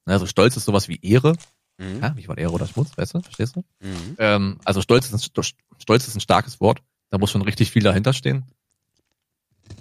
Also 0.05 0.27
stolz 0.27 0.57
ist 0.57 0.67
sowas 0.67 0.87
wie 0.89 1.01
Ehre. 1.03 1.35
Mhm. 1.79 2.01
Ja, 2.03 2.17
wie 2.17 2.29
war 2.29 2.39
Ehre 2.39 2.53
oder 2.53 2.67
Schmutz, 2.67 2.97
weißt 2.97 3.15
du? 3.15 3.21
Verstehst 3.21 3.57
du? 3.57 3.65
Mhm. 3.81 4.17
Ähm, 4.19 4.61
also 4.65 4.81
stolz 4.81 5.11
ist, 5.11 5.15
ein, 5.15 5.45
stolz 5.79 6.09
ist 6.09 6.15
ein 6.15 6.21
starkes 6.21 6.61
Wort. 6.61 6.81
Da 7.11 7.19
muss 7.19 7.31
schon 7.31 7.43
richtig 7.43 7.71
viel 7.71 7.83
dahinter 7.83 8.13
stehen. 8.13 8.45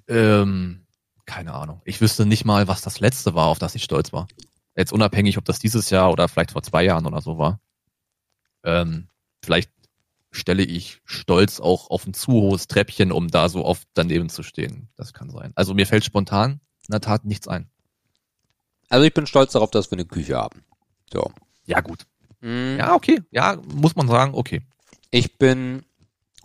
Ähm, 0.08 0.86
keine 1.26 1.54
Ahnung. 1.54 1.82
Ich 1.86 2.02
wüsste 2.02 2.26
nicht 2.26 2.46
mal, 2.46 2.68
was 2.68 2.82
das 2.82 3.00
letzte 3.00 3.34
war, 3.34 3.48
auf 3.48 3.60
das 3.60 3.76
ich 3.76 3.84
stolz 3.84 4.12
war. 4.12 4.28
Jetzt 4.76 4.92
unabhängig, 4.92 5.38
ob 5.38 5.46
das 5.46 5.60
dieses 5.60 5.90
Jahr 5.90 6.12
oder 6.12 6.28
vielleicht 6.28 6.52
vor 6.52 6.64
zwei 6.64 6.84
Jahren 6.84 7.06
oder 7.06 7.22
so 7.22 7.38
war. 7.38 7.60
Ähm, 8.64 9.08
vielleicht 9.44 9.72
stelle 10.32 10.64
ich 10.64 11.02
stolz 11.06 11.60
auch 11.60 11.90
auf 11.90 12.08
ein 12.08 12.14
zu 12.14 12.32
hohes 12.32 12.68
Treppchen, 12.68 13.12
um 13.12 13.30
da 13.30 13.50
so 13.50 13.64
oft 13.64 13.88
daneben 13.94 14.30
zu 14.30 14.42
stehen. 14.42 14.90
Das 14.96 15.14
kann 15.14 15.30
sein. 15.30 15.52
Also 15.56 15.74
mir 15.74 15.86
fällt 15.86 16.04
spontan 16.04 16.60
in 16.88 16.92
der 16.92 17.02
Tat 17.02 17.24
nichts 17.24 17.48
ein. 17.48 17.70
Also 18.90 19.06
ich 19.06 19.14
bin 19.14 19.28
stolz 19.28 19.54
darauf, 19.54 19.72
dass 19.72 19.90
wir 19.92 19.98
eine 19.98 20.06
Küche 20.06 20.36
haben. 20.36 20.64
So. 21.12 21.32
Ja, 21.66 21.82
gut. 21.82 22.06
Mhm. 22.42 22.78
Ja, 22.78 22.94
okay. 22.94 23.22
Ja, 23.32 23.58
muss 23.74 23.96
man 23.96 24.08
sagen, 24.08 24.34
okay. 24.36 24.62
Ich 25.12 25.38
bin 25.38 25.84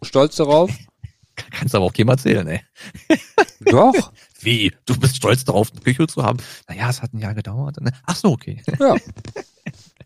stolz 0.03 0.36
darauf. 0.36 0.70
Kannst 1.51 1.74
aber 1.74 1.85
auch 1.85 1.93
keinem 1.93 2.09
erzählen, 2.09 2.47
ey. 2.47 2.61
Doch. 3.61 4.12
Wie? 4.40 4.73
Du 4.86 4.99
bist 4.99 5.16
stolz 5.16 5.45
darauf, 5.45 5.73
eine 5.73 5.81
Küche 5.81 6.07
zu 6.07 6.23
haben? 6.23 6.39
Naja, 6.69 6.90
es 6.90 7.03
hat 7.03 7.12
ein 7.12 7.19
Jahr 7.19 7.35
gedauert. 7.35 7.81
ne? 7.81 7.93
Ach 8.05 8.16
so, 8.16 8.32
okay. 8.32 8.62
Ja. 8.78 8.97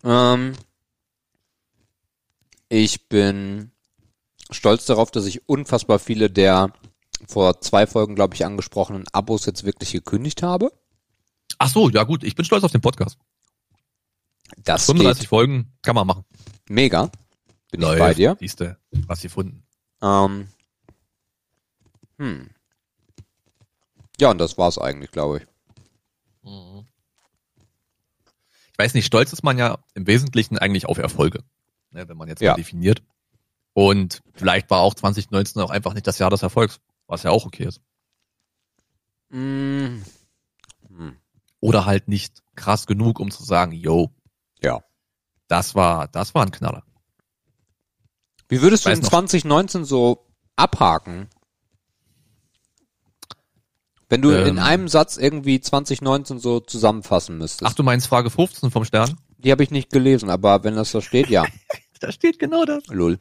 ähm, 0.34 0.54
ich 2.68 3.08
bin 3.08 3.72
stolz 4.50 4.86
darauf, 4.86 5.10
dass 5.10 5.26
ich 5.26 5.48
unfassbar 5.48 5.98
viele 5.98 6.30
der 6.30 6.72
vor 7.28 7.60
zwei 7.60 7.86
Folgen, 7.86 8.14
glaube 8.14 8.34
ich, 8.34 8.44
angesprochenen 8.44 9.04
Abos 9.12 9.46
jetzt 9.46 9.64
wirklich 9.64 9.92
gekündigt 9.92 10.42
habe. 10.42 10.72
Ach 11.58 11.68
so, 11.68 11.90
ja 11.90 12.04
gut, 12.04 12.24
ich 12.24 12.34
bin 12.34 12.44
stolz 12.44 12.64
auf 12.64 12.72
den 12.72 12.80
Podcast. 12.80 13.18
Das 14.58 14.86
35 14.86 15.20
geht 15.22 15.28
Folgen 15.28 15.72
kann 15.82 15.94
man 15.94 16.06
machen. 16.06 16.24
mega. 16.68 17.10
Bin 17.70 17.80
ich 17.82 17.98
bei 17.98 18.14
dir. 18.14 18.36
Siehste, 18.38 18.76
was 19.06 19.22
gefunden. 19.22 19.64
Ähm, 20.02 20.48
hm. 22.18 22.50
Ja, 24.20 24.30
und 24.30 24.38
das 24.38 24.58
war's 24.58 24.78
eigentlich, 24.78 25.10
glaube 25.10 25.38
ich. 25.38 25.46
Ich 28.72 28.78
weiß 28.78 28.94
nicht, 28.94 29.06
stolz 29.06 29.32
ist 29.32 29.42
man 29.44 29.58
ja 29.58 29.78
im 29.94 30.06
Wesentlichen 30.06 30.58
eigentlich 30.58 30.86
auf 30.86 30.98
Erfolge, 30.98 31.42
ne, 31.90 32.08
wenn 32.08 32.16
man 32.16 32.28
jetzt 32.28 32.40
Ja. 32.42 32.52
mal 32.52 32.56
definiert. 32.56 33.02
Und 33.74 34.22
vielleicht 34.34 34.68
war 34.70 34.80
auch 34.80 34.94
2019 34.94 35.62
auch 35.62 35.70
einfach 35.70 35.94
nicht 35.94 36.06
das 36.06 36.18
Jahr 36.18 36.30
des 36.30 36.42
Erfolgs, 36.42 36.80
was 37.06 37.22
ja 37.22 37.30
auch 37.30 37.46
okay 37.46 37.64
ist. 37.64 37.80
Mm, 39.30 40.02
hm. 40.88 41.16
Oder 41.60 41.86
halt 41.86 42.08
nicht 42.08 42.42
krass 42.54 42.86
genug, 42.86 43.18
um 43.18 43.30
zu 43.30 43.44
sagen, 43.44 43.72
yo, 43.72 44.10
Ja. 44.62 44.82
das 45.48 45.74
war, 45.74 46.08
das 46.08 46.34
war 46.34 46.44
ein 46.44 46.50
Knaller. 46.50 46.82
Wie 48.48 48.60
würdest 48.62 48.86
du 48.86 48.90
in 48.90 49.00
noch. 49.00 49.08
2019 49.08 49.84
so 49.84 50.26
abhaken? 50.56 51.28
Wenn 54.08 54.20
du 54.20 54.30
in 54.30 54.58
Ähm. 54.58 54.62
einem 54.62 54.88
Satz 54.88 55.16
irgendwie 55.16 55.60
2019 55.60 56.38
so 56.38 56.60
zusammenfassen 56.60 57.38
müsstest. 57.38 57.64
Ach, 57.64 57.74
du 57.74 57.82
meinst 57.82 58.08
Frage 58.08 58.28
15 58.28 58.70
vom 58.70 58.84
Stern? 58.84 59.18
Die 59.38 59.50
habe 59.50 59.62
ich 59.62 59.70
nicht 59.70 59.90
gelesen, 59.90 60.28
aber 60.28 60.64
wenn 60.64 60.76
das 60.76 60.92
da 60.92 61.00
steht, 61.00 61.28
ja. 61.28 61.46
Da 62.00 62.10
steht 62.10 62.40
genau 62.40 62.64
das. 62.64 62.84
Lul. 62.88 63.20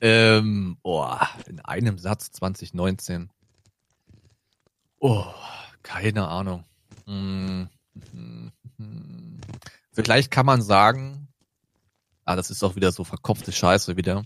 Ähm, 0.00 0.78
oh, 0.84 1.08
in 1.46 1.58
einem 1.60 1.98
Satz 1.98 2.30
2019. 2.30 3.28
Oh, 5.00 5.24
keine 5.82 6.28
Ahnung. 6.28 6.64
Hm, 7.06 7.68
hm, 8.12 8.52
hm. 8.78 9.23
Vielleicht 9.94 10.30
kann 10.30 10.44
man 10.46 10.60
sagen, 10.60 11.28
ah, 12.24 12.36
das 12.36 12.50
ist 12.50 12.62
auch 12.62 12.76
wieder 12.76 12.92
so 12.92 13.04
verkopfte 13.04 13.52
Scheiße 13.52 13.96
wieder. 13.96 14.24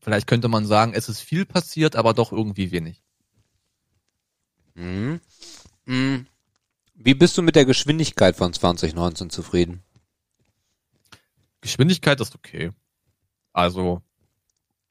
Vielleicht 0.00 0.26
könnte 0.26 0.48
man 0.48 0.66
sagen, 0.66 0.92
es 0.94 1.08
ist 1.08 1.20
viel 1.20 1.46
passiert, 1.46 1.96
aber 1.96 2.12
doch 2.14 2.32
irgendwie 2.32 2.70
wenig. 2.72 3.02
Mhm. 4.74 5.20
Mhm. 5.86 6.26
Wie 6.94 7.14
bist 7.14 7.36
du 7.36 7.42
mit 7.42 7.56
der 7.56 7.64
Geschwindigkeit 7.64 8.36
von 8.36 8.52
2019 8.52 9.30
zufrieden? 9.30 9.82
Geschwindigkeit 11.60 12.20
ist 12.20 12.34
okay. 12.34 12.72
Also. 13.52 14.02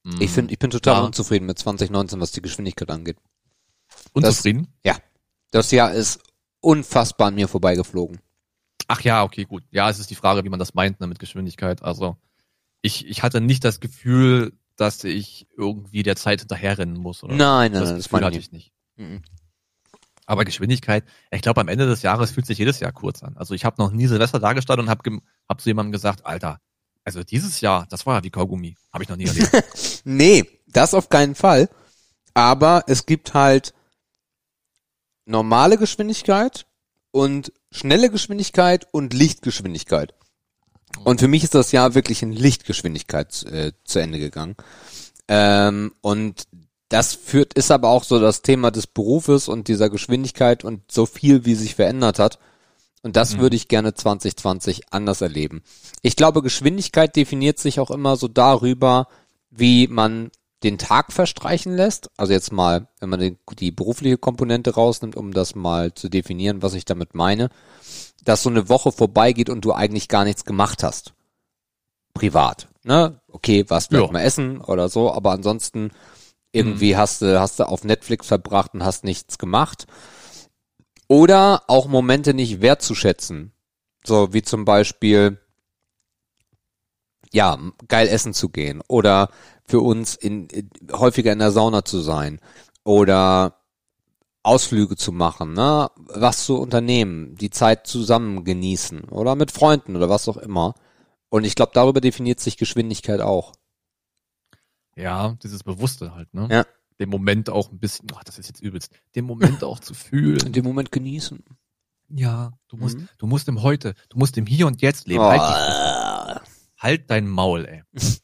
hm, 0.03 0.21
Ich 0.21 0.31
finde, 0.31 0.53
ich 0.53 0.59
bin 0.59 0.71
total 0.71 0.95
Ja. 0.95 1.01
unzufrieden 1.01 1.45
mit 1.45 1.59
2019, 1.59 2.19
was 2.19 2.31
die 2.31 2.41
Geschwindigkeit 2.41 2.89
angeht. 2.89 3.17
unzufrieden. 4.13 4.67
Das 5.51 5.69
Jahr 5.69 5.93
ist 5.93 6.19
unfassbar 6.61 7.27
an 7.27 7.35
mir 7.35 7.47
vorbeigeflogen. 7.47 8.19
Ach 8.87 9.01
ja, 9.01 9.23
okay, 9.23 9.45
gut. 9.45 9.63
Ja, 9.71 9.89
es 9.89 9.99
ist 9.99 10.09
die 10.09 10.15
Frage, 10.15 10.43
wie 10.43 10.49
man 10.49 10.59
das 10.59 10.73
meint 10.73 10.99
ne, 10.99 11.07
mit 11.07 11.19
Geschwindigkeit. 11.19 11.83
Also 11.83 12.17
ich, 12.81 13.07
ich 13.07 13.23
hatte 13.23 13.41
nicht 13.41 13.63
das 13.63 13.79
Gefühl, 13.79 14.53
dass 14.75 15.03
ich 15.03 15.47
irgendwie 15.57 16.03
der 16.03 16.15
Zeit 16.15 16.41
hinterherrennen 16.41 16.97
muss. 16.97 17.23
Oder 17.23 17.35
Nein, 17.35 17.71
nein, 17.71 17.81
das 17.81 17.89
nein, 17.89 17.97
das 17.97 18.09
Gefühl 18.09 18.25
hatte 18.25 18.37
ich 18.37 18.45
ich 18.45 18.51
nicht. 18.51 18.73
Mhm. 18.97 19.21
Aber 20.25 20.45
Geschwindigkeit, 20.45 21.03
ich 21.31 21.41
glaube, 21.41 21.61
am 21.61 21.67
Ende 21.67 21.85
des 21.85 22.01
Jahres 22.01 22.31
fühlt 22.31 22.45
sich 22.45 22.57
jedes 22.57 22.79
Jahr 22.79 22.91
kurz 22.91 23.23
an. 23.23 23.35
Also 23.37 23.53
ich 23.53 23.65
habe 23.65 23.81
noch 23.81 23.91
nie 23.91 24.07
Silvester 24.07 24.39
dargestanden 24.39 24.85
und 24.85 24.89
habe 24.89 25.19
hab 25.49 25.61
zu 25.61 25.69
jemandem 25.69 25.91
gesagt, 25.91 26.25
Alter, 26.25 26.59
also 27.03 27.23
dieses 27.23 27.59
Jahr, 27.61 27.85
das 27.89 28.05
war 28.05 28.17
ja 28.17 28.23
wie 28.23 28.29
Kaugummi. 28.29 28.77
Habe 28.93 29.03
ich 29.03 29.09
noch 29.09 29.17
nie 29.17 29.25
erlebt. 29.25 29.51
Nee, 30.05 30.45
das 30.67 30.93
auf 30.93 31.09
keinen 31.09 31.35
Fall. 31.35 31.69
Aber 32.33 32.83
es 32.87 33.05
gibt 33.05 33.33
halt 33.33 33.73
normale 35.25 35.77
Geschwindigkeit 35.77 36.65
und 37.13 37.53
schnelle 37.71 38.09
Geschwindigkeit 38.09 38.87
und 38.91 39.13
Lichtgeschwindigkeit. 39.13 40.15
Und 41.03 41.19
für 41.19 41.27
mich 41.27 41.43
ist 41.43 41.55
das 41.55 41.71
Jahr 41.71 41.95
wirklich 41.95 42.23
in 42.23 42.33
Lichtgeschwindigkeit 42.33 43.43
äh, 43.43 43.71
zu 43.85 43.99
Ende 43.99 44.19
gegangen. 44.19 44.55
Ähm, 45.27 45.93
und 46.01 46.47
das 46.89 47.13
führt, 47.13 47.53
ist 47.53 47.71
aber 47.71 47.89
auch 47.89 48.03
so 48.03 48.19
das 48.19 48.41
Thema 48.41 48.71
des 48.71 48.87
Berufes 48.87 49.47
und 49.47 49.67
dieser 49.67 49.89
Geschwindigkeit 49.89 50.63
und 50.63 50.91
so 50.91 51.05
viel, 51.05 51.45
wie 51.45 51.55
sich 51.55 51.75
verändert 51.75 52.19
hat. 52.19 52.39
Und 53.03 53.15
das 53.15 53.35
Mhm. 53.35 53.39
würde 53.41 53.55
ich 53.55 53.67
gerne 53.67 53.93
2020 53.93 54.91
anders 54.91 55.21
erleben. 55.21 55.61
Ich 56.01 56.15
glaube, 56.15 56.41
Geschwindigkeit 56.41 57.15
definiert 57.15 57.59
sich 57.59 57.79
auch 57.79 57.91
immer 57.91 58.15
so 58.15 58.27
darüber, 58.27 59.07
wie 59.51 59.87
man 59.87 60.31
den 60.63 60.77
Tag 60.77 61.11
verstreichen 61.11 61.75
lässt. 61.75 62.09
Also 62.17 62.33
jetzt 62.33 62.51
mal, 62.51 62.87
wenn 62.99 63.09
man 63.09 63.19
den, 63.19 63.37
die 63.59 63.71
berufliche 63.71 64.17
Komponente 64.17 64.75
rausnimmt, 64.75 65.15
um 65.15 65.33
das 65.33 65.55
mal 65.55 65.93
zu 65.93 66.09
definieren, 66.09 66.61
was 66.61 66.73
ich 66.73 66.85
damit 66.85 67.15
meine, 67.15 67.49
dass 68.23 68.43
so 68.43 68.49
eine 68.49 68.69
Woche 68.69 68.91
vorbeigeht 68.91 69.49
und 69.49 69.65
du 69.65 69.73
eigentlich 69.73 70.07
gar 70.07 70.23
nichts 70.23 70.45
gemacht 70.45 70.83
hast. 70.83 71.13
Privat. 72.13 72.69
Ne? 72.83 73.19
Okay, 73.27 73.65
was 73.67 73.87
vielleicht 73.87 74.07
Ja. 74.07 74.13
mal 74.13 74.21
essen 74.21 74.61
oder 74.61 74.87
so, 74.89 75.11
aber 75.11 75.31
ansonsten 75.31 75.91
irgendwie 76.51 76.95
hast 76.95 77.21
du, 77.21 77.39
hast 77.39 77.59
du 77.59 77.67
auf 77.67 77.83
Netflix 77.83 78.27
verbracht 78.27 78.73
und 78.73 78.85
hast 78.85 79.03
nichts 79.03 79.37
gemacht. 79.37 79.87
Oder 81.07 81.63
auch 81.67 81.87
Momente 81.87 82.33
nicht 82.33 82.61
wertzuschätzen. 82.61 83.51
So 84.05 84.33
wie 84.33 84.41
zum 84.43 84.63
Beispiel, 84.63 85.39
ja, 87.31 87.57
geil 87.87 88.07
essen 88.07 88.33
zu 88.33 88.49
gehen 88.49 88.81
oder 88.87 89.29
für 89.73 89.79
uns 89.81 90.13
in, 90.13 90.45
in 90.49 90.69
häufiger 90.91 91.31
in 91.33 91.39
der 91.39 91.49
Sauna 91.51 91.83
zu 91.83 91.99
sein 92.01 92.39
oder 92.83 93.59
Ausflüge 94.43 94.95
zu 94.95 95.11
machen, 95.11 95.53
ne? 95.53 95.89
Was 95.97 96.45
zu 96.45 96.59
unternehmen, 96.59 97.33
die 97.37 97.49
Zeit 97.49 97.87
zusammen 97.87 98.43
genießen 98.43 99.05
oder 99.05 99.33
mit 99.33 99.49
Freunden 99.49 99.95
oder 99.95 100.09
was 100.09 100.27
auch 100.29 100.37
immer. 100.37 100.75
Und 101.29 101.43
ich 101.43 101.55
glaube, 101.55 101.71
darüber 101.73 102.01
definiert 102.01 102.39
sich 102.39 102.57
Geschwindigkeit 102.57 103.19
auch. 103.19 103.53
ja, 104.95 105.35
dieses 105.41 105.63
Bewusste 105.63 106.13
halt, 106.13 106.31
ne? 106.35 106.47
Ja. 106.51 106.65
Den 106.99 107.09
Moment 107.09 107.49
auch 107.49 107.71
ein 107.71 107.79
bisschen, 107.79 108.07
ach, 108.13 108.23
das 108.23 108.37
ist 108.37 108.49
jetzt 108.49 108.61
übelst, 108.61 108.91
den 109.15 109.25
Moment 109.25 109.63
auch 109.63 109.79
zu 109.79 109.95
fühlen. 109.95 110.51
Dem 110.53 110.63
Moment 110.65 110.91
genießen. 110.91 111.43
Ja, 112.09 112.51
du 112.67 112.77
musst, 112.77 112.97
Mhm. 112.99 113.09
du 113.17 113.25
musst 113.25 113.47
im 113.47 113.63
Heute, 113.63 113.95
du 114.09 114.19
musst 114.19 114.37
im 114.37 114.45
Hier 114.45 114.67
und 114.67 114.83
Jetzt 114.83 115.07
leben. 115.07 115.21
Oh, 115.23 115.29
Halt, 115.29 115.41
Fresse. 115.41 116.41
halt 116.77 117.09
dein 117.09 117.27
Maul, 117.27 117.65
ey. 117.65 117.81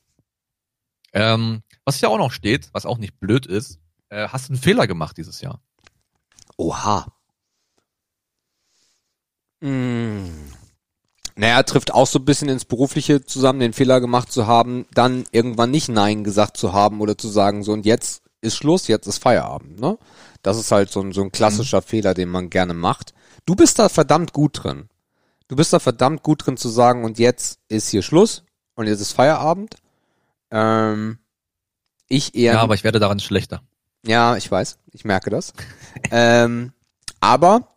ähm, 1.14 1.64
was 1.86 2.02
ja 2.02 2.10
auch 2.10 2.18
noch 2.18 2.32
steht, 2.32 2.70
was 2.74 2.86
auch 2.86 2.98
nicht 2.98 3.20
blöd 3.20 3.46
ist, 3.46 3.80
äh, 4.10 4.28
hast 4.28 4.50
du 4.50 4.54
einen 4.54 4.62
Fehler 4.62 4.88
gemacht 4.88 5.18
dieses 5.18 5.42
Jahr? 5.42 5.62
Oha. 6.58 7.08
Mm. 9.62 10.26
Naja, 11.36 11.64
trifft 11.64 11.94
auch 11.94 12.08
so 12.08 12.20
ein 12.20 12.26
bisschen 12.26 12.50
ins 12.50 12.66
Berufliche 12.66 13.24
zusammen, 13.24 13.60
den 13.60 13.74
Fehler 13.74 14.02
gemacht 14.02 14.32
zu 14.32 14.46
haben, 14.46 14.86
dann 14.94 15.26
irgendwann 15.32 15.72
nicht 15.72 15.88
Nein 15.88 16.24
gesagt 16.24 16.58
zu 16.58 16.74
haben 16.74 17.00
oder 17.00 17.18
zu 17.18 17.30
sagen, 17.30 17.64
so 17.64 17.72
und 17.72 17.86
jetzt 17.86 18.24
ist 18.42 18.58
Schluss, 18.58 18.88
jetzt 18.88 19.08
ist 19.08 19.20
Feierabend, 19.20 19.80
ne? 19.80 19.98
Das 20.42 20.58
ist 20.58 20.72
halt 20.72 20.90
so 20.90 21.02
ein, 21.02 21.12
so 21.12 21.22
ein 21.22 21.32
klassischer 21.32 21.82
Fehler, 21.82 22.14
den 22.14 22.30
man 22.30 22.50
gerne 22.50 22.74
macht. 22.74 23.14
Du 23.46 23.56
bist 23.56 23.80
da 23.80 23.90
verdammt 23.90 24.34
gut 24.34 24.64
drin. 24.64 24.90
Du 25.48 25.56
bist 25.56 25.74
da 25.74 25.80
verdammt 25.80 26.24
gut 26.24 26.46
drin 26.46 26.58
zu 26.58 26.70
sagen, 26.70 27.04
und 27.04 27.20
jetzt 27.20 27.60
ist 27.68 27.90
hier 27.90 28.02
Schluss 28.02 28.44
und 28.76 28.88
jetzt 28.88 29.02
ist 29.02 29.14
Feierabend. 29.14 29.76
Ähm, 30.52 31.20
ich 32.08 32.36
eher 32.36 32.54
Ja, 32.54 32.62
aber 32.62 32.74
ich 32.76 32.84
werde 32.84 33.00
daran 33.00 33.20
schlechter. 33.20 33.62
ja, 34.06 34.36
ich 34.38 34.50
weiß, 34.50 34.80
ich 34.92 35.06
merke 35.06 35.30
das. 35.30 35.54
ähm, 36.12 36.74
aber 37.20 37.68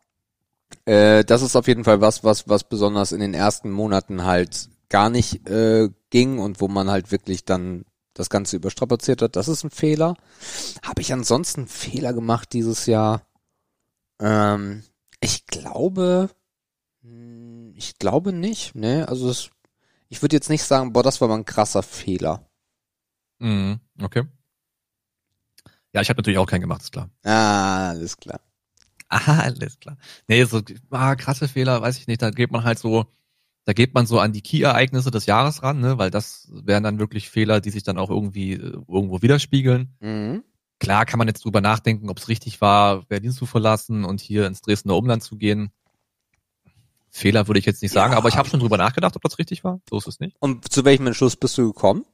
äh, 0.85 1.24
das 1.24 1.43
ist 1.43 1.57
auf 1.57 1.66
jeden 1.69 1.85
Fall 1.85 2.01
was, 2.01 2.24
was, 2.24 2.49
was 2.49 2.65
besonders 2.65 3.12
in 3.12 3.20
den 3.20 3.35
ersten 3.35 3.70
Monaten 3.70 4.24
halt 4.24 4.69
gar 4.89 5.11
nicht 5.11 5.49
äh, 5.49 5.89
ging 6.11 6.39
und 6.39 6.61
wo 6.61 6.69
man 6.69 6.90
halt 6.90 7.11
wirklich 7.12 7.44
dann 7.44 7.85
das 8.15 8.28
Ganze 8.31 8.57
überstrapaziert 8.57 9.23
hat. 9.23 9.36
Das 9.36 9.49
ist 9.49 9.65
ein 9.65 9.70
Fehler. 9.70 10.16
Habe 10.85 11.01
ich 11.01 11.12
ansonsten 11.12 11.62
einen 11.62 11.69
Fehler 11.69 12.12
gemacht 12.12 12.53
dieses 12.53 12.86
Jahr? 12.86 13.23
Ähm, 14.20 14.82
ich 15.20 15.47
glaube, 15.47 16.28
mh, 17.03 17.73
ich 17.77 17.99
glaube 17.99 18.32
nicht. 18.32 18.74
Ne, 18.74 19.09
also 19.09 19.31
es, 19.31 19.51
ich 20.09 20.20
würde 20.23 20.36
jetzt 20.36 20.51
nicht 20.51 20.62
sagen, 20.65 20.93
boah, 20.93 21.03
das 21.03 21.20
war 21.20 21.28
mal 21.28 21.36
ein 21.36 21.47
krasser 21.47 21.82
Fehler. 21.82 22.47
Mhm, 23.43 23.81
okay. 24.01 24.23
Ja, 25.93 26.01
ich 26.01 26.09
habe 26.09 26.19
natürlich 26.19 26.39
auch 26.39 26.47
keinen 26.47 26.60
gemacht, 26.60 26.82
ist 26.82 26.93
klar. 26.93 27.10
Ah, 27.24 27.90
alles 27.90 28.16
klar. 28.16 28.40
Aha, 29.09 29.40
alles 29.40 29.78
klar. 29.81 29.98
Nee, 30.28 30.44
so 30.44 30.62
ah, 30.90 31.16
krasse 31.16 31.48
Fehler, 31.48 31.82
weiß 31.82 31.98
ich 31.98 32.06
nicht. 32.06 32.23
Da 32.23 32.31
geht 32.31 32.51
man 32.52 32.64
halt 32.64 32.78
so, 32.78 33.06
da 33.64 33.73
geht 33.73 33.93
man 33.94 34.06
so 34.06 34.20
an 34.20 34.32
die 34.32 34.40
Key-Ereignisse 34.43 35.10
des 35.10 35.27
Jahres 35.27 35.62
ran, 35.62 35.81
ne? 35.81 35.98
weil 35.98 36.10
das 36.10 36.48
wären 36.52 36.82
dann 36.85 36.98
wirklich 36.98 37.28
Fehler, 37.28 37.60
die 37.60 37.70
sich 37.70 37.82
dann 37.82 37.98
auch 37.98 38.10
irgendwie 38.10 38.52
äh, 38.52 38.73
irgendwo 38.89 39.20
widerspiegeln. 39.20 39.94
Mhm. 40.01 40.44
Klar 40.78 41.05
kann 41.05 41.19
man 41.19 41.28
jetzt 41.28 41.44
drüber 41.44 41.60
nachdenken, 41.60 42.09
ob 42.09 42.19
es 42.19 42.28
richtig 42.28 42.60
war, 42.60 43.02
Berlin 43.05 43.32
zu 43.32 43.44
verlassen 43.44 44.05
und 44.05 44.20
hier 44.20 44.47
ins 44.47 44.62
Dresdner 44.62 44.97
Umland 44.97 45.23
zu 45.23 45.36
gehen. 45.36 45.73
Fehler 47.10 47.47
würde 47.48 47.59
ich 47.59 47.66
jetzt 47.66 47.82
nicht 47.82 47.93
sagen, 47.93 48.12
Ja. 48.12 48.19
aber 48.19 48.28
ich 48.31 48.36
habe 48.36 48.48
schon 48.48 48.60
drüber 48.60 48.78
nachgedacht, 48.78 49.14
ob 49.14 49.23
das 49.23 49.39
richtig 49.39 49.62
war. 49.64 49.81
So 49.90 49.98
ist 49.98 50.06
es 50.06 50.20
nicht. 50.20 50.36
Und 50.40 50.73
zu 50.73 50.85
welchem 50.85 51.06
Entschluss 51.06 51.36
bist 51.36 51.59
du 51.59 51.73
gekommen? 51.73 52.06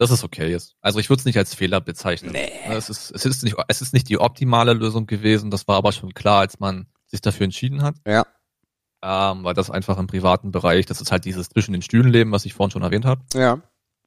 Das 0.00 0.10
ist 0.10 0.24
okay 0.24 0.48
jetzt. 0.50 0.76
Also 0.80 0.98
ich 0.98 1.10
würde 1.10 1.20
es 1.20 1.26
nicht 1.26 1.36
als 1.36 1.54
Fehler 1.54 1.82
bezeichnen. 1.82 2.32
Nee. 2.32 2.50
Es 2.70 2.88
ist, 2.88 3.10
es 3.10 3.26
ist 3.26 3.44
nicht, 3.44 3.54
es 3.68 3.82
ist 3.82 3.92
nicht 3.92 4.08
die 4.08 4.18
optimale 4.18 4.72
Lösung 4.72 5.06
gewesen. 5.06 5.50
Das 5.50 5.68
war 5.68 5.76
aber 5.76 5.92
schon 5.92 6.14
klar, 6.14 6.40
als 6.40 6.58
man 6.58 6.86
sich 7.06 7.20
dafür 7.20 7.44
entschieden 7.44 7.82
hat. 7.82 7.96
Ja. 8.06 8.24
Ähm, 9.02 9.44
weil 9.44 9.52
das 9.52 9.70
einfach 9.70 9.98
im 9.98 10.06
privaten 10.06 10.52
Bereich, 10.52 10.86
das 10.86 11.02
ist 11.02 11.12
halt 11.12 11.26
dieses 11.26 11.50
zwischen 11.50 11.72
den 11.72 11.82
Stühlen 11.82 12.08
leben, 12.08 12.32
was 12.32 12.46
ich 12.46 12.54
vorhin 12.54 12.70
schon 12.70 12.82
erwähnt 12.82 13.04
habe. 13.04 13.22
Ja. 13.34 13.60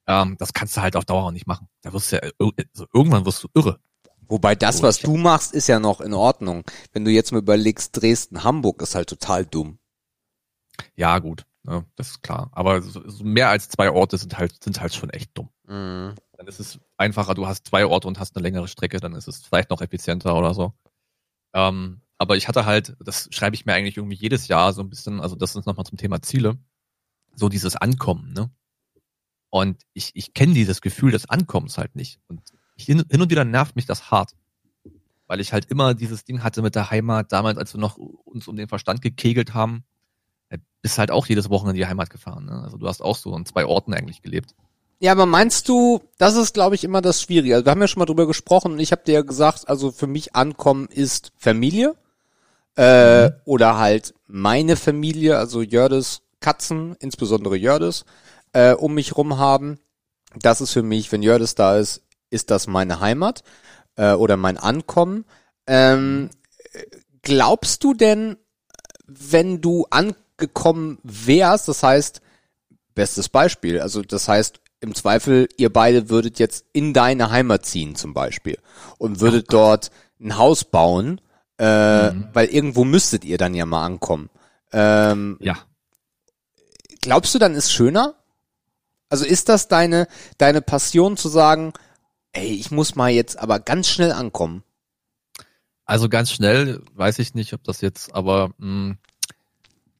Ähm, 0.08 0.36
das 0.36 0.52
kannst 0.52 0.76
du 0.76 0.80
halt 0.82 0.96
auf 0.96 1.04
Dauer 1.04 1.30
nicht 1.30 1.46
machen. 1.46 1.68
Da 1.82 1.92
wirst 1.92 2.10
du 2.10 2.16
ja, 2.16 2.22
ir- 2.40 2.66
also 2.72 2.86
irgendwann 2.92 3.24
wirst 3.24 3.44
du 3.44 3.48
irre. 3.54 3.78
Wobei 4.26 4.56
das, 4.56 4.82
was 4.82 4.98
du 4.98 5.16
machst, 5.16 5.52
ist 5.54 5.68
ja 5.68 5.78
noch 5.78 6.00
in 6.00 6.12
Ordnung. 6.12 6.64
Wenn 6.92 7.04
du 7.04 7.12
jetzt 7.12 7.30
mal 7.30 7.38
überlegst, 7.38 7.96
Dresden, 7.96 8.42
Hamburg 8.42 8.82
ist 8.82 8.96
halt 8.96 9.08
total 9.08 9.46
dumm. 9.46 9.78
Ja, 10.96 11.20
gut, 11.20 11.44
ne, 11.62 11.84
das 11.94 12.08
ist 12.08 12.22
klar. 12.22 12.50
Aber 12.52 12.82
so, 12.82 13.08
so 13.08 13.22
mehr 13.22 13.48
als 13.50 13.68
zwei 13.68 13.90
Orte 13.90 14.18
sind 14.18 14.36
halt, 14.38 14.60
sind 14.64 14.80
halt 14.80 14.92
schon 14.94 15.10
echt 15.10 15.30
dumm. 15.34 15.50
Mhm. 15.66 16.14
Dann 16.36 16.46
ist 16.46 16.60
es 16.60 16.78
einfacher, 16.96 17.34
du 17.34 17.46
hast 17.46 17.66
zwei 17.66 17.86
Orte 17.86 18.08
und 18.08 18.18
hast 18.18 18.36
eine 18.36 18.42
längere 18.42 18.68
Strecke, 18.68 19.00
dann 19.00 19.14
ist 19.14 19.28
es 19.28 19.42
vielleicht 19.42 19.70
noch 19.70 19.80
effizienter 19.80 20.36
oder 20.36 20.54
so. 20.54 20.72
Ähm, 21.54 22.00
aber 22.18 22.36
ich 22.36 22.48
hatte 22.48 22.64
halt, 22.64 22.96
das 23.00 23.28
schreibe 23.30 23.56
ich 23.56 23.66
mir 23.66 23.74
eigentlich 23.74 23.96
irgendwie 23.96 24.16
jedes 24.16 24.48
Jahr 24.48 24.72
so 24.72 24.82
ein 24.82 24.90
bisschen, 24.90 25.20
also 25.20 25.36
das 25.36 25.56
ist 25.56 25.66
nochmal 25.66 25.86
zum 25.86 25.98
Thema 25.98 26.22
Ziele, 26.22 26.58
so 27.34 27.48
dieses 27.48 27.76
Ankommen, 27.76 28.32
ne? 28.32 28.50
Und 29.50 29.82
ich, 29.92 30.10
ich 30.14 30.34
kenne 30.34 30.52
dieses 30.52 30.80
Gefühl 30.80 31.12
des 31.12 31.30
Ankommens 31.30 31.78
halt 31.78 31.94
nicht. 31.94 32.18
Und 32.26 32.42
hin, 32.76 33.04
hin 33.08 33.22
und 33.22 33.30
wieder 33.30 33.44
nervt 33.44 33.76
mich 33.76 33.86
das 33.86 34.10
hart. 34.10 34.34
Weil 35.28 35.38
ich 35.38 35.52
halt 35.52 35.66
immer 35.66 35.94
dieses 35.94 36.24
Ding 36.24 36.42
hatte 36.42 36.60
mit 36.60 36.74
der 36.74 36.90
Heimat, 36.90 37.30
damals, 37.30 37.56
als 37.56 37.72
wir 37.72 37.80
noch 37.80 37.96
uns 37.96 38.48
um 38.48 38.56
den 38.56 38.66
Verstand 38.66 39.00
gekegelt 39.00 39.54
haben, 39.54 39.84
äh, 40.48 40.58
bist 40.82 40.98
halt 40.98 41.12
auch 41.12 41.26
jedes 41.26 41.50
Wochenende 41.50 41.78
in 41.78 41.84
die 41.84 41.86
Heimat 41.86 42.10
gefahren. 42.10 42.46
Ne? 42.46 42.62
Also 42.64 42.78
du 42.78 42.88
hast 42.88 43.00
auch 43.00 43.16
so 43.16 43.32
an 43.32 43.46
zwei 43.46 43.64
Orten 43.64 43.94
eigentlich 43.94 44.22
gelebt. 44.22 44.56
Ja, 45.00 45.12
aber 45.12 45.26
meinst 45.26 45.68
du, 45.68 46.00
das 46.18 46.36
ist, 46.36 46.54
glaube 46.54 46.74
ich, 46.74 46.84
immer 46.84 47.02
das 47.02 47.20
Schwierige. 47.20 47.54
Also 47.54 47.66
wir 47.66 47.70
haben 47.70 47.80
ja 47.80 47.88
schon 47.88 48.00
mal 48.00 48.06
drüber 48.06 48.26
gesprochen 48.26 48.72
und 48.72 48.78
ich 48.78 48.92
habe 48.92 49.02
dir 49.04 49.12
ja 49.14 49.22
gesagt, 49.22 49.68
also 49.68 49.90
für 49.90 50.06
mich 50.06 50.34
Ankommen 50.34 50.88
ist 50.88 51.32
Familie 51.36 51.94
äh, 52.76 53.30
oder 53.44 53.78
halt 53.78 54.14
meine 54.26 54.76
Familie, 54.76 55.38
also 55.38 55.62
Jördes 55.62 56.22
Katzen, 56.40 56.96
insbesondere 57.00 57.56
Jördes, 57.56 58.04
äh, 58.52 58.72
um 58.72 58.94
mich 58.94 59.16
rum 59.16 59.38
haben. 59.38 59.78
Das 60.40 60.60
ist 60.60 60.72
für 60.72 60.82
mich, 60.82 61.10
wenn 61.12 61.22
Jördes 61.22 61.54
da 61.54 61.78
ist, 61.78 62.02
ist 62.30 62.50
das 62.50 62.66
meine 62.66 63.00
Heimat 63.00 63.42
äh, 63.96 64.12
oder 64.12 64.36
mein 64.36 64.58
Ankommen. 64.58 65.24
Ähm, 65.66 66.30
glaubst 67.22 67.84
du 67.84 67.94
denn, 67.94 68.36
wenn 69.06 69.60
du 69.60 69.86
angekommen 69.90 70.98
wärst, 71.02 71.68
das 71.68 71.82
heißt, 71.82 72.20
bestes 72.94 73.28
Beispiel, 73.28 73.80
also 73.80 74.02
das 74.02 74.28
heißt, 74.28 74.60
im 74.84 74.94
Zweifel, 74.94 75.48
ihr 75.56 75.72
beide 75.72 76.08
würdet 76.10 76.38
jetzt 76.38 76.64
in 76.72 76.92
deine 76.94 77.30
Heimat 77.30 77.66
ziehen 77.66 77.96
zum 77.96 78.14
Beispiel 78.14 78.58
und 78.98 79.20
würdet 79.20 79.52
dort 79.52 79.90
ein 80.20 80.38
Haus 80.38 80.64
bauen, 80.64 81.20
äh, 81.58 82.10
Mhm. 82.12 82.28
weil 82.32 82.46
irgendwo 82.46 82.84
müsstet 82.84 83.24
ihr 83.24 83.38
dann 83.38 83.54
ja 83.54 83.66
mal 83.66 83.84
ankommen. 83.84 84.30
Ähm, 84.72 85.36
Ja. 85.40 85.56
glaubst 87.00 87.34
du, 87.34 87.38
dann 87.38 87.54
ist 87.54 87.72
schöner? 87.72 88.14
Also 89.08 89.24
ist 89.24 89.48
das 89.48 89.68
deine, 89.68 90.08
deine 90.38 90.62
Passion 90.62 91.16
zu 91.16 91.28
sagen, 91.28 91.72
ey, 92.32 92.48
ich 92.48 92.70
muss 92.70 92.94
mal 92.96 93.10
jetzt 93.10 93.38
aber 93.38 93.60
ganz 93.60 93.88
schnell 93.88 94.12
ankommen? 94.12 94.62
Also 95.84 96.08
ganz 96.08 96.32
schnell, 96.32 96.82
weiß 96.94 97.18
ich 97.18 97.34
nicht, 97.34 97.52
ob 97.52 97.62
das 97.64 97.80
jetzt, 97.82 98.14
aber 98.14 98.50
mh, 98.58 98.96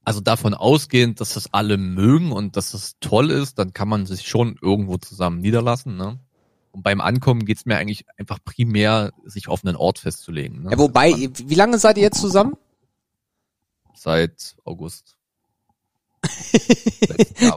also 0.05 0.21
davon 0.21 0.55
ausgehend, 0.55 1.21
dass 1.21 1.35
das 1.35 1.53
alle 1.53 1.77
mögen 1.77 2.33
und 2.33 2.57
dass 2.57 2.73
das 2.73 2.95
toll 3.01 3.31
ist, 3.31 3.59
dann 3.59 3.73
kann 3.73 3.89
man 3.89 4.07
sich 4.07 4.27
schon 4.29 4.57
irgendwo 4.61 4.97
zusammen 4.99 5.41
niederlassen. 5.41 5.97
Ne? 5.97 6.19
Und 6.73 6.83
beim 6.83 7.01
Ankommen 7.01 7.45
geht's 7.45 7.67
mir 7.67 7.77
eigentlich 7.77 8.05
einfach 8.19 8.39
primär, 8.45 9.13
sich 9.25 9.49
auf 9.49 9.65
einen 9.65 9.77
Ort 9.77 9.99
festzulegen. 9.99 10.65
Ne? 10.65 10.73
Ja, 10.73 10.79
wobei, 10.79 11.13
wie 11.35 11.55
lange 11.55 11.79
seid 11.79 11.97
ihr 11.97 12.03
jetzt 12.03 12.21
zusammen? 12.21 12.55
Seit 13.95 14.57
August. 14.65 15.17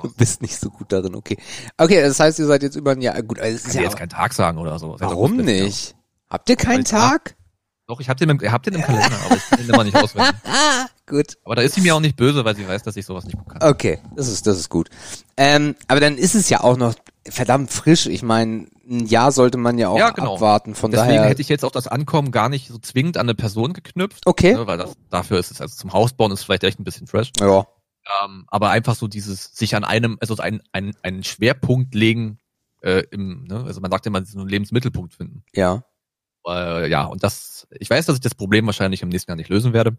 Du 0.03 0.13
bist 0.17 0.41
nicht 0.41 0.57
so 0.59 0.69
gut 0.69 0.91
darin, 0.91 1.15
okay. 1.15 1.37
Okay, 1.77 2.01
das 2.01 2.19
heißt, 2.19 2.39
ihr 2.39 2.45
seid 2.45 2.63
jetzt 2.63 2.75
über 2.75 2.91
ein 2.91 3.01
Jahr, 3.01 3.21
gut, 3.23 3.39
also 3.39 3.49
Ich 3.51 3.55
ist 3.57 3.63
kann 3.63 3.71
dir 3.73 3.77
ja, 3.79 3.83
jetzt 3.85 3.97
keinen 3.97 4.09
Tag 4.09 4.33
sagen 4.33 4.57
oder 4.57 4.77
so. 4.79 4.97
Seit 4.97 5.09
warum 5.09 5.33
August 5.33 5.45
nicht? 5.45 5.95
Habt 6.29 6.49
ihr 6.49 6.55
keinen 6.57 6.79
mag- 6.79 6.85
Tag? 6.87 7.36
Doch, 7.87 8.01
ich 8.01 8.09
hab 8.09 8.17
den, 8.17 8.29
im- 8.29 8.39
ich 8.41 8.51
hab 8.51 8.63
den 8.63 8.73
im 8.73 8.81
Kalender, 8.81 9.17
aber 9.25 9.37
ich 9.37 9.43
kann 9.49 9.59
den 9.59 9.69
immer 9.69 9.83
nicht 9.85 9.95
auswendig. 9.95 10.33
Ah, 10.43 10.87
gut. 11.07 11.37
Aber 11.45 11.55
da 11.55 11.61
ist 11.61 11.75
sie 11.75 11.81
mir 11.81 11.95
auch 11.95 12.01
nicht 12.01 12.17
böse, 12.17 12.43
weil 12.43 12.53
sie 12.55 12.67
weiß, 12.67 12.83
dass 12.83 12.97
ich 12.97 13.05
sowas 13.05 13.23
nicht 13.25 13.37
gut 13.37 13.47
kann. 13.47 13.63
Okay, 13.69 13.99
das 14.15 14.27
ist, 14.27 14.45
das 14.45 14.57
ist 14.59 14.67
gut. 14.69 14.89
Ähm, 15.37 15.73
aber 15.87 16.01
dann 16.01 16.17
ist 16.17 16.35
es 16.35 16.49
ja 16.49 16.61
auch 16.61 16.75
noch 16.75 16.95
verdammt 17.29 17.71
frisch. 17.71 18.05
Ich 18.07 18.23
meine, 18.23 18.67
ein 18.89 19.05
Jahr 19.05 19.31
sollte 19.31 19.57
man 19.57 19.77
ja 19.77 19.87
auch 19.87 19.97
Ja, 19.97 20.09
genau. 20.09 20.35
abwarten. 20.35 20.75
Von 20.75 20.91
Deswegen 20.91 21.15
daher. 21.15 21.29
hätte 21.29 21.41
ich 21.41 21.47
jetzt 21.47 21.63
auch 21.63 21.71
das 21.71 21.87
Ankommen 21.87 22.31
gar 22.31 22.49
nicht 22.49 22.67
so 22.67 22.77
zwingend 22.77 23.15
an 23.15 23.25
eine 23.27 23.35
Person 23.35 23.71
geknüpft. 23.71 24.23
okay. 24.27 24.53
Ne, 24.53 24.67
weil 24.67 24.77
das, 24.77 24.93
dafür 25.09 25.39
ist 25.39 25.51
es, 25.51 25.61
also 25.61 25.73
zum 25.75 25.93
Hausbauen 25.93 26.31
ist 26.33 26.39
es 26.39 26.45
vielleicht 26.45 26.65
echt 26.65 26.79
ein 26.79 26.83
bisschen 26.83 27.07
fresh. 27.07 27.31
Ja. 27.39 27.67
Ähm, 28.25 28.45
aber 28.47 28.69
einfach 28.69 28.95
so 28.95 29.07
dieses, 29.07 29.55
sich 29.55 29.75
an 29.77 29.85
einem, 29.85 30.17
also 30.19 30.35
ein, 30.37 30.61
ein, 30.73 30.93
einen 31.03 31.23
Schwerpunkt 31.23 31.95
legen, 31.95 32.39
äh, 32.81 33.03
im, 33.11 33.45
ne, 33.45 33.63
also 33.65 33.79
man 33.81 33.91
sagt 33.91 34.05
immer, 34.07 34.23
so 34.25 34.39
einen 34.39 34.49
Lebensmittelpunkt 34.49 35.13
finden. 35.13 35.43
Ja. 35.53 35.83
Äh, 36.47 36.89
ja, 36.89 37.05
und 37.05 37.23
das, 37.23 37.67
ich 37.71 37.89
weiß, 37.89 38.05
dass 38.05 38.15
ich 38.15 38.21
das 38.21 38.35
Problem 38.35 38.65
wahrscheinlich 38.65 39.01
im 39.01 39.09
nächsten 39.09 39.31
Jahr 39.31 39.37
nicht 39.37 39.49
lösen 39.49 39.73
werde. 39.73 39.97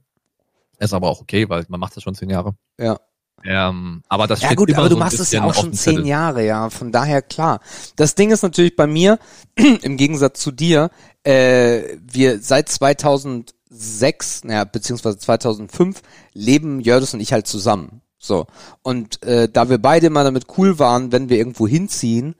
Ist 0.79 0.95
aber 0.95 1.09
auch 1.09 1.21
okay, 1.21 1.49
weil 1.49 1.65
man 1.69 1.81
macht 1.81 1.97
das 1.97 2.03
schon 2.03 2.15
zehn 2.15 2.31
Jahre. 2.31 2.55
Ja. 2.79 2.99
Ähm, 3.45 4.03
aber 4.09 4.27
das 4.27 4.43
Ja 4.43 4.55
gut, 4.55 4.73
aber 4.75 4.89
du 4.89 4.95
so 4.95 4.99
machst 4.99 5.21
es 5.21 5.31
ja 5.31 5.45
auch 5.45 5.55
schon 5.55 5.73
zehn. 5.73 6.05
Jahre, 6.05 6.45
ja. 6.45 6.71
Von 6.71 6.91
daher 6.93 7.23
klar. 7.23 7.61
Das 7.97 8.15
Ding 8.15 8.31
ist 8.31 8.43
natürlich 8.43 8.77
bei 8.77 8.87
mir, 8.87 9.19
im 9.57 9.97
Gegensatz 9.97 10.41
zu 10.41 10.51
dir, 10.51 10.91
äh, 11.25 11.97
wir 12.01 12.41
seit 12.41 12.69
2006, 12.69 14.45
naja, 14.45 14.65
beziehungsweise 14.65 15.19
2005 15.19 16.03
leben 16.33 16.81
Jördis 16.81 17.15
und 17.15 17.21
ich 17.21 17.33
halt 17.33 17.47
zusammen. 17.47 18.03
So. 18.19 18.47
Und 18.83 19.23
äh, 19.23 19.49
da 19.49 19.69
wir 19.71 19.79
beide 19.79 20.11
mal 20.11 20.25
damit 20.25 20.47
cool 20.57 20.79
waren, 20.79 21.13
wenn 21.13 21.29
wir 21.29 21.39
irgendwo 21.39 21.69
hinziehen, 21.69 22.35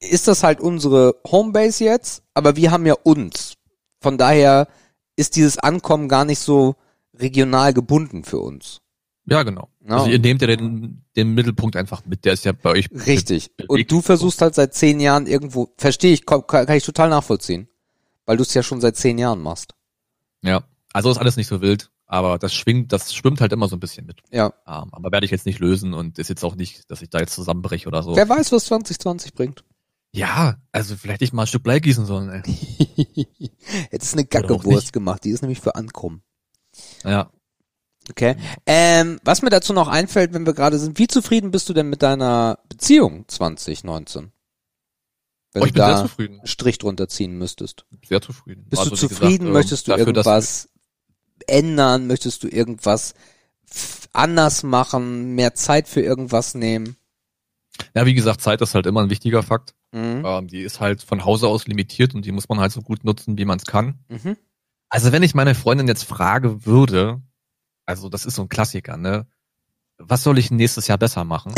ist 0.00 0.28
das 0.28 0.42
halt 0.42 0.60
unsere 0.60 1.16
Homebase 1.30 1.84
jetzt, 1.84 2.22
aber 2.34 2.56
wir 2.56 2.70
haben 2.70 2.86
ja 2.86 2.94
uns. 3.02 3.54
Von 4.00 4.18
daher 4.18 4.68
ist 5.16 5.36
dieses 5.36 5.58
Ankommen 5.58 6.08
gar 6.08 6.24
nicht 6.24 6.38
so 6.38 6.76
regional 7.14 7.72
gebunden 7.72 8.24
für 8.24 8.38
uns. 8.38 8.80
Ja, 9.28 9.42
genau. 9.42 9.68
Ja. 9.88 9.96
Also 9.96 10.10
ihr 10.10 10.18
nehmt 10.18 10.40
ja 10.40 10.46
den, 10.46 11.02
den 11.16 11.34
Mittelpunkt 11.34 11.76
einfach 11.76 12.04
mit, 12.06 12.24
der 12.24 12.34
ist 12.34 12.44
ja 12.44 12.52
bei 12.52 12.70
euch. 12.70 12.88
Richtig. 13.06 13.50
Und 13.66 13.90
du 13.90 14.00
versuchst 14.00 14.40
halt 14.40 14.54
seit 14.54 14.74
zehn 14.74 15.00
Jahren 15.00 15.26
irgendwo, 15.26 15.72
verstehe 15.76 16.12
ich, 16.12 16.26
kann, 16.26 16.46
kann 16.46 16.76
ich 16.76 16.84
total 16.84 17.08
nachvollziehen. 17.08 17.68
Weil 18.24 18.36
du 18.36 18.42
es 18.42 18.54
ja 18.54 18.62
schon 18.62 18.80
seit 18.80 18.96
zehn 18.96 19.18
Jahren 19.18 19.40
machst. 19.40 19.74
Ja. 20.42 20.62
Also 20.92 21.10
ist 21.10 21.18
alles 21.18 21.36
nicht 21.36 21.48
so 21.48 21.60
wild, 21.60 21.90
aber 22.06 22.38
das 22.38 22.54
schwingt, 22.54 22.92
das 22.92 23.14
schwimmt 23.14 23.40
halt 23.40 23.52
immer 23.52 23.68
so 23.68 23.76
ein 23.76 23.80
bisschen 23.80 24.06
mit. 24.06 24.22
Ja. 24.30 24.46
Ähm, 24.66 24.88
aber 24.92 25.12
werde 25.12 25.26
ich 25.26 25.30
jetzt 25.30 25.46
nicht 25.46 25.58
lösen 25.58 25.92
und 25.92 26.18
ist 26.18 26.28
jetzt 26.28 26.44
auch 26.44 26.54
nicht, 26.54 26.90
dass 26.90 27.02
ich 27.02 27.10
da 27.10 27.18
jetzt 27.18 27.34
zusammenbreche 27.34 27.86
oder 27.88 28.02
so. 28.02 28.16
Wer 28.16 28.28
weiß, 28.28 28.52
was 28.52 28.66
2020 28.66 29.34
bringt. 29.34 29.64
Ja, 30.16 30.56
also 30.72 30.96
vielleicht 30.96 31.20
ich 31.20 31.32
mal 31.34 31.42
ein 31.42 31.46
Stück 31.46 31.62
Blei 31.62 31.78
gießen 31.78 32.06
sollen, 32.06 32.30
ey. 32.30 32.42
Jetzt 33.92 34.04
ist 34.04 34.14
eine 34.14 34.24
Gackewurst 34.24 34.66
nicht. 34.86 34.92
gemacht, 34.94 35.24
die 35.24 35.30
ist 35.30 35.42
nämlich 35.42 35.60
für 35.60 35.74
Ankommen. 35.74 36.22
Ja. 37.04 37.30
Okay. 38.08 38.36
Ähm, 38.64 39.18
was 39.24 39.42
mir 39.42 39.50
dazu 39.50 39.72
noch 39.74 39.88
einfällt, 39.88 40.32
wenn 40.32 40.46
wir 40.46 40.54
gerade 40.54 40.78
sind, 40.78 40.98
wie 40.98 41.06
zufrieden 41.06 41.50
bist 41.50 41.68
du 41.68 41.74
denn 41.74 41.90
mit 41.90 42.02
deiner 42.02 42.58
Beziehung 42.68 43.26
2019? 43.28 44.32
Wenn 45.52 45.62
Oh, 45.62 45.66
ich 45.66 45.72
du 45.72 45.78
bin 45.80 45.84
sehr 45.86 45.94
da 45.96 46.02
zufrieden. 46.02 46.38
einen 46.38 46.46
Strich 46.46 46.78
drunter 46.78 47.08
ziehen 47.08 47.36
müsstest. 47.36 47.84
Sehr 48.06 48.22
zufrieden. 48.22 48.64
Bist 48.70 48.80
Also, 48.80 48.90
du 48.92 48.96
zufrieden? 48.96 49.28
gesagt, 49.30 49.42
ähm, 49.42 49.52
Möchtest 49.52 49.86
du 49.86 49.90
dafür, 49.90 50.06
irgendwas 50.06 50.68
ändern? 51.46 52.06
Möchtest 52.06 52.42
du 52.42 52.48
irgendwas 52.48 53.12
anders 54.14 54.62
machen? 54.62 55.34
Mehr 55.34 55.54
Zeit 55.54 55.88
für 55.88 56.00
irgendwas 56.00 56.54
nehmen? 56.54 56.96
Ja, 57.94 58.06
wie 58.06 58.14
gesagt, 58.14 58.40
Zeit 58.40 58.60
ist 58.62 58.74
halt 58.74 58.86
immer 58.86 59.02
ein 59.02 59.10
wichtiger 59.10 59.42
Fakt. 59.42 59.74
Mhm. 59.96 60.22
Ähm, 60.26 60.46
die 60.46 60.60
ist 60.60 60.80
halt 60.80 61.02
von 61.02 61.24
Hause 61.24 61.48
aus 61.48 61.66
limitiert 61.66 62.14
und 62.14 62.26
die 62.26 62.32
muss 62.32 62.50
man 62.50 62.60
halt 62.60 62.70
so 62.70 62.82
gut 62.82 63.02
nutzen, 63.02 63.38
wie 63.38 63.46
man 63.46 63.58
es 63.58 63.64
kann. 63.64 63.98
Mhm. 64.08 64.36
Also 64.90 65.10
wenn 65.10 65.22
ich 65.22 65.34
meine 65.34 65.54
Freundin 65.54 65.88
jetzt 65.88 66.04
frage 66.04 66.66
würde, 66.66 67.22
also 67.86 68.10
das 68.10 68.26
ist 68.26 68.34
so 68.34 68.42
ein 68.42 68.50
Klassiker, 68.50 68.98
ne? 68.98 69.26
Was 69.96 70.22
soll 70.22 70.36
ich 70.36 70.50
nächstes 70.50 70.86
Jahr 70.86 70.98
besser 70.98 71.24
machen? 71.24 71.54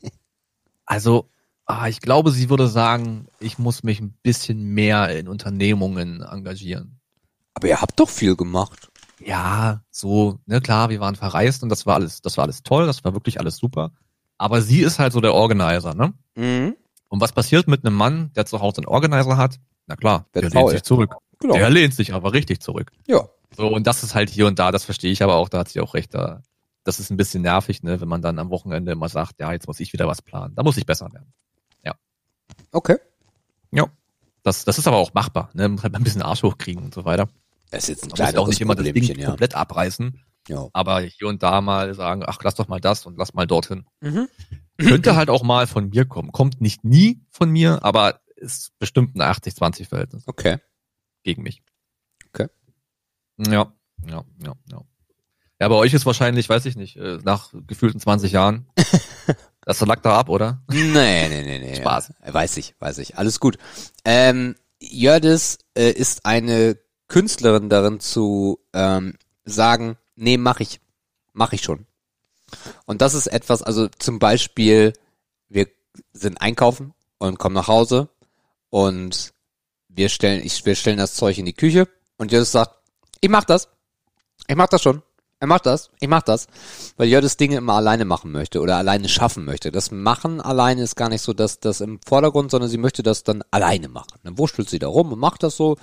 also, 0.86 1.28
ah, 1.66 1.88
ich 1.88 2.00
glaube, 2.00 2.30
sie 2.30 2.48
würde 2.48 2.68
sagen, 2.68 3.26
ich 3.38 3.58
muss 3.58 3.82
mich 3.82 4.00
ein 4.00 4.16
bisschen 4.22 4.62
mehr 4.62 5.14
in 5.18 5.28
Unternehmungen 5.28 6.22
engagieren. 6.22 7.00
Aber 7.52 7.68
ihr 7.68 7.82
habt 7.82 8.00
doch 8.00 8.08
viel 8.08 8.34
gemacht. 8.34 8.90
Ja, 9.20 9.82
so, 9.90 10.38
ne, 10.46 10.62
klar, 10.62 10.88
wir 10.88 11.00
waren 11.00 11.16
verreist 11.16 11.62
und 11.62 11.68
das 11.68 11.84
war 11.84 11.96
alles, 11.96 12.22
das 12.22 12.38
war 12.38 12.44
alles 12.44 12.62
toll, 12.62 12.86
das 12.86 13.04
war 13.04 13.12
wirklich 13.12 13.38
alles 13.38 13.58
super. 13.58 13.92
Aber 14.38 14.62
sie 14.62 14.80
ist 14.80 14.98
halt 14.98 15.12
so 15.12 15.20
der 15.20 15.34
Organizer, 15.34 15.94
ne? 15.94 16.14
Mhm. 16.34 16.76
Und 17.12 17.20
was 17.20 17.32
passiert 17.32 17.68
mit 17.68 17.84
einem 17.84 17.94
Mann, 17.94 18.32
der 18.34 18.46
zu 18.46 18.60
Hause 18.60 18.78
einen 18.78 18.86
Organizer 18.86 19.36
hat? 19.36 19.60
Na 19.86 19.96
klar, 19.96 20.26
der 20.34 20.50
faul. 20.50 20.62
lehnt 20.62 20.70
sich 20.70 20.82
zurück. 20.82 21.14
Genau. 21.40 21.54
Der 21.54 21.68
lehnt 21.68 21.94
sich 21.94 22.14
aber 22.14 22.32
richtig 22.32 22.62
zurück. 22.62 22.90
Ja. 23.06 23.28
So, 23.54 23.68
und 23.68 23.86
das 23.86 24.02
ist 24.02 24.14
halt 24.14 24.30
hier 24.30 24.46
und 24.46 24.58
da, 24.58 24.72
das 24.72 24.84
verstehe 24.84 25.12
ich 25.12 25.22
aber 25.22 25.34
auch, 25.34 25.50
da 25.50 25.58
hat 25.58 25.68
sie 25.68 25.80
auch 25.80 25.92
recht. 25.92 26.14
Da, 26.14 26.42
das 26.84 27.00
ist 27.00 27.10
ein 27.10 27.18
bisschen 27.18 27.42
nervig, 27.42 27.82
ne, 27.82 28.00
wenn 28.00 28.08
man 28.08 28.22
dann 28.22 28.38
am 28.38 28.48
Wochenende 28.48 28.92
immer 28.92 29.10
sagt, 29.10 29.40
ja, 29.40 29.52
jetzt 29.52 29.66
muss 29.66 29.78
ich 29.80 29.92
wieder 29.92 30.08
was 30.08 30.22
planen. 30.22 30.54
Da 30.54 30.62
muss 30.62 30.78
ich 30.78 30.86
besser 30.86 31.12
werden. 31.12 31.34
Okay. 32.72 32.96
Ja. 33.70 33.86
Das, 34.42 34.64
das 34.64 34.78
ist 34.78 34.88
aber 34.88 34.96
auch 34.96 35.14
machbar. 35.14 35.50
Ne? 35.52 35.64
Man 35.64 35.72
muss 35.72 35.82
halt 35.82 35.92
mal 35.92 36.00
ein 36.00 36.04
bisschen 36.04 36.22
Arsch 36.22 36.42
hochkriegen 36.42 36.82
und 36.82 36.94
so 36.94 37.04
weiter. 37.04 37.28
Das 37.70 37.84
ist 37.84 37.88
jetzt 37.88 38.20
ein 38.20 38.32
ja 38.34 38.40
auch 38.40 38.48
nicht 38.48 38.60
immer 38.60 38.74
das 38.74 38.84
Ding 38.84 39.18
ja. 39.18 39.28
komplett 39.28 39.54
abreißen, 39.54 40.20
ja. 40.48 40.68
aber 40.72 41.00
hier 41.00 41.28
und 41.28 41.42
da 41.42 41.60
mal 41.60 41.94
sagen, 41.94 42.22
ach, 42.26 42.38
lass 42.42 42.54
doch 42.54 42.68
mal 42.68 42.80
das 42.80 43.06
und 43.06 43.16
lass 43.18 43.34
mal 43.34 43.46
dorthin. 43.46 43.86
Mhm. 44.00 44.28
Könnte 44.78 45.16
halt 45.16 45.30
auch 45.30 45.42
mal 45.42 45.66
von 45.66 45.90
mir 45.90 46.04
kommen. 46.04 46.32
Kommt 46.32 46.60
nicht 46.60 46.84
nie 46.84 47.24
von 47.30 47.50
mir, 47.50 47.84
aber 47.84 48.20
ist 48.36 48.76
bestimmt 48.78 49.14
ein 49.14 49.22
80-20-Verhältnis 49.22 50.26
Okay. 50.26 50.58
gegen 51.22 51.42
mich. 51.42 51.62
Okay. 52.28 52.48
Ja, 53.38 53.72
ja, 54.06 54.24
ja, 54.42 54.54
ja. 54.70 54.82
Ja, 55.60 55.68
bei 55.68 55.76
euch 55.76 55.94
ist 55.94 56.06
wahrscheinlich, 56.06 56.48
weiß 56.48 56.66
ich 56.66 56.74
nicht, 56.74 56.96
äh, 56.96 57.18
nach 57.22 57.52
gefühlten 57.68 58.00
20 58.00 58.32
Jahren. 58.32 58.66
das 59.60 59.80
lag 59.80 60.00
da 60.00 60.18
ab, 60.18 60.28
oder? 60.28 60.60
Nee, 60.68 60.82
nee, 60.92 61.28
nee, 61.28 61.58
nee. 61.60 61.76
Spaß. 61.76 62.14
Weiß 62.26 62.56
ich, 62.56 62.74
weiß 62.80 62.98
ich. 62.98 63.16
Alles 63.16 63.38
gut. 63.38 63.58
Ähm, 64.04 64.56
Jördis 64.80 65.58
äh, 65.74 65.92
ist 65.92 66.26
eine 66.26 66.76
Künstlerin 67.06 67.68
darin 67.68 68.00
zu 68.00 68.58
ähm, 68.72 69.14
sagen, 69.44 69.96
nee, 70.14 70.36
mach 70.36 70.60
ich. 70.60 70.80
Mach 71.32 71.52
ich 71.52 71.62
schon. 71.62 71.86
Und 72.84 73.00
das 73.00 73.14
ist 73.14 73.28
etwas, 73.28 73.62
also 73.62 73.88
zum 73.88 74.18
Beispiel, 74.18 74.92
wir 75.48 75.68
sind 76.12 76.40
einkaufen 76.40 76.92
und 77.18 77.38
kommen 77.38 77.54
nach 77.54 77.68
Hause 77.68 78.08
und 78.70 79.32
wir 79.88 80.08
stellen, 80.08 80.44
ich, 80.44 80.64
wir 80.64 80.74
stellen 80.74 80.98
das 80.98 81.14
Zeug 81.14 81.38
in 81.38 81.46
die 81.46 81.54
Küche 81.54 81.88
und 82.18 82.32
Jördis 82.32 82.52
sagt, 82.52 82.76
ich 83.20 83.30
mach 83.30 83.44
das. 83.44 83.68
Ich 84.48 84.56
mach 84.56 84.68
das 84.68 84.82
schon. 84.82 85.02
Er 85.42 85.48
macht 85.48 85.66
das, 85.66 85.90
ich 85.98 86.08
mach 86.08 86.22
das, 86.22 86.46
weil 86.96 87.08
Jördis 87.08 87.36
Dinge 87.36 87.56
immer 87.56 87.72
alleine 87.72 88.04
machen 88.04 88.30
möchte 88.30 88.60
oder 88.60 88.76
alleine 88.76 89.08
schaffen 89.08 89.44
möchte. 89.44 89.72
Das 89.72 89.90
Machen 89.90 90.40
alleine 90.40 90.82
ist 90.82 90.94
gar 90.94 91.08
nicht 91.08 91.22
so 91.22 91.32
das, 91.32 91.58
das 91.58 91.80
im 91.80 91.98
Vordergrund, 92.06 92.52
sondern 92.52 92.70
sie 92.70 92.78
möchte 92.78 93.02
das 93.02 93.24
dann 93.24 93.42
alleine 93.50 93.88
machen. 93.88 94.20
Dann 94.22 94.38
wurschtelt 94.38 94.70
sie 94.70 94.78
da 94.78 94.86
rum 94.86 95.12
und 95.12 95.18
macht 95.18 95.42
das 95.42 95.56
so. 95.56 95.78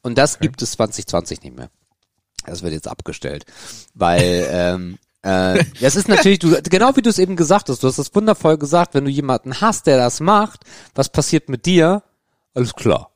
Und 0.00 0.16
das 0.16 0.38
gibt 0.38 0.62
es 0.62 0.72
2020 0.72 1.42
nicht 1.42 1.54
mehr. 1.54 1.68
Das 2.46 2.62
wird 2.62 2.72
jetzt 2.72 2.88
abgestellt. 2.88 3.44
Weil, 3.94 4.48
ähm, 4.50 4.98
äh, 5.22 5.64
das 5.80 5.96
ist 5.96 6.08
natürlich, 6.08 6.40
du, 6.40 6.60
genau 6.62 6.96
wie 6.96 7.02
du 7.02 7.10
es 7.10 7.18
eben 7.18 7.36
gesagt 7.36 7.68
hast, 7.68 7.82
du 7.82 7.88
hast 7.88 7.98
es 7.98 8.14
wundervoll 8.14 8.58
gesagt, 8.58 8.94
wenn 8.94 9.04
du 9.04 9.10
jemanden 9.10 9.60
hast, 9.60 9.86
der 9.86 9.96
das 9.96 10.20
macht, 10.20 10.64
was 10.94 11.08
passiert 11.08 11.48
mit 11.48 11.66
dir? 11.66 12.02
Alles 12.54 12.74
klar. 12.74 13.11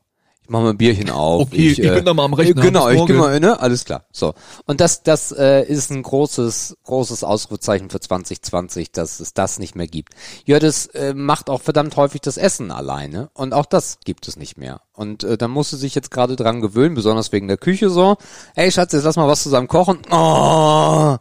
Ich 0.47 0.51
mache 0.51 0.62
mal 0.62 0.70
ein 0.70 0.77
Bierchen 0.77 1.10
auf. 1.10 1.43
Okay, 1.48 1.70
ich 1.73 1.78
bin 1.81 2.05
da 2.05 2.14
mal 2.14 2.24
am 2.24 2.32
Rechner, 2.32 2.62
Genau, 2.62 2.89
ich 2.89 3.05
gehe 3.05 3.16
mal, 3.16 3.40
ne? 3.40 3.59
Alles 3.59 3.85
klar. 3.85 4.05
So. 4.12 4.32
Und 4.64 4.81
das, 4.81 5.02
das 5.02 5.32
äh, 5.32 5.64
ist 5.64 5.90
ein 5.90 6.05
großes, 6.05 6.77
großes 6.85 7.24
Ausrufezeichen 7.24 7.90
für 7.90 7.98
2020, 7.98 8.93
dass 8.93 9.18
es 9.18 9.35
das 9.35 9.59
nicht 9.59 9.74
mehr 9.74 9.89
gibt. 9.89 10.14
Jördis 10.44 10.86
äh, 10.86 11.14
macht 11.14 11.51
auch 11.51 11.62
verdammt 11.62 11.97
häufig 11.97 12.20
das 12.20 12.36
Essen 12.36 12.70
alleine 12.70 13.28
und 13.35 13.55
auch 13.55 13.66
das 13.66 13.98
gibt 14.05 14.28
es 14.28 14.36
nicht 14.36 14.56
mehr. 14.56 14.82
Und 14.93 15.24
äh, 15.24 15.36
da 15.36 15.48
musst 15.48 15.73
du 15.73 15.77
sich 15.77 15.97
jetzt 15.97 16.12
gerade 16.12 16.36
dran 16.36 16.60
gewöhnen, 16.60 16.94
besonders 16.94 17.32
wegen 17.32 17.48
der 17.48 17.59
Küche 17.59 17.90
so. 17.90 18.16
Ey 18.55 18.70
Schatz, 18.70 18.93
jetzt 18.93 19.02
lass 19.02 19.16
mal 19.16 19.27
was 19.27 19.43
zusammen 19.43 19.66
kochen. 19.66 19.98
Oh, 20.12 21.16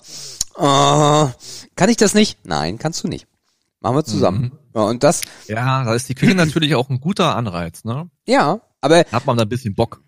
oh. 0.55 1.29
Kann 1.75 1.89
ich 1.89 1.97
das 1.97 2.13
nicht? 2.13 2.45
Nein, 2.45 2.77
kannst 2.77 3.03
du 3.03 3.07
nicht. 3.07 3.25
Machen 3.81 3.95
wir 3.95 4.03
zusammen. 4.05 4.51
Ja, 4.75 4.81
und 4.81 5.03
das, 5.03 5.21
Ja, 5.47 5.83
da 5.83 5.95
ist 5.95 6.09
die 6.09 6.15
Küche 6.15 6.35
natürlich 6.35 6.75
auch 6.75 6.89
ein 6.89 6.99
guter 6.99 7.35
Anreiz, 7.35 7.85
ne? 7.85 8.09
ja, 8.27 8.59
aber 8.85 9.05
Hat 9.11 9.25
man 9.25 9.37
da 9.37 9.43
ein 9.43 9.49
bisschen 9.49 9.75
Bock. 9.75 10.01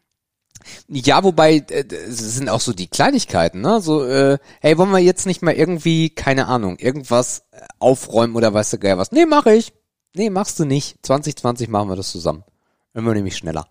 Ja, 0.88 1.24
wobei 1.24 1.58
äh, 1.70 1.86
sind 2.08 2.50
auch 2.50 2.60
so 2.62 2.74
die 2.74 2.88
Kleinigkeiten, 2.88 3.62
ne? 3.62 3.82
So, 3.82 4.06
äh, 4.06 4.38
hey, 4.60 4.78
wollen 4.78 4.92
wir 4.92 5.00
jetzt 5.00 5.26
nicht 5.26 5.42
mal 5.42 5.54
irgendwie, 5.54 6.10
keine 6.10 6.48
Ahnung, 6.48 6.78
irgendwas 6.78 7.44
äh, 7.52 7.62
aufräumen 7.80 8.36
oder 8.36 8.54
weißt 8.54 8.74
du 8.74 8.80
geil 8.80 8.98
was? 8.98 9.12
Nee, 9.12 9.26
mach 9.26 9.46
ich. 9.46 9.74
Nee, 10.14 10.30
machst 10.30 10.60
du 10.60 10.66
nicht. 10.66 10.98
2020 11.06 11.70
machen 11.70 11.90
wir 11.90 11.96
das 11.96 12.12
zusammen. 12.12 12.44
Wir 12.94 13.02
nämlich 13.02 13.38
schneller. 13.38 13.68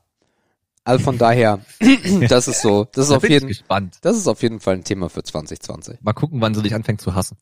Also 0.85 1.03
von 1.03 1.19
daher, 1.19 1.61
das 2.29 2.49
ist 2.49 2.63
so, 2.63 2.85
das 2.93 3.07
ist 3.07 3.11
Da 3.11 3.17
auf 3.17 3.29
jeden, 3.29 3.49
gespannt. 3.49 3.99
das 4.03 4.17
ist 4.17 4.29
auf 4.29 4.43
jeden 4.43 4.61
Fall 4.61 4.75
ein 4.75 4.85
Thema 4.85 5.11
für 5.11 5.23
2020. 5.23 6.01
Mal 6.03 6.13
gucken, 6.13 6.41
wann 6.41 6.55
sie 6.55 6.63
dich 6.63 6.75
anfängt 6.75 7.01
zu 7.01 7.15
hassen. 7.15 7.37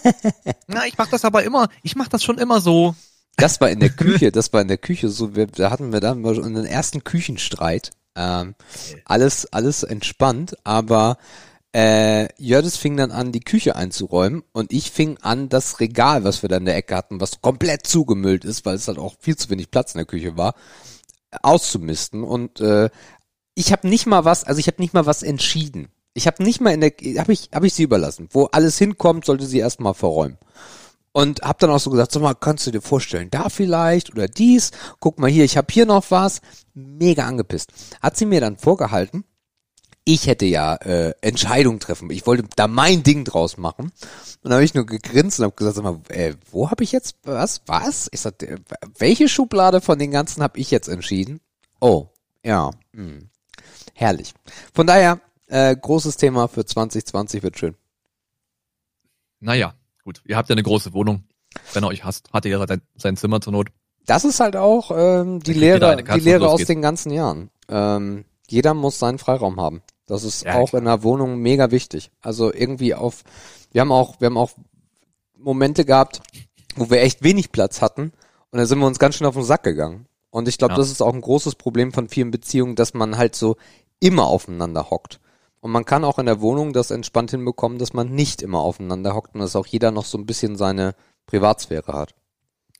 Na, 0.66 0.86
ich 0.86 0.96
mach 0.96 1.08
das 1.08 1.24
aber 1.24 1.44
immer, 1.44 1.68
ich 1.82 1.94
mach 1.94 2.08
das 2.08 2.24
schon 2.24 2.38
immer 2.38 2.60
so. 2.60 2.94
Das 3.40 3.60
war 3.60 3.70
in 3.70 3.80
der 3.80 3.90
Küche, 3.90 4.32
das 4.32 4.52
war 4.52 4.60
in 4.60 4.68
der 4.68 4.78
Küche 4.78 5.08
so, 5.08 5.34
wir, 5.34 5.46
da 5.46 5.70
hatten 5.70 5.92
wir 5.92 6.00
dann 6.00 6.20
mal 6.20 6.34
so 6.34 6.42
einen 6.42 6.64
ersten 6.64 7.04
Küchenstreit. 7.04 7.90
Ähm, 8.16 8.54
alles, 9.04 9.46
alles 9.52 9.82
entspannt, 9.82 10.56
aber 10.64 11.16
äh, 11.72 12.28
Jördis 12.42 12.76
fing 12.76 12.96
dann 12.96 13.12
an, 13.12 13.30
die 13.32 13.40
Küche 13.40 13.76
einzuräumen 13.76 14.42
und 14.52 14.72
ich 14.72 14.90
fing 14.90 15.18
an, 15.22 15.48
das 15.48 15.78
Regal, 15.78 16.24
was 16.24 16.42
wir 16.42 16.48
da 16.48 16.56
in 16.56 16.64
der 16.64 16.76
Ecke 16.76 16.96
hatten, 16.96 17.20
was 17.20 17.40
komplett 17.40 17.86
zugemüllt 17.86 18.44
ist, 18.44 18.66
weil 18.66 18.74
es 18.74 18.88
halt 18.88 18.98
auch 18.98 19.14
viel 19.20 19.36
zu 19.36 19.50
wenig 19.50 19.70
Platz 19.70 19.94
in 19.94 19.98
der 19.98 20.06
Küche 20.06 20.36
war, 20.36 20.54
auszumisten 21.42 22.24
und 22.24 22.60
äh, 22.60 22.90
ich 23.54 23.72
habe 23.72 23.88
nicht 23.88 24.06
mal 24.06 24.24
was, 24.24 24.44
also 24.44 24.58
ich 24.58 24.66
habe 24.66 24.82
nicht 24.82 24.94
mal 24.94 25.06
was 25.06 25.22
entschieden. 25.22 25.88
Ich 26.12 26.26
habe 26.26 26.42
nicht 26.42 26.60
mal 26.60 26.74
in 26.74 26.80
der, 26.80 26.92
habe 27.18 27.32
ich, 27.32 27.50
habe 27.54 27.66
ich 27.66 27.74
sie 27.74 27.84
überlassen. 27.84 28.28
Wo 28.32 28.46
alles 28.46 28.78
hinkommt, 28.78 29.24
sollte 29.24 29.46
sie 29.46 29.58
erstmal 29.58 29.94
verräumen. 29.94 30.38
Und 31.12 31.42
hab 31.42 31.58
dann 31.58 31.70
auch 31.70 31.80
so 31.80 31.90
gesagt, 31.90 32.12
sag 32.12 32.22
mal, 32.22 32.34
kannst 32.34 32.66
du 32.66 32.70
dir 32.70 32.80
vorstellen, 32.80 33.30
da 33.30 33.48
vielleicht 33.48 34.10
oder 34.12 34.28
dies, 34.28 34.70
guck 35.00 35.18
mal 35.18 35.30
hier, 35.30 35.44
ich 35.44 35.56
habe 35.56 35.72
hier 35.72 35.86
noch 35.86 36.10
was. 36.10 36.40
Mega 36.72 37.26
angepisst. 37.26 37.72
Hat 38.00 38.16
sie 38.16 38.26
mir 38.26 38.40
dann 38.40 38.56
vorgehalten, 38.56 39.24
ich 40.04 40.26
hätte 40.26 40.46
ja 40.46 40.76
äh, 40.76 41.14
Entscheidung 41.20 41.78
treffen. 41.78 42.10
Ich 42.10 42.26
wollte 42.26 42.44
da 42.56 42.66
mein 42.66 43.02
Ding 43.02 43.24
draus 43.24 43.56
machen. 43.56 43.92
Und 44.42 44.52
habe 44.52 44.64
ich 44.64 44.74
nur 44.74 44.86
gegrinst 44.86 45.38
und 45.38 45.44
habe 45.44 45.54
gesagt, 45.54 45.76
sag 45.76 45.84
mal, 45.84 46.00
äh, 46.08 46.34
wo 46.50 46.70
habe 46.70 46.82
ich 46.84 46.92
jetzt 46.92 47.16
was? 47.22 47.62
Was? 47.66 48.08
Ich 48.12 48.20
sagte, 48.20 48.48
äh, 48.48 48.58
welche 48.98 49.28
Schublade 49.28 49.80
von 49.80 49.98
den 49.98 50.10
ganzen 50.10 50.42
habe 50.42 50.58
ich 50.58 50.70
jetzt 50.70 50.88
entschieden? 50.88 51.40
Oh, 51.80 52.08
ja. 52.44 52.70
Hm. 52.94 53.28
Herrlich. 53.94 54.32
Von 54.72 54.86
daher, 54.86 55.20
äh, 55.46 55.76
großes 55.76 56.16
Thema 56.16 56.48
für 56.48 56.64
2020 56.64 57.42
wird 57.42 57.58
schön. 57.58 57.74
Naja, 59.40 59.74
gut. 60.10 60.22
Ihr 60.26 60.36
habt 60.36 60.48
ja 60.48 60.54
eine 60.54 60.62
große 60.62 60.92
Wohnung. 60.92 61.24
Wenn 61.72 61.82
er 61.84 61.88
euch 61.88 62.04
hasst, 62.04 62.32
hat 62.32 62.46
er 62.46 62.66
sein, 62.66 62.80
sein 62.96 63.16
Zimmer 63.16 63.40
zur 63.40 63.52
Not. 63.52 63.68
Das 64.06 64.24
ist 64.24 64.40
halt 64.40 64.56
auch 64.56 64.90
ähm, 64.94 65.40
die 65.40 65.52
Lehre, 65.52 65.96
die 66.02 66.20
Lehre 66.20 66.48
aus 66.48 66.64
den 66.64 66.80
ganzen 66.82 67.12
Jahren. 67.12 67.50
Ähm, 67.68 68.24
jeder 68.48 68.74
muss 68.74 68.98
seinen 68.98 69.18
Freiraum 69.18 69.60
haben. 69.60 69.82
Das 70.06 70.24
ist 70.24 70.44
Ja, 70.44 70.54
auch 70.56 70.70
klar. 70.70 70.82
in 70.82 70.88
einer 70.88 71.02
Wohnung 71.02 71.38
mega 71.38 71.70
wichtig. 71.70 72.10
Also 72.20 72.52
irgendwie 72.52 72.94
auf, 72.94 73.22
wir 73.72 73.80
haben 73.80 73.92
auch, 73.92 74.20
wir 74.20 74.26
haben 74.26 74.36
auch 74.38 74.50
Momente 75.36 75.84
gehabt, 75.84 76.20
wo 76.76 76.90
wir 76.90 77.00
echt 77.02 77.22
wenig 77.22 77.52
Platz 77.52 77.80
hatten 77.82 78.12
und 78.50 78.58
da 78.58 78.66
sind 78.66 78.78
wir 78.78 78.86
uns 78.86 78.98
ganz 78.98 79.16
schön 79.16 79.26
auf 79.26 79.34
den 79.34 79.44
Sack 79.44 79.62
gegangen. 79.62 80.06
Und 80.30 80.48
ich 80.48 80.58
glaube, 80.58 80.74
Ja. 80.74 80.78
das 80.78 80.90
ist 80.90 81.02
auch 81.02 81.12
ein 81.14 81.20
großes 81.20 81.56
Problem 81.56 81.92
von 81.92 82.08
vielen 82.08 82.30
Beziehungen, 82.30 82.76
dass 82.76 82.94
man 82.94 83.16
halt 83.18 83.34
so 83.36 83.56
immer 84.00 84.26
aufeinander 84.26 84.90
hockt. 84.90 85.20
Und 85.60 85.72
man 85.72 85.84
kann 85.84 86.04
auch 86.04 86.18
in 86.18 86.26
der 86.26 86.40
Wohnung 86.40 86.72
das 86.72 86.90
entspannt 86.90 87.30
hinbekommen, 87.32 87.78
dass 87.78 87.92
man 87.92 88.14
nicht 88.14 88.42
immer 88.42 88.60
aufeinander 88.60 89.14
hockt 89.14 89.34
und 89.34 89.40
dass 89.40 89.56
auch 89.56 89.66
jeder 89.66 89.90
noch 89.90 90.06
so 90.06 90.16
ein 90.16 90.26
bisschen 90.26 90.56
seine 90.56 90.94
Privatsphäre 91.26 91.92
hat. 91.92 92.14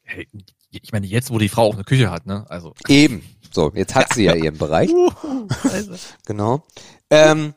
Hey, 0.02 0.26
ich 0.70 0.92
meine, 0.92 1.06
jetzt, 1.06 1.30
wo 1.30 1.38
die 1.38 1.48
Frau 1.48 1.68
auch 1.68 1.74
eine 1.74 1.84
Küche 1.84 2.10
hat, 2.10 2.26
ne? 2.26 2.46
Also. 2.48 2.74
Eben. 2.88 3.22
So, 3.52 3.72
jetzt 3.74 3.94
hat 3.94 4.12
sie 4.14 4.24
ja 4.24 4.34
ihren 4.36 4.56
Bereich. 4.56 4.90
Also, 5.64 5.94
Genau. 6.26 6.62
Ähm, 7.10 7.54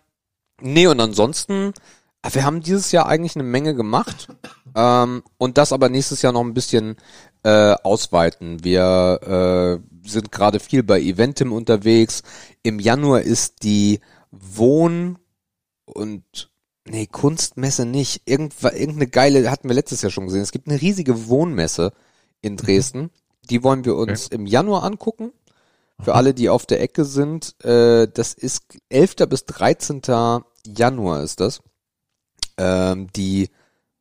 nee, 0.61 0.87
und 0.87 0.99
ansonsten, 0.99 1.73
ah, 2.21 2.29
wir 2.33 2.43
haben 2.43 2.61
dieses 2.61 2.91
Jahr 2.91 3.05
eigentlich 3.05 3.35
eine 3.35 3.43
Menge 3.43 3.75
gemacht 3.75 4.27
ähm, 4.75 5.23
und 5.37 5.57
das 5.57 5.71
aber 5.71 5.89
nächstes 5.89 6.21
Jahr 6.21 6.33
noch 6.33 6.41
ein 6.41 6.53
bisschen 6.53 6.97
äh, 7.43 7.75
ausweiten. 7.83 8.63
Wir 8.63 9.81
äh, 10.03 10.07
sind 10.07 10.31
gerade 10.31 10.59
viel 10.59 10.83
bei 10.83 10.99
Eventim 10.99 11.51
unterwegs. 11.51 12.23
Im 12.63 12.79
Januar 12.79 13.21
ist 13.21 13.63
die 13.63 13.99
Wohn- 14.33 15.19
und 15.85 16.51
nee, 16.87 17.07
Kunstmesse 17.07 17.85
nicht. 17.85 18.23
Irgendwa, 18.25 18.71
irgendeine 18.71 19.07
geile, 19.07 19.51
hatten 19.51 19.67
wir 19.69 19.75
letztes 19.75 20.01
Jahr 20.01 20.11
schon 20.11 20.25
gesehen. 20.25 20.41
Es 20.41 20.51
gibt 20.51 20.67
eine 20.67 20.81
riesige 20.81 21.27
Wohnmesse 21.27 21.93
in 22.41 22.57
Dresden. 22.57 23.09
Die 23.49 23.63
wollen 23.63 23.85
wir 23.85 23.95
uns 23.95 24.27
im 24.27 24.45
Januar 24.45 24.83
angucken. 24.83 25.31
Für 26.01 26.15
alle, 26.15 26.33
die 26.33 26.49
auf 26.49 26.65
der 26.65 26.81
Ecke 26.81 27.05
sind, 27.05 27.55
äh, 27.63 28.07
das 28.11 28.33
ist 28.33 28.63
11. 28.89 29.27
bis 29.27 29.45
13. 29.45 30.01
Januar 30.65 31.21
ist 31.21 31.39
das. 31.39 31.61
Ähm, 32.57 33.07
die, 33.15 33.49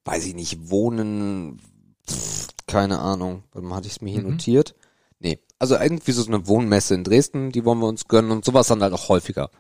weiß 0.05 0.25
ich 0.27 0.35
nicht, 0.35 0.71
wohnen, 0.71 1.61
pff, 2.09 2.49
keine 2.67 2.99
Ahnung, 3.01 3.45
warte 3.53 3.67
mal, 3.67 3.77
hatte 3.77 3.87
ich 3.89 3.95
es 3.95 4.01
mir 4.01 4.11
hier 4.13 4.23
Mhm. 4.23 4.31
notiert? 4.31 4.75
Nee, 5.21 5.39
also 5.59 5.77
irgendwie 5.77 6.13
so 6.13 6.27
eine 6.27 6.47
Wohnmesse 6.49 6.95
in 6.95 7.05
Dresden, 7.05 7.51
die 7.53 7.65
wollen 7.65 7.79
wir 7.79 7.87
uns 7.89 8.09
gönnen 8.09 8.31
und 8.31 8.45
sowas 8.45 8.67
dann 8.69 8.83
halt 8.83 8.93
auch 8.95 9.09
häufiger. 9.09 9.51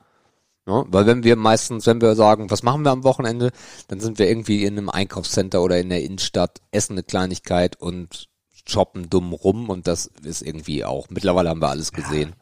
Ja, 0.66 0.84
weil 0.88 1.06
wenn 1.06 1.24
wir 1.24 1.34
meistens, 1.36 1.86
wenn 1.86 2.00
wir 2.00 2.14
sagen, 2.14 2.50
was 2.50 2.62
machen 2.62 2.84
wir 2.84 2.90
am 2.92 3.02
Wochenende, 3.04 3.50
dann 3.88 3.98
sind 4.00 4.18
wir 4.18 4.28
irgendwie 4.28 4.64
in 4.64 4.78
einem 4.78 4.88
Einkaufscenter 4.90 5.60
oder 5.60 5.78
in 5.80 5.88
der 5.88 6.02
Innenstadt, 6.04 6.60
essen 6.70 6.92
eine 6.92 7.02
Kleinigkeit 7.02 7.74
und 7.76 8.28
shoppen 8.68 9.10
dumm 9.10 9.32
rum 9.32 9.68
und 9.70 9.88
das 9.88 10.06
ist 10.22 10.40
irgendwie 10.42 10.84
auch, 10.84 11.08
mittlerweile 11.10 11.48
haben 11.48 11.60
wir 11.60 11.68
alles 11.70 11.92
gesehen. 11.92 12.34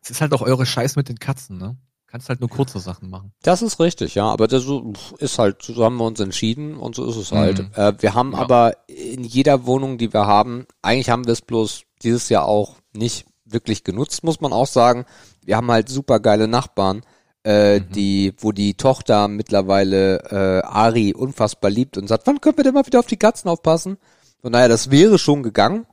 es 0.00 0.10
ist 0.10 0.20
halt 0.20 0.32
auch 0.32 0.42
eure 0.42 0.64
Scheiß 0.64 0.94
mit 0.94 1.08
den 1.08 1.18
Katzen, 1.18 1.58
ne? 1.58 1.76
Kannst 2.06 2.28
halt 2.28 2.38
nur 2.40 2.48
kurze 2.48 2.78
Sachen 2.78 3.10
machen. 3.10 3.32
Das 3.42 3.62
ist 3.62 3.80
richtig, 3.80 4.14
ja, 4.14 4.26
aber 4.26 4.46
das 4.46 4.64
ist 5.18 5.38
halt, 5.40 5.60
so 5.62 5.84
haben 5.84 5.96
wir 5.96 6.04
uns 6.04 6.20
entschieden 6.20 6.76
und 6.76 6.94
so 6.94 7.04
ist 7.04 7.16
es 7.16 7.32
halt. 7.32 7.58
Mhm. 7.58 7.70
Äh, 7.74 7.94
wir 8.00 8.14
haben 8.14 8.30
Ja. 8.32 8.38
aber 8.38 8.76
in 8.86 9.24
jeder 9.24 9.66
Wohnung, 9.66 9.98
die 9.98 10.12
wir 10.14 10.24
haben, 10.24 10.66
eigentlich 10.82 11.10
haben 11.10 11.26
wir 11.26 11.32
es 11.32 11.42
bloß 11.42 11.82
dieses 12.04 12.28
Jahr 12.28 12.44
auch 12.46 12.76
nicht 12.94 13.26
wirklich 13.44 13.82
genutzt, 13.82 14.22
muss 14.22 14.40
man 14.40 14.52
auch 14.52 14.68
sagen. 14.68 15.04
Wir 15.44 15.56
haben 15.56 15.70
halt 15.70 15.88
super 15.88 16.20
geile 16.20 16.46
Nachbarn, 16.46 17.02
äh, 17.46 17.78
Mhm. 17.80 17.92
die, 17.92 18.34
wo 18.38 18.50
die 18.52 18.74
Tochter 18.74 19.28
mittlerweile 19.28 20.18
äh, 20.30 20.66
Ari 20.66 21.14
unfassbar 21.14 21.70
liebt 21.70 21.96
und 21.96 22.08
sagt, 22.08 22.26
wann 22.26 22.40
können 22.40 22.56
wir 22.56 22.64
denn 22.64 22.74
mal 22.74 22.84
wieder 22.86 22.98
auf 22.98 23.06
die 23.06 23.16
Katzen 23.16 23.48
aufpassen? 23.48 23.98
Von 24.42 24.52
daher, 24.52 24.68
das 24.68 24.90
wäre 24.90 25.18
schon 25.18 25.42
gegangen. 25.42 25.86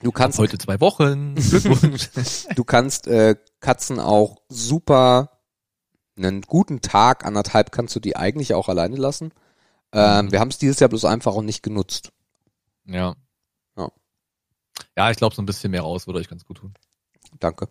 Du 0.00 0.10
kannst, 0.12 0.38
Heute 0.38 0.58
zwei 0.58 0.80
Wochen. 0.80 1.34
Glückwunsch. 1.50 2.10
du 2.56 2.64
kannst 2.64 3.06
äh, 3.06 3.36
Katzen 3.60 4.00
auch 4.00 4.38
super 4.48 5.30
einen 6.16 6.42
guten 6.42 6.80
Tag, 6.80 7.24
anderthalb 7.24 7.70
kannst 7.72 7.94
du 7.96 8.00
die 8.00 8.16
eigentlich 8.16 8.54
auch 8.54 8.68
alleine 8.68 8.96
lassen. 8.96 9.32
Ähm, 9.92 10.26
Mhm. 10.26 10.32
Wir 10.32 10.40
haben 10.40 10.48
es 10.50 10.58
dieses 10.58 10.80
Jahr 10.80 10.88
bloß 10.88 11.04
einfach 11.04 11.34
auch 11.34 11.42
nicht 11.42 11.62
genutzt. 11.62 12.12
ja. 12.86 13.14
Ja. 13.76 13.88
Ja, 14.96 15.10
ich 15.10 15.16
glaube, 15.16 15.34
so 15.34 15.42
ein 15.42 15.46
bisschen 15.46 15.70
mehr 15.70 15.82
raus 15.82 16.06
würde 16.06 16.18
euch 16.20 16.28
ganz 16.28 16.44
gut 16.44 16.58
tun. 16.58 16.74
Danke. 17.40 17.68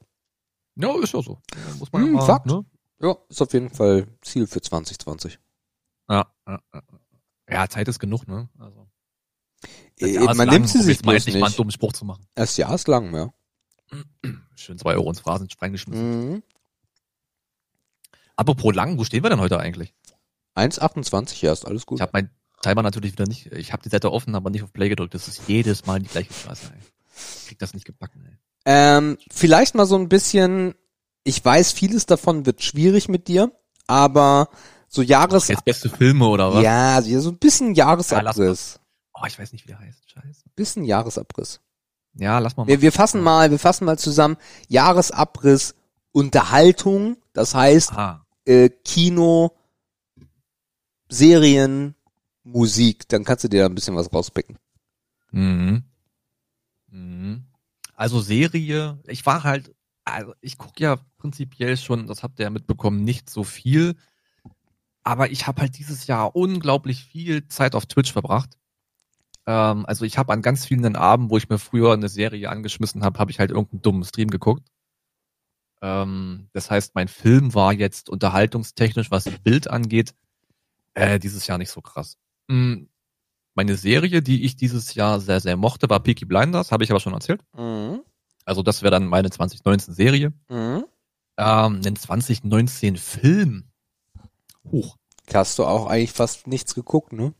Ja, 0.75 0.93
ist 1.01 1.13
ja 1.13 1.21
so. 1.21 1.39
Muss 1.79 1.91
man 1.91 2.01
Hm, 2.03 2.07
ja 2.13 2.19
mal, 2.19 2.25
Fakt. 2.25 2.45
Ne? 2.47 2.63
Ja, 3.03 3.17
ist 3.29 3.41
auf 3.41 3.51
jeden 3.53 3.69
Fall 3.69 4.07
Ziel 4.21 4.47
für 4.47 4.61
2020. 4.61 5.37
Ja, 6.09 6.25
ja, 6.47 6.59
ja. 7.49 7.69
Zeit 7.69 7.87
ist 7.87 7.99
genug, 7.99 8.27
ne? 8.27 8.49
Also, 8.57 8.87
Äh, 9.99 10.19
man 10.19 10.37
lang, 10.37 10.49
nimmt 10.49 10.69
sie 10.69 10.77
um 10.79 10.83
sich 10.83 10.95
jetzt 10.97 11.05
mal 11.05 11.11
bloß 11.13 11.21
endlich 11.27 11.35
mal 11.35 11.47
einen 11.47 11.51
nicht. 11.51 11.59
dummen 11.59 11.71
Spruch 11.71 11.93
zu 11.93 12.05
machen. 12.05 12.25
Das 12.35 12.55
Jahr 12.57 12.73
ist 12.75 12.87
lang, 12.87 13.13
ja. 13.13 13.33
Schön 14.55 14.77
zwei 14.77 14.93
Euro 14.95 15.09
ins 15.09 15.19
Phrasen 15.19 15.47
reingeschmissen. 15.61 16.31
Mhm. 16.33 16.43
Apropos 18.35 18.73
lang, 18.73 18.97
wo 18.97 19.03
stehen 19.03 19.23
wir 19.23 19.29
denn 19.29 19.39
heute 19.39 19.59
eigentlich? 19.59 19.93
1,28, 20.55 21.43
ja, 21.43 21.51
ist 21.51 21.65
alles 21.65 21.85
gut. 21.85 21.97
Ich 21.99 22.01
habe 22.01 22.11
mein 22.13 22.29
Timer 22.61 22.81
natürlich 22.83 23.11
wieder 23.11 23.25
nicht, 23.27 23.47
ich 23.51 23.73
habe 23.73 23.83
die 23.83 23.89
Seite 23.89 24.11
offen, 24.11 24.33
aber 24.35 24.49
nicht 24.49 24.63
auf 24.63 24.71
Play 24.73 24.89
gedrückt. 24.89 25.13
Das 25.13 25.27
ist 25.27 25.43
jedes 25.47 25.85
Mal 25.85 25.99
die 25.99 26.07
gleiche 26.07 26.33
Scheiße, 26.33 26.71
ey. 26.73 26.79
Ich 27.41 27.47
krieg 27.47 27.59
das 27.59 27.73
nicht 27.73 27.85
gebacken, 27.85 28.25
ey. 28.25 28.37
Ähm, 28.65 29.17
vielleicht 29.29 29.75
mal 29.75 29.85
so 29.85 29.95
ein 29.97 30.09
bisschen, 30.09 30.73
ich 31.23 31.43
weiß, 31.43 31.71
vieles 31.71 32.05
davon 32.05 32.45
wird 32.45 32.63
schwierig 32.63 33.09
mit 33.09 33.27
dir, 33.27 33.51
aber 33.87 34.49
so 34.87 35.01
Jahres... 35.01 35.47
Jetzt 35.47 35.65
beste 35.65 35.89
Filme 35.89 36.27
oder 36.27 36.53
was? 36.53 36.63
Ja, 36.63 36.95
also 36.95 37.19
so 37.19 37.29
ein 37.29 37.37
bisschen 37.37 37.73
Jahresabriss. 37.73 38.79
Oh, 39.13 39.25
ich 39.25 39.37
weiß 39.39 39.51
nicht, 39.53 39.65
wie 39.65 39.69
der 39.69 39.79
heißt. 39.79 40.09
Scheiße. 40.09 40.43
Bisschen 40.55 40.85
Jahresabriss. 40.85 41.61
Ja, 42.15 42.39
lass 42.39 42.57
mal. 42.57 42.67
Wir, 42.67 42.81
wir 42.81 42.91
fassen 42.91 43.21
mal, 43.21 43.49
wir 43.51 43.59
fassen 43.59 43.85
mal 43.85 43.97
zusammen 43.97 44.37
Jahresabriss 44.67 45.75
Unterhaltung, 46.11 47.17
das 47.33 47.55
heißt 47.55 47.91
äh, 48.45 48.69
Kino, 48.69 49.57
Serien, 51.09 51.95
Musik. 52.43 53.07
Dann 53.09 53.23
kannst 53.23 53.43
du 53.43 53.47
dir 53.47 53.61
da 53.61 53.65
ein 53.65 53.75
bisschen 53.75 53.95
was 53.95 54.13
rauspicken. 54.13 54.57
Mhm. 55.31 55.83
Mhm. 56.87 57.45
Also 57.95 58.19
Serie, 58.19 58.99
ich 59.07 59.25
war 59.25 59.43
halt, 59.43 59.73
also 60.05 60.33
ich 60.41 60.57
gucke 60.57 60.83
ja 60.83 60.97
prinzipiell 61.17 61.77
schon, 61.77 62.07
das 62.07 62.23
habt 62.23 62.39
ihr 62.39 62.43
ja 62.43 62.49
mitbekommen, 62.49 63.03
nicht 63.03 63.29
so 63.29 63.43
viel. 63.43 63.95
Aber 65.03 65.31
ich 65.31 65.47
habe 65.47 65.61
halt 65.61 65.77
dieses 65.77 66.07
Jahr 66.07 66.35
unglaublich 66.35 67.03
viel 67.03 67.47
Zeit 67.47 67.75
auf 67.75 67.85
Twitch 67.85 68.11
verbracht. 68.13 68.57
Ähm, 69.45 69.85
also 69.85 70.05
ich 70.05 70.17
habe 70.17 70.31
an 70.31 70.41
ganz 70.41 70.65
vielen 70.65 70.95
Abenden, 70.95 71.29
wo 71.29 71.37
ich 71.37 71.49
mir 71.49 71.59
früher 71.59 71.93
eine 71.93 72.09
Serie 72.09 72.49
angeschmissen 72.49 73.03
habe, 73.03 73.19
habe 73.19 73.31
ich 73.31 73.39
halt 73.39 73.51
irgendeinen 73.51 73.81
dummen 73.81 74.03
Stream 74.05 74.29
geguckt. 74.29 74.67
Ähm, 75.81 76.49
das 76.53 76.71
heißt, 76.71 76.95
mein 76.95 77.09
Film 77.09 77.53
war 77.53 77.73
jetzt 77.73 78.09
unterhaltungstechnisch, 78.09 79.11
was 79.11 79.25
Bild 79.43 79.69
angeht, 79.69 80.13
äh, 80.93 81.19
dieses 81.19 81.47
Jahr 81.47 81.57
nicht 81.57 81.71
so 81.71 81.81
krass. 81.81 82.17
Mm, 82.47 82.85
meine 83.55 83.75
Serie, 83.75 84.21
die 84.21 84.45
ich 84.45 84.55
dieses 84.55 84.95
Jahr 84.95 85.19
sehr, 85.19 85.41
sehr 85.41 85.57
mochte, 85.57 85.89
war 85.89 85.99
Peaky 85.99 86.25
Blinders, 86.25 86.71
habe 86.71 86.85
ich 86.85 86.91
aber 86.91 87.01
schon 87.01 87.13
erzählt. 87.13 87.43
Mhm. 87.57 88.01
Also 88.45 88.63
das 88.63 88.81
wäre 88.81 88.91
dann 88.91 89.07
meine 89.07 89.29
2019 89.29 89.93
Serie. 89.93 90.33
Mhm. 90.49 90.85
Ähm, 91.37 91.81
einen 91.85 91.95
2019 91.95 92.97
Film. 92.97 93.65
Huch. 94.71 94.97
Hast 95.33 95.57
du 95.59 95.65
auch 95.65 95.87
eigentlich 95.87 96.11
fast 96.11 96.47
nichts 96.47 96.75
geguckt, 96.75 97.13
ne? 97.13 97.33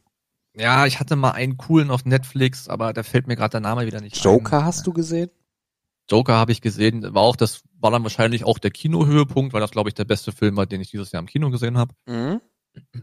Ja, 0.56 0.86
ich 0.86 1.00
hatte 1.00 1.16
mal 1.16 1.32
einen 1.32 1.58
coolen 1.58 1.90
auf 1.92 2.06
Netflix, 2.06 2.70
aber 2.70 2.94
da 2.94 3.04
fällt 3.04 3.28
mir 3.28 3.36
gerade 3.36 3.52
der 3.52 3.60
Name 3.62 3.86
wieder 3.86 4.02
nicht 4.02 4.24
Joker 4.24 4.60
ein. 4.60 4.66
hast 4.66 4.86
du 4.88 4.94
gesehen? 4.94 5.30
Joker 6.10 6.34
habe 6.36 6.52
ich 6.52 6.62
gesehen, 6.62 7.14
war 7.16 7.24
auch 7.24 7.36
das 7.36 7.64
war 7.80 7.92
dann 7.92 8.04
wahrscheinlich 8.04 8.44
auch 8.46 8.60
der 8.60 8.72
Kinohöhepunkt, 8.72 9.54
weil 9.54 9.62
das 9.62 9.72
glaube 9.72 9.90
ich 9.90 9.96
der 9.96 10.06
beste 10.06 10.32
Film 10.32 10.56
war, 10.58 10.66
den 10.66 10.80
ich 10.82 10.92
dieses 10.92 11.12
Jahr 11.12 11.22
im 11.22 11.28
Kino 11.28 11.50
gesehen 11.50 11.78
habe. 11.78 11.94
Mhm. 12.06 12.40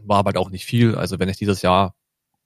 War 0.03 0.19
aber 0.19 0.39
auch 0.39 0.49
nicht 0.49 0.65
viel, 0.65 0.95
also 0.95 1.19
wenn 1.19 1.29
ich 1.29 1.37
dieses 1.37 1.61
Jahr 1.61 1.95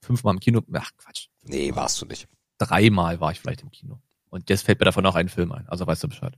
fünfmal 0.00 0.34
im 0.34 0.40
Kino, 0.40 0.60
ach 0.72 0.90
Quatsch, 0.96 1.28
Nee, 1.42 1.74
warst 1.74 2.00
du 2.02 2.06
nicht. 2.06 2.28
dreimal 2.58 3.20
war 3.20 3.32
ich 3.32 3.40
vielleicht 3.40 3.62
im 3.62 3.70
Kino. 3.70 3.98
Und 4.30 4.50
jetzt 4.50 4.62
fällt 4.64 4.80
mir 4.80 4.84
davon 4.84 5.06
auch 5.06 5.14
ein 5.14 5.28
Film 5.28 5.52
ein, 5.52 5.68
also 5.68 5.86
weißt 5.86 6.02
du 6.04 6.08
Bescheid. 6.08 6.36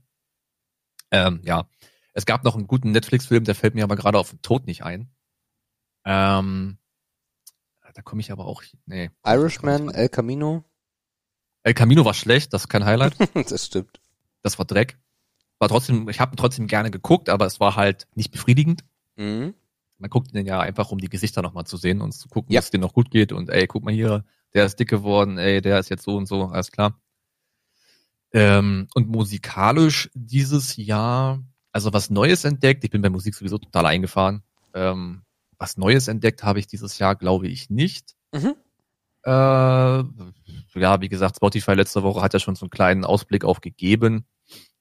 Ähm, 1.11 1.41
ja. 1.43 1.67
Es 2.13 2.25
gab 2.25 2.43
noch 2.43 2.55
einen 2.55 2.67
guten 2.67 2.91
Netflix-Film, 2.91 3.43
der 3.43 3.55
fällt 3.55 3.75
mir 3.75 3.83
aber 3.83 3.95
gerade 3.95 4.17
auf 4.17 4.29
den 4.31 4.41
Tod 4.41 4.65
nicht 4.65 4.83
ein. 4.83 5.09
Ähm, 6.05 6.77
da 7.93 8.01
komme 8.01 8.21
ich 8.21 8.31
aber 8.31 8.45
auch, 8.45 8.63
nee. 8.85 9.09
Irishman, 9.25 9.89
El 9.89 10.09
Camino. 10.09 10.63
El 11.63 11.73
Camino 11.73 12.05
war 12.05 12.13
schlecht, 12.13 12.53
das 12.53 12.63
ist 12.63 12.67
kein 12.69 12.85
Highlight. 12.85 13.15
das 13.51 13.65
stimmt. 13.65 13.99
Das 14.41 14.57
war 14.57 14.65
Dreck. 14.65 14.97
War 15.59 15.67
trotzdem, 15.67 16.07
ich 16.07 16.19
habe 16.19 16.35
trotzdem 16.35 16.67
gerne 16.67 16.91
geguckt, 16.91 17.29
aber 17.29 17.45
es 17.45 17.59
war 17.59 17.75
halt 17.75 18.07
nicht 18.15 18.31
befriedigend. 18.31 18.83
Mhm. 19.17 19.53
Man 19.97 20.09
guckt 20.09 20.33
den 20.33 20.45
ja 20.45 20.61
einfach, 20.61 20.91
um 20.91 20.99
die 20.99 21.09
Gesichter 21.09 21.41
nochmal 21.41 21.65
zu 21.65 21.75
sehen 21.75 21.99
und 22.01 22.13
zu 22.13 22.29
gucken, 22.29 22.53
Ja. 22.53 22.59
dass 22.59 22.65
es 22.65 22.71
denen 22.71 22.83
noch 22.83 22.93
gut 22.93 23.11
geht. 23.11 23.33
Und 23.33 23.49
ey, 23.49 23.67
guck 23.67 23.83
mal 23.83 23.93
hier, 23.93 24.23
der 24.53 24.65
ist 24.65 24.79
dick 24.79 24.87
geworden, 24.89 25.37
ey, 25.37 25.61
der 25.61 25.79
ist 25.79 25.89
jetzt 25.89 26.03
so 26.03 26.15
und 26.15 26.25
so, 26.27 26.45
alles 26.45 26.71
klar. 26.71 26.97
Ähm, 28.31 28.87
und 28.93 29.09
musikalisch 29.09 30.09
dieses 30.13 30.75
Jahr, 30.77 31.43
also 31.71 31.93
was 31.93 32.09
Neues 32.09 32.43
entdeckt, 32.43 32.83
ich 32.83 32.91
bin 32.91 33.01
bei 33.01 33.09
Musik 33.09 33.35
sowieso 33.35 33.57
total 33.57 33.85
eingefahren. 33.85 34.43
Ähm, 34.73 35.23
was 35.57 35.77
Neues 35.77 36.07
entdeckt 36.07 36.43
habe 36.43 36.59
ich 36.59 36.67
dieses 36.67 36.99
Jahr, 36.99 37.15
glaube 37.15 37.47
ich, 37.47 37.69
nicht. 37.69 38.15
Mhm. 38.33 38.55
Äh, 39.23 39.31
ja, 40.79 41.01
wie 41.01 41.09
gesagt, 41.09 41.35
Spotify 41.37 41.73
letzte 41.73 42.03
Woche 42.03 42.21
hat 42.21 42.33
ja 42.33 42.39
schon 42.39 42.55
so 42.55 42.65
einen 42.65 42.69
kleinen 42.69 43.03
Ausblick 43.03 43.43
auch 43.43 43.61
gegeben. 43.61 44.25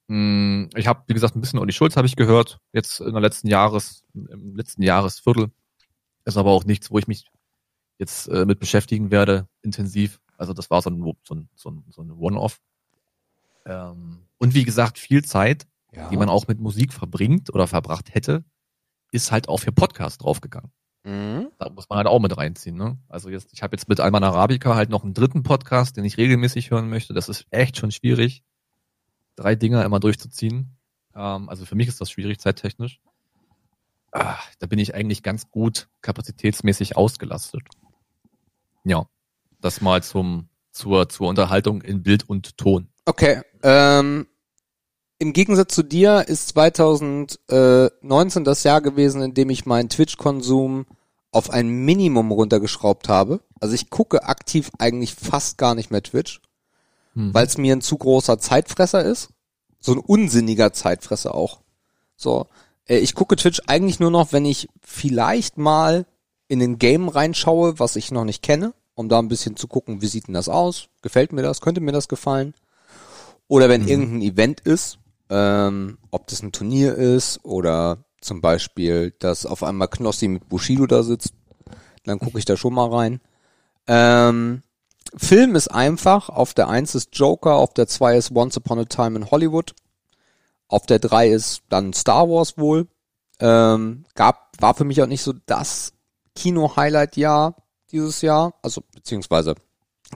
Hm, 0.09 0.71
Ich 0.77 0.87
habe, 0.87 1.03
wie 1.07 1.15
gesagt, 1.15 1.37
ein 1.37 1.41
bisschen 1.41 1.59
Olli 1.59 1.73
Schulz 1.73 1.97
habe 1.97 2.07
ich 2.07 2.17
gehört, 2.17 2.59
jetzt 2.73 3.01
in 3.01 3.13
der 3.13 3.21
letzten 3.21 3.49
Jahres, 3.49 4.05
im 4.15 4.57
letzten 4.57 4.83
Jahresviertel. 4.83 5.51
Ist 6.25 6.37
aber 6.37 6.51
auch 6.51 6.65
nichts, 6.65 6.91
wo 6.91 6.99
ich 6.99 7.09
mich 7.09 7.27
jetzt 7.99 8.29
äh, 8.29 8.45
mit 8.45 8.61
beschäftigen 8.61 9.11
werde, 9.11 9.49
intensiv. 9.63 10.21
Also 10.37 10.53
das 10.53 10.71
war 10.71 10.83
so 10.83 10.91
ein, 10.91 11.01
so 11.25 11.35
ein, 11.35 11.49
so 11.57 11.71
ein, 11.71 11.85
so 11.91 12.03
ein 12.03 12.13
One-Off. 12.13 12.61
Ähm, 13.67 14.27
und 14.39 14.55
wie 14.55 14.65
gesagt, 14.65 14.99
viel 14.99 15.25
Zeit, 15.25 15.67
Ja. 15.93 16.09
die 16.11 16.17
man 16.17 16.29
auch 16.29 16.47
mit 16.49 16.61
Musik 16.61 16.93
verbringt 16.93 17.53
oder 17.53 17.67
verbracht 17.67 18.15
hätte, 18.15 18.45
ist 19.11 19.33
halt 19.33 19.49
auch 19.49 19.59
für 19.59 19.73
Podcast 19.73 20.23
draufgegangen. 20.23 20.71
Mhm. 21.05 21.49
Da 21.59 21.71
muss 21.71 21.89
man 21.89 21.97
halt 21.99 22.07
auch 22.07 22.21
mit 22.21 22.37
reinziehen. 22.37 22.77
Ne? 22.77 22.99
Also 23.09 23.31
jetzt, 23.31 23.53
ich 23.53 23.63
habe 23.63 23.75
jetzt 23.75 23.89
mit 23.89 24.01
Alman 24.01 24.25
Arabica 24.25 24.75
halt 24.75 24.91
noch 24.91 25.05
einen 25.05 25.15
dritten 25.15 25.43
Podcast, 25.43 25.97
den 25.97 26.05
ich 26.05 26.19
regelmäßig 26.19 26.71
hören 26.71 26.89
möchte. 26.91 27.15
Das 27.15 27.29
ist 27.29 27.47
echt 27.51 27.77
schon 27.79 27.91
schwierig, 27.91 28.43
drei 29.37 29.55
Dinger 29.55 29.85
immer 29.85 30.01
durchzuziehen. 30.01 30.77
Ähm, 31.15 31.49
also 31.49 31.65
für 31.65 31.75
mich 31.75 31.89
ist 31.89 32.01
das 32.01 32.11
schwierig, 32.11 32.39
zeittechnisch. 32.41 33.01
Ah, 34.13 34.39
da 34.59 34.67
bin 34.67 34.79
ich 34.79 34.95
eigentlich 34.95 35.23
ganz 35.23 35.51
gut 35.51 35.89
kapazitätsmäßig 36.03 36.97
ausgelastet. 36.97 37.63
Ja, 38.85 39.07
das 39.61 39.81
mal 39.81 40.03
zum 40.03 40.49
zur 40.71 41.09
zur 41.09 41.29
Unterhaltung 41.29 41.83
in 41.83 42.03
Bild 42.03 42.29
und 42.29 42.57
Ton. 42.59 42.89
Okay. 43.05 43.41
Ähm, 43.63 44.27
Im 45.19 45.33
Gegensatz 45.33 45.75
zu 45.75 45.83
dir 45.83 46.25
ist 46.29 46.49
2019 46.51 48.45
das 48.45 48.63
Jahr 48.65 48.81
gewesen, 48.81 49.23
in 49.23 49.35
dem 49.35 49.51
ich 49.51 49.67
meinen 49.67 49.89
Twitch-Konsum 49.89 50.87
auf 51.31 51.51
ein 51.51 51.69
Minimum 51.69 52.31
runtergeschraubt 52.31 53.09
habe. 53.09 53.41
Also 53.61 53.75
ich 53.75 53.91
gucke 53.91 54.25
aktiv 54.25 54.71
eigentlich 54.79 55.15
fast 55.15 55.59
gar 55.59 55.75
nicht 55.75 55.91
mehr 55.91 56.03
Twitch, 56.03 56.41
Hm. 57.15 57.35
weil 57.35 57.47
es 57.47 57.59
mir 57.59 57.75
ein 57.75 57.83
zu 57.83 57.99
großer 57.99 58.39
Zeitfresser 58.39 59.05
ist. 59.05 59.31
So 59.81 59.93
ein 59.93 59.99
unsinniger 59.99 60.73
Zeitfresser 60.73 61.35
auch. 61.35 61.61
So, 62.17 62.47
äh, 62.87 62.99
ich 62.99 63.15
gucke 63.15 63.37
Twitch 63.37 63.61
eigentlich 63.67 64.01
nur 64.01 64.11
noch, 64.11 64.33
wenn 64.33 64.45
ich 64.45 64.69
vielleicht 64.81 65.59
mal 65.59 66.07
in 66.49 66.63
ein 66.63 66.79
Game 66.79 67.09
reinschaue, 67.09 67.79
was 67.79 67.97
ich 67.97 68.11
noch 68.11 68.25
nicht 68.25 68.43
kenne, 68.43 68.73
um 68.99 69.09
da 69.09 69.21
ein 69.21 69.29
bisschen 69.29 69.55
zu 69.55 69.69
gucken, 69.69 70.03
wie 70.03 70.09
sieht 70.09 70.27
denn 70.27 70.35
das 70.35 70.49
aus? 70.49 70.89
Gefällt 71.03 71.33
mir 71.33 71.43
das? 71.43 71.61
Könnte 71.61 71.81
mir 71.81 71.93
das 71.93 72.09
gefallen? 72.09 72.53
Oder 73.47 73.69
wenn 73.69 73.87
irgendein 73.87 74.23
Event 74.23 74.61
ist, 74.61 74.99
ähm, 75.31 75.99
ob 76.11 76.27
das 76.27 76.43
ein 76.43 76.51
Turnier 76.51 76.97
ist 76.97 77.45
oder 77.45 77.99
zum 78.21 78.41
Beispiel, 78.41 79.15
dass 79.21 79.47
auf 79.47 79.63
einmal 79.63 79.87
Knossi 79.87 80.27
mit 80.27 80.49
Bushido 80.49 80.89
da 80.89 81.05
sitzt, 81.05 81.33
dann 82.07 82.19
gucke 82.19 82.41
ich 82.41 82.45
da 82.45 82.57
schon 82.57 82.75
mal 82.75 82.93
rein. 82.93 83.21
Ähm, 83.87 84.63
Film 85.17 85.55
ist 85.55 85.69
einfach. 85.69 86.29
Auf 86.29 86.53
der 86.53 86.69
1 86.69 86.97
ist 86.97 87.11
Joker, 87.17 87.55
auf 87.55 87.75
der 87.75 87.87
2 87.87 88.17
ist 88.17 88.33
Once 88.33 88.57
Upon 88.57 88.81
a 88.81 88.85
Time 88.85 89.17
in 89.17 89.31
Hollywood. 89.31 89.77
Auf 90.67 90.87
der 90.87 90.99
3 90.99 91.29
ist 91.29 91.63
dann 91.69 91.93
Star 91.93 92.29
Wars 92.29 92.59
wohl. 92.59 92.89
Ähm, 93.39 94.05
gab, 94.17 94.51
war 94.59 94.75
für 94.75 94.85
mich 94.85 95.01
auch 95.01 95.07
nicht 95.07 95.23
so 95.23 95.35
das 95.47 95.93
Kino-Highlight-Jahr 96.35 97.55
dieses 97.93 98.23
Jahr. 98.23 98.55
Also, 98.63 98.83
beziehungsweise 98.95 99.55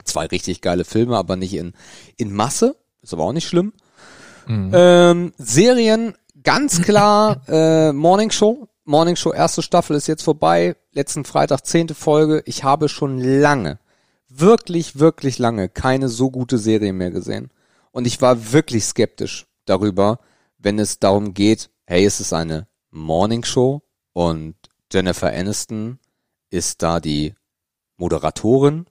zwei 0.05 0.27
richtig 0.27 0.61
geile 0.61 0.85
Filme, 0.85 1.17
aber 1.17 1.37
nicht 1.37 1.55
in, 1.55 1.73
in 2.17 2.33
Masse. 2.33 2.77
Ist 3.03 3.13
aber 3.13 3.25
auch 3.25 3.33
nicht 3.33 3.49
schlimm. 3.49 3.73
Mhm. 4.47 4.71
Ähm, 4.73 5.33
Serien, 5.39 6.15
ganz 6.43 6.83
klar, 6.83 7.43
äh, 7.49 7.93
Morning 7.93 8.31
Show. 8.31 8.69
Morning 8.85 9.17
Show, 9.17 9.33
erste 9.33 9.63
Staffel 9.63 9.97
ist 9.97 10.09
jetzt 10.09 10.25
vorbei. 10.25 10.77
Letzten 10.93 11.25
Freitag, 11.25 11.65
zehnte 11.65 11.95
Folge. 11.95 12.43
Ich 12.47 12.65
habe 12.65 12.89
schon 12.89 13.19
lange, 13.19 13.79
wirklich, 14.29 14.99
wirklich 14.99 15.39
lange 15.39 15.69
keine 15.69 16.09
so 16.09 16.31
gute 16.31 16.59
Serie 16.59 16.93
mehr 16.93 17.11
gesehen. 17.11 17.51
Und 17.93 18.07
ich 18.07 18.21
war 18.21 18.53
wirklich 18.53 18.85
skeptisch 18.85 19.47
darüber, 19.67 20.19
wenn 20.59 20.79
es 20.79 20.99
darum 20.99 21.35
geht, 21.35 21.71
hey, 21.85 22.05
es 22.05 22.21
ist 22.21 22.33
eine 22.33 22.67
Morning 22.91 23.45
Show 23.45 23.83
und 24.13 24.55
Jennifer 24.93 25.33
Aniston 25.33 25.99
ist 26.51 26.83
da 26.83 27.01
die 27.01 27.35
Moderatorin 27.97 28.87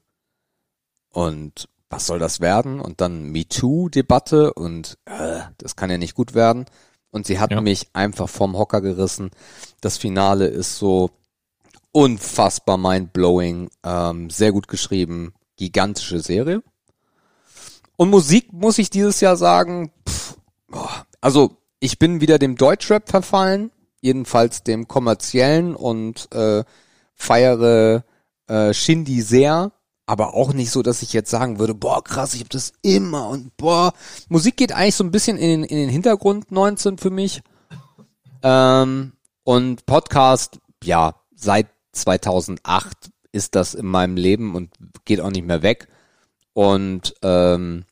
und 1.09 1.67
was 1.89 2.07
soll 2.07 2.19
das 2.19 2.39
werden? 2.39 2.79
Und 2.79 3.01
dann 3.01 3.31
MeToo-Debatte 3.31 4.53
und 4.53 4.97
äh, 5.05 5.41
das 5.57 5.75
kann 5.75 5.89
ja 5.89 5.97
nicht 5.97 6.15
gut 6.15 6.33
werden. 6.33 6.65
Und 7.11 7.27
sie 7.27 7.39
hat 7.39 7.51
Ja. 7.51 7.59
mich 7.59 7.89
einfach 7.93 8.29
vom 8.29 8.57
Hocker 8.57 8.79
gerissen. 8.79 9.31
Das 9.81 9.97
Finale 9.97 10.47
ist 10.47 10.77
so 10.77 11.11
unfassbar 11.91 12.77
mindblowing, 12.77 13.69
ähm, 13.83 14.29
sehr 14.29 14.53
gut 14.53 14.69
geschrieben, 14.69 15.33
gigantische 15.57 16.21
Serie. 16.21 16.63
Und 17.97 18.09
Musik 18.09 18.53
muss 18.53 18.77
ich 18.77 18.89
dieses 18.89 19.19
Jahr 19.19 19.35
sagen, 19.35 19.91
pff, 20.07 20.37
boah, 20.67 21.05
also 21.19 21.57
ich 21.81 21.99
bin 21.99 22.21
wieder 22.21 22.39
dem 22.39 22.55
Deutschrap 22.55 23.09
verfallen, 23.09 23.71
jedenfalls 23.99 24.63
dem 24.63 24.87
kommerziellen 24.87 25.75
und 25.75 26.33
äh, 26.33 26.63
feiere 27.13 28.05
äh, 28.47 28.73
Shindy 28.73 29.21
sehr, 29.21 29.71
aber 30.05 30.33
auch 30.33 30.53
nicht 30.53 30.71
so, 30.71 30.81
dass 30.81 31.01
ich 31.01 31.13
jetzt 31.13 31.29
sagen 31.31 31.59
würde, 31.59 31.73
boah 31.73 32.03
krass, 32.03 32.33
ich 32.33 32.39
habe 32.41 32.49
das 32.49 32.73
immer 32.81 33.29
und 33.29 33.55
boah, 33.57 33.93
Musik 34.29 34.57
geht 34.57 34.71
eigentlich 34.73 34.95
so 34.95 35.03
ein 35.03 35.11
bisschen 35.11 35.37
in, 35.37 35.61
den- 35.61 35.63
in 35.63 35.77
den 35.77 35.89
Hintergrund 35.89 36.51
19 36.51 36.97
für 36.97 37.09
mich. 37.11 37.41
Ähm, 38.43 39.13
und 39.43 39.85
Podcast, 39.85 40.59
ja, 40.83 41.15
seit 41.35 41.67
2008 41.93 43.11
ist 43.31 43.55
das 43.55 43.73
in 43.73 43.85
meinem 43.85 44.17
Leben 44.17 44.55
und 44.55 44.71
geht 45.05 45.21
auch 45.21 45.31
nicht 45.31 45.45
mehr 45.45 45.61
weg. 45.61 45.87
Und 46.53 47.13
ähm, 47.21 47.85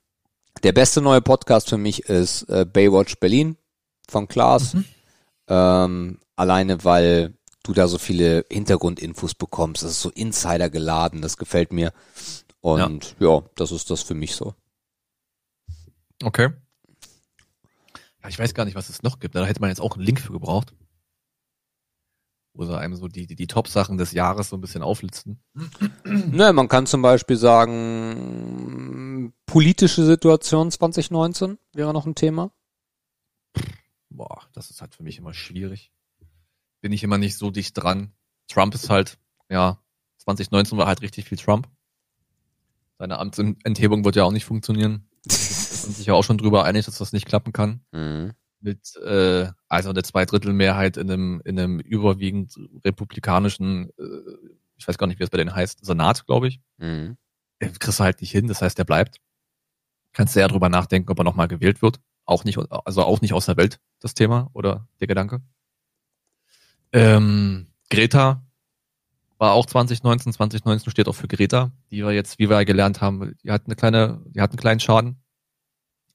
der 0.63 0.73
beste 0.73 1.01
neue 1.01 1.21
Podcast 1.21 1.69
für 1.69 1.77
mich 1.77 2.05
ist 2.09 2.43
äh, 2.49 2.65
Baywatch 2.65 3.15
Berlin 3.19 3.55
von 4.09 4.27
Klaas. 4.27 4.75
Ähm, 5.47 6.19
alleine 6.35 6.83
weil 6.83 7.33
du 7.69 7.73
da 7.73 7.87
so 7.87 7.97
viele 7.99 8.45
Hintergrundinfos 8.49 9.35
bekommst. 9.35 9.83
Das 9.83 9.91
ist 9.91 10.01
so 10.01 10.09
Insider 10.09 10.69
geladen, 10.69 11.21
das 11.21 11.37
gefällt 11.37 11.71
mir. 11.71 11.93
Und 12.61 13.15
ja, 13.19 13.43
das 13.55 13.71
ist 13.71 13.89
das 13.89 14.01
für 14.01 14.15
mich 14.15 14.35
so. 14.35 14.55
Okay. 16.23 16.49
Ja, 18.21 18.27
ich 18.27 18.37
weiß 18.37 18.53
gar 18.53 18.65
nicht, 18.65 18.75
was 18.75 18.89
es 18.89 19.03
noch 19.03 19.19
gibt. 19.19 19.35
Da 19.35 19.45
hätte 19.45 19.61
man 19.61 19.69
jetzt 19.69 19.79
auch 19.79 19.95
einen 19.95 20.03
Link 20.03 20.19
für 20.19 20.33
gebraucht. 20.33 20.73
Wo 22.53 22.65
sie 22.65 22.77
einem 22.77 22.95
so 22.95 23.07
die, 23.07 23.27
die, 23.27 23.35
die 23.35 23.47
Top-Sachen 23.47 23.97
des 23.97 24.11
Jahres 24.11 24.49
so 24.49 24.57
ein 24.57 24.61
bisschen 24.61 24.81
auflisten. 24.81 25.39
Ne, 26.03 26.51
man 26.51 26.67
kann 26.67 26.87
zum 26.87 27.03
Beispiel 27.03 27.37
sagen, 27.37 29.33
politische 29.45 30.03
Situation 30.03 30.71
2019 30.71 31.59
wäre 31.73 31.93
noch 31.93 32.07
ein 32.07 32.15
Thema. 32.15 32.51
Boah, 34.09 34.41
das 34.53 34.71
ist 34.71 34.81
halt 34.81 34.95
für 34.95 35.03
mich 35.03 35.19
immer 35.19 35.33
schwierig. 35.33 35.93
Bin 36.81 36.91
ich 36.91 37.03
immer 37.03 37.17
nicht 37.17 37.37
so 37.37 37.51
dicht 37.51 37.73
dran. 37.73 38.13
Trump 38.47 38.73
ist 38.75 38.89
halt, 38.89 39.17
ja, 39.49 39.79
2019 40.19 40.77
war 40.77 40.87
halt 40.87 41.01
richtig 41.01 41.25
viel 41.25 41.37
Trump. 41.37 41.67
Seine 42.97 43.17
Amtsenthebung 43.19 44.03
wird 44.03 44.15
ja 44.15 44.23
auch 44.23 44.31
nicht 44.31 44.45
funktionieren. 44.45 45.07
Wir 45.25 45.35
sind 45.35 45.95
sich 45.95 46.07
ja 46.07 46.13
auch 46.13 46.23
schon 46.23 46.37
drüber 46.37 46.65
einig, 46.65 46.85
dass 46.85 46.97
das 46.97 47.13
nicht 47.13 47.25
klappen 47.25 47.53
kann. 47.53 47.81
Mhm. 47.91 48.33
mit 48.61 48.95
äh, 48.97 49.47
also 49.69 49.93
der 49.93 50.03
Zweidrittelmehrheit 50.03 50.97
in 50.97 51.09
einem 51.09 51.41
in 51.45 51.57
einem 51.57 51.79
überwiegend 51.79 52.57
republikanischen, 52.83 53.89
äh, 53.97 54.03
ich 54.75 54.87
weiß 54.87 54.97
gar 54.97 55.07
nicht, 55.07 55.19
wie 55.19 55.23
es 55.23 55.29
bei 55.29 55.37
denen 55.37 55.55
heißt, 55.55 55.85
Senat, 55.85 56.25
glaube 56.25 56.49
ich. 56.49 56.59
Mhm. 56.77 57.17
Äh, 57.59 57.69
Kriegst 57.79 57.99
du 57.99 58.03
halt 58.03 58.19
nicht 58.21 58.31
hin, 58.31 58.47
das 58.47 58.61
heißt, 58.61 58.77
der 58.77 58.83
bleibt. 58.85 59.21
Kannst 60.13 60.35
du 60.35 60.39
ja 60.41 60.47
drüber 60.47 60.69
nachdenken, 60.69 61.09
ob 61.11 61.19
er 61.19 61.23
nochmal 61.23 61.47
gewählt 61.47 61.81
wird. 61.81 61.99
Auch 62.25 62.43
nicht, 62.43 62.57
also 62.57 63.03
auch 63.03 63.21
nicht 63.21 63.33
aus 63.33 63.45
der 63.45 63.57
Welt, 63.57 63.79
das 63.99 64.13
Thema 64.13 64.49
oder 64.53 64.87
der 64.99 65.07
Gedanke. 65.07 65.41
Ähm, 66.91 67.67
Greta 67.89 68.45
war 69.37 69.53
auch 69.53 69.65
2019, 69.65 70.33
2019 70.33 70.91
steht 70.91 71.07
auch 71.07 71.13
für 71.13 71.27
Greta, 71.27 71.71
die 71.91 72.03
wir 72.03 72.11
jetzt, 72.11 72.39
wie 72.39 72.49
wir 72.49 72.57
ja 72.57 72.63
gelernt 72.63 73.01
haben, 73.01 73.35
die 73.43 73.51
hat 73.51 73.65
eine 73.65 73.75
kleine, 73.75 74.21
die 74.27 74.41
hat 74.41 74.51
einen 74.51 74.59
kleinen 74.59 74.79
Schaden, 74.79 75.21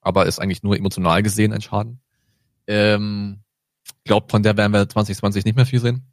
aber 0.01 0.27
ist 0.27 0.39
eigentlich 0.39 0.63
nur 0.63 0.77
emotional 0.77 1.23
gesehen 1.23 1.53
ein 1.53 1.63
Schaden. 1.63 2.01
Ähm, 2.67 3.43
glaubt, 4.05 4.31
von 4.31 4.43
der 4.43 4.57
werden 4.57 4.73
wir 4.73 4.89
2020 4.89 5.45
nicht 5.45 5.57
mehr 5.57 5.67
viel 5.67 5.81
sehen. 5.81 6.13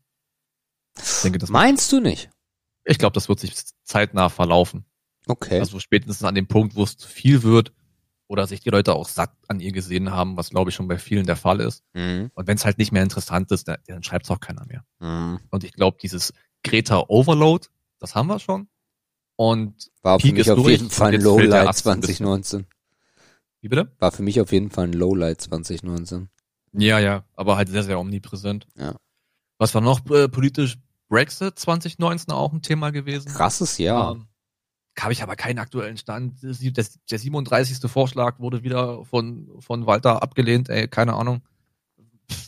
Ich 0.98 1.22
denke, 1.24 1.40
das, 1.40 1.50
Meinst 1.50 1.92
du 1.92 2.00
nicht? 2.00 2.30
ich 2.84 2.98
glaube, 2.98 3.14
das 3.14 3.30
wird 3.30 3.40
sich 3.40 3.54
zeitnah 3.84 4.30
verlaufen. 4.30 4.86
Okay. 5.28 5.60
Also 5.60 5.80
spätestens 5.80 6.24
an 6.24 6.36
dem 6.36 6.48
Punkt, 6.48 6.76
wo 6.76 6.84
es 6.84 6.98
zu 6.98 7.08
viel 7.08 7.44
wird 7.44 7.74
oder 8.32 8.48
sich 8.48 8.62
die 8.62 8.70
Leute 8.70 8.96
auch 8.96 9.10
satt 9.10 9.34
an 9.50 9.60
ihr 9.60 9.74
gesehen 9.74 10.12
haben, 10.12 10.38
was 10.38 10.52
glaube 10.52 10.70
ich 10.70 10.76
schon 10.76 10.88
bei 10.88 10.98
vielen 10.98 11.26
der 11.26 11.36
Fall 11.36 11.60
ist. 11.60 11.84
mhm. 11.92 12.32
Und 12.34 12.48
wenn 12.48 12.56
es 12.56 12.64
halt 12.64 12.78
nicht 12.78 12.94
mehr 12.94 13.04
interessant 13.04 13.52
ist, 13.52 13.68
dann, 13.68 13.78
dann 13.88 14.04
schreibt 14.04 14.26
es 14.26 14.32
auch 14.32 14.40
keiner 14.40 14.66
mehr. 14.66 14.86
Mhm. 15.00 15.42
Und 15.50 15.66
ich 15.66 15.74
glaube, 15.74 15.98
dieses 16.02 16.34
Greta 16.64 17.04
Overload, 17.10 17.68
das 18.00 18.16
haben 18.16 18.28
wir 18.28 18.40
schon. 18.40 18.70
Und 19.36 19.92
War 20.02 20.18
für 20.18 20.28
Peak 20.28 20.36
mich 20.36 20.48
ist 20.48 20.50
auf 20.50 20.56
durch 20.60 20.72
jeden 20.72 20.90
Fall 20.90 21.14
ein 21.14 21.20
Lowlight 21.22 21.68
Ast 21.68 21.86
ein 21.88 22.00
bisschen. 22.00 22.26
2019. 22.26 22.68
wie 23.60 23.68
bitte? 23.68 23.92
War 24.00 24.14
für 24.14 24.24
mich 24.24 24.40
auf 24.40 24.54
jeden 24.54 24.70
Fall 24.72 24.86
ein 24.86 24.94
Lowlight 24.94 25.42
2019. 25.42 26.30
Ja, 26.72 27.00
ja, 27.00 27.26
aber 27.36 27.58
halt 27.58 27.68
sehr, 27.68 27.84
sehr 27.84 28.00
omnipräsent. 28.00 28.66
Ja. 28.78 28.96
Was 29.58 29.76
war 29.76 29.82
noch 29.82 30.10
äh, 30.10 30.30
politisch? 30.30 30.78
Brexit 31.10 31.60
2019 31.60 32.34
auch 32.34 32.54
ein 32.54 32.62
Thema 32.62 32.92
gewesen. 32.92 33.28
Krasses 33.28 33.78
Jahr. 33.78 34.14
Ähm, 34.14 34.28
habe 35.04 35.14
ich 35.14 35.24
aber 35.24 35.36
keinen 35.36 35.60
aktuellen 35.60 35.98
Stand. 35.98 36.42
Der 36.42 37.20
37. 37.20 37.90
Vorschlag 37.90 38.40
wurde 38.40 38.64
wieder 38.64 39.04
von, 39.06 39.50
von 39.60 39.86
Walter 39.86 40.22
abgelehnt. 40.22 40.70
Ey, 40.70 40.88
keine 40.88 41.14
Ahnung, 41.16 41.42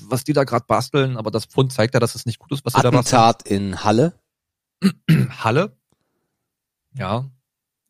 was 0.02 0.24
die 0.24 0.34
da 0.34 0.44
gerade 0.44 0.66
basteln, 0.68 1.18
aber 1.18 1.32
das 1.32 1.46
Pfund 1.46 1.74
zeigt 1.74 1.94
ja, 1.94 2.00
dass 2.00 2.16
es 2.16 2.26
nicht 2.26 2.40
gut 2.40 2.52
ist, 2.52 2.66
was 2.66 2.74
sie 2.74 2.82
da 2.82 2.92
basteln. 2.92 3.20
Attentat 3.22 3.48
in 3.48 3.84
Halle. 3.84 4.20
Halle. 5.44 5.76
Ja, 6.96 7.30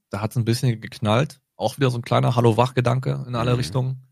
da 0.10 0.22
hat 0.22 0.31
es 0.31 0.38
ein 0.38 0.45
bisschen 0.45 0.80
geknallt. 0.80 1.41
Auch 1.56 1.77
wieder 1.77 1.90
so 1.91 1.98
ein 1.98 2.03
kleiner 2.03 2.35
Hallo-Wach-Gedanke 2.35 3.26
in 3.27 3.35
alle 3.35 3.52
Mhm. 3.52 3.57
Richtungen. 3.57 4.03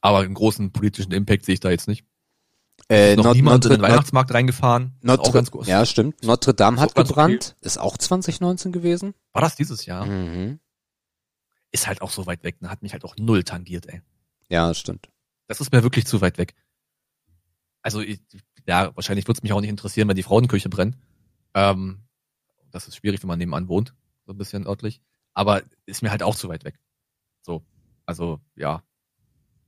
Aber 0.00 0.18
einen 0.18 0.34
großen 0.34 0.72
politischen 0.72 1.12
Impact 1.12 1.44
sehe 1.44 1.54
ich 1.54 1.60
da 1.60 1.70
jetzt 1.70 1.88
nicht. 1.88 2.04
Äh, 2.92 3.16
noch 3.16 3.24
Not- 3.24 3.36
niemand 3.36 3.64
in 3.64 3.70
Notre, 3.70 3.78
den 3.82 3.90
Weihnachtsmarkt 3.90 4.34
reingefahren. 4.34 4.92
Ist 5.00 5.08
auch 5.10 5.16
Notre, 5.16 5.32
ganz 5.32 5.50
groß. 5.50 5.66
ja, 5.66 5.86
stimmt. 5.86 6.22
Notre 6.24 6.52
Dame 6.54 6.80
hat 6.80 6.94
gebrannt. 6.94 7.56
Ist 7.60 7.78
auch 7.78 7.96
2019 7.96 8.70
gewesen. 8.72 9.14
War 9.32 9.40
das 9.42 9.56
dieses 9.56 9.86
Jahr? 9.86 10.04
Mhm. 10.06 10.60
Ist 11.70 11.86
halt 11.86 12.02
auch 12.02 12.10
so 12.10 12.26
weit 12.26 12.42
weg. 12.44 12.60
Ne? 12.60 12.68
Hat 12.68 12.82
mich 12.82 12.92
halt 12.92 13.04
auch 13.04 13.16
null 13.18 13.44
tangiert, 13.44 13.86
ey. 13.88 14.02
Ja, 14.48 14.68
das 14.68 14.78
stimmt. 14.78 15.08
Das 15.48 15.60
ist 15.60 15.72
mir 15.72 15.82
wirklich 15.82 16.06
zu 16.06 16.20
weit 16.20 16.36
weg. 16.38 16.54
Also, 17.80 18.00
ich, 18.00 18.20
ja, 18.66 18.94
wahrscheinlich 18.94 19.26
würde 19.26 19.38
es 19.38 19.42
mich 19.42 19.52
auch 19.52 19.60
nicht 19.60 19.70
interessieren, 19.70 20.06
wenn 20.08 20.16
die 20.16 20.22
Frauenküche 20.22 20.68
brennt. 20.68 20.96
Ähm, 21.54 22.02
das 22.70 22.88
ist 22.88 22.96
schwierig, 22.96 23.22
wenn 23.22 23.28
man 23.28 23.38
nebenan 23.38 23.68
wohnt, 23.68 23.94
so 24.26 24.32
ein 24.32 24.38
bisschen 24.38 24.66
örtlich. 24.66 25.00
Aber 25.34 25.62
ist 25.86 26.02
mir 26.02 26.10
halt 26.10 26.22
auch 26.22 26.36
zu 26.36 26.48
weit 26.48 26.64
weg. 26.64 26.78
So, 27.40 27.64
also 28.06 28.40
ja, 28.54 28.82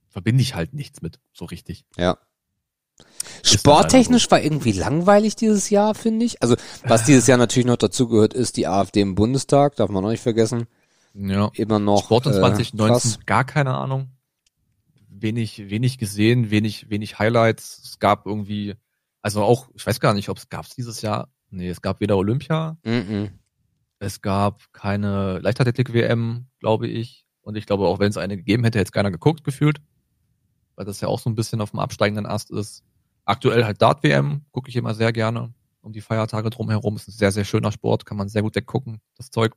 verbinde 0.09 0.43
ich 0.43 0.53
halt 0.55 0.73
nichts 0.73 1.01
mit, 1.01 1.19
so 1.33 1.45
richtig. 1.45 1.85
Ja. 1.97 2.17
Sporttechnisch 3.43 4.29
war 4.31 4.41
irgendwie 4.41 4.71
langweilig 4.71 5.35
dieses 5.35 5.69
Jahr, 5.69 5.95
finde 5.95 6.25
ich. 6.25 6.41
Also, 6.41 6.55
was 6.83 7.05
dieses 7.05 7.27
Jahr 7.27 7.37
natürlich 7.37 7.67
noch 7.67 7.77
dazu 7.77 8.07
gehört, 8.07 8.33
ist 8.33 8.57
die 8.57 8.67
AfD 8.67 9.01
im 9.01 9.15
Bundestag, 9.15 9.75
darf 9.75 9.89
man 9.89 10.03
noch 10.03 10.09
nicht 10.09 10.23
vergessen. 10.23 10.65
Ja. 11.13 11.49
Immer 11.53 11.79
noch. 11.79 12.03
Sport 12.05 12.25
in 12.27 12.33
äh, 12.33 12.35
2019, 12.35 13.11
krass. 13.11 13.19
gar 13.25 13.43
keine 13.43 13.75
Ahnung. 13.75 14.09
Wenig, 15.09 15.69
wenig 15.69 15.97
gesehen, 15.97 16.51
wenig, 16.51 16.89
wenig 16.89 17.19
Highlights. 17.19 17.81
Es 17.83 17.99
gab 17.99 18.25
irgendwie, 18.25 18.75
also 19.21 19.43
auch, 19.43 19.69
ich 19.75 19.85
weiß 19.85 19.99
gar 19.99 20.13
nicht, 20.13 20.29
ob 20.29 20.37
es 20.37 20.49
gab 20.49 20.65
es 20.65 20.75
dieses 20.75 21.01
Jahr. 21.01 21.29
Nee, 21.51 21.69
es 21.69 21.81
gab 21.81 22.01
weder 22.01 22.17
Olympia, 22.17 22.77
Mhm. 22.83 23.29
Es 23.97 24.21
gab 24.21 24.61
keine 24.73 25.39
Leichtathletik-WM, 25.39 26.47
glaube 26.59 26.87
ich. 26.87 27.25
Und 27.41 27.55
ich 27.55 27.65
glaube, 27.65 27.87
auch 27.87 27.97
wenn 27.99 28.09
es 28.09 28.17
eine 28.17 28.35
gegeben 28.35 28.63
hätte, 28.65 28.77
hätte 28.77 28.89
es 28.89 28.91
keiner 28.91 29.09
geguckt, 29.09 29.45
gefühlt. 29.45 29.79
Weil 30.75 30.85
das 30.85 31.01
ja 31.01 31.07
auch 31.07 31.19
so 31.19 31.29
ein 31.29 31.35
bisschen 31.35 31.61
auf 31.61 31.71
dem 31.71 31.79
absteigenden 31.79 32.25
Ast 32.25 32.51
ist. 32.51 32.83
Aktuell 33.25 33.63
halt 33.65 33.81
Dart-WM, 33.81 34.41
gucke 34.51 34.69
ich 34.69 34.75
immer 34.75 34.93
sehr 34.93 35.11
gerne. 35.13 35.53
Um 35.81 35.93
die 35.93 36.01
Feiertage 36.01 36.49
drumherum. 36.49 36.95
Ist 36.95 37.07
ein 37.07 37.11
sehr, 37.11 37.31
sehr 37.31 37.45
schöner 37.45 37.71
Sport, 37.71 38.05
kann 38.05 38.17
man 38.17 38.27
sehr 38.29 38.41
gut 38.41 38.55
weggucken, 38.55 39.01
das 39.17 39.29
Zeug. 39.29 39.53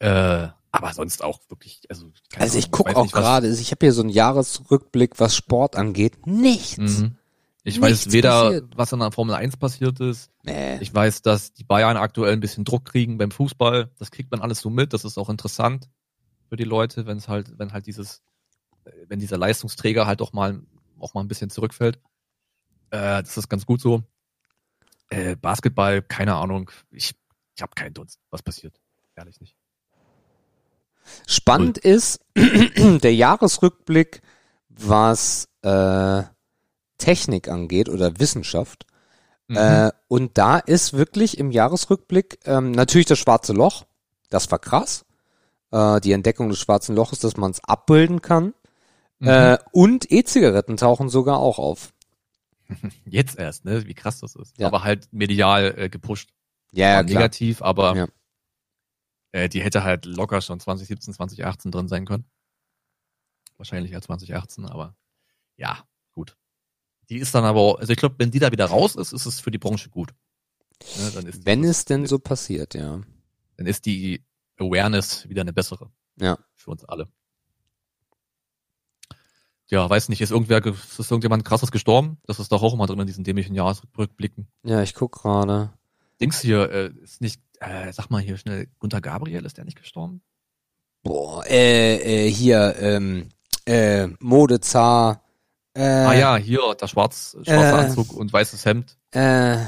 Äh, 0.00 0.48
aber 0.70 0.92
sonst 0.92 1.24
auch 1.24 1.40
wirklich, 1.48 1.82
also. 1.88 2.10
keine 2.30 2.44
Also 2.44 2.58
ich 2.58 2.70
gucke 2.70 2.94
auch 2.96 3.10
gerade, 3.10 3.48
also 3.48 3.60
ich 3.60 3.70
habe 3.70 3.84
hier 3.86 3.92
so 3.92 4.02
einen 4.02 4.10
Jahresrückblick, 4.10 5.18
was 5.18 5.34
Sport 5.34 5.76
angeht. 5.76 6.26
Nichts. 6.26 6.78
Mhm. 6.78 7.16
Ich 7.64 7.80
Nichts 7.80 8.06
weiß 8.06 8.12
weder, 8.12 8.42
passiert. 8.44 8.76
was 8.76 8.92
in 8.92 8.98
der 9.00 9.12
Formel 9.12 9.34
1 9.34 9.56
passiert 9.56 10.00
ist, 10.00 10.30
Nee. 10.44 10.78
Ich 10.80 10.94
weiß, 10.94 11.20
dass 11.22 11.52
die 11.52 11.64
Bayern 11.64 11.96
aktuell 11.98 12.32
ein 12.32 12.40
bisschen 12.40 12.64
Druck 12.64 12.86
kriegen 12.86 13.18
beim 13.18 13.30
Fußball. 13.30 13.90
Das 13.98 14.10
kriegt 14.10 14.30
man 14.30 14.40
alles 14.40 14.60
so 14.60 14.70
mit. 14.70 14.92
Das 14.94 15.04
ist 15.04 15.18
auch 15.18 15.28
interessant. 15.28 15.88
für 16.48 16.56
die 16.56 16.64
Leute, 16.64 17.04
wenn 17.06 17.18
es 17.18 17.28
halt, 17.28 17.58
wenn 17.58 17.74
halt 17.74 17.86
dieses, 17.86 18.22
wenn 19.06 19.18
dieser 19.18 19.38
Leistungsträger 19.38 20.06
halt 20.06 20.22
auch 20.22 20.32
mal 20.32 20.62
auch 21.00 21.14
mal 21.14 21.20
ein 21.20 21.28
bisschen 21.28 21.50
zurückfällt. 21.50 21.98
Äh, 22.90 23.22
das 23.22 23.36
ist 23.36 23.48
ganz 23.48 23.66
gut 23.66 23.80
so. 23.80 24.02
Äh, 25.10 25.36
Basketball, 25.36 26.02
keine 26.02 26.34
Ahnung. 26.34 26.70
Ich, 26.90 27.14
ich 27.54 27.62
habe 27.62 27.72
keinen 27.74 27.94
Dunst, 27.94 28.18
was 28.30 28.42
passiert. 28.42 28.80
Ehrlich 29.16 29.40
nicht. 29.40 29.56
Spannend 31.26 31.78
ist 31.78 32.20
der 32.36 33.14
Jahresrückblick, 33.14 34.20
was 34.68 35.48
äh, 35.62 36.22
Technik 36.98 37.48
angeht 37.48 37.88
oder 37.88 38.18
Wissenschaft. 38.18 38.86
Mhm. 39.48 39.56
Äh, 39.56 39.90
und 40.08 40.36
da 40.36 40.58
ist 40.58 40.92
wirklich 40.92 41.38
im 41.38 41.50
Jahresrückblick 41.50 42.40
ähm, 42.44 42.72
natürlich 42.72 43.06
das 43.06 43.18
schwarze 43.18 43.54
Loch. 43.54 43.86
Das 44.28 44.50
war 44.50 44.58
krass. 44.58 45.06
Äh, 45.70 46.00
die 46.00 46.12
Entdeckung 46.12 46.50
des 46.50 46.58
schwarzen 46.58 46.94
Loches, 46.94 47.20
dass 47.20 47.38
man 47.38 47.52
es 47.52 47.64
abbilden 47.64 48.20
kann. 48.20 48.52
Mhm. 49.20 49.28
Äh, 49.28 49.58
und 49.72 50.10
E-Zigaretten 50.10 50.76
tauchen 50.76 51.08
sogar 51.08 51.38
auch 51.38 51.58
auf. 51.58 51.92
Jetzt 53.04 53.38
erst, 53.38 53.64
ne? 53.64 53.86
Wie 53.86 53.94
krass 53.94 54.20
das 54.20 54.36
ist. 54.36 54.58
Ja. 54.58 54.66
Aber 54.68 54.84
halt 54.84 55.12
medial 55.12 55.74
äh, 55.76 55.88
gepusht. 55.88 56.30
Ja, 56.72 56.96
War 56.96 57.02
negativ, 57.02 57.62
aber 57.62 57.96
Ja. 57.96 58.06
äh, 59.32 59.48
die 59.48 59.62
hätte 59.62 59.82
halt 59.84 60.04
locker 60.04 60.40
schon 60.42 60.60
2017, 60.60 61.14
2018 61.14 61.70
drin 61.70 61.88
sein 61.88 62.04
können. 62.04 62.24
Wahrscheinlich 63.56 63.92
ja 63.92 64.00
2018, 64.00 64.66
aber 64.66 64.94
ja, 65.56 65.82
gut. 66.12 66.36
Die 67.08 67.16
ist 67.16 67.34
dann 67.34 67.44
aber, 67.44 67.60
auch- 67.60 67.78
also 67.78 67.92
ich 67.92 67.98
glaube, 67.98 68.16
wenn 68.18 68.30
die 68.30 68.38
da 68.38 68.52
wieder 68.52 68.66
raus 68.66 68.94
ist, 68.96 69.12
ist 69.12 69.26
es 69.26 69.40
für 69.40 69.50
die 69.50 69.58
Branche 69.58 69.88
gut. 69.88 70.12
Ne, 70.98 71.10
dann, 71.12 71.26
ist 71.26 71.44
Wenn 71.44 71.64
es 71.64 71.84
denn 71.86 72.06
so 72.06 72.18
passiert, 72.20 72.74
ja. 72.74 73.00
dann 73.56 73.66
ist 73.66 73.86
die 73.86 74.24
Awareness 74.58 75.28
wieder 75.28 75.40
eine 75.40 75.52
bessere. 75.52 75.90
Ja. 76.20 76.38
Für 76.54 76.70
uns 76.70 76.84
alle. 76.84 77.08
Ja, 79.70 79.88
weiß 79.88 80.08
nicht, 80.08 80.20
ist 80.20 80.30
irgendwer, 80.30 80.60
ge- 80.60 80.72
ist 80.72 80.98
irgendjemand 81.10 81.44
krasses 81.44 81.70
gestorben? 81.70 82.18
Das 82.26 82.38
ist 82.40 82.50
doch 82.52 82.62
auch 82.62 82.72
immer 82.74 82.86
drin 82.86 83.00
in 83.00 83.06
diesen 83.06 83.24
dämlichen 83.24 83.54
Jahresrückblicken. 83.54 84.48
Ja, 84.64 84.82
ich 84.82 84.94
guck 84.94 85.12
gerade. 85.12 85.72
Dings 86.20 86.40
hier, 86.40 86.70
äh, 86.70 86.90
ist 87.02 87.20
nicht, 87.20 87.40
äh, 87.60 87.92
sag 87.92 88.08
mal 88.10 88.20
hier 88.22 88.36
schnell, 88.38 88.68
Gunter 88.78 89.00
Gabriel, 89.00 89.44
ist 89.44 89.58
der 89.58 89.64
nicht 89.64 89.78
gestorben? 89.78 90.22
Boah, 91.02 91.44
äh, 91.46 92.26
äh, 92.26 92.30
hier, 92.30 92.76
ähm, 92.80 93.28
äh, 93.66 94.08
Modezar, 94.20 95.22
äh, 95.74 95.82
ah 95.82 96.14
ja, 96.14 96.36
hier, 96.36 96.74
der 96.80 96.88
schwarz, 96.88 97.36
schwarze 97.42 97.52
äh, 97.52 97.72
Anzug 97.86 98.12
und 98.14 98.32
weißes 98.32 98.64
Hemd. 98.64 98.96
äh, 99.12 99.58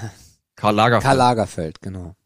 Karl 0.56 0.74
Lagerfeld. 0.74 1.04
Karl 1.04 1.16
Lagerfeld, 1.16 1.80
genau. 1.82 2.16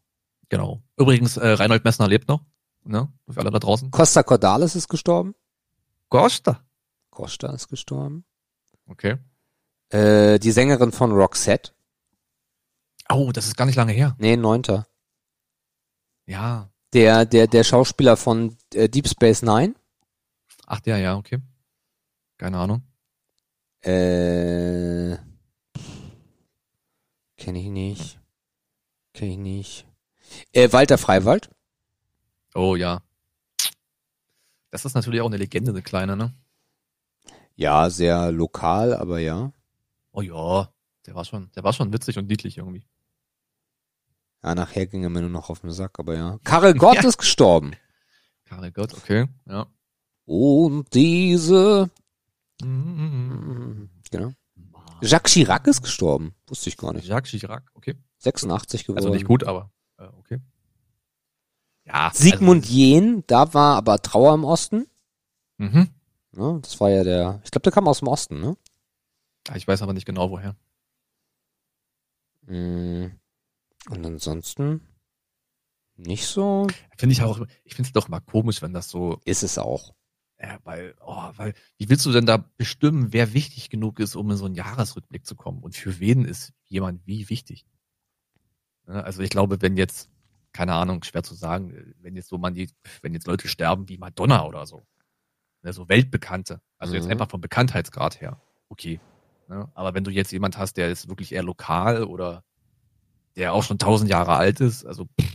Genau. 0.49 0.81
Übrigens, 0.97 1.37
äh, 1.37 1.47
Reinhold 1.49 1.83
Messner 1.85 2.07
lebt 2.07 2.27
noch. 2.27 2.41
Ne? 2.83 3.07
Für 3.29 3.39
alle 3.41 3.51
da 3.51 3.59
draußen. 3.59 3.91
Costa 3.91 4.23
Cordalis 4.23 4.75
ist 4.75 4.87
gestorben. 4.89 5.35
Costa. 6.09 6.59
Costa 7.15 7.51
ist 7.53 7.69
gestorben. 7.69 8.25
Okay. 8.87 9.17
Äh, 9.89 10.37
die 10.37 10.51
Sängerin 10.51 10.91
von 10.91 11.11
Roxette. 11.11 11.71
Oh, 13.09 13.31
das 13.31 13.47
ist 13.47 13.57
gar 13.57 13.65
nicht 13.65 13.75
lange 13.75 13.93
her. 13.93 14.15
Nee, 14.19 14.37
neunter. 14.37 14.87
Ja. 16.27 16.69
Der, 16.93 17.25
der, 17.25 17.47
der 17.47 17.63
Schauspieler 17.63 18.17
von 18.17 18.55
äh, 18.73 18.89
Deep 18.89 19.07
Space 19.07 19.41
Nine. 19.41 19.75
Ach, 20.67 20.79
der, 20.79 20.97
ja, 20.97 21.15
okay. 21.15 21.39
Keine 22.37 22.57
Ahnung. 22.57 22.83
Äh, 23.81 25.17
kenne 27.37 27.59
ich 27.59 27.69
nicht. 27.69 28.19
Kenne 29.13 29.31
ich 29.31 29.37
nicht. 29.37 29.87
Äh, 30.51 30.71
Walter 30.73 30.97
Freiwald. 30.97 31.49
Oh, 32.55 32.75
ja. 32.75 33.01
Das 34.71 34.83
ist 34.85 34.95
natürlich 34.95 35.21
auch 35.21 35.27
eine 35.27 35.37
Legende, 35.37 35.71
eine 35.71 35.81
kleine, 35.81 36.17
ne? 36.17 36.33
Ja, 37.55 37.89
sehr 37.89 38.31
lokal, 38.31 38.93
aber 38.93 39.19
ja. 39.19 39.51
Oh 40.11 40.21
ja, 40.21 40.69
der 41.05 41.15
war 41.15 41.25
schon, 41.25 41.51
der 41.55 41.63
war 41.63 41.73
schon 41.73 41.91
witzig 41.93 42.17
und 42.17 42.27
niedlich 42.27 42.57
irgendwie. 42.57 42.85
Ja, 44.43 44.55
nachher 44.55 44.85
ging 44.85 45.03
er 45.03 45.09
mir 45.09 45.21
nur 45.21 45.29
noch 45.29 45.49
auf 45.49 45.61
den 45.61 45.71
Sack, 45.71 45.97
aber 45.99 46.15
ja. 46.15 46.37
Karel 46.43 46.73
Gott 46.77 46.95
Ja. 46.97 47.07
ist 47.07 47.17
gestorben. 47.17 47.73
Karel 48.45 48.71
Gott, 48.71 48.93
okay, 48.93 49.27
ja. 49.47 49.67
Und 50.25 50.93
diese. 50.93 51.89
Mhm. 52.61 53.89
Genau. 54.11 54.31
Jacques 55.01 55.33
Chirac 55.33 55.67
ist 55.67 55.81
gestorben. 55.81 56.33
Wusste 56.47 56.69
ich 56.69 56.77
gar 56.77 56.93
nicht. 56.93 57.07
Jacques 57.07 57.29
Chirac, 57.31 57.69
okay. 57.73 57.95
86 58.19 58.83
geworden. 58.85 58.97
Also 58.99 59.09
nicht 59.09 59.25
gut, 59.25 59.43
aber 59.43 59.71
äh, 59.97 60.05
okay. 60.19 60.39
Ja. 61.85 62.11
Sigmund 62.13 62.63
Also, 62.63 62.73
Jähn, 62.73 63.23
da 63.27 63.53
war 63.53 63.75
aber 63.75 64.01
Trauer 64.01 64.33
im 64.33 64.43
Osten. 64.43 64.87
mhm. 65.57 65.89
Ne? 66.35 66.59
Das 66.61 66.79
war 66.79 66.89
ja 66.89 67.03
der, 67.03 67.41
ich 67.43 67.51
glaube, 67.51 67.63
der 67.63 67.71
kam 67.71 67.87
aus 67.87 67.99
dem 67.99 68.07
Osten, 68.07 68.39
ne? 68.41 68.57
Ja, 69.47 69.55
Ich 69.55 69.67
weiß 69.67 69.81
aber 69.81 69.93
nicht 69.93 70.05
genau 70.05 70.29
woher. 70.31 70.55
Mm. 72.47 73.07
Und 73.89 74.05
ansonsten 74.05 74.81
nicht 75.97 76.25
so. 76.25 76.67
Finde 76.97 77.13
ich 77.13 77.21
auch, 77.21 77.39
ich 77.63 77.75
finde 77.75 77.87
es 77.87 77.93
doch 77.93 78.07
mal 78.09 78.19
komisch, 78.19 78.61
wenn 78.61 78.73
das 78.73 78.89
so, 78.89 79.19
Ist 79.25 79.43
es 79.43 79.57
auch. 79.57 79.93
äh, 80.37 80.57
weil, 80.63 80.95
oh, 81.01 81.31
weil, 81.35 81.53
wie 81.77 81.87
willst 81.89 82.05
du 82.05 82.11
denn 82.11 82.25
da 82.25 82.37
bestimmen, 82.57 83.13
wer 83.13 83.33
wichtig 83.33 83.69
genug 83.69 83.99
ist, 83.99 84.15
um 84.15 84.29
in 84.31 84.37
so 84.37 84.45
einen 84.45 84.55
Jahresrückblick 84.55 85.25
zu 85.25 85.35
kommen? 85.35 85.63
Und 85.63 85.75
für 85.75 85.99
wen 85.99 86.25
ist 86.25 86.53
jemand 86.65 87.05
wie 87.07 87.29
wichtig? 87.29 87.65
Ne, 88.87 89.03
Also 89.03 89.21
ich 89.21 89.29
glaube, 89.29 89.61
wenn 89.61 89.77
jetzt, 89.77 90.09
keine 90.51 90.73
Ahnung, 90.73 91.03
schwer 91.03 91.23
zu 91.23 91.35
sagen, 91.35 91.93
wenn 92.01 92.15
jetzt 92.15 92.29
so 92.29 92.37
man 92.37 92.55
die, 92.55 92.69
wenn 93.01 93.13
jetzt 93.13 93.27
Leute 93.27 93.47
sterben 93.47 93.87
wie 93.87 93.97
Madonna 93.97 94.45
oder 94.45 94.65
so, 94.65 94.85
ne, 95.65 95.73
so 95.73 95.89
Weltbekannte, 95.89 96.61
also 96.77 96.93
jetzt 96.95 97.05
Mhm. 97.05 97.11
einfach 97.11 97.29
vom 97.29 97.41
Bekanntheitsgrad 97.41 98.21
her, 98.21 98.39
okay. 98.69 98.99
Ne? 99.49 99.67
Aber 99.75 99.93
wenn 99.93 100.03
du 100.05 100.11
jetzt 100.11 100.31
jemand 100.31 100.57
hast, 100.57 100.77
der 100.77 100.89
ist 100.89 101.09
wirklich 101.09 101.33
eher 101.33 101.43
lokal 101.43 102.03
oder 102.05 102.43
der 103.35 103.51
auch 103.53 103.63
schon 103.63 103.77
tausend 103.79 104.09
Jahre 104.09 104.35
alt 104.35 104.61
ist, 104.61 104.85
also 104.85 105.05
pff, 105.19 105.31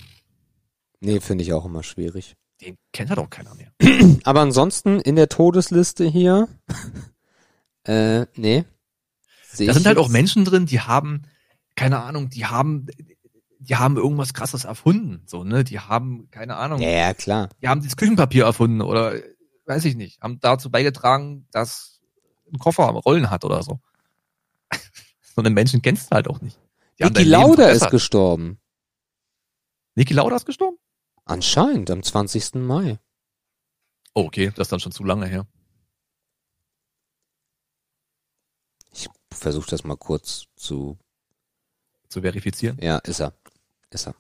Nee, 1.03 1.21
finde 1.21 1.43
ich 1.45 1.53
auch 1.53 1.65
immer 1.65 1.83
schwierig. 1.83 2.35
den 2.61 2.77
kennt 2.93 3.09
ja 3.11 3.17
doch 3.17 3.31
keiner 3.31 3.55
mehr. 3.55 3.73
Aber 4.25 4.41
ansonsten 4.41 5.01
in 5.01 5.17
der 5.17 5.29
Todesliste 5.31 6.05
hier, 6.07 6.49
äh, 7.85 8.27
nee. 8.37 8.65
Seh 9.53 9.67
Da 9.67 9.75
sind 9.75 9.87
halt 9.87 9.99
auch 9.99 10.05
jetzt- 10.05 10.13
Menschen 10.13 10.45
drin, 10.45 10.67
die 10.67 10.81
haben, 10.81 11.23
keine 11.75 12.01
Ahnung, 12.03 12.29
die 12.31 12.45
haben, 12.47 12.87
die 13.59 13.77
haben 13.77 13.97
irgendwas 13.97 14.35
krasses 14.35 14.65
erfunden, 14.65 15.23
so, 15.27 15.43
ne? 15.45 15.65
Die 15.65 15.81
haben, 15.81 16.29
keine 16.31 16.57
Ahnung, 16.57 16.81
Ja, 16.81 16.91
ja, 16.91 17.15
klar. 17.15 17.49
die 17.63 17.69
haben 17.69 17.83
das 17.83 17.97
Küchenpapier 17.97 18.45
erfunden 18.45 18.81
oder, 18.83 19.15
weiß 19.71 19.85
ich 19.85 19.95
nicht, 19.95 20.21
haben 20.21 20.41
dazu 20.41 20.71
beigetragen, 20.71 21.47
dass 21.53 22.01
ein 22.53 22.59
Koffer 22.59 22.87
Rollen 22.87 23.31
hat 23.31 23.45
oder 23.45 23.63
so. 23.63 23.81
so 25.23 25.41
einen 25.41 25.55
Menschen 25.55 25.81
kennst 25.81 26.11
du 26.11 26.17
halt 26.17 26.29
auch 26.29 26.41
nicht. 26.41 26.59
Die 26.99 27.05
Niki 27.05 27.23
Lauda 27.25 27.69
ist 27.69 27.89
gestorben. 27.91 28.59
Niki 29.95 30.13
Lauda 30.13 30.37
ist 30.37 30.45
gestorben? 30.45 30.77
Anscheinend 31.25 31.91
am 31.91 32.03
20. 32.03 32.55
Mai. 32.57 32.99
Oh, 34.15 34.25
okay, 34.25 34.51
das 34.55 34.67
ist 34.67 34.73
dann 34.73 34.81
schon 34.81 34.93
zu 34.93 35.05
lange 35.05 35.27
her. 35.27 35.47
Ich 38.93 39.09
versuche 39.33 39.71
das 39.71 39.85
mal 39.85 39.97
kurz 39.97 40.47
zu. 40.57 40.99
Zu 42.09 42.23
verifizieren. 42.23 42.77
Ja, 42.83 42.99
ist 42.99 43.21
er. 43.21 43.33
Ist 43.91 44.09
er. 44.09 44.15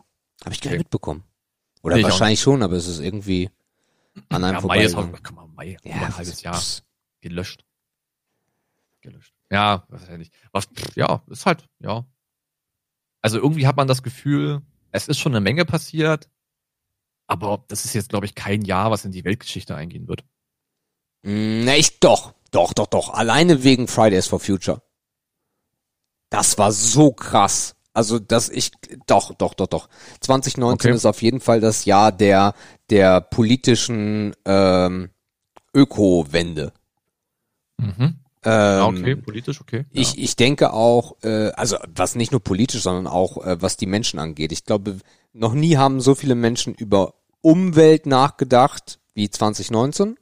Habe 0.44 0.54
ich 0.54 0.60
gar 0.60 0.70
nicht 0.70 0.76
Okay. 0.76 0.78
mitbekommen. 0.78 1.24
Oder 1.82 1.96
Nee, 1.96 2.04
wahrscheinlich 2.04 2.40
schon, 2.40 2.62
aber 2.62 2.76
es 2.76 2.86
ist 2.86 3.00
irgendwie 3.00 3.50
an 4.28 4.44
einem 4.44 4.60
Ja, 4.60 4.66
Mai 4.66 4.84
ist 4.84 4.94
auch, 4.94 5.08
guck 5.10 5.32
mal, 5.32 5.46
Mai, 5.48 5.76
Ja, 5.84 5.94
ein 5.94 6.16
halbes 6.16 6.42
Jahr. 6.42 6.54
pss. 6.54 6.82
gelöscht. 7.20 7.64
Gelöscht. 9.00 9.34
Ja, 9.50 9.84
weiß 9.88 10.08
ich 10.08 10.18
nicht. 10.18 10.34
Was, 10.52 10.68
ja, 10.94 11.22
ist 11.28 11.46
halt, 11.46 11.68
ja. 11.80 12.04
Also 13.22 13.38
irgendwie 13.38 13.66
hat 13.66 13.76
man 13.76 13.88
das 13.88 14.02
Gefühl, 14.02 14.62
es 14.92 15.08
ist 15.08 15.18
schon 15.18 15.32
eine 15.32 15.40
Menge 15.40 15.64
passiert, 15.64 16.28
aber 17.26 17.64
das 17.68 17.84
ist 17.84 17.94
jetzt, 17.94 18.08
glaube 18.10 18.26
ich, 18.26 18.34
kein 18.34 18.62
Jahr, 18.62 18.90
was 18.90 19.04
in 19.04 19.12
die 19.12 19.24
Weltgeschichte 19.24 19.74
eingehen 19.76 20.08
wird. 20.08 20.24
Mm, 21.22 21.64
Na, 21.64 21.76
ich 21.76 22.00
doch. 22.00 22.34
Doch, 22.50 22.72
doch, 22.74 22.86
doch. 22.88 23.10
Alleine 23.14 23.62
wegen 23.62 23.86
Fridays 23.86 24.26
for 24.26 24.40
Future. 24.40 24.82
Das 26.30 26.58
war 26.58 26.72
so 26.72 27.12
krass. 27.12 27.76
Also, 27.92 28.18
dass 28.18 28.48
ich, 28.48 28.70
doch, 29.06 29.34
doch, 29.34 29.54
doch, 29.54 29.66
doch. 29.66 29.88
2019 30.20 30.90
Okay. 30.90 30.96
ist 30.96 31.06
auf 31.06 31.22
jeden 31.22 31.40
Fall 31.40 31.60
das 31.60 31.84
Jahr 31.84 32.12
der, 32.12 32.54
der 32.88 33.20
politischen, 33.20 34.34
ähm, 34.44 35.10
Ökowende. 35.74 36.72
Mhm. 37.78 37.96
Ähm, 37.98 38.16
Ja, 38.44 38.86
okay, 38.86 39.16
politisch, 39.16 39.60
okay. 39.60 39.84
Ich, 39.92 40.18
ich 40.18 40.36
denke 40.36 40.72
auch, 40.72 41.16
äh, 41.22 41.50
also 41.50 41.76
was 41.94 42.14
nicht 42.14 42.32
nur 42.32 42.42
politisch, 42.42 42.82
sondern 42.82 43.06
auch 43.06 43.44
äh, 43.44 43.60
was 43.60 43.76
die 43.76 43.86
Menschen 43.86 44.18
angeht. 44.18 44.52
Ich 44.52 44.64
glaube, 44.64 44.98
noch 45.32 45.52
nie 45.52 45.76
haben 45.76 46.00
so 46.00 46.14
viele 46.14 46.34
Menschen 46.34 46.74
über 46.74 47.14
Umwelt 47.42 48.06
nachgedacht 48.06 48.98
wie 49.14 49.30
2019. 49.30 50.16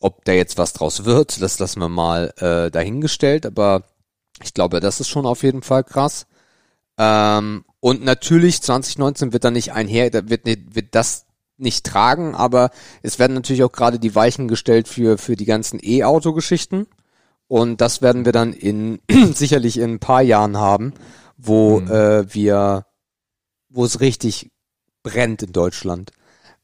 Ob 0.00 0.24
da 0.24 0.32
jetzt 0.32 0.58
was 0.58 0.72
draus 0.72 1.04
wird, 1.04 1.42
das 1.42 1.58
lassen 1.58 1.80
wir 1.80 1.88
mal 1.88 2.32
äh, 2.38 2.70
dahingestellt, 2.70 3.46
aber 3.46 3.82
ich 4.42 4.54
glaube, 4.54 4.80
das 4.80 5.00
ist 5.00 5.08
schon 5.08 5.26
auf 5.26 5.42
jeden 5.42 5.62
Fall 5.62 5.84
krass. 5.84 6.26
Ähm, 6.98 7.64
und 7.80 8.04
natürlich 8.04 8.60
2019 8.62 9.32
wird 9.32 9.44
da 9.44 9.50
nicht 9.50 9.72
einher, 9.72 10.12
wird, 10.12 10.46
wird 10.46 10.94
das 10.94 11.26
nicht 11.56 11.84
tragen, 11.86 12.34
aber 12.34 12.70
es 13.02 13.18
werden 13.18 13.34
natürlich 13.34 13.64
auch 13.64 13.72
gerade 13.72 13.98
die 13.98 14.14
Weichen 14.14 14.48
gestellt 14.48 14.88
für, 14.88 15.18
für 15.18 15.36
die 15.36 15.44
ganzen 15.44 15.80
E-Auto-Geschichten. 15.82 16.86
Und 17.48 17.80
das 17.80 18.02
werden 18.02 18.24
wir 18.24 18.32
dann 18.32 18.52
in 18.52 19.00
sicherlich 19.34 19.78
in 19.78 19.94
ein 19.94 19.98
paar 20.00 20.22
Jahren 20.22 20.56
haben, 20.56 20.92
wo 21.36 21.80
Mhm. 21.80 21.90
äh, 21.90 22.34
wir, 22.34 22.86
wo 23.68 23.84
es 23.84 24.00
richtig 24.00 24.50
brennt 25.02 25.42
in 25.42 25.52
Deutschland. 25.52 26.12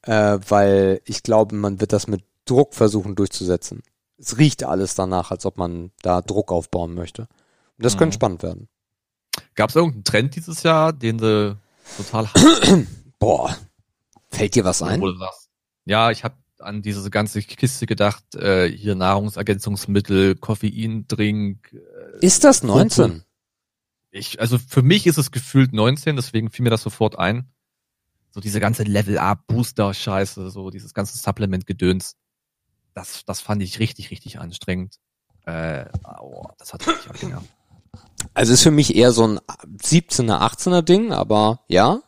Äh, 0.02 0.38
weil 0.48 1.00
ich 1.06 1.22
glaube, 1.22 1.54
man 1.56 1.80
wird 1.80 1.92
das 1.92 2.06
mit 2.06 2.22
Druck 2.44 2.74
versuchen 2.74 3.14
durchzusetzen. 3.14 3.82
Es 4.18 4.36
riecht 4.36 4.62
alles 4.64 4.94
danach, 4.94 5.30
als 5.30 5.46
ob 5.46 5.56
man 5.56 5.92
da 6.02 6.20
Druck 6.20 6.52
aufbauen 6.52 6.94
möchte. 6.94 7.26
Das 7.78 7.94
Mhm. 7.94 7.98
könnte 7.98 8.14
spannend 8.14 8.42
werden. 8.42 8.68
Gab 9.54 9.70
es 9.70 9.76
irgendeinen 9.76 10.04
Trend 10.04 10.36
dieses 10.36 10.62
Jahr, 10.62 10.92
den 10.92 11.18
du 11.18 11.58
total 11.96 12.28
Boah, 13.18 13.56
fällt 14.30 14.54
dir 14.54 14.64
was 14.64 14.82
ein? 14.82 15.02
Ja, 15.84 16.10
ich 16.10 16.24
habe 16.24 16.36
an 16.60 16.82
diese 16.82 17.10
ganze 17.10 17.42
Kiste 17.42 17.86
gedacht, 17.86 18.34
äh, 18.36 18.68
hier 18.70 18.94
Nahrungsergänzungsmittel, 18.94 20.36
Koffeindrink. 20.36 21.72
Äh, 21.72 22.24
Ist 22.24 22.44
das 22.44 22.62
19? 22.62 23.22
ich, 24.10 24.40
also 24.40 24.58
für 24.58 24.82
mich 24.82 25.06
ist 25.06 25.18
es 25.18 25.30
gefühlt 25.30 25.72
19, 25.72 26.16
deswegen 26.16 26.50
fiel 26.50 26.62
mir 26.62 26.70
das 26.70 26.82
sofort 26.82 27.18
ein. 27.18 27.48
So 28.30 28.40
diese 28.40 28.60
ganze 28.60 28.82
Level-Up-Booster-Scheiße, 28.84 30.50
so 30.50 30.70
dieses 30.70 30.94
ganze 30.94 31.16
Supplement-Gedöns. 31.18 32.16
Das, 32.94 33.24
das 33.24 33.40
fand 33.40 33.62
ich 33.62 33.78
richtig, 33.78 34.10
richtig 34.10 34.38
anstrengend. 34.40 34.98
Äh, 35.46 35.84
oh, 36.20 36.46
das 36.58 36.72
hat 36.72 36.86
mich 36.86 37.08
abgenervt. 37.08 37.46
Also 38.32 38.52
ist 38.52 38.62
für 38.62 38.70
mich 38.70 38.94
eher 38.96 39.12
so 39.12 39.26
ein 39.26 39.40
17er, 39.82 40.40
18er 40.40 40.82
Ding, 40.82 41.12
aber 41.12 41.60
ja. 41.68 42.00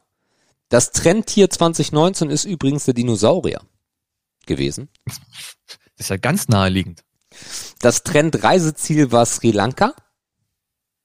Das 0.69 0.91
Trendtier 0.91 1.49
2019 1.49 2.31
ist 2.31 2.45
übrigens 2.45 2.87
der 2.87 2.95
Dinosaurier 2.95 3.61
gewesen. 4.47 4.89
Das 5.05 5.21
ist 5.99 6.11
ja 6.11 6.17
ganz 6.17 6.49
naheliegend. 6.49 7.05
Das 7.81 8.03
Trendreiseziel 8.03 9.13
war 9.13 9.27
Sri 9.27 9.53
Lanka. 9.53 9.95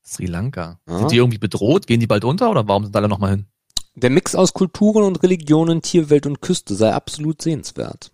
Sri 0.04 0.26
Lanka. 0.26 0.80
Ja. 0.88 1.00
Sind 1.00 1.12
die 1.12 1.18
irgendwie 1.18 1.38
bedroht? 1.38 1.88
Gehen 1.88 2.00
die 2.00 2.08
bald 2.08 2.24
unter 2.24 2.50
oder 2.50 2.68
warum 2.68 2.84
sind 2.86 2.96
alle 2.96 3.08
nochmal 3.08 3.32
hin? 3.32 3.46
Der 3.96 4.10
Mix 4.10 4.36
aus 4.36 4.54
Kulturen 4.54 5.04
und 5.04 5.22
Religionen, 5.22 5.82
Tierwelt 5.82 6.26
und 6.26 6.42
Küste 6.42 6.76
sei 6.76 6.94
absolut 6.94 7.42
sehenswert. 7.42 8.12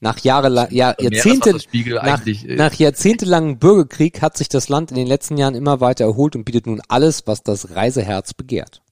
Nach 0.00 0.18
Jahrelang, 0.18 0.68
ja, 0.72 0.94
Jahrzehnte, 0.98 1.52
nach, 1.92 2.26
äh, 2.26 2.56
nach 2.56 2.74
jahrzehntelangem 2.74 3.58
Bürgerkrieg 3.58 4.20
hat 4.20 4.36
sich 4.36 4.48
das 4.48 4.68
Land 4.68 4.90
in 4.90 4.96
den 4.96 5.06
letzten 5.06 5.36
Jahren 5.36 5.54
immer 5.54 5.80
weiter 5.80 6.04
erholt 6.04 6.34
und 6.34 6.44
bietet 6.44 6.66
nun 6.66 6.80
alles, 6.88 7.26
was 7.26 7.42
das 7.42 7.70
Reiseherz 7.70 8.34
begehrt. 8.34 8.82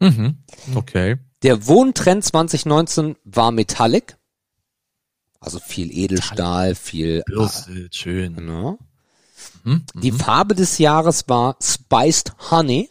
Mhm. 0.00 0.38
Okay. 0.74 1.16
Der 1.42 1.66
Wohntrend 1.66 2.24
2019 2.24 3.16
war 3.24 3.50
Metallic. 3.50 4.16
Also 5.40 5.58
viel 5.58 5.90
Edelstahl, 5.96 6.74
viel, 6.74 7.22
Bürste, 7.26 7.88
schön. 7.92 8.34
genau. 8.36 8.78
Mhm. 9.64 9.84
Die 9.94 10.12
Mhm. 10.12 10.18
Farbe 10.18 10.54
des 10.54 10.78
Jahres 10.78 11.28
war 11.28 11.56
Spiced 11.62 12.34
Honey. 12.50 12.88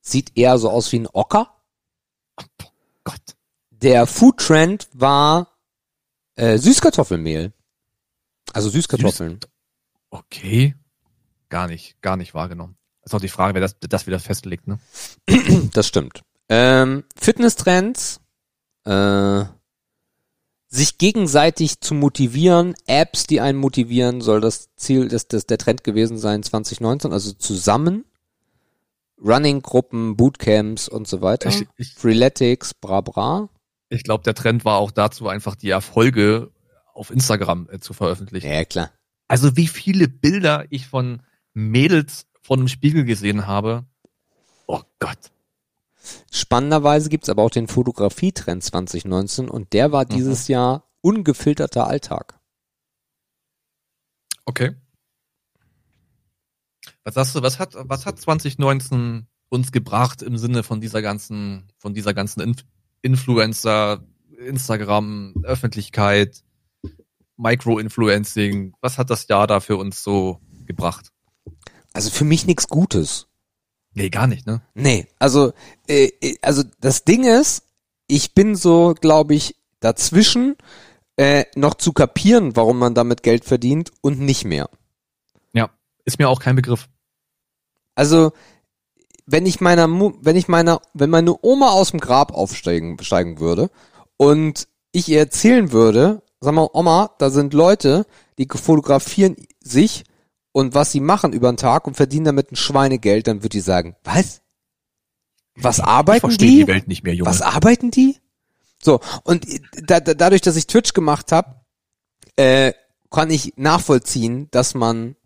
Sieht 0.00 0.36
eher 0.36 0.58
so 0.58 0.70
aus 0.70 0.90
wie 0.92 1.00
ein 1.00 1.08
Ocker. 1.12 1.50
Gott. 3.04 3.20
Der 3.70 4.06
Food 4.06 4.38
Trend 4.38 4.88
war 4.92 5.48
äh, 6.36 6.58
Süßkartoffelmehl. 6.58 7.52
Also 8.52 8.70
Süßkartoffeln. 8.70 9.40
Okay. 10.10 10.74
Gar 11.48 11.68
nicht, 11.68 12.00
gar 12.00 12.16
nicht 12.16 12.34
wahrgenommen. 12.34 12.76
Ist 13.02 13.14
auch 13.14 13.20
die 13.20 13.28
Frage, 13.28 13.54
wer 13.54 13.60
das, 13.60 13.76
das 13.80 14.06
wieder 14.06 14.20
festlegt, 14.20 14.66
ne? 14.66 14.78
Das 15.72 15.86
stimmt. 15.86 16.22
Ähm, 16.48 17.04
Fitnesstrends. 17.16 18.20
Äh, 18.84 19.44
sich 20.68 20.98
gegenseitig 20.98 21.80
zu 21.80 21.94
motivieren, 21.94 22.74
Apps, 22.86 23.26
die 23.26 23.40
einen 23.40 23.58
motivieren, 23.58 24.20
soll 24.20 24.40
das 24.40 24.74
Ziel, 24.76 25.08
das, 25.08 25.28
das 25.28 25.46
der 25.46 25.58
Trend 25.58 25.84
gewesen 25.84 26.18
sein 26.18 26.42
2019, 26.42 27.12
also 27.12 27.32
zusammen. 27.32 28.04
Running-Gruppen, 29.24 30.16
Bootcamps 30.16 30.88
und 30.88 31.08
so 31.08 31.22
weiter. 31.22 31.48
Ich, 31.48 31.66
ich, 31.78 31.94
Freeletics, 31.94 32.74
bra 32.74 33.00
bra. 33.00 33.48
Ich 33.88 34.02
glaube, 34.02 34.24
der 34.24 34.34
Trend 34.34 34.64
war 34.64 34.78
auch 34.78 34.90
dazu, 34.90 35.28
einfach 35.28 35.54
die 35.54 35.70
Erfolge 35.70 36.50
auf 36.92 37.10
Instagram 37.10 37.68
äh, 37.70 37.78
zu 37.78 37.92
veröffentlichen. 37.92 38.48
Ja, 38.48 38.64
klar. 38.64 38.90
Also 39.28 39.56
wie 39.56 39.68
viele 39.68 40.08
Bilder 40.08 40.66
ich 40.70 40.86
von 40.86 41.22
Mädels 41.52 42.26
vor 42.42 42.56
einem 42.56 42.68
Spiegel 42.68 43.04
gesehen 43.04 43.46
habe. 43.46 43.86
Oh 44.66 44.82
Gott. 44.98 45.32
Spannenderweise 46.30 47.08
gibt's 47.08 47.28
aber 47.28 47.42
auch 47.42 47.50
den 47.50 47.66
Fotografietrend 47.66 48.62
2019 48.62 49.48
und 49.48 49.72
der 49.72 49.90
war 49.90 50.04
dieses 50.04 50.46
Jahr 50.46 50.88
ungefilterter 51.00 51.86
Alltag. 51.86 52.38
Okay. 54.44 54.76
Was 57.02 57.14
sagst 57.14 57.34
du, 57.34 57.42
was 57.42 57.58
hat, 57.58 57.74
was 57.76 58.06
hat 58.06 58.20
2019 58.20 59.26
uns 59.48 59.72
gebracht 59.72 60.22
im 60.22 60.36
Sinne 60.36 60.62
von 60.62 60.80
dieser 60.80 61.02
ganzen, 61.02 61.72
von 61.78 61.94
dieser 61.94 62.14
ganzen 62.14 62.40
Inf 62.40 62.64
Influencer, 63.02 64.04
Instagram, 64.38 65.34
Öffentlichkeit, 65.42 66.42
Micro-Influencing? 67.36 68.74
Was 68.80 68.98
hat 68.98 69.10
das 69.10 69.28
Jahr 69.28 69.46
da 69.46 69.60
für 69.60 69.76
uns 69.76 70.02
so 70.02 70.40
gebracht? 70.66 71.12
Also 71.92 72.10
für 72.10 72.24
mich 72.24 72.46
nichts 72.46 72.68
Gutes. 72.68 73.28
Nee, 73.94 74.10
gar 74.10 74.26
nicht, 74.26 74.46
ne? 74.46 74.60
Nee, 74.74 75.06
also, 75.18 75.54
äh, 75.88 76.10
äh, 76.20 76.36
also 76.42 76.62
das 76.80 77.04
Ding 77.04 77.24
ist, 77.24 77.62
ich 78.08 78.34
bin 78.34 78.54
so, 78.54 78.94
glaube 79.00 79.34
ich, 79.34 79.56
dazwischen 79.80 80.56
äh, 81.16 81.46
noch 81.54 81.74
zu 81.74 81.92
kapieren, 81.92 82.56
warum 82.56 82.78
man 82.78 82.94
damit 82.94 83.22
Geld 83.22 83.46
verdient 83.46 83.90
und 84.02 84.20
nicht 84.20 84.44
mehr. 84.44 84.68
Ja. 85.54 85.70
Ist 86.04 86.18
mir 86.18 86.28
auch 86.28 86.40
kein 86.40 86.56
Begriff. 86.56 86.88
Also, 87.94 88.32
wenn 89.26 89.44
ich 89.44 89.60
meiner, 89.60 89.88
Mu 89.88 90.14
wenn 90.20 90.36
ich 90.36 90.48
meiner, 90.48 90.80
wenn 90.94 91.10
meine 91.10 91.36
Oma 91.42 91.70
aus 91.70 91.90
dem 91.90 92.00
Grab 92.00 92.32
aufsteigen 92.32 92.96
steigen 93.02 93.40
würde 93.40 93.70
und 94.16 94.68
ich 94.92 95.08
ihr 95.08 95.18
erzählen 95.18 95.72
würde, 95.72 96.22
sag 96.40 96.54
mal, 96.54 96.68
Oma, 96.72 97.10
da 97.18 97.30
sind 97.30 97.52
Leute, 97.52 98.06
die 98.38 98.48
fotografieren 98.50 99.36
sich 99.60 100.04
und 100.52 100.74
was 100.74 100.92
sie 100.92 101.00
machen 101.00 101.32
über 101.32 101.52
den 101.52 101.56
Tag 101.56 101.86
und 101.86 101.96
verdienen 101.96 102.24
damit 102.24 102.52
ein 102.52 102.56
Schweinegeld, 102.56 103.26
dann 103.26 103.42
wird 103.42 103.52
die 103.52 103.60
sagen, 103.60 103.96
was? 104.04 104.40
Was 105.56 105.78
Ich 105.78 105.84
arbeiten 105.84 106.20
verstehe 106.20 106.48
die? 106.48 106.56
die 106.58 106.66
Welt 106.66 106.88
nicht 106.88 107.02
mehr, 107.02 107.14
Junge. 107.14 107.28
Was 107.28 107.42
arbeiten 107.42 107.90
die? 107.90 108.16
So, 108.82 109.00
und 109.24 109.46
da, 109.82 110.00
da, 110.00 110.14
dadurch, 110.14 110.42
dass 110.42 110.56
ich 110.56 110.66
Twitch 110.66 110.92
gemacht 110.92 111.32
habe, 111.32 111.60
äh, 112.36 112.72
kann 113.10 113.30
ich 113.30 113.54
nachvollziehen, 113.56 114.48
dass 114.50 114.74
man 114.74 115.16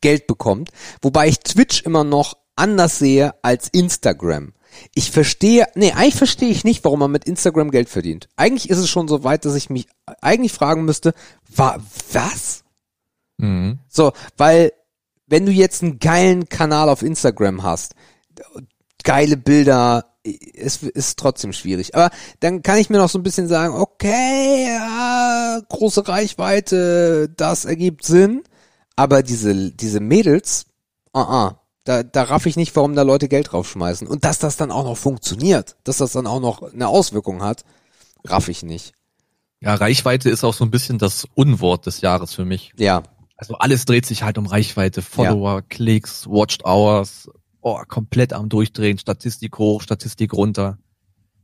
Geld 0.00 0.26
bekommt. 0.26 0.70
Wobei 1.02 1.28
ich 1.28 1.40
Twitch 1.40 1.82
immer 1.82 2.04
noch 2.04 2.36
anders 2.60 2.98
sehe 2.98 3.34
als 3.42 3.68
Instagram. 3.68 4.52
Ich 4.94 5.10
verstehe, 5.10 5.66
nee, 5.74 5.92
eigentlich 5.92 6.14
verstehe 6.14 6.50
ich 6.50 6.62
nicht, 6.62 6.84
warum 6.84 7.00
man 7.00 7.10
mit 7.10 7.24
Instagram 7.24 7.70
Geld 7.70 7.88
verdient. 7.88 8.28
Eigentlich 8.36 8.70
ist 8.70 8.78
es 8.78 8.88
schon 8.88 9.08
so 9.08 9.24
weit, 9.24 9.44
dass 9.44 9.56
ich 9.56 9.70
mich 9.70 9.88
eigentlich 10.20 10.52
fragen 10.52 10.84
müsste, 10.84 11.12
wa, 11.48 11.78
was? 12.12 12.62
Mhm. 13.38 13.78
So, 13.88 14.12
weil 14.36 14.72
wenn 15.26 15.46
du 15.46 15.52
jetzt 15.52 15.82
einen 15.82 15.98
geilen 15.98 16.48
Kanal 16.48 16.88
auf 16.88 17.02
Instagram 17.02 17.62
hast, 17.62 17.94
geile 19.02 19.36
Bilder, 19.36 20.06
es 20.54 20.82
ist 20.82 21.18
trotzdem 21.18 21.52
schwierig. 21.52 21.94
Aber 21.94 22.10
dann 22.40 22.62
kann 22.62 22.78
ich 22.78 22.90
mir 22.90 22.98
noch 22.98 23.08
so 23.08 23.18
ein 23.18 23.22
bisschen 23.22 23.48
sagen, 23.48 23.74
okay, 23.74 24.66
ja, 24.66 25.60
große 25.68 26.06
Reichweite, 26.06 27.28
das 27.36 27.64
ergibt 27.64 28.04
Sinn. 28.04 28.42
Aber 28.96 29.22
diese, 29.22 29.70
diese 29.70 30.00
Mädels, 30.00 30.66
ah, 31.12 31.22
ah, 31.22 31.59
da, 31.84 32.02
da 32.02 32.24
raff 32.24 32.46
ich 32.46 32.56
nicht, 32.56 32.74
warum 32.76 32.94
da 32.94 33.02
Leute 33.02 33.28
Geld 33.28 33.52
draufschmeißen. 33.52 34.06
Und 34.06 34.24
dass 34.24 34.38
das 34.38 34.56
dann 34.56 34.70
auch 34.70 34.84
noch 34.84 34.96
funktioniert, 34.96 35.76
dass 35.84 35.98
das 35.98 36.12
dann 36.12 36.26
auch 36.26 36.40
noch 36.40 36.72
eine 36.72 36.88
Auswirkung 36.88 37.42
hat, 37.42 37.64
raff 38.24 38.48
ich 38.48 38.62
nicht. 38.62 38.92
Ja, 39.60 39.74
Reichweite 39.74 40.30
ist 40.30 40.44
auch 40.44 40.54
so 40.54 40.64
ein 40.64 40.70
bisschen 40.70 40.98
das 40.98 41.26
Unwort 41.34 41.86
des 41.86 42.00
Jahres 42.00 42.34
für 42.34 42.44
mich. 42.44 42.72
Ja, 42.78 43.02
Also 43.36 43.54
alles 43.56 43.84
dreht 43.84 44.06
sich 44.06 44.22
halt 44.22 44.38
um 44.38 44.46
Reichweite, 44.46 45.02
Follower, 45.02 45.62
Klicks, 45.62 46.26
Watched 46.26 46.64
Hours, 46.64 47.28
oh, 47.60 47.80
komplett 47.86 48.32
am 48.32 48.48
Durchdrehen, 48.48 48.98
Statistik 48.98 49.58
hoch, 49.58 49.82
Statistik 49.82 50.32
runter, 50.32 50.78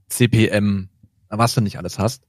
CPM, 0.08 0.88
was 1.28 1.54
du 1.54 1.60
nicht 1.60 1.78
alles 1.78 1.98
hast. 1.98 2.22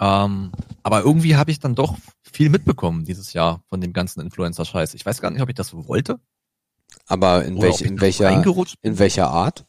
Ähm, 0.00 0.52
aber 0.82 1.02
irgendwie 1.02 1.36
habe 1.36 1.50
ich 1.50 1.58
dann 1.58 1.74
doch 1.74 1.96
viel 2.22 2.50
mitbekommen 2.50 3.04
dieses 3.04 3.32
Jahr 3.32 3.62
von 3.68 3.80
dem 3.80 3.92
ganzen 3.92 4.20
Influencer-Scheiß. 4.20 4.94
Ich 4.94 5.04
weiß 5.04 5.20
gar 5.20 5.30
nicht, 5.30 5.42
ob 5.42 5.48
ich 5.48 5.56
das 5.56 5.74
wollte. 5.74 6.20
Aber 7.08 7.44
in, 7.44 7.60
welch, 7.60 7.80
in 7.80 8.00
welcher, 8.00 8.30
in 8.82 8.98
welcher 8.98 9.28
Art? 9.30 9.64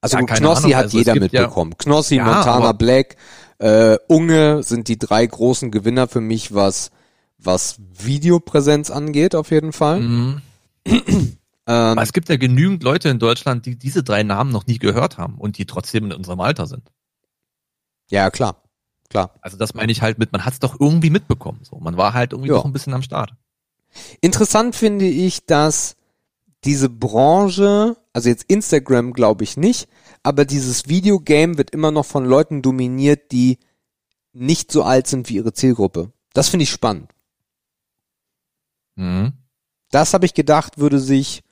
Also 0.00 0.18
Ja, 0.18 0.24
Knossi 0.24 0.64
Ahnung. 0.66 0.76
hat 0.76 0.84
Also 0.84 0.98
jeder 0.98 1.12
gibt 1.14 1.32
ja- 1.32 1.40
mitbekommen. 1.42 1.74
Knossi, 1.78 2.16
Ja, 2.16 2.24
Montana 2.24 2.72
Black, 2.72 3.16
äh, 3.58 3.96
Unge 4.08 4.62
sind 4.62 4.88
die 4.88 4.98
drei 4.98 5.24
großen 5.26 5.70
Gewinner 5.70 6.08
für 6.08 6.20
mich, 6.20 6.54
was 6.54 6.90
was 7.38 7.76
Videopräsenz 7.98 8.90
angeht, 8.90 9.34
auf 9.34 9.50
jeden 9.50 9.72
Fall. 9.72 10.00
Mhm. 10.00 10.42
Ähm, 11.66 11.74
Aber 11.92 12.02
es 12.02 12.12
gibt 12.12 12.28
ja 12.28 12.36
genügend 12.36 12.82
Leute 12.82 13.08
in 13.08 13.18
Deutschland, 13.18 13.64
die 13.64 13.78
diese 13.78 14.02
drei 14.02 14.22
Namen 14.22 14.52
noch 14.52 14.66
nie 14.66 14.76
gehört 14.78 15.16
haben 15.16 15.36
und 15.38 15.56
die 15.56 15.64
trotzdem 15.64 16.04
in 16.04 16.12
unserem 16.12 16.38
Alter 16.42 16.66
sind. 16.66 16.92
Ja, 18.10 18.28
klar. 18.30 18.62
Klar. 19.08 19.30
Also 19.40 19.56
das 19.56 19.72
meine 19.72 19.90
ich 19.90 20.02
halt 20.02 20.18
mit, 20.18 20.30
man 20.30 20.44
hat 20.44 20.52
es 20.52 20.58
doch 20.58 20.78
irgendwie 20.78 21.08
mitbekommen. 21.08 21.60
So, 21.62 21.78
man 21.78 21.96
war 21.96 22.12
halt 22.12 22.32
irgendwie 22.32 22.50
Ja. 22.50 22.56
doch 22.56 22.66
ein 22.66 22.72
bisschen 22.74 22.92
am 22.92 23.00
Start. 23.00 23.32
Interessant 24.20 24.76
finde 24.76 25.06
ich, 25.06 25.46
dass 25.46 25.96
diese 26.64 26.88
Branche, 26.88 27.96
also 28.12 28.28
jetzt 28.28 28.44
Instagram 28.44 29.12
glaube 29.12 29.44
ich 29.44 29.56
nicht, 29.56 29.88
aber 30.22 30.44
dieses 30.44 30.88
Videogame 30.88 31.58
wird 31.58 31.70
immer 31.70 31.90
noch 31.90 32.06
von 32.06 32.24
Leuten 32.24 32.62
dominiert, 32.62 33.32
die 33.32 33.58
nicht 34.32 34.72
so 34.72 34.82
alt 34.82 35.06
sind 35.06 35.28
wie 35.28 35.36
ihre 35.36 35.52
Zielgruppe. 35.52 36.12
Das 36.32 36.48
finde 36.48 36.64
ich 36.64 36.70
spannend. 36.70 37.10
Mhm. 38.96 39.32
Das 39.90 40.14
habe 40.14 40.26
ich 40.26 40.34
gedacht, 40.34 40.78
würde 40.78 40.98
sich, 40.98 41.42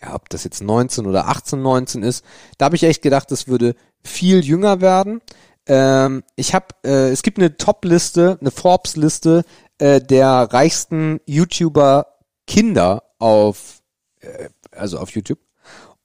ja, 0.00 0.14
ob 0.14 0.28
das 0.28 0.44
jetzt 0.44 0.62
19 0.62 1.06
oder 1.06 1.28
18, 1.28 1.62
19 1.62 2.02
ist, 2.02 2.24
da 2.58 2.66
habe 2.66 2.76
ich 2.76 2.82
echt 2.82 3.02
gedacht, 3.02 3.30
das 3.30 3.46
würde 3.46 3.76
viel 4.02 4.44
jünger 4.44 4.80
werden. 4.80 5.20
Ähm, 5.66 6.24
ich 6.34 6.54
habe, 6.54 6.66
äh, 6.84 7.10
es 7.10 7.22
gibt 7.22 7.38
eine 7.38 7.56
Top-Liste, 7.56 8.38
eine 8.40 8.50
Forbes-Liste 8.50 9.44
äh, 9.78 10.00
der 10.00 10.28
reichsten 10.52 11.20
YouTuber 11.26 12.18
Kinder 12.48 13.04
auf, 13.18 13.82
äh, 14.20 14.48
also 14.72 14.98
auf 14.98 15.10
YouTube. 15.10 15.38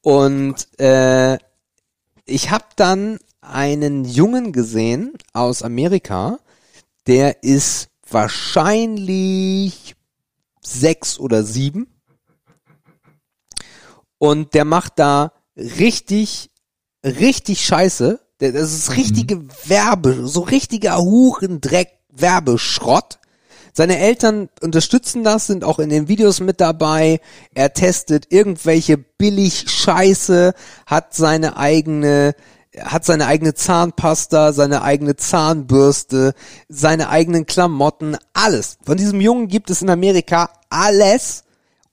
Und 0.01 0.67
äh, 0.79 1.37
ich 2.25 2.51
habe 2.51 2.65
dann 2.75 3.19
einen 3.41 4.05
Jungen 4.05 4.51
gesehen 4.51 5.13
aus 5.33 5.63
Amerika, 5.63 6.39
der 7.07 7.43
ist 7.43 7.89
wahrscheinlich 8.09 9.95
sechs 10.61 11.19
oder 11.19 11.43
sieben. 11.43 11.87
Und 14.17 14.53
der 14.53 14.65
macht 14.65 14.93
da 14.99 15.31
richtig, 15.55 16.49
richtig 17.03 17.65
Scheiße. 17.65 18.19
Das 18.39 18.73
ist 18.73 18.95
richtige 18.95 19.47
Werbe, 19.65 20.27
so 20.27 20.41
richtiger 20.41 20.97
Hurendreck 20.97 21.97
Werbeschrott. 22.09 23.19
Seine 23.77 23.99
Eltern 23.99 24.49
unterstützen 24.61 25.23
das, 25.23 25.45
sind 25.45 25.63
auch 25.63 25.77
in 25.77 25.89
den 25.89 26.07
Videos 26.07 26.39
mit 26.39 26.59
dabei. 26.59 27.19
Er 27.53 27.75
testet 27.75 28.25
irgendwelche 28.31 28.97
billig 28.97 29.69
Scheiße, 29.69 30.55
hat 30.87 31.13
seine 31.13 31.57
eigene, 31.57 32.33
hat 32.75 33.05
seine 33.05 33.27
eigene 33.27 33.53
Zahnpasta, 33.53 34.51
seine 34.51 34.81
eigene 34.81 35.15
Zahnbürste, 35.15 36.33
seine 36.67 37.09
eigenen 37.09 37.45
Klamotten, 37.45 38.17
alles. 38.33 38.79
Von 38.83 38.97
diesem 38.97 39.21
Jungen 39.21 39.47
gibt 39.47 39.69
es 39.69 39.83
in 39.83 39.91
Amerika 39.91 40.49
alles. 40.71 41.43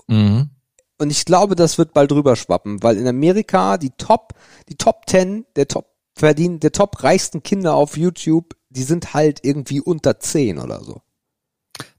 Mhm. 0.06 0.48
Und 0.96 1.10
ich 1.10 1.26
glaube, 1.26 1.54
das 1.54 1.76
wird 1.76 1.92
bald 1.92 2.12
rüberschwappen, 2.12 2.82
weil 2.82 2.96
in 2.96 3.06
Amerika 3.06 3.76
die 3.76 3.92
Top, 3.98 4.32
die 4.70 4.76
Top 4.76 5.02
10 5.06 5.44
der 5.54 5.68
Top 5.68 5.90
verdienen, 6.14 6.60
der 6.60 6.72
Top 6.72 7.04
reichsten 7.04 7.42
Kinder 7.42 7.74
auf 7.74 7.98
YouTube, 7.98 8.56
die 8.70 8.84
sind 8.84 9.12
halt 9.12 9.40
irgendwie 9.42 9.82
unter 9.82 10.18
10 10.18 10.58
oder 10.58 10.82
so. 10.82 11.02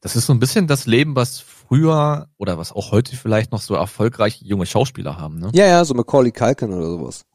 Das 0.01 0.15
ist 0.15 0.25
so 0.25 0.33
ein 0.33 0.39
bisschen 0.39 0.67
das 0.67 0.85
Leben, 0.85 1.15
was 1.15 1.39
früher 1.39 2.29
oder 2.37 2.57
was 2.57 2.71
auch 2.71 2.91
heute 2.91 3.15
vielleicht 3.15 3.51
noch 3.51 3.61
so 3.61 3.75
erfolgreiche 3.75 4.45
junge 4.45 4.65
Schauspieler 4.65 5.17
haben, 5.17 5.39
ne? 5.39 5.51
Ja, 5.53 5.65
ja, 5.65 5.83
so 5.83 5.93
Macaulay 5.93 6.31
Culkin 6.31 6.71
oder 6.71 6.85
sowas. 6.87 7.25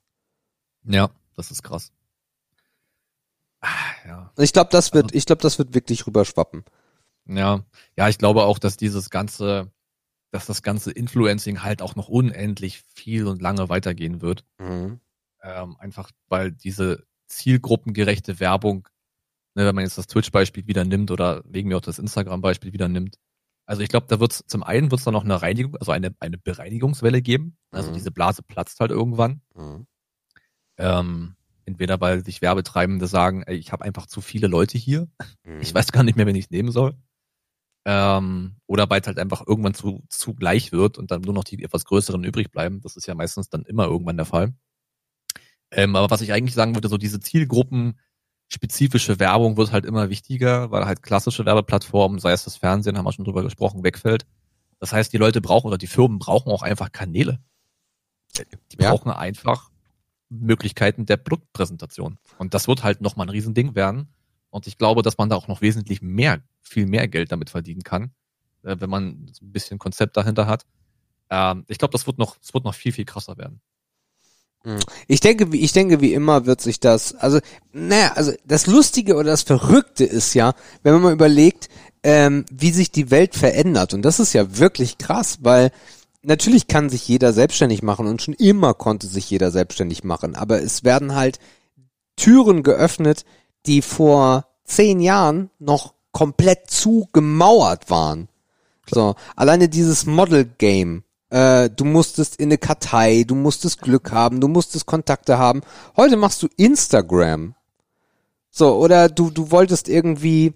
Ja, 0.84 1.10
das 1.36 1.50
ist 1.50 1.62
krass. 1.62 1.92
Ah, 3.60 3.68
Ja, 4.06 4.32
ich 4.38 4.52
glaube, 4.52 4.70
das 4.70 4.94
wird, 4.94 5.14
ich 5.14 5.26
glaube, 5.26 5.42
das 5.42 5.58
wird 5.58 5.74
wirklich 5.74 6.06
rüberschwappen. 6.06 6.64
ja, 7.26 7.62
ja, 7.96 8.08
ich 8.08 8.18
glaube 8.18 8.44
auch, 8.44 8.58
dass 8.58 8.76
dieses 8.78 9.10
ganze, 9.10 9.70
dass 10.30 10.46
das 10.46 10.62
ganze 10.62 10.90
Influencing 10.92 11.62
halt 11.62 11.82
auch 11.82 11.94
noch 11.94 12.08
unendlich 12.08 12.82
viel 12.94 13.26
und 13.26 13.42
lange 13.42 13.68
weitergehen 13.68 14.22
wird. 14.22 14.44
Mhm. 14.58 15.00
Ähm, 15.42 15.76
einfach 15.78 16.10
weil 16.28 16.52
diese 16.52 17.04
zielgruppengerechte 17.26 18.40
Werbung, 18.40 18.88
ne, 19.54 19.66
wenn 19.66 19.74
man 19.74 19.84
jetzt 19.84 19.98
das 19.98 20.06
Twitch-Beispiel 20.06 20.66
wieder 20.66 20.84
nimmt 20.84 21.10
oder 21.10 21.42
wegen 21.44 21.68
mir 21.68 21.76
auch 21.76 21.80
das 21.82 21.98
Instagram-Beispiel 21.98 22.72
wieder 22.72 22.88
nimmt. 22.88 23.16
Also 23.66 23.82
ich 23.82 23.88
glaube, 23.88 24.06
da 24.08 24.18
wird 24.20 24.32
es 24.32 24.44
zum 24.46 24.62
einen 24.64 24.90
wird 24.90 24.98
es 25.00 25.04
da 25.04 25.12
noch 25.12 25.24
eine 25.24 25.40
Reinigung, 25.42 25.76
also 25.76 25.92
eine, 25.92 26.14
eine 26.20 26.38
Bereinigungswelle 26.38 27.22
geben. 27.22 27.56
Also 27.70 27.90
Mhm. 27.90 27.94
diese 27.94 28.10
Blase 28.10 28.42
platzt 28.42 28.80
halt 28.80 28.90
irgendwann. 28.90 29.42
Mhm. 29.54 29.86
Ähm, 30.78 31.36
entweder 31.66 32.00
weil 32.00 32.24
sich 32.24 32.42
Werbetreibende 32.42 33.06
sagen, 33.06 33.42
ey, 33.44 33.56
ich 33.56 33.72
habe 33.72 33.84
einfach 33.84 34.06
zu 34.06 34.20
viele 34.20 34.46
Leute 34.48 34.78
hier, 34.78 35.08
Mhm. 35.44 35.60
ich 35.60 35.72
weiß 35.74 35.92
gar 35.92 36.02
nicht 36.02 36.16
mehr, 36.16 36.26
wen 36.26 36.36
ich 36.36 36.50
nehmen 36.50 36.72
soll. 36.72 36.96
Ähm, 37.86 38.56
oder 38.66 38.90
weil 38.90 39.00
es 39.00 39.06
halt 39.06 39.18
einfach 39.18 39.46
irgendwann 39.46 39.74
zu, 39.74 40.04
zu 40.10 40.34
gleich 40.34 40.72
wird 40.72 40.98
und 40.98 41.10
dann 41.10 41.22
nur 41.22 41.34
noch 41.34 41.44
die 41.44 41.62
etwas 41.62 41.84
größeren 41.84 42.24
übrig 42.24 42.50
bleiben. 42.50 42.80
Das 42.82 42.96
ist 42.96 43.06
ja 43.06 43.14
meistens 43.14 43.48
dann 43.48 43.64
immer 43.64 43.86
irgendwann 43.86 44.16
der 44.18 44.26
Fall. 44.26 44.54
Ähm, 45.72 45.94
aber 45.96 46.10
was 46.10 46.20
ich 46.20 46.32
eigentlich 46.32 46.54
sagen 46.54 46.74
würde, 46.74 46.88
so 46.88 46.98
diese 46.98 47.20
Zielgruppenspezifische 48.50 49.18
Werbung 49.20 49.56
wird 49.56 49.72
halt 49.72 49.84
immer 49.84 50.10
wichtiger, 50.10 50.70
weil 50.70 50.84
halt 50.84 51.02
klassische 51.02 51.44
Werbeplattformen, 51.46 52.18
sei 52.18 52.32
es 52.32 52.44
das 52.44 52.56
Fernsehen, 52.56 52.98
haben 52.98 53.04
wir 53.04 53.12
schon 53.12 53.24
drüber 53.24 53.42
gesprochen, 53.42 53.84
wegfällt. 53.84 54.26
Das 54.80 54.92
heißt, 54.92 55.12
die 55.12 55.18
Leute 55.18 55.40
brauchen 55.40 55.68
oder 55.68 55.78
die 55.78 55.86
Firmen 55.86 56.18
brauchen 56.18 56.50
auch 56.50 56.62
einfach 56.62 56.90
Kanäle. 56.90 57.38
Die 58.36 58.82
Ja. 58.82 58.90
brauchen 58.90 59.10
einfach 59.10 59.70
Möglichkeiten 60.30 61.06
der 61.06 61.16
Produktpräsentation. 61.16 62.18
Und 62.38 62.54
das 62.54 62.66
wird 62.66 62.82
halt 62.82 63.00
nochmal 63.00 63.26
ein 63.26 63.30
Riesending 63.30 63.74
werden. 63.74 64.08
Und 64.50 64.66
ich 64.66 64.78
glaube, 64.78 65.02
dass 65.02 65.18
man 65.18 65.28
da 65.28 65.36
auch 65.36 65.48
noch 65.48 65.60
wesentlich 65.60 66.02
mehr, 66.02 66.42
viel 66.60 66.86
mehr 66.86 67.06
Geld 67.08 67.30
damit 67.30 67.50
verdienen 67.50 67.82
kann, 67.82 68.12
äh, 68.62 68.76
wenn 68.78 68.90
man 68.90 69.04
ein 69.40 69.52
bisschen 69.52 69.78
Konzept 69.78 70.16
dahinter 70.16 70.46
hat. 70.46 70.66
Ähm, 71.30 71.64
ich 71.68 71.78
glaube, 71.78 71.92
das 71.92 72.06
wird 72.06 72.18
noch, 72.18 72.36
es 72.42 72.52
wird 72.52 72.64
noch 72.64 72.74
viel, 72.74 72.92
viel 72.92 73.04
krasser 73.04 73.36
werden. 73.38 73.60
Ich 75.08 75.20
denke, 75.20 75.52
wie, 75.52 75.60
ich 75.60 75.72
denke, 75.72 76.00
wie 76.00 76.12
immer 76.12 76.46
wird 76.46 76.60
sich 76.60 76.80
das, 76.80 77.14
also, 77.14 77.38
naja, 77.72 78.12
also 78.14 78.32
das 78.44 78.66
Lustige 78.66 79.14
oder 79.14 79.30
das 79.30 79.42
Verrückte 79.42 80.04
ist 80.04 80.34
ja, 80.34 80.52
wenn 80.82 80.92
man 80.94 81.02
mal 81.02 81.12
überlegt, 81.12 81.68
ähm, 82.02 82.44
wie 82.50 82.70
sich 82.70 82.90
die 82.90 83.10
Welt 83.10 83.34
verändert. 83.34 83.94
Und 83.94 84.02
das 84.02 84.20
ist 84.20 84.32
ja 84.32 84.58
wirklich 84.58 84.98
krass, 84.98 85.38
weil 85.42 85.70
natürlich 86.22 86.66
kann 86.66 86.90
sich 86.90 87.06
jeder 87.08 87.32
selbstständig 87.32 87.82
machen 87.82 88.06
und 88.06 88.22
schon 88.22 88.34
immer 88.34 88.74
konnte 88.74 89.06
sich 89.06 89.30
jeder 89.30 89.50
selbstständig 89.50 90.04
machen. 90.04 90.34
Aber 90.34 90.62
es 90.62 90.84
werden 90.84 91.14
halt 91.14 91.38
Türen 92.16 92.62
geöffnet, 92.62 93.24
die 93.66 93.82
vor 93.82 94.46
zehn 94.64 95.00
Jahren 95.00 95.50
noch 95.58 95.94
komplett 96.12 96.70
zugemauert 96.70 97.90
waren. 97.90 98.28
So, 98.90 99.14
alleine 99.36 99.68
dieses 99.68 100.06
Model 100.06 100.44
Game. 100.44 101.04
Äh, 101.30 101.70
du 101.70 101.84
musstest 101.84 102.36
in 102.36 102.48
eine 102.48 102.58
Kartei, 102.58 103.24
du 103.26 103.34
musstest 103.34 103.80
Glück 103.80 104.12
haben, 104.12 104.40
du 104.40 104.48
musstest 104.48 104.86
Kontakte 104.86 105.38
haben. 105.38 105.62
Heute 105.96 106.16
machst 106.16 106.42
du 106.42 106.48
Instagram. 106.56 107.54
So, 108.50 108.76
oder 108.76 109.08
du, 109.08 109.30
du 109.30 109.50
wolltest 109.52 109.88
irgendwie 109.88 110.54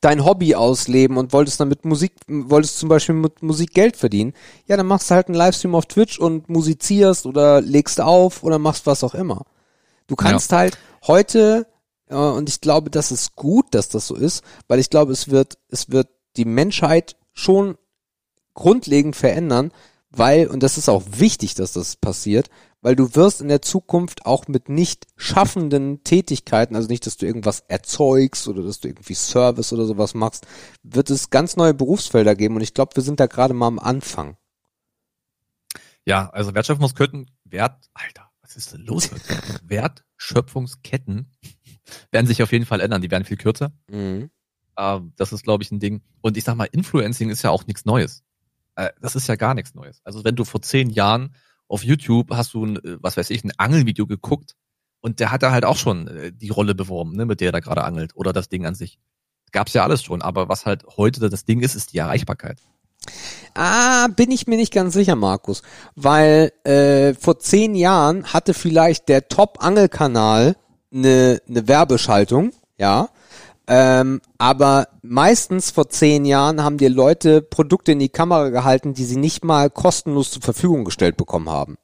dein 0.00 0.24
Hobby 0.24 0.54
ausleben 0.54 1.16
und 1.18 1.32
wolltest 1.32 1.60
damit 1.60 1.84
Musik, 1.84 2.12
wolltest 2.28 2.78
zum 2.78 2.88
Beispiel 2.88 3.14
mit 3.14 3.42
Musik 3.42 3.74
Geld 3.74 3.96
verdienen. 3.96 4.32
Ja, 4.66 4.76
dann 4.76 4.86
machst 4.86 5.10
du 5.10 5.14
halt 5.14 5.28
einen 5.28 5.36
Livestream 5.36 5.74
auf 5.74 5.86
Twitch 5.86 6.18
und 6.18 6.48
musizierst 6.48 7.26
oder 7.26 7.60
legst 7.60 8.00
auf 8.00 8.42
oder 8.42 8.58
machst 8.58 8.86
was 8.86 9.04
auch 9.04 9.14
immer. 9.14 9.44
Du 10.06 10.16
kannst 10.16 10.52
halt 10.52 10.78
heute, 11.06 11.66
äh, 12.08 12.14
und 12.14 12.48
ich 12.48 12.60
glaube, 12.60 12.90
das 12.90 13.12
ist 13.12 13.36
gut, 13.36 13.66
dass 13.74 13.88
das 13.88 14.06
so 14.06 14.14
ist, 14.14 14.42
weil 14.66 14.78
ich 14.78 14.90
glaube, 14.90 15.12
es 15.12 15.28
wird, 15.28 15.58
es 15.68 15.90
wird 15.90 16.08
die 16.36 16.46
Menschheit 16.46 17.16
schon 17.32 17.76
grundlegend 18.54 19.16
verändern, 19.16 19.72
weil, 20.10 20.48
und 20.48 20.62
das 20.62 20.76
ist 20.76 20.88
auch 20.88 21.04
wichtig, 21.10 21.54
dass 21.54 21.72
das 21.72 21.96
passiert, 21.96 22.50
weil 22.82 22.96
du 22.96 23.14
wirst 23.14 23.40
in 23.40 23.48
der 23.48 23.62
Zukunft 23.62 24.26
auch 24.26 24.48
mit 24.48 24.68
nicht 24.68 25.06
schaffenden 25.16 26.02
Tätigkeiten, 26.02 26.74
also 26.74 26.88
nicht, 26.88 27.06
dass 27.06 27.16
du 27.16 27.26
irgendwas 27.26 27.60
erzeugst 27.68 28.48
oder 28.48 28.62
dass 28.62 28.80
du 28.80 28.88
irgendwie 28.88 29.14
Service 29.14 29.72
oder 29.72 29.86
sowas 29.86 30.14
machst, 30.14 30.46
wird 30.82 31.10
es 31.10 31.30
ganz 31.30 31.56
neue 31.56 31.74
Berufsfelder 31.74 32.34
geben 32.34 32.56
und 32.56 32.62
ich 32.62 32.74
glaube, 32.74 32.96
wir 32.96 33.02
sind 33.02 33.20
da 33.20 33.26
gerade 33.26 33.54
mal 33.54 33.68
am 33.68 33.78
Anfang. 33.78 34.36
Ja, 36.04 36.30
also 36.30 36.54
Wertschöpfungsketten, 36.54 37.30
Wert, 37.44 37.88
Alter, 37.92 38.30
was 38.40 38.56
ist 38.56 38.72
denn 38.72 38.82
los? 38.82 39.10
Wertschöpfungsketten 39.62 41.30
werden 42.10 42.26
sich 42.26 42.42
auf 42.42 42.52
jeden 42.52 42.66
Fall 42.66 42.80
ändern, 42.80 43.02
die 43.02 43.10
werden 43.10 43.24
viel 43.24 43.36
kürzer. 43.36 43.72
Mhm. 43.88 44.30
Ähm, 44.76 45.12
das 45.16 45.32
ist, 45.32 45.42
glaube 45.42 45.62
ich, 45.62 45.70
ein 45.70 45.80
Ding. 45.80 46.02
Und 46.20 46.36
ich 46.36 46.44
sag 46.44 46.56
mal, 46.56 46.68
Influencing 46.70 47.30
ist 47.30 47.42
ja 47.42 47.50
auch 47.50 47.66
nichts 47.66 47.84
Neues. 47.84 48.24
Äh, 48.76 48.90
das 49.00 49.16
ist 49.16 49.28
ja 49.28 49.36
gar 49.36 49.54
nichts 49.54 49.74
Neues. 49.74 50.00
Also 50.04 50.24
wenn 50.24 50.36
du 50.36 50.44
vor 50.44 50.62
zehn 50.62 50.90
Jahren 50.90 51.34
auf 51.68 51.84
YouTube 51.84 52.30
hast 52.32 52.54
du 52.54 52.64
ein, 52.64 52.76
äh, 52.76 52.96
was 53.00 53.16
weiß 53.16 53.30
ich, 53.30 53.44
ein 53.44 53.52
Angelvideo 53.56 54.06
geguckt 54.06 54.56
und 55.00 55.20
der 55.20 55.30
hat 55.30 55.42
da 55.42 55.52
halt 55.52 55.64
auch 55.64 55.76
schon 55.76 56.08
äh, 56.08 56.32
die 56.32 56.50
Rolle 56.50 56.74
beworben, 56.74 57.16
ne, 57.16 57.26
mit 57.26 57.40
der 57.40 57.48
er 57.48 57.52
da 57.52 57.60
gerade 57.60 57.84
angelt 57.84 58.12
oder 58.14 58.32
das 58.32 58.48
Ding 58.48 58.66
an 58.66 58.74
sich. 58.74 58.98
Gab's 59.52 59.72
ja 59.72 59.82
alles 59.82 60.02
schon, 60.02 60.22
aber 60.22 60.48
was 60.48 60.66
halt 60.66 60.84
heute 60.96 61.28
das 61.28 61.44
Ding 61.44 61.60
ist, 61.60 61.74
ist 61.74 61.92
die 61.92 61.98
Erreichbarkeit. 61.98 62.60
Ah, 63.54 64.08
bin 64.08 64.30
ich 64.30 64.46
mir 64.46 64.56
nicht 64.56 64.72
ganz 64.72 64.94
sicher, 64.94 65.16
Markus. 65.16 65.62
Weil 65.96 66.52
äh, 66.64 67.14
vor 67.14 67.38
zehn 67.38 67.74
Jahren 67.74 68.32
hatte 68.32 68.54
vielleicht 68.54 69.08
der 69.08 69.28
Top-Angelkanal 69.28 70.56
eine 70.92 71.40
ne 71.46 71.68
Werbeschaltung, 71.68 72.52
ja. 72.78 73.08
Ähm, 73.72 74.20
aber 74.36 74.88
meistens 75.02 75.70
vor 75.70 75.88
zehn 75.88 76.24
Jahren 76.24 76.64
haben 76.64 76.76
dir 76.76 76.90
Leute 76.90 77.40
Produkte 77.40 77.92
in 77.92 78.00
die 78.00 78.08
Kamera 78.08 78.48
gehalten, 78.48 78.94
die 78.94 79.04
sie 79.04 79.16
nicht 79.16 79.44
mal 79.44 79.70
kostenlos 79.70 80.32
zur 80.32 80.42
Verfügung 80.42 80.84
gestellt 80.84 81.16
bekommen 81.16 81.48
haben. 81.48 81.76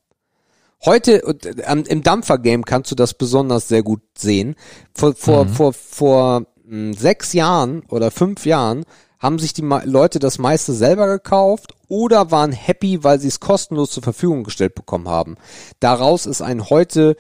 Heute 0.85 1.23
ähm, 1.65 1.85
im 1.87 2.03
Dampfer-Game 2.03 2.65
kannst 2.65 2.91
du 2.91 2.97
das 2.97 3.15
besonders 3.15 3.69
sehr 3.69 3.85
gut 3.85 4.03
sehen. 4.19 4.57
Vor, 4.95 5.15
vor, 5.15 5.45
Mhm. 5.45 5.49
vor, 5.51 5.73
vor 5.73 6.43
mh, 6.65 6.95
sechs 6.99 7.33
Jahren 7.33 7.83
oder 7.89 8.11
fünf 8.11 8.47
Jahren 8.47 8.85
haben 9.19 9.39
sich 9.39 9.55
die 9.55 9.63
Leute 9.85 10.19
das 10.19 10.39
meiste 10.39 10.73
selber 10.75 11.07
gekauft 11.07 11.73
oder 11.89 12.31
waren 12.31 12.53
happy, 12.53 13.03
weil 13.05 13.19
sie 13.19 13.29
es 13.29 13.41
kostenlos 13.41 13.91
zur 13.91 14.03
Verfügung 14.03 14.45
gestellt 14.45 14.75
bekommen 14.75 15.09
haben. 15.09 15.37
Daraus 15.81 16.27
ist 16.27 16.43
ein 16.43 16.69
heute 16.69 17.17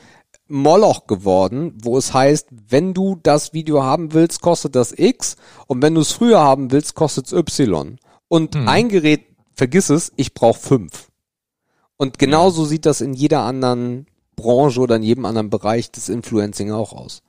Moloch 0.49 1.07
geworden, 1.07 1.77
wo 1.83 1.99
es 1.99 2.15
heißt, 2.15 2.49
wenn 2.69 2.95
du 2.95 3.19
das 3.23 3.53
Video 3.53 3.83
haben 3.83 4.13
willst, 4.13 4.41
kostet 4.41 4.77
das 4.77 4.93
X 4.97 5.37
und 5.67 5.83
wenn 5.83 5.95
du 5.95 6.01
es 6.01 6.13
früher 6.13 6.41
haben 6.41 6.71
willst, 6.71 6.95
kostet 6.95 7.27
es 7.27 7.33
Y. 7.33 7.99
Und 8.29 8.55
Hm. 8.55 8.69
ein 8.69 8.89
Gerät, 8.89 9.27
vergiss 9.53 9.91
es, 9.91 10.13
ich 10.17 10.35
brauche 10.35 10.59
fünf. 10.59 11.11
Und 11.97 12.19
genauso 12.19 12.65
sieht 12.65 12.87
das 12.87 13.01
in 13.01 13.15
jeder 13.15 13.41
anderen 13.41 14.07
Branche 14.37 14.81
oder 14.81 14.97
in 14.97 15.03
jedem 15.03 15.25
anderen 15.25 15.51
Bereich 15.51 15.91
des 15.91 16.09
Influencing 16.09 16.71
auch 16.71 16.93
aus. 16.93 17.23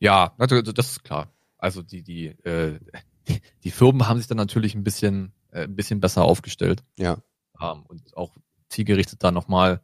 Ja, 0.00 0.34
das 0.38 0.90
ist 0.90 1.04
klar. 1.04 1.28
Also 1.56 1.82
die, 1.82 2.02
die, 2.02 2.26
äh, 2.26 2.78
die, 3.28 3.40
die 3.64 3.70
Firmen 3.70 4.08
haben 4.08 4.18
sich 4.18 4.26
dann 4.26 4.36
natürlich 4.36 4.74
ein 4.74 4.84
bisschen, 4.84 5.32
äh, 5.50 5.62
ein 5.64 5.76
bisschen 5.76 6.00
besser 6.00 6.24
aufgestellt. 6.24 6.82
Ja. 6.98 7.18
Ähm, 7.60 7.84
und 7.86 8.16
auch 8.16 8.34
zielgerichtet 8.68 9.22
da 9.22 9.30
nochmal, 9.30 9.80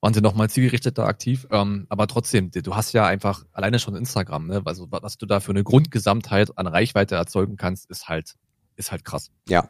waren 0.00 0.14
sie 0.14 0.20
nochmal 0.20 0.50
zielgerichteter 0.50 1.06
aktiv. 1.06 1.46
Ähm, 1.50 1.86
aber 1.88 2.06
trotzdem, 2.06 2.50
du 2.50 2.76
hast 2.76 2.92
ja 2.92 3.06
einfach 3.06 3.44
alleine 3.52 3.78
schon 3.78 3.96
Instagram, 3.96 4.46
ne? 4.46 4.62
Also 4.64 4.86
was 4.90 5.18
du 5.18 5.26
da 5.26 5.40
für 5.40 5.52
eine 5.52 5.64
Grundgesamtheit 5.64 6.56
an 6.58 6.66
Reichweite 6.66 7.14
erzeugen 7.14 7.56
kannst, 7.56 7.90
ist 7.90 8.08
halt, 8.08 8.36
ist 8.76 8.92
halt 8.92 9.04
krass. 9.04 9.30
Ja. 9.48 9.68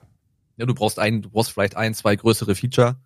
Ja, 0.57 0.66
du 0.66 0.74
brauchst 0.74 0.98
ein, 0.98 1.23
du 1.23 1.31
brauchst 1.31 1.53
vielleicht 1.53 1.77
ein, 1.77 1.94
zwei 1.94 2.16
größere 2.16 2.55
Feature, 2.55 2.97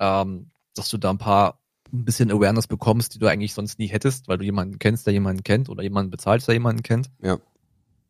ähm, 0.00 0.50
dass 0.74 0.88
du 0.88 0.98
da 0.98 1.10
ein 1.10 1.18
paar 1.18 1.60
ein 1.92 2.04
bisschen 2.04 2.30
Awareness 2.30 2.66
bekommst, 2.66 3.14
die 3.14 3.18
du 3.18 3.26
eigentlich 3.26 3.54
sonst 3.54 3.78
nie 3.78 3.86
hättest, 3.86 4.26
weil 4.26 4.38
du 4.38 4.44
jemanden 4.44 4.78
kennst, 4.78 5.06
der 5.06 5.12
jemanden 5.12 5.44
kennt 5.44 5.68
oder 5.68 5.82
jemanden 5.82 6.10
bezahlst, 6.10 6.48
der 6.48 6.54
jemanden 6.54 6.82
kennt. 6.82 7.10
Ja. 7.22 7.38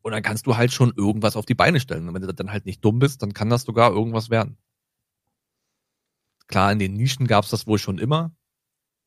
Und 0.01 0.11
dann 0.11 0.23
kannst 0.23 0.47
du 0.47 0.57
halt 0.57 0.71
schon 0.71 0.93
irgendwas 0.95 1.35
auf 1.35 1.45
die 1.45 1.55
Beine 1.55 1.79
stellen. 1.79 2.07
Und 2.07 2.13
wenn 2.13 2.21
du 2.21 2.33
dann 2.33 2.51
halt 2.51 2.65
nicht 2.65 2.83
dumm 2.83 2.99
bist, 2.99 3.21
dann 3.21 3.33
kann 3.33 3.49
das 3.49 3.63
sogar 3.63 3.91
irgendwas 3.91 4.29
werden. 4.29 4.57
Klar, 6.47 6.71
in 6.71 6.79
den 6.79 6.93
Nischen 6.93 7.27
gab 7.27 7.43
es 7.43 7.49
das 7.49 7.67
wohl 7.67 7.79
schon 7.79 7.97
immer, 7.97 8.35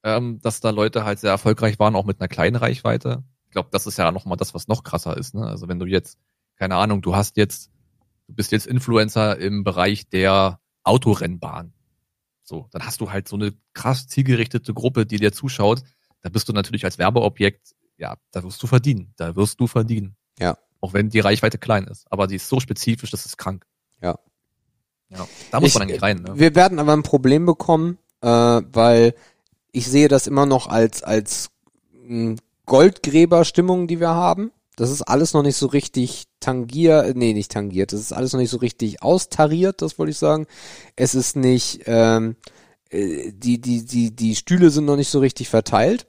ähm, 0.03 0.41
dass 0.41 0.61
da 0.61 0.71
Leute 0.71 1.05
halt 1.05 1.21
sehr 1.21 1.31
erfolgreich 1.31 1.79
waren, 1.79 1.95
auch 1.95 2.05
mit 2.05 2.21
einer 2.21 2.29
kleinen 2.29 2.57
Reichweite. 2.57 3.25
Ich 3.47 3.53
glaube, 3.53 3.69
das 3.73 3.87
ist 3.87 3.99
ja 3.99 4.11
nochmal 4.13 4.37
das, 4.37 4.55
was 4.55 4.69
noch 4.69 4.83
krasser 4.83 5.17
ist. 5.17 5.35
Ne? 5.35 5.47
Also 5.47 5.69
wenn 5.69 5.79
du 5.79 5.87
jetzt, 5.87 6.19
keine 6.57 6.77
Ahnung, 6.77 7.03
du 7.03 7.15
hast 7.15 7.37
jetzt, 7.37 7.71
du 8.27 8.35
bist 8.35 8.53
jetzt 8.53 8.67
Influencer 8.67 9.39
im 9.39 9.65
Bereich 9.65 10.09
der 10.09 10.61
Autorennbahn. 10.83 11.73
So, 12.43 12.67
dann 12.71 12.85
hast 12.85 13.01
du 13.01 13.11
halt 13.11 13.29
so 13.29 13.37
eine 13.37 13.53
krass 13.75 14.09
zielgerichtete 14.09 14.73
Gruppe, 14.73 15.07
die 15.07 15.19
dir 15.19 15.33
zuschaut. 15.33 15.83
Da 16.23 16.31
bist 16.31 16.49
du 16.49 16.53
natürlich 16.53 16.85
als 16.85 16.99
Werbeobjekt, 16.99 17.75
ja, 17.99 18.17
da 18.31 18.43
wirst 18.43 18.63
du 18.63 18.67
verdienen. 18.67 19.13
Da 19.17 19.37
wirst 19.37 19.61
du 19.61 19.67
verdienen. 19.67 20.17
Ja. 20.39 20.57
Auch 20.81 20.93
wenn 20.93 21.11
die 21.11 21.21
Reichweite 21.21 21.59
klein 21.59 21.85
ist. 21.85 22.11
Aber 22.11 22.27
die 22.27 22.37
ist 22.37 22.49
so 22.49 22.61
spezifisch, 22.61 23.11
das 23.11 23.27
ist 23.27 23.37
krank. 23.37 23.67
Ja. 24.01 24.19
Ja. 25.11 25.27
Da 25.51 25.61
muss 25.61 25.69
Ich- 25.71 25.75
man 25.75 25.83
eigentlich 25.85 26.03
rein, 26.03 26.23
ne? 26.23 26.33
Wir 26.35 26.55
werden 26.55 26.79
aber 26.79 26.93
ein 26.93 27.03
Problem 27.03 27.47
bekommen, 27.47 27.99
äh, 28.21 28.29
weil 28.29 29.15
ich 29.73 29.87
sehe 29.89 30.09
das 30.09 30.27
immer 30.27 30.47
noch 30.47 30.67
als, 30.67 31.03
als 31.03 31.51
mh, 32.07 32.37
Goldgräberstimmung, 32.67 33.87
die 33.87 34.01
wir 34.01 34.11
haben. 34.11 34.51
Das 34.77 34.91
ist 34.91 35.03
alles 35.03 35.33
noch 35.35 35.43
nicht 35.43 35.57
so 35.57 35.67
richtig 35.67 36.25
tangiert, 36.41 37.17
nee, 37.17 37.33
nicht 37.33 37.51
tangiert. 37.51 37.93
Das 37.93 38.01
ist 38.01 38.13
alles 38.13 38.33
noch 38.33 38.41
nicht 38.41 38.51
so 38.51 38.59
richtig 38.59 39.03
austariert, 39.03 39.83
das 39.83 39.99
wollte 39.99 40.11
ich 40.13 40.19
sagen. 40.19 40.47
Es 40.95 41.15
ist 41.15 41.35
nicht, 41.37 41.83
ähm, 41.87 42.37
äh, 42.91 43.33
die, 43.33 43.61
die, 43.61 43.85
die, 43.85 44.15
die 44.15 44.37
Stühle 44.37 44.71
sind 44.71 44.85
noch 44.85 44.97
nicht 44.97 45.09
so 45.11 45.19
richtig 45.19 45.49
verteilt. 45.49 46.07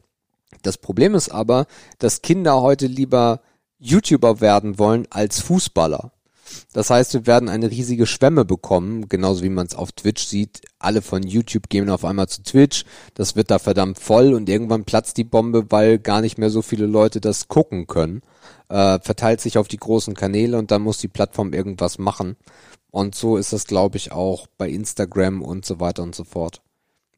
Das 0.61 0.77
Problem 0.77 1.15
ist 1.15 1.29
aber, 1.29 1.65
dass 1.97 2.21
Kinder 2.21 2.61
heute 2.61 2.85
lieber 2.87 3.41
YouTuber 3.79 4.41
werden 4.41 4.77
wollen 4.77 5.07
als 5.09 5.39
Fußballer. 5.39 6.11
Das 6.73 6.89
heißt, 6.89 7.13
wir 7.13 7.27
werden 7.27 7.49
eine 7.49 7.69
riesige 7.71 8.05
Schwemme 8.05 8.45
bekommen, 8.45 9.09
genauso 9.09 9.43
wie 9.43 9.49
man 9.49 9.65
es 9.67 9.75
auf 9.75 9.91
Twitch 9.91 10.23
sieht. 10.25 10.61
Alle 10.79 11.01
von 11.01 11.23
YouTube 11.23 11.69
gehen 11.69 11.89
auf 11.89 12.05
einmal 12.05 12.27
zu 12.29 12.43
Twitch. 12.43 12.85
Das 13.13 13.35
wird 13.35 13.51
da 13.51 13.59
verdammt 13.59 13.99
voll 13.99 14.33
und 14.33 14.49
irgendwann 14.49 14.85
platzt 14.85 15.17
die 15.17 15.23
Bombe, 15.23 15.71
weil 15.71 15.99
gar 15.99 16.21
nicht 16.21 16.37
mehr 16.37 16.49
so 16.49 16.61
viele 16.61 16.85
Leute 16.85 17.21
das 17.21 17.47
gucken 17.47 17.87
können. 17.87 18.21
Äh, 18.69 18.99
verteilt 19.01 19.41
sich 19.41 19.57
auf 19.57 19.67
die 19.67 19.77
großen 19.77 20.13
Kanäle 20.13 20.57
und 20.57 20.71
dann 20.71 20.81
muss 20.81 20.99
die 20.99 21.07
Plattform 21.07 21.53
irgendwas 21.53 21.97
machen. 21.97 22.35
Und 22.91 23.15
so 23.15 23.37
ist 23.37 23.53
das, 23.53 23.65
glaube 23.67 23.97
ich, 23.97 24.11
auch 24.11 24.47
bei 24.57 24.69
Instagram 24.69 25.41
und 25.41 25.65
so 25.65 25.79
weiter 25.79 26.03
und 26.03 26.15
so 26.15 26.23
fort. 26.23 26.61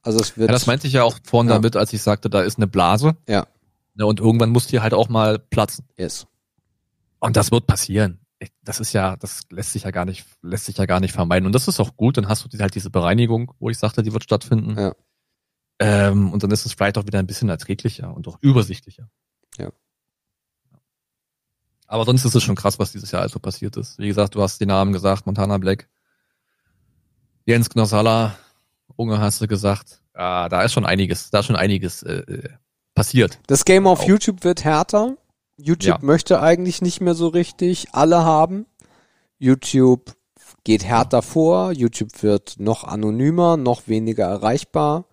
Also 0.03 0.19
es 0.19 0.37
wird. 0.37 0.49
Ja, 0.49 0.53
das 0.53 0.65
meinte 0.65 0.87
ich 0.87 0.93
ja 0.93 1.03
auch 1.03 1.17
vorhin 1.23 1.49
Ja. 1.49 1.55
damit, 1.55 1.75
als 1.75 1.93
ich 1.93 2.01
sagte, 2.01 2.29
da 2.29 2.41
ist 2.41 2.57
eine 2.57 2.67
Blase. 2.67 3.15
Ja. 3.27 3.47
Ne, 3.93 4.05
und 4.05 4.19
irgendwann 4.19 4.49
muss 4.49 4.67
die 4.67 4.79
halt 4.79 4.93
auch 4.93 5.09
mal 5.09 5.37
platzen. 5.39 5.85
yes. 5.97 6.25
Und 7.19 7.35
das 7.37 7.51
wird 7.51 7.67
passieren. 7.67 8.19
Das 8.63 8.79
ist 8.79 8.93
ja, 8.93 9.15
das 9.17 9.43
lässt 9.49 9.73
sich 9.73 9.83
ja 9.83 9.91
gar 9.91 10.05
nicht, 10.05 10.25
lässt 10.41 10.65
sich 10.65 10.77
ja 10.77 10.85
gar 10.85 10.99
nicht 10.99 11.13
vermeiden. 11.13 11.45
Und 11.45 11.53
das 11.53 11.67
ist 11.67 11.79
auch 11.79 11.95
gut. 11.95 12.17
Dann 12.17 12.27
hast 12.27 12.45
du 12.45 12.59
halt 12.59 12.75
diese 12.75 12.89
Bereinigung, 12.89 13.53
wo 13.59 13.69
ich 13.69 13.77
sagte, 13.77 14.03
die 14.03 14.13
wird 14.13 14.23
stattfinden. 14.23 14.77
Ja. 14.77 14.95
Ähm, 15.79 16.31
und 16.31 16.43
dann 16.43 16.51
ist 16.51 16.65
es 16.65 16.73
vielleicht 16.73 16.97
auch 16.97 17.05
wieder 17.05 17.19
ein 17.19 17.27
bisschen 17.27 17.49
erträglicher 17.49 18.13
und 18.13 18.27
auch 18.27 18.37
übersichtlicher. 18.41 19.09
Ja. 19.57 19.71
Aber 21.87 22.05
sonst 22.05 22.23
ist 22.23 22.35
es 22.35 22.43
schon 22.43 22.55
krass, 22.55 22.79
was 22.79 22.93
dieses 22.93 23.11
Jahr 23.11 23.21
also 23.21 23.39
passiert 23.39 23.75
ist. 23.77 23.97
Wie 23.99 24.07
gesagt, 24.07 24.35
du 24.35 24.41
hast 24.41 24.61
die 24.61 24.65
Namen 24.65 24.93
gesagt, 24.93 25.25
Montana 25.25 25.57
Black, 25.57 25.89
Jens 27.45 27.69
Knossalla, 27.69 28.37
Unge 28.95 29.19
hast 29.19 29.41
du 29.41 29.47
gesagt. 29.47 30.01
Ah, 30.13 30.47
da 30.49 30.63
ist 30.63 30.73
schon 30.73 30.85
einiges, 30.85 31.31
da 31.31 31.39
ist 31.39 31.47
schon 31.47 31.55
einiges 31.55 32.03
äh, 32.03 32.19
äh, 32.19 32.49
passiert. 32.93 33.39
Das 33.47 33.65
Game 33.65 33.87
auf 33.87 34.01
Auch. 34.01 34.07
YouTube 34.07 34.43
wird 34.43 34.63
härter. 34.63 35.17
YouTube 35.61 35.99
Ja. 36.01 36.05
möchte 36.05 36.41
eigentlich 36.41 36.81
nicht 36.81 37.01
mehr 37.01 37.15
so 37.15 37.27
richtig 37.27 37.87
alle 37.93 38.23
haben. 38.23 38.65
YouTube 39.37 40.13
geht 40.63 40.83
härter 40.83 41.21
vor. 41.21 41.71
YouTube 41.71 42.21
wird 42.23 42.55
noch 42.59 42.83
anonymer, 42.83 43.57
noch 43.57 43.87
weniger 43.87 44.25
erreichbar. 44.25 45.05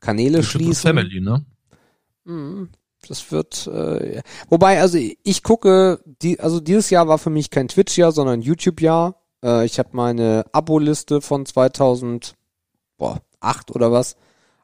Kanäle 0.00 0.38
YouTube 0.38 0.50
schließen. 0.62 0.82
Family, 0.96 1.20
ne? 1.20 1.44
Mhm. 2.24 2.70
Das 3.08 3.30
wird, 3.30 3.66
äh, 3.68 4.22
wobei, 4.48 4.80
also 4.80 4.98
ich 4.98 5.42
gucke, 5.44 6.00
die, 6.22 6.40
also 6.40 6.58
dieses 6.60 6.90
Jahr 6.90 7.06
war 7.06 7.18
für 7.18 7.30
mich 7.30 7.50
kein 7.50 7.68
Twitch-Jahr, 7.68 8.10
sondern 8.10 8.40
YouTube-Jahr. 8.40 9.22
Äh, 9.44 9.64
ich 9.64 9.78
habe 9.78 9.90
meine 9.92 10.44
Abo-Liste 10.52 11.20
von 11.20 11.46
2008 11.46 12.34
oder 13.70 13.92
was 13.92 14.16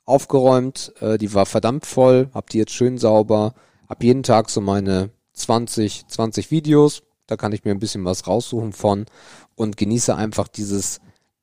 aufgeräumt. 0.04 0.92
Äh, 1.00 1.18
die 1.18 1.32
war 1.34 1.46
verdammt 1.46 1.86
voll, 1.86 2.30
hab 2.34 2.50
die 2.50 2.58
jetzt 2.58 2.72
schön 2.72 2.98
sauber. 2.98 3.54
Hab 3.88 4.02
jeden 4.02 4.22
Tag 4.24 4.50
so 4.50 4.60
meine 4.60 5.10
20, 5.32 6.06
20 6.08 6.50
Videos. 6.50 7.02
Da 7.26 7.36
kann 7.36 7.52
ich 7.52 7.64
mir 7.64 7.70
ein 7.70 7.78
bisschen 7.78 8.04
was 8.04 8.26
raussuchen 8.26 8.72
von 8.72 9.06
und 9.54 9.76
genieße 9.76 10.14
einfach 10.14 10.48
dieses, 10.48 11.00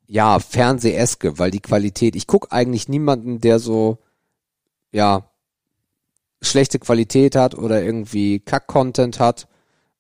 ja, 0.07 0.39
Fernseheske, 0.39 1.39
weil 1.39 1.51
die 1.51 1.61
Qualität, 1.61 2.15
ich 2.15 2.27
guck 2.27 2.51
eigentlich 2.51 2.89
niemanden, 2.89 3.41
der 3.41 3.59
so, 3.59 3.99
ja, 4.91 5.29
schlechte 6.41 6.79
Qualität 6.79 7.35
hat 7.35 7.55
oder 7.55 7.83
irgendwie 7.83 8.39
Kack-Content 8.39 9.19
hat. 9.19 9.47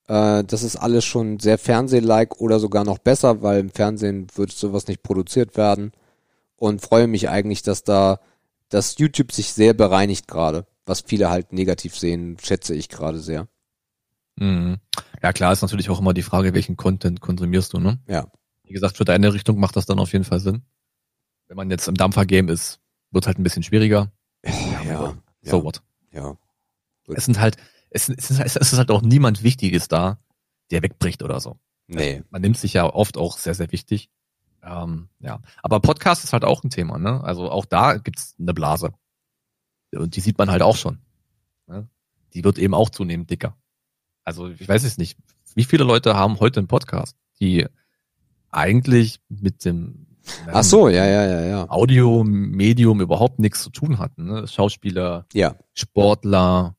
Äh, 0.07 0.43
das 0.43 0.63
ist 0.63 0.77
alles 0.77 1.05
schon 1.05 1.39
sehr 1.39 1.57
Fernseh-like 1.57 2.39
oder 2.41 2.59
sogar 2.59 2.83
noch 2.83 2.97
besser, 2.97 3.41
weil 3.41 3.59
im 3.59 3.69
Fernsehen 3.69 4.27
würde 4.35 4.53
sowas 4.53 4.87
nicht 4.87 5.03
produziert 5.03 5.57
werden. 5.57 5.91
Und 6.55 6.81
freue 6.81 7.07
mich 7.07 7.29
eigentlich, 7.29 7.61
dass 7.61 7.83
da, 7.83 8.19
dass 8.69 8.97
YouTube 8.97 9.31
sich 9.31 9.53
sehr 9.53 9.73
bereinigt 9.73 10.27
gerade. 10.27 10.65
Was 10.85 11.01
viele 11.01 11.29
halt 11.29 11.53
negativ 11.53 11.97
sehen, 11.97 12.37
schätze 12.43 12.73
ich 12.73 12.89
gerade 12.89 13.19
sehr. 13.19 13.47
Mhm. 14.39 14.77
Ja, 15.21 15.33
klar, 15.33 15.51
ist 15.51 15.61
natürlich 15.61 15.89
auch 15.89 15.99
immer 15.99 16.13
die 16.13 16.23
Frage, 16.23 16.53
welchen 16.53 16.77
Content 16.77 17.21
konsumierst 17.21 17.73
du, 17.73 17.79
ne? 17.79 17.99
Ja. 18.07 18.27
Wie 18.63 18.73
gesagt, 18.73 18.97
für 18.97 19.05
deine 19.05 19.33
Richtung 19.33 19.59
macht 19.59 19.75
das 19.75 19.85
dann 19.85 19.99
auf 19.99 20.13
jeden 20.13 20.25
Fall 20.25 20.39
Sinn. 20.39 20.63
Wenn 21.47 21.57
man 21.57 21.69
jetzt 21.71 21.87
im 21.87 21.95
Dampfer-Game 21.95 22.49
ist, 22.49 22.79
wird 23.11 23.27
halt 23.27 23.39
ein 23.39 23.43
bisschen 23.43 23.63
schwieriger. 23.63 24.11
Ja, 24.45 25.17
So 25.41 25.57
ja, 25.57 25.63
what? 25.63 25.81
ja. 26.11 26.37
Es 27.07 27.25
sind 27.25 27.39
halt, 27.39 27.57
es, 27.89 28.07
es, 28.09 28.29
ist, 28.29 28.39
es 28.39 28.55
ist 28.55 28.77
halt 28.77 28.91
auch 28.91 29.01
niemand 29.01 29.43
Wichtiges 29.43 29.87
da, 29.87 30.19
der 30.71 30.83
wegbricht 30.83 31.23
oder 31.23 31.39
so. 31.39 31.59
Nee. 31.87 32.23
Man 32.29 32.41
nimmt 32.41 32.57
sich 32.57 32.73
ja 32.73 32.85
oft 32.85 33.17
auch 33.17 33.37
sehr, 33.37 33.55
sehr 33.55 33.71
wichtig. 33.71 34.11
Ähm, 34.61 35.09
ja. 35.19 35.41
Aber 35.63 35.79
Podcast 35.79 36.23
ist 36.23 36.33
halt 36.33 36.45
auch 36.45 36.63
ein 36.63 36.69
Thema, 36.69 36.99
ne? 36.99 37.23
Also 37.23 37.49
auch 37.49 37.65
da 37.65 37.97
gibt's 37.97 38.35
eine 38.39 38.53
Blase. 38.53 38.93
Und 39.91 40.15
die 40.15 40.21
sieht 40.21 40.37
man 40.37 40.51
halt 40.51 40.61
auch 40.61 40.75
schon. 40.75 40.99
Ne? 41.65 41.89
Die 42.33 42.43
wird 42.43 42.59
eben 42.59 42.75
auch 42.75 42.91
zunehmend 42.91 43.29
dicker. 43.31 43.57
Also 44.29 44.47
ich 44.47 44.69
weiß 44.69 44.83
es 44.83 44.99
nicht. 44.99 45.17
Wie 45.55 45.63
viele 45.63 45.83
Leute 45.83 46.15
haben 46.15 46.39
heute 46.39 46.59
einen 46.59 46.67
Podcast, 46.67 47.15
die 47.39 47.65
eigentlich 48.51 49.19
mit 49.27 49.65
dem 49.65 50.05
Ach 50.53 50.63
so, 50.63 50.87
ja, 50.87 51.03
ja, 51.07 51.25
ja, 51.25 51.41
ja. 51.45 51.69
Audio-Medium 51.71 53.01
überhaupt 53.01 53.39
nichts 53.39 53.63
zu 53.63 53.71
tun 53.71 53.97
hatten. 53.97 54.25
Ne? 54.25 54.47
Schauspieler, 54.47 55.25
Ja, 55.33 55.55
Sportler, 55.73 56.75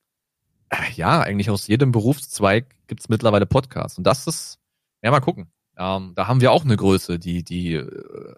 äh, 0.68 0.76
ja, 0.94 1.22
eigentlich 1.22 1.50
aus 1.50 1.66
jedem 1.66 1.90
Berufszweig 1.90 2.66
gibt's 2.86 3.08
mittlerweile 3.08 3.46
Podcasts. 3.46 3.98
Und 3.98 4.04
das 4.04 4.28
ist, 4.28 4.60
ja, 5.02 5.10
mal 5.10 5.18
gucken. 5.18 5.50
Ähm, 5.76 6.12
da 6.14 6.28
haben 6.28 6.40
wir 6.40 6.52
auch 6.52 6.64
eine 6.64 6.76
Größe, 6.76 7.18
die, 7.18 7.42
die 7.42 7.74
äh, 7.74 8.34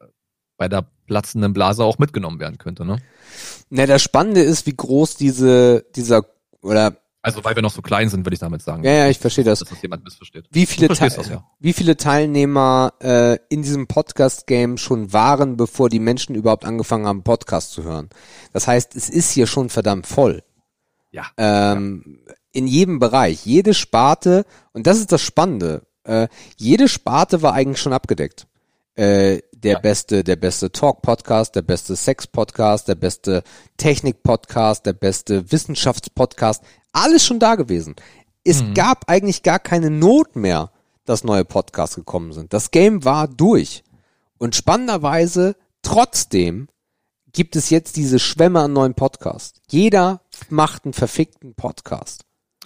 bei 0.56 0.68
der 0.70 0.86
platzenden 1.06 1.52
Blase 1.52 1.84
auch 1.84 1.98
mitgenommen 1.98 2.40
werden 2.40 2.56
könnte, 2.56 2.86
ne? 2.86 2.96
Na, 3.68 3.84
das 3.84 4.00
Spannende 4.00 4.40
ist, 4.40 4.64
wie 4.64 4.74
groß 4.74 5.16
diese, 5.16 5.84
dieser, 5.94 6.24
oder, 6.62 6.96
Also 7.24 7.44
weil 7.44 7.54
wir 7.54 7.62
noch 7.62 7.70
so 7.72 7.82
klein 7.82 8.08
sind, 8.08 8.26
würde 8.26 8.34
ich 8.34 8.40
damit 8.40 8.62
sagen. 8.62 8.82
ja, 8.82 8.92
ja, 8.92 9.08
ich 9.08 9.18
verstehe 9.20 9.44
das. 9.44 9.60
Dass 9.60 9.68
das 9.68 9.80
jemand 9.82 10.02
missversteht. 10.04 10.46
Wie 10.50 10.66
viele, 10.66 10.88
Teil- 10.88 11.10
das, 11.10 11.28
ja. 11.28 11.44
wie 11.60 11.72
viele 11.72 11.96
Teilnehmer 11.96 12.94
äh, 13.00 13.38
in 13.48 13.62
diesem 13.62 13.86
Podcast-Game 13.86 14.76
schon 14.76 15.12
waren, 15.12 15.56
bevor 15.56 15.88
die 15.88 16.00
Menschen 16.00 16.34
überhaupt 16.34 16.64
angefangen 16.64 17.06
haben, 17.06 17.22
Podcast 17.22 17.70
zu 17.72 17.84
hören. 17.84 18.10
Das 18.52 18.66
heißt, 18.66 18.96
es 18.96 19.08
ist 19.08 19.30
hier 19.30 19.46
schon 19.46 19.68
verdammt 19.70 20.06
voll. 20.08 20.42
Ja. 21.12 21.26
Ähm, 21.36 22.18
In 22.52 22.66
jedem 22.66 22.98
Bereich, 22.98 23.46
jede 23.46 23.72
Sparte, 23.72 24.44
und 24.72 24.86
das 24.86 24.98
ist 24.98 25.12
das 25.12 25.22
Spannende, 25.22 25.82
äh, 26.04 26.26
jede 26.56 26.88
Sparte 26.88 27.40
war 27.42 27.52
eigentlich 27.54 27.80
schon 27.80 27.92
abgedeckt. 27.92 28.46
Äh, 28.96 29.38
der 29.62 29.72
Ja. 29.74 29.78
beste, 29.78 30.24
der 30.24 30.36
beste 30.36 30.70
Talk-Podcast, 30.72 31.54
der 31.54 31.62
beste 31.62 31.96
Sex-Podcast, 31.96 32.88
der 32.88 32.94
beste 32.94 33.42
Technik-Podcast, 33.76 34.86
der 34.86 34.92
beste 34.92 35.50
Wissenschaftspodcast, 35.52 36.62
alles 36.92 37.24
schon 37.24 37.38
da 37.38 37.54
gewesen. 37.54 37.96
Es 38.44 38.62
gab 38.74 39.08
eigentlich 39.08 39.42
gar 39.42 39.58
keine 39.58 39.90
Not 39.90 40.34
mehr, 40.36 40.70
dass 41.04 41.24
neue 41.24 41.44
Podcasts 41.44 41.96
gekommen 41.96 42.32
sind. 42.32 42.52
Das 42.52 42.70
Game 42.70 43.04
war 43.04 43.28
durch. 43.28 43.84
Und 44.38 44.56
spannenderweise, 44.56 45.56
trotzdem 45.82 46.68
gibt 47.32 47.56
es 47.56 47.70
jetzt 47.70 47.96
diese 47.96 48.18
Schwämme 48.18 48.60
an 48.60 48.72
neuen 48.72 48.94
Podcasts. 48.94 49.60
Jeder 49.68 50.22
macht 50.48 50.84
einen 50.84 50.92
verfickten 50.92 51.54
Podcast. 51.54 52.24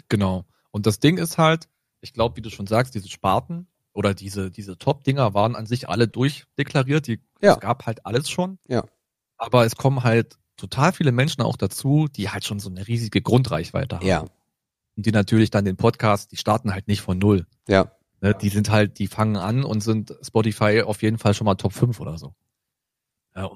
Genau. 0.09 0.45
Und 0.71 0.87
das 0.87 0.99
Ding 0.99 1.19
ist 1.19 1.39
halt, 1.39 1.69
ich 2.01 2.13
glaube, 2.13 2.37
wie 2.37 2.43
du 2.43 2.51
schon 2.51 2.67
sagst, 2.67 2.95
diese 2.95 3.09
Sparten 3.09 3.69
oder 3.97 4.15
diese, 4.15 4.51
diese 4.51 4.77
Top-Dinger 4.77 5.33
waren 5.33 5.57
an 5.57 5.65
sich 5.67 5.89
alle 5.89 6.07
durchdeklariert. 6.07 7.07
Die, 7.07 7.21
Ja. 7.41 7.55
Es 7.55 7.61
gab 7.61 7.87
halt 7.87 8.05
alles 8.05 8.29
schon. 8.29 8.59
Ja. 8.69 8.85
Aber 9.39 9.65
es 9.65 9.77
kommen 9.77 10.05
halt 10.05 10.39
total 10.57 10.93
viele 10.93 11.13
Menschen 11.13 11.43
auch 11.43 11.57
dazu, 11.57 12.07
die 12.09 12.29
halt 12.29 12.45
schon 12.45 12.61
so 12.61 12.69
eine 12.69 12.87
riesige 12.87 13.23
Grundreichweite 13.23 13.97
haben. 13.97 14.07
Ja, 14.07 14.21
Und 14.97 15.07
die 15.07 15.13
natürlich 15.13 15.51
dann 15.51 15.65
den 15.65 15.77
Podcast, 15.77 16.33
die 16.33 16.37
starten 16.37 16.73
halt 16.73 16.89
nicht 16.89 17.01
von 17.01 17.19
null. 17.19 17.47
ja, 17.69 17.91
Ne? 18.21 18.35
Die 18.35 18.49
sind 18.49 18.71
halt, 18.71 18.99
die 18.99 19.09
fangen 19.09 19.37
an 19.37 19.63
und 19.63 19.83
sind 19.83 20.15
Spotify 20.23 20.83
auf 20.83 21.03
jeden 21.03 21.19
Fall 21.19 21.35
schon 21.35 21.45
mal 21.45 21.55
Top 21.57 21.75
5 21.75 22.01
oder 22.01 22.17
so. 22.17 22.35
Ja, 23.35 23.51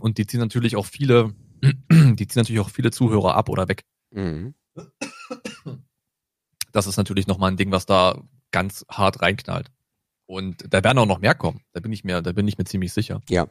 und 0.00 0.18
die 0.18 0.26
ziehen 0.26 0.40
natürlich 0.40 0.76
auch 0.76 0.84
viele, 0.86 1.34
die 1.62 2.26
ziehen 2.26 2.40
natürlich 2.40 2.60
auch 2.60 2.68
viele 2.70 2.90
Zuhörer 2.90 3.34
ab 3.34 3.48
oder 3.48 3.68
weg. 3.68 3.84
mhm. 4.10 4.54
Das 6.72 6.86
ist 6.86 6.96
natürlich 6.96 7.26
nochmal 7.26 7.50
ein 7.50 7.56
Ding, 7.58 7.70
was 7.70 7.84
da 7.84 8.22
ganz 8.50 8.86
hart 8.88 9.20
reinknallt. 9.20 9.70
Und 10.32 10.72
da 10.72 10.82
werden 10.82 10.96
auch 10.96 11.04
noch 11.04 11.20
mehr 11.20 11.34
kommen. 11.34 11.60
Da 11.74 11.80
bin 11.80 11.92
ich 11.92 12.04
mir, 12.04 12.22
da 12.22 12.32
bin 12.32 12.48
ich 12.48 12.56
mir 12.56 12.64
ziemlich 12.64 12.94
sicher. 12.94 13.20
Ja. 13.28 13.48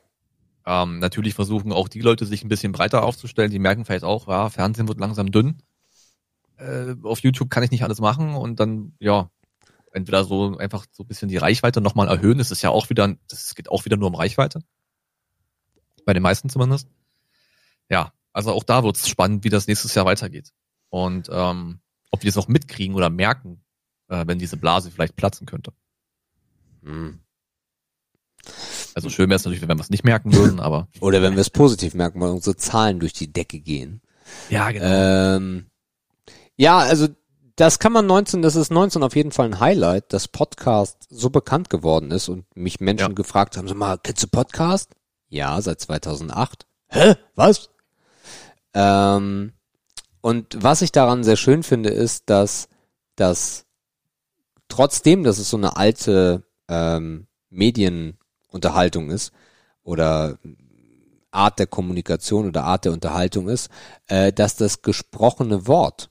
Ähm, 0.65 0.97
natürlich 0.97 1.35
versuchen 1.35 1.71
auch 1.71 1.87
die 1.87 2.01
Leute, 2.01 2.25
sich 2.25 2.43
ein 2.43 2.47
bisschen 2.47 2.71
breiter 2.71 3.03
aufzustellen. 3.03 3.51
Die 3.51 3.59
merken 3.59 3.85
vielleicht 3.85 4.03
auch, 4.03 4.27
ja, 4.27 4.49
Fernsehen 4.49 4.87
wird 4.87 4.99
langsam 4.99 5.31
dünn. 5.31 5.61
Äh, 6.57 6.95
auf 7.03 7.19
YouTube 7.19 7.51
kann 7.51 7.61
ich 7.61 7.69
nicht 7.69 7.83
alles 7.83 8.01
machen 8.01 8.33
und 8.33 8.59
dann, 8.59 8.95
ja, 8.97 9.29
entweder 9.91 10.23
so 10.23 10.57
einfach 10.57 10.87
so 10.91 11.03
ein 11.03 11.07
bisschen 11.07 11.29
die 11.29 11.37
Reichweite 11.37 11.81
nochmal 11.81 12.07
erhöhen. 12.07 12.39
Das 12.39 12.49
ist 12.49 12.63
ja 12.63 12.71
auch 12.71 12.89
wieder, 12.89 13.15
das 13.29 13.53
geht 13.53 13.69
auch 13.69 13.85
wieder 13.85 13.97
nur 13.97 14.07
um 14.07 14.15
Reichweite. 14.15 14.63
Bei 16.03 16.13
den 16.13 16.23
meisten 16.23 16.49
zumindest. 16.49 16.87
Ja, 17.91 18.11
also 18.33 18.53
auch 18.53 18.63
da 18.63 18.83
wird's 18.83 19.07
spannend, 19.07 19.43
wie 19.43 19.49
das 19.49 19.67
nächstes 19.67 19.93
Jahr 19.93 20.05
weitergeht. 20.05 20.51
Und 20.89 21.29
ähm, 21.31 21.79
ob 22.09 22.23
wir 22.23 22.29
es 22.29 22.37
auch 22.39 22.47
mitkriegen 22.47 22.95
oder 22.95 23.11
merken, 23.11 23.63
äh, 24.07 24.25
wenn 24.25 24.39
diese 24.39 24.57
Blase 24.57 24.89
vielleicht 24.89 25.15
platzen 25.15 25.45
könnte. 25.45 25.73
Mhm. 26.81 27.19
Also 28.95 29.09
schön 29.09 29.29
wäre 29.29 29.35
es 29.37 29.45
natürlich, 29.45 29.61
wenn 29.61 29.77
wir 29.77 29.81
es 29.81 29.89
nicht 29.89 30.03
merken 30.03 30.33
würden, 30.33 30.59
aber 30.59 30.87
Oder 30.99 31.21
wenn 31.21 31.33
wir 31.35 31.41
es 31.41 31.49
positiv 31.49 31.93
merken, 31.93 32.19
weil 32.21 32.29
unsere 32.31 32.55
Zahlen 32.55 32.99
durch 32.99 33.13
die 33.13 33.31
Decke 33.31 33.59
gehen. 33.59 34.01
ja, 34.49 34.71
genau. 34.71 34.85
Ähm, 34.85 35.67
ja, 36.57 36.79
also 36.79 37.07
das 37.55 37.79
kann 37.79 37.91
man 37.91 38.05
19, 38.07 38.41
das 38.41 38.55
ist 38.55 38.71
19 38.71 39.03
auf 39.03 39.15
jeden 39.15 39.31
Fall 39.31 39.45
ein 39.47 39.59
Highlight, 39.59 40.11
dass 40.13 40.27
Podcast 40.27 41.05
so 41.09 41.29
bekannt 41.29 41.69
geworden 41.69 42.09
ist 42.11 42.29
und 42.29 42.45
mich 42.55 42.79
Menschen 42.79 43.09
Ja. 43.09 43.13
gefragt 43.15 43.57
haben, 43.57 43.67
sag 43.67 43.77
mal, 43.77 43.97
kennst 44.01 44.23
du 44.23 44.27
Podcast? 44.27 44.91
Ja, 45.29 45.61
seit 45.61 45.79
2008. 45.79 46.65
Hä? 46.89 47.15
Was? 47.35 47.69
Ähm, 48.73 49.53
und 50.21 50.63
was 50.63 50.81
ich 50.81 50.91
daran 50.91 51.23
sehr 51.23 51.37
schön 51.37 51.63
finde, 51.63 51.89
ist, 51.89 52.29
dass 52.29 52.67
dass 53.15 53.65
trotzdem, 54.67 55.23
dass 55.23 55.37
es 55.37 55.49
so 55.49 55.57
eine 55.57 55.75
alte 55.77 56.43
ähm, 56.71 57.27
Medienunterhaltung 57.49 59.11
ist 59.11 59.31
oder 59.83 60.39
Art 61.31 61.59
der 61.59 61.67
Kommunikation 61.67 62.47
oder 62.47 62.63
Art 62.63 62.85
der 62.85 62.93
Unterhaltung 62.93 63.49
ist, 63.49 63.69
äh, 64.07 64.33
dass 64.33 64.55
das 64.55 64.81
gesprochene 64.81 65.67
Wort 65.67 66.09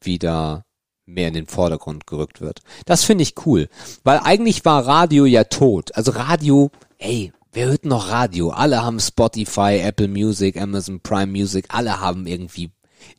wieder 0.00 0.64
mehr 1.06 1.28
in 1.28 1.34
den 1.34 1.46
Vordergrund 1.46 2.06
gerückt 2.06 2.40
wird. 2.40 2.60
Das 2.86 3.04
finde 3.04 3.22
ich 3.22 3.34
cool, 3.46 3.68
weil 4.04 4.18
eigentlich 4.18 4.64
war 4.64 4.86
Radio 4.86 5.26
ja 5.26 5.44
tot. 5.44 5.94
Also 5.94 6.12
Radio, 6.12 6.70
ey, 6.98 7.32
wer 7.52 7.68
hört 7.68 7.84
noch 7.84 8.10
Radio? 8.10 8.50
Alle 8.50 8.82
haben 8.82 9.00
Spotify, 9.00 9.80
Apple 9.82 10.08
Music, 10.08 10.60
Amazon 10.60 11.00
Prime 11.00 11.32
Music, 11.32 11.66
alle 11.68 12.00
haben 12.00 12.26
irgendwie 12.26 12.70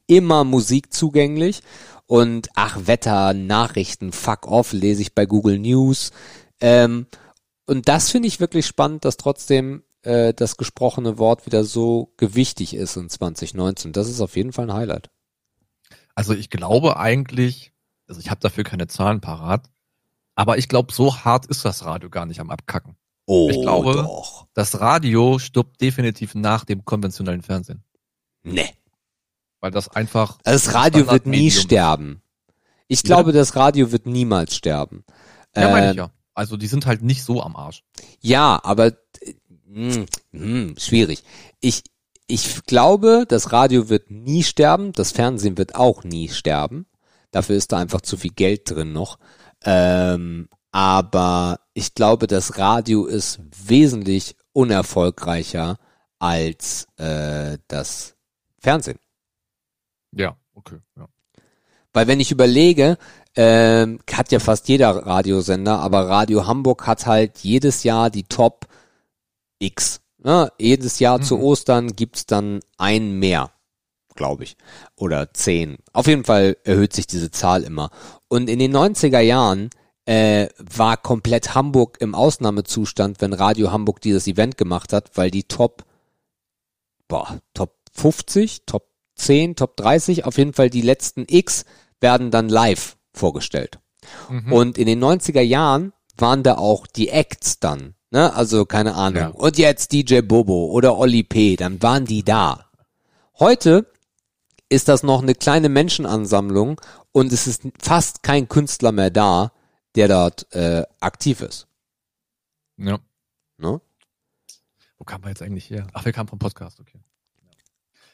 immer 0.07 0.43
Musik 0.43 0.93
zugänglich 0.93 1.61
und 2.11 2.49
ach 2.55 2.77
Wetter, 2.87 3.33
Nachrichten, 3.33 4.11
fuck 4.11 4.47
off, 4.47 4.73
lese 4.73 5.01
ich 5.01 5.15
bei 5.15 5.25
Google 5.25 5.59
News. 5.59 6.11
Ähm, 6.61 7.07
und 7.65 7.87
das 7.87 8.09
finde 8.09 8.27
ich 8.27 8.39
wirklich 8.39 8.65
spannend, 8.65 9.05
dass 9.05 9.17
trotzdem 9.17 9.83
äh, 10.03 10.33
das 10.33 10.57
gesprochene 10.57 11.17
Wort 11.17 11.45
wieder 11.45 11.63
so 11.63 12.13
gewichtig 12.17 12.73
ist 12.73 12.95
in 12.97 13.09
2019. 13.09 13.93
Das 13.93 14.07
ist 14.09 14.21
auf 14.21 14.35
jeden 14.35 14.53
Fall 14.53 14.69
ein 14.69 14.73
Highlight. 14.75 15.09
Also 16.15 16.33
ich 16.33 16.49
glaube 16.49 16.97
eigentlich, 16.97 17.71
also 18.07 18.19
ich 18.19 18.29
habe 18.29 18.41
dafür 18.41 18.63
keine 18.63 18.87
Zahlen 18.87 19.21
parat, 19.21 19.69
aber 20.35 20.57
ich 20.57 20.67
glaube, 20.67 20.93
so 20.93 21.15
hart 21.23 21.45
ist 21.45 21.63
das 21.65 21.85
Radio 21.85 22.09
gar 22.09 22.25
nicht 22.25 22.39
am 22.39 22.49
Abkacken. 22.49 22.95
Oh, 23.25 23.49
Ich 23.49 23.61
glaube- 23.61 23.93
doch. 23.93 24.47
Das 24.53 24.79
Radio 24.81 25.39
stirbt 25.39 25.79
definitiv 25.79 26.35
nach 26.35 26.65
dem 26.65 26.83
konventionellen 26.83 27.43
Fernsehen, 27.43 27.83
Nee. 28.43 28.69
weil 29.61 29.71
das 29.71 29.87
einfach 29.87 30.39
Also 30.43 30.65
das 30.65 30.73
Radio 30.75 31.09
wird 31.09 31.25
nie 31.27 31.51
sterben. 31.51 32.21
Ich 32.87 33.03
glaube, 33.03 33.31
das 33.31 33.55
Radio 33.55 33.91
wird 33.93 34.05
niemals 34.05 34.55
sterben. 34.55 35.05
Ja, 35.55 35.69
meine 35.69 35.85
Ähm, 35.85 35.91
ich 35.91 35.97
ja. 35.97 36.11
Also 36.41 36.57
die 36.57 36.65
sind 36.65 36.87
halt 36.87 37.03
nicht 37.03 37.23
so 37.23 37.43
am 37.43 37.55
Arsch. 37.55 37.83
Ja, 38.19 38.59
aber 38.63 38.87
äh, 38.87 39.35
mh, 39.67 40.05
mh, 40.31 40.73
schwierig. 40.79 41.23
Ich 41.59 41.83
ich 42.25 42.63
glaube, 42.65 43.25
das 43.27 43.51
Radio 43.51 43.89
wird 43.89 44.09
nie 44.09 44.41
sterben, 44.41 44.91
das 44.93 45.11
Fernsehen 45.11 45.59
wird 45.59 45.75
auch 45.75 46.03
nie 46.03 46.29
sterben. 46.29 46.87
Dafür 47.29 47.57
ist 47.57 47.71
da 47.71 47.77
einfach 47.77 48.01
zu 48.01 48.17
viel 48.17 48.31
Geld 48.31 48.71
drin 48.71 48.91
noch. 48.91 49.19
Ähm, 49.63 50.49
aber 50.71 51.59
ich 51.75 51.93
glaube, 51.93 52.25
das 52.25 52.57
Radio 52.57 53.05
ist 53.05 53.39
wesentlich 53.63 54.35
unerfolgreicher 54.51 55.77
als 56.17 56.87
äh, 56.97 57.59
das 57.67 58.15
Fernsehen. 58.57 58.97
Ja, 60.11 60.35
okay. 60.55 60.79
Ja. 60.97 61.07
Weil 61.93 62.07
wenn 62.07 62.19
ich 62.19 62.31
überlege, 62.31 62.97
ähm, 63.35 63.99
hat 64.11 64.31
ja 64.31 64.39
fast 64.39 64.67
jeder 64.67 64.89
Radiosender, 64.89 65.79
aber 65.79 66.09
Radio 66.09 66.47
Hamburg 66.47 66.85
hat 66.85 67.05
halt 67.05 67.39
jedes 67.39 67.83
Jahr 67.83 68.09
die 68.09 68.23
Top 68.23 68.67
X. 69.59 70.01
Ne? 70.17 70.51
Jedes 70.59 70.99
Jahr 70.99 71.21
zu 71.21 71.37
Mhm. 71.37 71.43
Ostern 71.43 71.95
gibt's 71.95 72.25
dann 72.25 72.59
ein 72.77 73.13
mehr, 73.13 73.51
glaube 74.15 74.43
ich. 74.43 74.57
Oder 74.95 75.33
zehn. 75.33 75.77
Auf 75.93 76.07
jeden 76.07 76.25
Fall 76.25 76.57
erhöht 76.63 76.93
sich 76.93 77.07
diese 77.07 77.31
Zahl 77.31 77.63
immer. 77.63 77.89
Und 78.27 78.49
in 78.49 78.59
den 78.59 78.75
90er 78.75 79.19
Jahren 79.19 79.69
äh, 80.05 80.49
war 80.57 80.97
komplett 80.97 81.55
Hamburg 81.55 81.97
im 82.01 82.15
Ausnahmezustand, 82.15 83.21
wenn 83.21 83.33
Radio 83.33 83.71
Hamburg 83.71 84.01
dieses 84.01 84.27
Event 84.27 84.57
gemacht 84.57 84.93
hat, 84.93 85.11
weil 85.15 85.31
die 85.31 85.43
Top, 85.43 85.85
boah, 87.07 87.39
Top 87.53 87.75
50, 87.93 88.65
Top 88.65 88.89
10, 89.15 89.55
Top 89.55 89.77
30, 89.77 90.25
auf 90.25 90.37
jeden 90.37 90.53
Fall 90.53 90.69
die 90.69 90.81
letzten 90.81 91.25
X 91.27 91.65
werden 91.99 92.31
dann 92.31 92.49
live 92.49 92.97
vorgestellt. 93.13 93.79
Mhm. 94.29 94.53
Und 94.53 94.77
in 94.77 94.87
den 94.87 95.03
90er 95.03 95.41
Jahren 95.41 95.93
waren 96.17 96.43
da 96.43 96.57
auch 96.57 96.87
die 96.87 97.09
Acts 97.09 97.59
dann. 97.59 97.95
Ne? 98.11 98.33
Also 98.33 98.65
keine 98.65 98.95
Ahnung. 98.95 99.21
Ja. 99.21 99.27
Und 99.29 99.57
jetzt 99.57 99.91
DJ 99.93 100.21
Bobo 100.21 100.65
oder 100.67 100.97
Oli 100.97 101.23
P., 101.23 101.55
dann 101.55 101.81
waren 101.81 102.05
die 102.05 102.23
da. 102.23 102.69
Heute 103.39 103.91
ist 104.69 104.87
das 104.87 105.03
noch 105.03 105.21
eine 105.21 105.35
kleine 105.35 105.69
Menschenansammlung 105.69 106.79
und 107.11 107.31
es 107.31 107.47
ist 107.47 107.63
fast 107.79 108.23
kein 108.23 108.47
Künstler 108.47 108.91
mehr 108.91 109.09
da, 109.09 109.51
der 109.95 110.07
dort 110.07 110.51
äh, 110.53 110.83
aktiv 110.99 111.41
ist. 111.41 111.67
ja. 112.77 112.99
Ne? 113.57 113.79
Wo 114.97 115.03
kam 115.03 115.23
wir 115.23 115.29
jetzt 115.29 115.41
eigentlich 115.41 115.69
her? 115.69 115.87
Ach, 115.93 116.05
wir 116.05 116.13
kamen 116.13 116.29
vom 116.29 116.39
Podcast, 116.39 116.79
okay. 116.79 116.99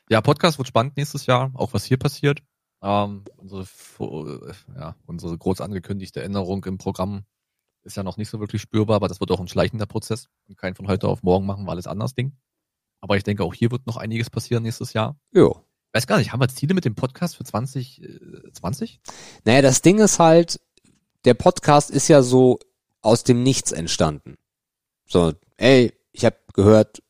Ja, 0.10 0.22
Podcast 0.22 0.57
wird 0.57 0.68
spannend 0.68 0.98
nächstes 0.98 1.26
Jahr, 1.26 1.52
auch 1.53 1.74
was 1.74 1.84
hier 1.84 1.98
passiert. 1.98 2.41
Ähm, 2.81 3.23
unsere, 3.37 3.63
vo- 3.65 4.53
ja, 4.75 4.95
unsere 5.05 5.37
groß 5.37 5.61
angekündigte 5.61 6.21
Änderung 6.21 6.63
im 6.65 6.77
Programm 6.77 7.23
ist 7.83 7.97
ja 7.97 8.03
noch 8.03 8.17
nicht 8.17 8.29
so 8.29 8.39
wirklich 8.39 8.61
spürbar, 8.61 8.97
aber 8.97 9.07
das 9.07 9.19
wird 9.19 9.31
auch 9.31 9.39
ein 9.39 9.47
schleichender 9.47 9.85
Prozess 9.85 10.27
und 10.47 10.57
kein 10.57 10.75
von 10.75 10.87
heute 10.87 11.07
auf 11.07 11.23
morgen 11.23 11.45
machen 11.45 11.65
wir 11.65 11.71
alles 11.71 11.87
anders 11.87 12.13
Ding. 12.13 12.33
Aber 13.01 13.15
ich 13.17 13.23
denke, 13.23 13.43
auch 13.43 13.53
hier 13.53 13.71
wird 13.71 13.87
noch 13.87 13.97
einiges 13.97 14.29
passieren 14.29 14.63
nächstes 14.63 14.93
Jahr. 14.93 15.17
Jo. 15.31 15.61
Weiß 15.93 16.05
gar 16.05 16.17
nicht, 16.17 16.31
haben 16.33 16.41
wir 16.41 16.49
Ziele 16.49 16.73
mit 16.73 16.85
dem 16.85 16.95
Podcast 16.95 17.37
für 17.37 17.43
2020? 17.43 18.99
Naja, 19.45 19.61
das 19.61 19.81
Ding 19.81 19.99
ist 19.99 20.19
halt, 20.19 20.59
der 21.25 21.33
Podcast 21.33 21.89
ist 21.91 22.07
ja 22.07 22.21
so 22.21 22.59
aus 23.01 23.23
dem 23.23 23.43
Nichts 23.43 23.71
entstanden. 23.71 24.35
So, 25.05 25.33
ey, 25.57 25.93
ich 26.11 26.25
habe 26.25 26.37
gehört, 26.53 27.01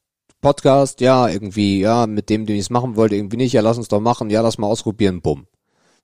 Podcast, 0.42 1.02
ja, 1.02 1.28
irgendwie, 1.28 1.80
ja, 1.80 2.06
mit 2.06 2.30
dem, 2.30 2.46
den 2.46 2.56
ich 2.56 2.62
es 2.64 2.70
machen 2.70 2.96
wollte, 2.96 3.16
irgendwie 3.16 3.38
nicht, 3.38 3.54
ja, 3.54 3.62
lass 3.62 3.78
uns 3.78 3.88
doch 3.88 4.00
machen, 4.00 4.30
ja, 4.30 4.42
lass 4.42 4.58
mal 4.60 4.68
ausprobieren, 4.68 5.22
bumm. 5.22 5.48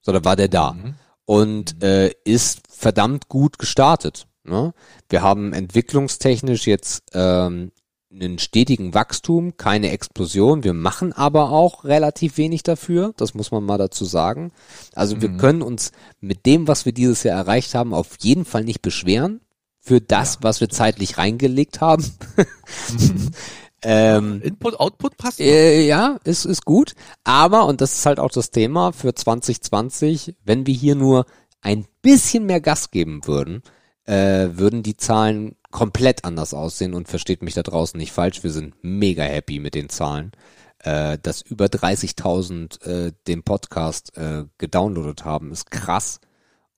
So, 0.03 0.11
da 0.11 0.23
war 0.23 0.35
der 0.35 0.49
da. 0.49 0.73
Mhm. 0.73 0.95
Und 1.25 1.81
äh, 1.81 2.11
ist 2.25 2.61
verdammt 2.69 3.29
gut 3.29 3.57
gestartet. 3.57 4.27
Ne? 4.43 4.73
Wir 5.09 5.21
haben 5.23 5.53
entwicklungstechnisch 5.53 6.67
jetzt 6.67 7.03
ähm, 7.13 7.71
einen 8.11 8.37
stetigen 8.37 8.93
Wachstum, 8.93 9.55
keine 9.57 9.89
Explosion. 9.89 10.63
Wir 10.63 10.73
machen 10.73 11.13
aber 11.13 11.49
auch 11.51 11.85
relativ 11.85 12.37
wenig 12.37 12.61
dafür. 12.61 13.13
Das 13.17 13.33
muss 13.33 13.51
man 13.51 13.63
mal 13.63 13.77
dazu 13.77 14.05
sagen. 14.05 14.51
Also 14.93 15.21
wir 15.21 15.29
Mhm. 15.29 15.37
können 15.37 15.61
uns 15.61 15.93
mit 16.19 16.45
dem, 16.45 16.67
was 16.67 16.85
wir 16.85 16.91
dieses 16.91 17.23
Jahr 17.23 17.39
erreicht 17.39 17.73
haben, 17.73 17.93
auf 17.93 18.17
jeden 18.19 18.45
Fall 18.45 18.65
nicht 18.65 18.81
beschweren 18.81 19.39
für 19.79 19.99
das, 20.01 20.39
was 20.41 20.61
wir 20.61 20.69
zeitlich 20.69 21.17
reingelegt 21.17 21.81
haben. 21.81 22.05
ähm, 23.83 24.41
Input, 24.41 24.79
Output 24.79 25.17
passt. 25.17 25.39
äh, 25.39 25.85
ja, 25.85 26.17
ist, 26.23 26.45
ist 26.45 26.65
gut. 26.65 26.93
Aber, 27.23 27.65
und 27.65 27.81
das 27.81 27.93
ist 27.93 28.05
halt 28.05 28.19
auch 28.19 28.31
das 28.31 28.51
Thema 28.51 28.91
für 28.91 29.13
2020, 29.13 30.35
wenn 30.43 30.65
wir 30.65 30.73
hier 30.73 30.95
nur 30.95 31.25
ein 31.61 31.85
bisschen 32.01 32.45
mehr 32.45 32.61
Gas 32.61 32.91
geben 32.91 33.21
würden, 33.25 33.61
äh, 34.05 34.49
würden 34.53 34.83
die 34.83 34.97
Zahlen 34.97 35.55
komplett 35.71 36.25
anders 36.25 36.53
aussehen 36.53 36.93
und 36.93 37.07
versteht 37.07 37.41
mich 37.41 37.53
da 37.53 37.63
draußen 37.63 37.97
nicht 37.97 38.11
falsch. 38.11 38.43
Wir 38.43 38.51
sind 38.51 38.75
mega 38.81 39.23
happy 39.23 39.59
mit 39.59 39.75
den 39.75 39.89
Zahlen. 39.89 40.31
Äh, 40.79 41.17
dass 41.21 41.41
über 41.41 41.65
30.000 41.65 42.85
äh, 42.85 43.13
den 43.27 43.43
Podcast 43.43 44.17
äh, 44.17 44.43
gedownloadet 44.57 45.23
haben, 45.23 45.51
ist 45.51 45.71
krass. 45.71 46.19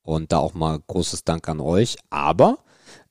Und 0.03 0.32
da 0.32 0.38
auch 0.38 0.53
mal 0.53 0.80
großes 0.80 1.23
Dank 1.23 1.49
an 1.49 1.60
euch. 1.60 1.98
Aber 2.11 2.60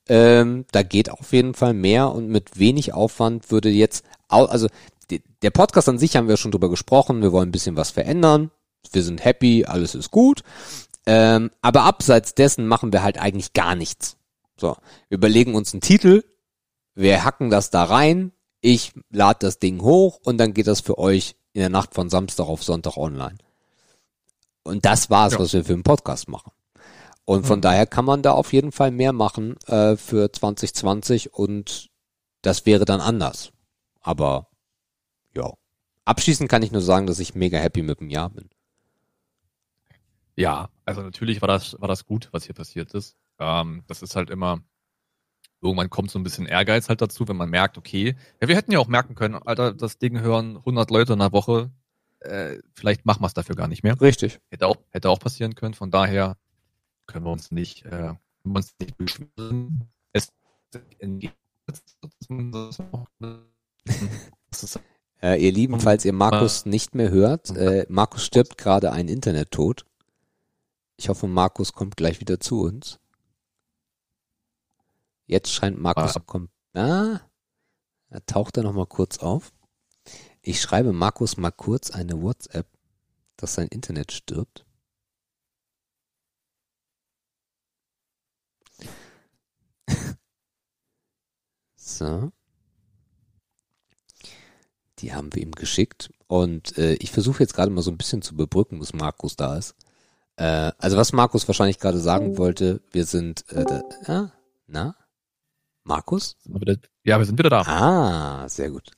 ähm, 0.07 0.65
da 0.71 0.83
geht 0.83 1.09
auf 1.09 1.33
jeden 1.33 1.53
Fall 1.53 1.73
mehr 1.73 2.11
und 2.11 2.27
mit 2.29 2.59
wenig 2.59 2.93
Aufwand 2.93 3.51
würde 3.51 3.69
jetzt, 3.69 4.05
also 4.27 4.67
der 5.41 5.51
Podcast 5.51 5.87
an 5.89 5.99
sich 5.99 6.15
haben 6.15 6.27
wir 6.27 6.37
schon 6.37 6.51
drüber 6.51 6.69
gesprochen, 6.69 7.21
wir 7.21 7.31
wollen 7.31 7.49
ein 7.49 7.53
bisschen 7.53 7.75
was 7.77 7.91
verändern, 7.91 8.51
wir 8.91 9.03
sind 9.03 9.23
happy, 9.23 9.65
alles 9.65 9.95
ist 9.95 10.11
gut, 10.11 10.43
ähm, 11.05 11.51
aber 11.61 11.83
abseits 11.83 12.33
dessen 12.33 12.67
machen 12.67 12.91
wir 12.91 13.03
halt 13.03 13.19
eigentlich 13.19 13.53
gar 13.53 13.75
nichts. 13.75 14.17
So, 14.57 14.75
wir 15.09 15.17
überlegen 15.17 15.53
uns 15.53 15.73
einen 15.73 15.81
Titel, 15.81 16.23
wir 16.95 17.23
hacken 17.23 17.49
das 17.49 17.69
da 17.69 17.83
rein, 17.83 18.31
ich 18.61 18.93
lade 19.11 19.39
das 19.41 19.59
Ding 19.59 19.81
hoch 19.81 20.19
und 20.23 20.37
dann 20.37 20.53
geht 20.53 20.67
das 20.67 20.81
für 20.81 20.97
euch 20.97 21.35
in 21.53 21.59
der 21.61 21.69
Nacht 21.69 21.93
von 21.93 22.09
Samstag 22.09 22.45
auf 22.47 22.63
Sonntag 22.63 22.97
online. 22.97 23.37
Und 24.63 24.85
das 24.85 25.09
war's, 25.11 25.33
Ja. 25.33 25.39
was 25.39 25.53
wir 25.53 25.63
für 25.63 25.73
den 25.73 25.83
Podcast 25.83 26.27
machen. 26.27 26.51
Und 27.25 27.45
von 27.47 27.59
Mhm. 27.59 27.63
daher 27.63 27.87
kann 27.87 28.05
man 28.05 28.21
da 28.21 28.31
auf 28.31 28.53
jeden 28.53 28.71
Fall 28.71 28.91
mehr 28.91 29.11
machen 29.13 29.57
äh, 29.65 29.97
für 29.97 30.31
2020 30.31 31.33
und 31.33 31.89
das 32.41 32.65
wäre 32.65 32.85
dann 32.85 33.01
anders. 33.01 33.51
Aber 34.01 34.47
ja. 35.35 35.51
Abschließend 36.05 36.49
kann 36.49 36.61
ich 36.61 36.71
nur 36.71 36.81
sagen, 36.83 37.07
dass 37.07 37.19
ich 37.19 37.33
mega 37.33 37.57
happy 37.57 37.81
mit 37.81 37.99
dem 37.99 38.11
Jahr 38.11 38.29
bin. 38.29 38.49
Ja, 40.35 40.69
also 40.85 41.01
natürlich 41.01 41.41
war 41.41 41.47
das, 41.47 41.79
war 41.79 41.87
das 41.87 42.05
gut, 42.05 42.29
was 42.31 42.43
hier 42.43 42.53
passiert 42.53 42.93
ist. 42.93 43.15
Ähm, 43.39 43.83
das 43.87 44.01
ist 44.01 44.15
halt 44.15 44.29
immer, 44.29 44.59
irgendwann 45.61 45.89
kommt 45.89 46.11
so 46.11 46.19
ein 46.19 46.23
bisschen 46.23 46.45
Ehrgeiz 46.45 46.89
halt 46.89 47.01
dazu, 47.01 47.27
wenn 47.27 47.37
man 47.37 47.49
merkt, 47.49 47.77
okay, 47.77 48.15
ja, 48.41 48.47
wir 48.47 48.55
hätten 48.55 48.71
ja 48.71 48.79
auch 48.79 48.87
merken 48.87 49.15
können, 49.15 49.35
Alter, 49.35 49.73
das 49.73 49.97
Ding 49.97 50.19
hören 50.19 50.57
100 50.57 50.91
Leute 50.91 51.13
in 51.13 51.19
der 51.19 51.31
Woche, 51.31 51.71
äh, 52.19 52.57
vielleicht 52.73 53.05
machen 53.05 53.21
wir 53.23 53.27
es 53.27 53.33
dafür 53.33 53.55
gar 53.55 53.67
nicht 53.67 53.83
mehr. 53.83 53.99
Richtig. 53.99 54.39
Hätte 54.49 54.67
auch, 54.67 54.77
hätte 54.91 55.09
auch 55.09 55.19
passieren 55.19 55.55
können, 55.55 55.73
von 55.73 55.89
daher 55.91 56.37
können 57.07 57.25
wir 57.25 57.31
uns 57.31 57.51
nicht, 57.51 57.85
äh, 57.85 58.13
wir 58.43 58.55
uns 58.55 58.73
nicht 58.79 58.97
beschweren. 58.97 59.89
Es 60.13 60.31
ist 64.59 64.79
Äh, 65.21 65.43
ihr 65.43 65.51
Lieben, 65.51 65.79
falls 65.79 66.05
ihr 66.05 66.13
Markus 66.13 66.65
nicht 66.65 66.93
mehr 66.93 67.09
hört, 67.09 67.49
äh, 67.55 67.85
Markus 67.89 68.23
stirbt 68.25 68.57
gerade 68.57 68.91
einen 68.91 69.09
Internettod. 69.09 69.85
Ich 70.97 71.09
hoffe, 71.09 71.27
Markus 71.27 71.73
kommt 71.73 71.97
gleich 71.97 72.19
wieder 72.19 72.39
zu 72.39 72.61
uns. 72.61 72.99
Jetzt 75.25 75.51
scheint 75.51 75.79
Markus 75.79 76.15
Ah. 76.15 76.19
kommt. 76.19 76.51
Ah, 76.73 77.21
da 78.09 78.19
taucht 78.27 78.57
er 78.57 78.63
noch 78.63 78.73
mal 78.73 78.85
kurz 78.85 79.17
auf. 79.19 79.51
Ich 80.41 80.61
schreibe 80.61 80.93
Markus 80.93 81.37
mal 81.37 81.51
kurz 81.51 81.89
eine 81.91 82.21
WhatsApp, 82.21 82.67
dass 83.37 83.55
sein 83.55 83.67
Internet 83.69 84.11
stirbt. 84.11 84.65
So. 91.85 92.31
Die 94.99 95.13
haben 95.13 95.33
wir 95.33 95.41
ihm 95.41 95.51
geschickt. 95.51 96.09
Und 96.27 96.77
äh, 96.77 96.93
ich 96.95 97.11
versuche 97.11 97.43
jetzt 97.43 97.53
gerade 97.53 97.71
mal 97.71 97.81
so 97.81 97.91
ein 97.91 97.97
bisschen 97.97 98.21
zu 98.21 98.33
überbrücken, 98.33 98.79
bis 98.79 98.93
Markus 98.93 99.35
da 99.35 99.57
ist. 99.57 99.75
Äh, 100.37 100.71
also 100.77 100.97
was 100.97 101.13
Markus 101.13 101.47
wahrscheinlich 101.47 101.79
gerade 101.79 101.99
sagen 101.99 102.37
wollte, 102.37 102.81
wir 102.91 103.05
sind 103.05 103.49
äh, 103.51 103.65
da, 103.65 103.83
ja, 104.07 104.31
na? 104.67 104.95
Markus? 105.83 106.35
ja, 107.03 107.19
wir 107.19 107.25
sind 107.25 107.37
wieder 107.37 107.51
da. 107.51 107.61
Ah, 107.61 108.49
sehr 108.49 108.71
gut. 108.71 108.91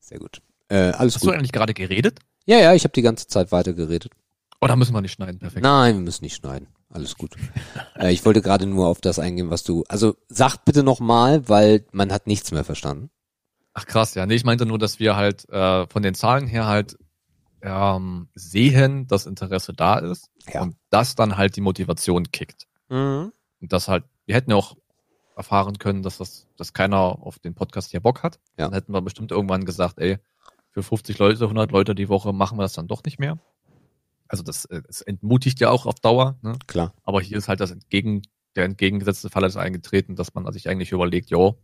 Sehr 0.00 0.18
gut. 0.18 0.42
Äh, 0.68 0.90
alles 0.90 1.14
Hast 1.14 1.22
du 1.22 1.28
gut. 1.28 1.36
eigentlich 1.36 1.52
gerade 1.52 1.72
geredet? 1.72 2.18
Ja, 2.46 2.58
ja, 2.58 2.74
ich 2.74 2.84
habe 2.84 2.92
die 2.92 3.02
ganze 3.02 3.26
Zeit 3.28 3.52
weitergeredet. 3.52 4.10
Oh, 4.60 4.66
da 4.66 4.76
müssen 4.76 4.92
wir 4.92 5.00
nicht 5.00 5.12
schneiden, 5.12 5.38
perfekt. 5.38 5.62
Nein, 5.62 5.96
wir 5.96 6.02
müssen 6.02 6.24
nicht 6.24 6.34
schneiden. 6.34 6.68
Alles 6.90 7.16
gut. 7.16 7.34
äh, 7.98 8.12
ich 8.12 8.24
wollte 8.24 8.40
gerade 8.42 8.66
nur 8.66 8.86
auf 8.88 9.00
das 9.00 9.18
eingehen, 9.18 9.50
was 9.50 9.64
du. 9.64 9.84
Also 9.88 10.16
sag 10.28 10.58
bitte 10.64 10.82
nochmal, 10.82 11.48
weil 11.48 11.84
man 11.92 12.12
hat 12.12 12.26
nichts 12.26 12.52
mehr 12.52 12.64
verstanden. 12.64 13.10
Ach 13.72 13.86
krass, 13.86 14.14
ja. 14.14 14.24
Nee, 14.26 14.34
ich 14.36 14.44
meinte 14.44 14.66
nur, 14.66 14.78
dass 14.78 15.00
wir 15.00 15.16
halt 15.16 15.48
äh, 15.48 15.86
von 15.88 16.02
den 16.02 16.14
Zahlen 16.14 16.46
her 16.46 16.66
halt 16.66 16.96
ähm, 17.62 18.28
sehen, 18.34 19.06
dass 19.08 19.26
Interesse 19.26 19.72
da 19.72 19.98
ist 19.98 20.30
Ja. 20.52 20.62
und 20.62 20.76
das 20.90 21.14
dann 21.16 21.36
halt 21.36 21.56
die 21.56 21.60
Motivation 21.62 22.30
kickt. 22.30 22.66
Und 22.88 23.32
das 23.72 23.88
halt, 23.88 24.04
wir 24.26 24.34
hätten 24.36 24.50
ja 24.50 24.56
auch 24.56 24.76
erfahren 25.36 25.78
können, 25.78 26.02
dass 26.02 26.18
das, 26.18 26.46
dass 26.56 26.72
keiner 26.74 26.98
auf 26.98 27.38
den 27.40 27.54
Podcast 27.54 27.90
hier 27.90 28.00
Bock 28.00 28.22
hat. 28.22 28.38
Ja. 28.56 28.66
Dann 28.66 28.74
hätten 28.74 28.92
wir 28.92 29.02
bestimmt 29.02 29.32
irgendwann 29.32 29.64
gesagt, 29.64 29.98
ey, 29.98 30.18
für 30.70 30.82
50 30.84 31.18
Leute, 31.18 31.42
100 31.44 31.72
Leute 31.72 31.94
die 31.94 32.08
Woche 32.08 32.32
machen 32.32 32.58
wir 32.58 32.62
das 32.62 32.74
dann 32.74 32.86
doch 32.86 33.02
nicht 33.04 33.18
mehr. 33.18 33.38
Also 34.28 34.42
das, 34.42 34.64
äh, 34.66 34.82
das 34.86 35.00
entmutigt 35.02 35.60
ja 35.60 35.70
auch 35.70 35.86
auf 35.86 35.96
Dauer, 35.96 36.38
ne? 36.42 36.58
Klar. 36.66 36.94
Aber 37.02 37.20
hier 37.20 37.38
ist 37.38 37.48
halt 37.48 37.60
das 37.60 37.70
entgegen, 37.70 38.22
der 38.56 38.64
entgegengesetzte 38.64 39.30
Fall 39.30 39.44
ist 39.44 39.56
eingetreten, 39.56 40.16
dass 40.16 40.34
man 40.34 40.50
sich 40.52 40.68
eigentlich 40.68 40.92
überlegt, 40.92 41.30
jo, 41.30 41.56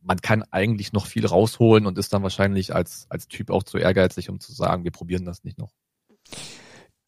man 0.00 0.20
kann 0.20 0.42
eigentlich 0.50 0.92
noch 0.92 1.06
viel 1.06 1.26
rausholen 1.26 1.86
und 1.86 1.98
ist 1.98 2.12
dann 2.12 2.22
wahrscheinlich 2.22 2.74
als, 2.74 3.06
als 3.10 3.28
Typ 3.28 3.50
auch 3.50 3.62
zu 3.62 3.78
ehrgeizig, 3.78 4.30
um 4.30 4.40
zu 4.40 4.52
sagen, 4.52 4.84
wir 4.84 4.90
probieren 4.90 5.24
das 5.24 5.44
nicht 5.44 5.58
noch. 5.58 5.72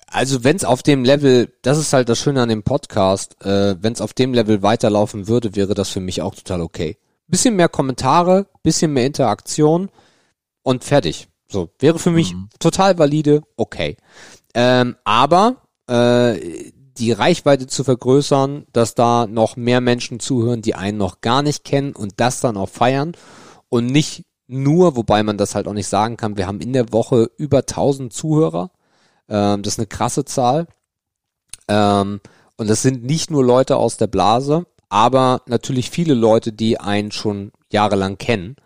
Also 0.07 0.43
wenn 0.43 0.57
es 0.57 0.65
auf 0.65 0.83
dem 0.83 1.05
Level, 1.05 1.53
das 1.63 1.79
ist 1.79 1.93
halt 1.93 2.09
das 2.09 2.19
Schöne 2.19 2.43
an 2.43 2.49
dem 2.49 2.65
Podcast, 2.65 3.41
äh, 3.45 3.77
wenn 3.81 3.93
es 3.93 4.01
auf 4.01 4.13
dem 4.13 4.35
Level 4.35 4.63
weiterlaufen 4.63 5.29
würde, 5.29 5.55
wäre 5.55 5.75
das 5.75 5.89
für 5.89 6.01
mich 6.01 6.21
auch 6.21 6.35
total 6.35 6.61
okay. 6.63 6.99
Bisschen 7.29 7.55
mehr 7.55 7.69
Kommentare, 7.69 8.49
bisschen 8.65 8.93
mehr 8.93 9.07
Interaktion 9.07 9.89
und 10.63 10.83
fertig. 10.83 11.29
So, 11.49 11.71
wäre 11.79 11.99
für 12.01 12.11
mich 12.11 12.35
Mhm. 12.35 12.49
total 12.59 12.99
valide, 12.99 13.43
okay. 13.57 13.97
Ähm, 14.55 14.97
aber 15.05 15.57
äh, 15.87 16.71
die 16.97 17.13
Reichweite 17.13 17.67
zu 17.67 17.85
vergrößern, 17.85 18.67
dass 18.73 18.95
da 18.95 19.27
noch 19.27 19.57
mehr 19.57 19.81
Menschen 19.81 20.21
zuhören, 20.21 20.63
die 20.63 20.75
einen 20.75 20.99
noch 20.99 21.21
gar 21.21 21.43
nicht 21.43 21.65
kennen 21.65 21.95
und 21.95 22.15
das 22.19 22.41
dann 22.41 22.57
auch 22.57 22.69
feiern 22.69 23.13
und 23.69 23.87
nicht 23.87 24.25
nur, 24.47 24.97
wobei 24.97 25.23
man 25.23 25.39
das 25.39 25.55
halt 25.55 25.69
auch 25.69 25.73
nicht 25.73 25.87
sagen 25.87 26.17
kann, 26.17 26.37
wir 26.37 26.47
haben 26.47 26.61
in 26.61 26.73
der 26.73 26.93
Woche 26.93 27.31
über 27.37 27.59
1000 27.59 28.13
Zuhörer. 28.13 28.71
Ähm, 29.29 29.63
das 29.63 29.75
ist 29.75 29.79
eine 29.79 29.87
krasse 29.87 30.25
Zahl. 30.25 30.67
Ähm, 31.69 32.21
und 32.57 32.69
das 32.69 32.83
sind 32.83 33.05
nicht 33.05 33.31
nur 33.31 33.45
Leute 33.45 33.77
aus 33.77 33.97
der 33.97 34.09
Blase, 34.09 34.67
aber 34.89 35.43
natürlich 35.47 35.89
viele 35.89 36.15
Leute, 36.15 36.53
die 36.53 36.79
einen 36.79 37.13
schon 37.13 37.53
jahrelang 37.73 38.19
kennen. 38.19 38.57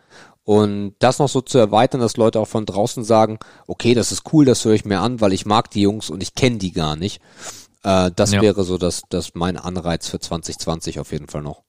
Und 0.44 0.94
das 0.98 1.18
noch 1.18 1.28
so 1.28 1.40
zu 1.40 1.56
erweitern, 1.58 2.00
dass 2.00 2.18
Leute 2.18 2.38
auch 2.38 2.48
von 2.48 2.66
draußen 2.66 3.02
sagen, 3.02 3.38
okay, 3.66 3.94
das 3.94 4.12
ist 4.12 4.32
cool, 4.32 4.44
das 4.44 4.64
höre 4.64 4.74
ich 4.74 4.84
mir 4.84 5.00
an, 5.00 5.20
weil 5.22 5.32
ich 5.32 5.46
mag 5.46 5.70
die 5.70 5.80
Jungs 5.80 6.10
und 6.10 6.22
ich 6.22 6.34
kenne 6.34 6.58
die 6.58 6.72
gar 6.72 6.96
nicht. 6.96 7.20
Äh, 7.82 8.10
das 8.14 8.32
Ja. 8.32 8.42
wäre 8.42 8.62
so 8.64 8.76
das, 8.76 9.02
das 9.08 9.34
mein 9.34 9.56
Anreiz 9.56 10.08
für 10.08 10.20
2020 10.20 11.00
auf 11.00 11.12
jeden 11.12 11.28
Fall 11.28 11.42
noch. 11.42 11.62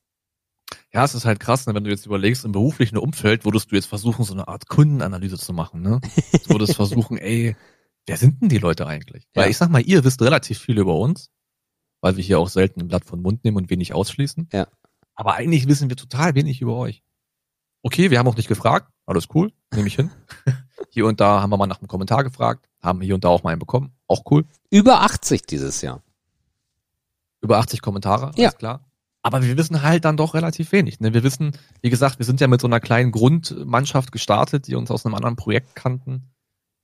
Ja, 0.93 1.06
es 1.06 1.15
ist 1.15 1.26
halt 1.26 1.39
krass, 1.39 1.68
ne, 1.68 1.73
wenn 1.76 1.84
du 1.85 1.89
jetzt 1.89 2.06
überlegst, 2.06 2.43
im 2.43 2.52
beruflichen 2.52 2.97
Umfeld 2.97 3.45
würdest 3.45 3.72
du 3.72 3.76
jetzt 3.76 3.85
versuchen, 3.85 4.26
so 4.26 4.34
eine 4.34 4.47
Art 4.47 4.68
Kundenanalyse 4.68 5.38
zu 5.38 5.53
machen, 5.53 5.81
ne? 5.81 6.02
Du 6.45 6.49
würdest 6.53 6.76
versuchen, 6.76 7.18
ey, 7.18 7.56
wer 8.07 8.18
sind 8.18 8.41
denn 8.41 8.49
die 8.49 8.57
Leute 8.57 8.88
eigentlich? 8.88 9.26
Weil 9.34 9.45
Ja. 9.45 9.49
ich 9.52 9.57
sag 9.57 9.69
mal, 9.69 9.81
ihr 9.81 10.03
wisst 10.03 10.22
relativ 10.22 10.60
viel 10.60 10.77
über 10.80 10.95
uns, 10.97 11.30
weil 12.02 12.18
wir 12.18 12.23
hier 12.23 12.39
auch 12.39 12.49
selten 12.49 12.81
ein 12.81 12.88
Blatt 12.88 13.06
von 13.06 13.22
Mund 13.22 13.43
nehmen 13.45 13.57
und 13.57 13.69
wenig 13.69 13.93
ausschließen. 13.93 14.49
Ja. 14.52 14.68
Aber 15.15 15.35
eigentlich 15.35 15.68
wissen 15.68 15.88
wir 15.89 15.95
total 15.97 16.35
wenig 16.35 16.60
über 16.61 16.76
euch. 16.76 17.03
Okay, 17.86 18.10
wir 18.10 18.18
haben 18.18 18.28
auch 18.28 18.36
nicht 18.36 18.48
gefragt. 18.48 18.91
Alles 19.06 19.28
cool, 19.36 19.52
nehme 19.72 19.88
ich 19.88 19.94
hin. 19.94 20.10
hier 20.90 21.06
und 21.06 21.20
da 21.20 21.40
haben 21.40 21.52
wir 21.52 21.57
mal 21.57 21.68
nach 21.68 21.78
einem 21.78 21.88
Kommentar 21.88 22.24
gefragt, 22.24 22.68
haben 22.82 22.99
hier 22.99 23.14
und 23.14 23.24
da 23.24 23.28
auch 23.30 23.44
mal 23.44 23.52
einen 23.52 23.60
bekommen. 23.60 23.91
Auch 24.07 24.24
cool. 24.32 24.44
Über 24.72 25.02
80 25.02 25.44
dieses 25.44 25.84
Jahr. 25.84 26.02
Über 27.41 27.60
80 27.60 27.84
Kommentare, 27.84 28.30
alles 28.30 28.38
Ja. 28.38 28.52
klar. 28.52 28.90
Aber 29.22 29.44
wir 29.44 29.56
wissen 29.56 29.84
halt 29.84 30.03
dann 30.03 30.18
doch 30.18 30.34
relativ 30.34 30.72
wenig. 30.72 30.99
Ne? 30.99 31.14
Wir 31.14 31.22
wissen, 31.22 31.52
wie 31.84 31.91
gesagt, 31.91 32.18
wir 32.18 32.26
sind 32.26 32.41
ja 32.41 32.48
mit 32.48 32.60
so 32.60 32.66
einer 32.66 32.80
kleinen 32.80 33.12
Grundmannschaft 33.12 34.12
gestartet, 34.12 34.66
die 34.66 34.74
uns 34.74 34.90
aus 34.90 35.06
einem 35.06 35.14
anderen 35.14 35.36
Projekt 35.36 35.76
kannten. 35.76 36.32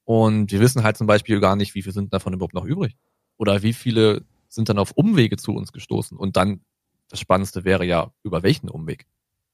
Und 0.03 0.51
wir 0.51 0.59
wissen 0.59 0.83
halt 0.83 0.97
zum 0.97 1.07
Beispiel 1.07 1.39
gar 1.39 1.55
nicht, 1.55 1.73
wie 1.73 1.81
viele 1.81 1.93
sind 1.93 2.13
davon 2.13 2.33
überhaupt 2.33 2.53
noch 2.53 2.65
übrig. 2.65 2.95
Oder 3.37 3.63
wie 3.63 3.73
viele 3.73 4.23
sind 4.49 4.69
dann 4.69 4.77
auf 4.77 4.91
Umwege 4.91 5.37
zu 5.37 5.53
uns 5.55 5.71
gestoßen. 5.71 6.15
Und 6.15 6.37
dann, 6.37 6.61
das 7.09 7.19
Spannendste 7.19 7.63
wäre 7.63 7.85
ja, 7.85 8.11
über 8.21 8.43
welchen 8.43 8.69
Umweg. 8.69 9.07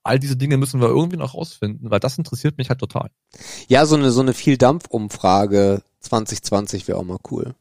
All 0.07 0.19
diese 0.19 0.35
Dinge 0.37 0.57
müssen 0.57 0.81
wir 0.81 0.87
irgendwie 0.87 1.17
noch 1.17 1.33
rausfinden, 1.33 1.89
weil 1.91 1.99
das 1.99 2.17
interessiert 2.17 2.57
mich 2.57 2.69
halt 2.69 2.79
total. 2.79 3.09
Ja, 3.67 3.85
so 3.85 3.95
eine, 3.95 4.11
so 4.11 4.21
eine 4.21 4.33
Viel-Dampf-Umfrage 4.33 5.81
2020 6.01 6.87
wäre 6.87 6.97
auch 6.97 7.03
mal 7.03 7.17
cool. 7.31 7.53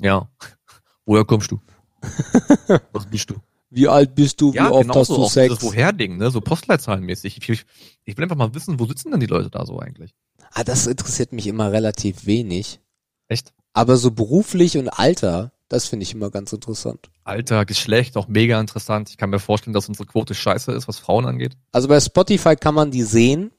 Ja. 0.00 0.28
Woher 1.06 1.24
kommst 1.24 1.50
du? 1.50 1.60
Was 2.92 3.06
bist 3.06 3.30
du? 3.30 3.36
Wie 3.70 3.88
alt 3.88 4.14
bist 4.14 4.40
du? 4.40 4.52
Wie 4.52 4.56
Ja, 4.58 4.70
oft 4.70 4.82
genau 4.82 5.00
hast 5.00 5.08
so 5.08 5.16
du 5.16 5.28
Sex? 5.28 5.54
dieses 5.56 5.62
Woher-Ding, 5.64 6.16
ne? 6.16 6.30
So 6.30 6.40
Postleitzahlenmäßig. 6.40 7.38
Ich, 7.38 7.48
ich, 7.48 7.66
ich 8.04 8.16
will 8.16 8.22
einfach 8.24 8.36
mal 8.36 8.54
wissen, 8.54 8.78
wo 8.78 8.86
sitzen 8.86 9.10
denn 9.10 9.20
die 9.20 9.26
Leute 9.26 9.50
da 9.50 9.66
so 9.66 9.78
eigentlich? 9.80 10.14
Ah, 10.52 10.62
das 10.62 10.86
interessiert 10.86 11.32
mich 11.32 11.46
immer 11.46 11.72
relativ 11.72 12.26
wenig. 12.26 12.80
Echt? 13.28 13.52
Aber 13.72 13.96
so 13.96 14.12
beruflich 14.12 14.78
und 14.78 14.88
Alter, 14.88 15.52
das 15.74 15.88
finde 15.88 16.04
ich 16.04 16.14
immer 16.14 16.30
ganz 16.30 16.52
interessant. 16.52 17.10
Alter, 17.24 17.64
Geschlecht, 17.66 18.16
auch 18.16 18.28
mega 18.28 18.60
interessant. 18.60 19.10
Ich 19.10 19.16
kann 19.16 19.30
mir 19.30 19.38
vorstellen, 19.40 19.74
dass 19.74 19.88
unsere 19.88 20.06
Quote 20.06 20.34
scheiße 20.34 20.72
ist, 20.72 20.86
was 20.88 20.98
Frauen 20.98 21.26
angeht. 21.26 21.56
Also 21.72 21.88
bei 21.88 21.98
Spotify 22.00 22.56
kann 22.56 22.74
man 22.74 22.90
die 22.90 23.02
sehen 23.02 23.50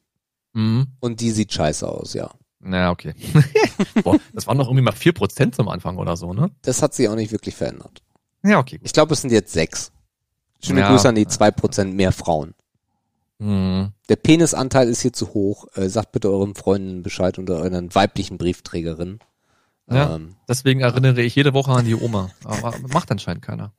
Mhm. 0.53 0.87
und 1.01 1.19
die 1.19 1.31
sieht 1.31 1.51
scheiße 1.51 1.85
aus, 1.87 2.13
ja. 2.13 2.31
Na, 2.61 2.89
okay. 2.91 3.13
Boah, 4.03 4.17
das 4.33 4.47
waren 4.47 4.57
doch 4.57 4.67
irgendwie 4.67 4.83
mal 4.85 4.93
4% 4.93 5.51
zum 5.53 5.67
Anfang 5.67 5.97
oder 5.97 6.15
so, 6.15 6.33
ne? 6.33 6.49
Das 6.61 6.81
hat 6.81 6.93
sich 6.93 7.09
auch 7.09 7.15
nicht 7.15 7.31
wirklich 7.33 7.55
verändert. 7.55 8.01
Ja, 8.43 8.59
okay, 8.59 8.77
gut. 8.77 8.85
Ich 8.87 8.93
glaube, 8.93 9.13
es 9.13 9.21
sind 9.21 9.31
jetzt 9.31 9.51
sechs. 9.51 9.91
Schöne 10.63 10.79
Ja. 10.79 10.89
Grüße 10.89 11.09
an 11.09 11.15
die 11.15 11.27
zwei 11.27 11.51
Prozent 11.51 11.93
mehr 11.95 12.11
Frauen. 12.13 12.53
Mhm. 13.39 13.89
Der 14.07 14.15
Penisanteil 14.15 14.87
ist 14.87 15.01
hier 15.01 15.11
zu 15.13 15.33
hoch. 15.33 15.67
Äh, 15.75 15.89
sagt 15.89 16.13
bitte 16.13 16.29
euren 16.31 16.55
Freunden 16.55 17.03
Bescheid 17.03 17.37
und 17.37 17.49
euren 17.49 17.93
weiblichen 17.93 18.37
Briefträgerinnen. 18.37 19.19
Ja. 19.89 20.15
Ähm, 20.15 20.35
Deswegen 20.47 20.81
erinnere 20.81 21.21
ich 21.21 21.35
jede 21.35 21.53
Woche 21.53 21.71
an 21.71 21.85
die 21.85 21.95
Oma. 21.95 22.31
Aber 22.43 22.73
macht 22.91 23.11
anscheinend 23.11 23.43
keiner. 23.43 23.73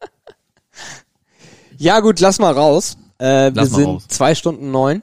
ja 1.78 2.00
gut, 2.00 2.20
lass 2.20 2.38
mal 2.38 2.52
raus. 2.52 2.96
Äh, 3.18 3.24
wir 3.24 3.50
Lass 3.54 3.70
mal 3.70 3.76
sind 3.76 3.86
raus. 3.86 4.08
zwei 4.08 4.34
Stunden 4.34 4.70
neun. 4.70 5.02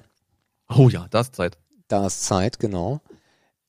Oh 0.70 0.90
ja, 0.90 1.08
das 1.10 1.28
ist 1.28 1.36
Zeit. 1.36 1.58
Da 1.88 2.08
ist 2.08 2.24
Zeit, 2.24 2.60
genau. 2.60 3.02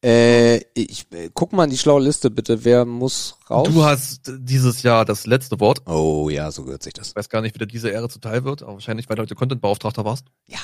Äh, 0.04 0.58
ich 0.74 1.06
äh, 1.12 1.30
guck 1.32 1.54
mal 1.54 1.64
in 1.64 1.70
die 1.70 1.78
schlaue 1.78 2.02
Liste 2.02 2.30
bitte. 2.30 2.64
Wer 2.64 2.84
muss 2.84 3.38
raus? 3.48 3.68
Du 3.72 3.84
hast 3.84 4.30
dieses 4.38 4.82
Jahr 4.82 5.04
das 5.06 5.26
letzte 5.26 5.58
Wort. 5.60 5.82
oh 5.86 6.28
ja, 6.28 6.50
so 6.50 6.64
gehört 6.64 6.82
sich 6.82 6.92
das. 6.92 7.08
Ich 7.08 7.16
weiß 7.16 7.30
gar 7.30 7.40
nicht, 7.40 7.54
wie 7.54 7.58
dir 7.58 7.66
diese 7.66 7.88
Ehre 7.88 8.10
zuteil 8.10 8.44
wird, 8.44 8.62
aber 8.62 8.74
wahrscheinlich, 8.74 9.08
weil 9.08 9.16
du 9.16 9.22
heute 9.22 9.34
Content-Beauftragter 9.34 10.04
warst. 10.04 10.26
Ja. 10.46 10.58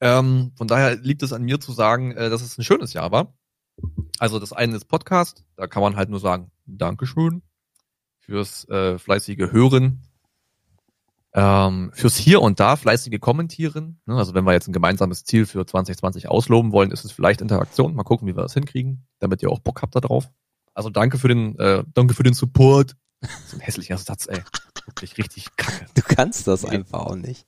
Ähm, 0.00 0.52
von 0.56 0.68
daher 0.68 0.96
liegt 0.96 1.22
es 1.22 1.32
an 1.32 1.42
mir 1.42 1.60
zu 1.60 1.72
sagen, 1.72 2.12
äh, 2.12 2.28
dass 2.28 2.42
es 2.42 2.58
ein 2.58 2.64
schönes 2.64 2.92
Jahr 2.92 3.10
war. 3.10 3.32
Also 4.18 4.38
das 4.38 4.52
eine 4.52 4.76
ist 4.76 4.86
Podcast, 4.86 5.44
da 5.56 5.66
kann 5.66 5.82
man 5.82 5.96
halt 5.96 6.08
nur 6.08 6.20
sagen, 6.20 6.50
Dankeschön 6.66 7.42
fürs 8.18 8.68
äh, 8.68 8.98
fleißige 8.98 9.50
Hören, 9.50 10.02
ähm, 11.34 11.90
fürs 11.94 12.16
hier 12.16 12.42
und 12.42 12.60
da 12.60 12.76
fleißige 12.76 13.18
Kommentieren. 13.18 14.00
Ne? 14.06 14.16
Also 14.16 14.34
wenn 14.34 14.44
wir 14.44 14.52
jetzt 14.52 14.68
ein 14.68 14.72
gemeinsames 14.72 15.24
Ziel 15.24 15.46
für 15.46 15.64
2020 15.66 16.28
ausloben 16.28 16.72
wollen, 16.72 16.90
ist 16.90 17.04
es 17.04 17.12
vielleicht 17.12 17.40
Interaktion. 17.40 17.94
Mal 17.94 18.04
gucken, 18.04 18.28
wie 18.28 18.36
wir 18.36 18.42
das 18.42 18.54
hinkriegen, 18.54 19.06
damit 19.18 19.42
ihr 19.42 19.50
auch 19.50 19.60
Bock 19.60 19.82
habt 19.82 19.96
da 19.96 20.00
drauf. 20.00 20.30
Also 20.74 20.90
danke 20.90 21.18
für 21.18 21.28
den, 21.28 21.58
äh, 21.58 21.84
danke 21.94 22.14
für 22.14 22.22
den 22.22 22.34
Support. 22.34 22.96
So 23.46 23.56
ein 23.56 23.60
hässlicher 23.60 23.98
Satz, 23.98 24.26
ey. 24.26 24.42
Wirklich 24.86 25.16
richtig 25.16 25.56
kacke. 25.56 25.86
Du 25.94 26.02
kannst 26.02 26.46
das 26.48 26.64
einfach 26.64 27.00
auch 27.00 27.14
nicht. 27.14 27.46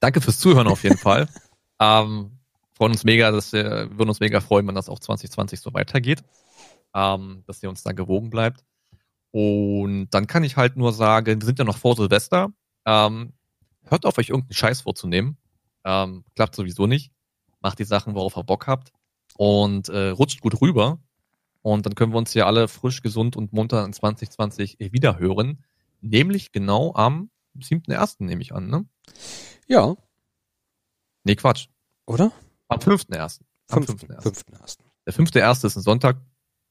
Danke 0.00 0.20
fürs 0.20 0.38
Zuhören 0.38 0.68
auf 0.68 0.82
jeden 0.82 0.98
Fall. 0.98 1.28
Ähm, 1.80 2.37
freuen 2.78 2.92
uns 2.92 3.04
mega, 3.04 3.30
dass 3.30 3.52
wir, 3.52 3.90
würden 3.90 4.08
uns 4.08 4.20
mega 4.20 4.40
freuen, 4.40 4.66
wenn 4.66 4.74
das 4.74 4.88
auch 4.88 4.98
2020 4.98 5.60
so 5.60 5.74
weitergeht. 5.74 6.22
Ähm, 6.94 7.42
dass 7.46 7.62
ihr 7.62 7.68
uns 7.68 7.82
da 7.82 7.92
gewogen 7.92 8.30
bleibt. 8.30 8.64
Und 9.30 10.08
dann 10.10 10.26
kann 10.26 10.42
ich 10.42 10.56
halt 10.56 10.76
nur 10.76 10.92
sagen, 10.92 11.40
wir 11.40 11.44
sind 11.46 11.58
ja 11.58 11.64
noch 11.64 11.76
vor 11.76 11.96
Silvester. 11.96 12.50
Ähm, 12.86 13.34
hört 13.84 14.06
auf, 14.06 14.16
euch 14.16 14.30
irgendeinen 14.30 14.54
Scheiß 14.54 14.80
vorzunehmen. 14.80 15.36
Ähm, 15.84 16.24
klappt 16.34 16.54
sowieso 16.54 16.86
nicht. 16.86 17.12
Macht 17.60 17.78
die 17.78 17.84
Sachen, 17.84 18.14
worauf 18.14 18.36
ihr 18.38 18.44
Bock 18.44 18.66
habt. 18.66 18.92
Und 19.36 19.90
äh, 19.90 20.08
rutscht 20.08 20.40
gut 20.40 20.60
rüber. 20.62 20.98
Und 21.60 21.84
dann 21.84 21.94
können 21.94 22.12
wir 22.12 22.18
uns 22.18 22.32
hier 22.32 22.46
alle 22.46 22.68
frisch, 22.68 23.02
gesund 23.02 23.36
und 23.36 23.52
munter 23.52 23.84
in 23.84 23.92
2020 23.92 24.78
wieder 24.78 25.18
hören. 25.18 25.64
Nämlich 26.00 26.52
genau 26.52 26.94
am 26.94 27.30
7.1. 27.58 28.24
nehme 28.24 28.40
ich 28.40 28.54
an, 28.54 28.68
ne? 28.68 28.86
Ja, 29.66 29.96
Nee, 31.24 31.36
Quatsch. 31.36 31.68
oder? 32.06 32.32
Am 32.68 32.78
5.1. 32.78 33.40
Am 33.70 33.84
Fünften, 33.84 34.12
5.1. 34.12 34.22
fünften 34.22 34.52
ersten. 34.54 34.84
Der 35.06 35.14
5.1. 35.14 35.66
ist 35.66 35.76
ein 35.76 35.82
Sonntag. 35.82 36.18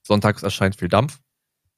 Sonntags 0.03 0.43
erscheint 0.43 0.75
viel 0.75 0.87
Dampf. 0.87 1.19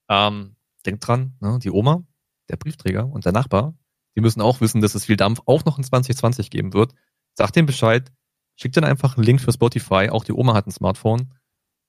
Ähm, 0.09 0.55
denkt 0.85 1.07
dran, 1.07 1.35
ne, 1.39 1.59
die 1.59 1.71
Oma, 1.71 2.03
der 2.49 2.57
Briefträger 2.57 3.07
und 3.07 3.25
der 3.25 3.31
Nachbar, 3.31 3.75
die 4.15 4.21
müssen 4.21 4.41
auch 4.41 4.61
wissen, 4.61 4.81
dass 4.81 4.95
es 4.95 5.05
viel 5.05 5.17
Dampf 5.17 5.41
auch 5.45 5.65
noch 5.65 5.77
in 5.77 5.83
2020 5.83 6.49
geben 6.49 6.73
wird. 6.73 6.93
Sagt 7.35 7.55
denen 7.55 7.65
Bescheid. 7.65 8.11
Schickt 8.55 8.75
dann 8.75 8.83
einfach 8.83 9.15
einen 9.15 9.25
Link 9.25 9.39
für 9.39 9.53
Spotify. 9.53 10.09
Auch 10.09 10.25
die 10.25 10.33
Oma 10.33 10.53
hat 10.53 10.67
ein 10.67 10.71
Smartphone. 10.71 11.33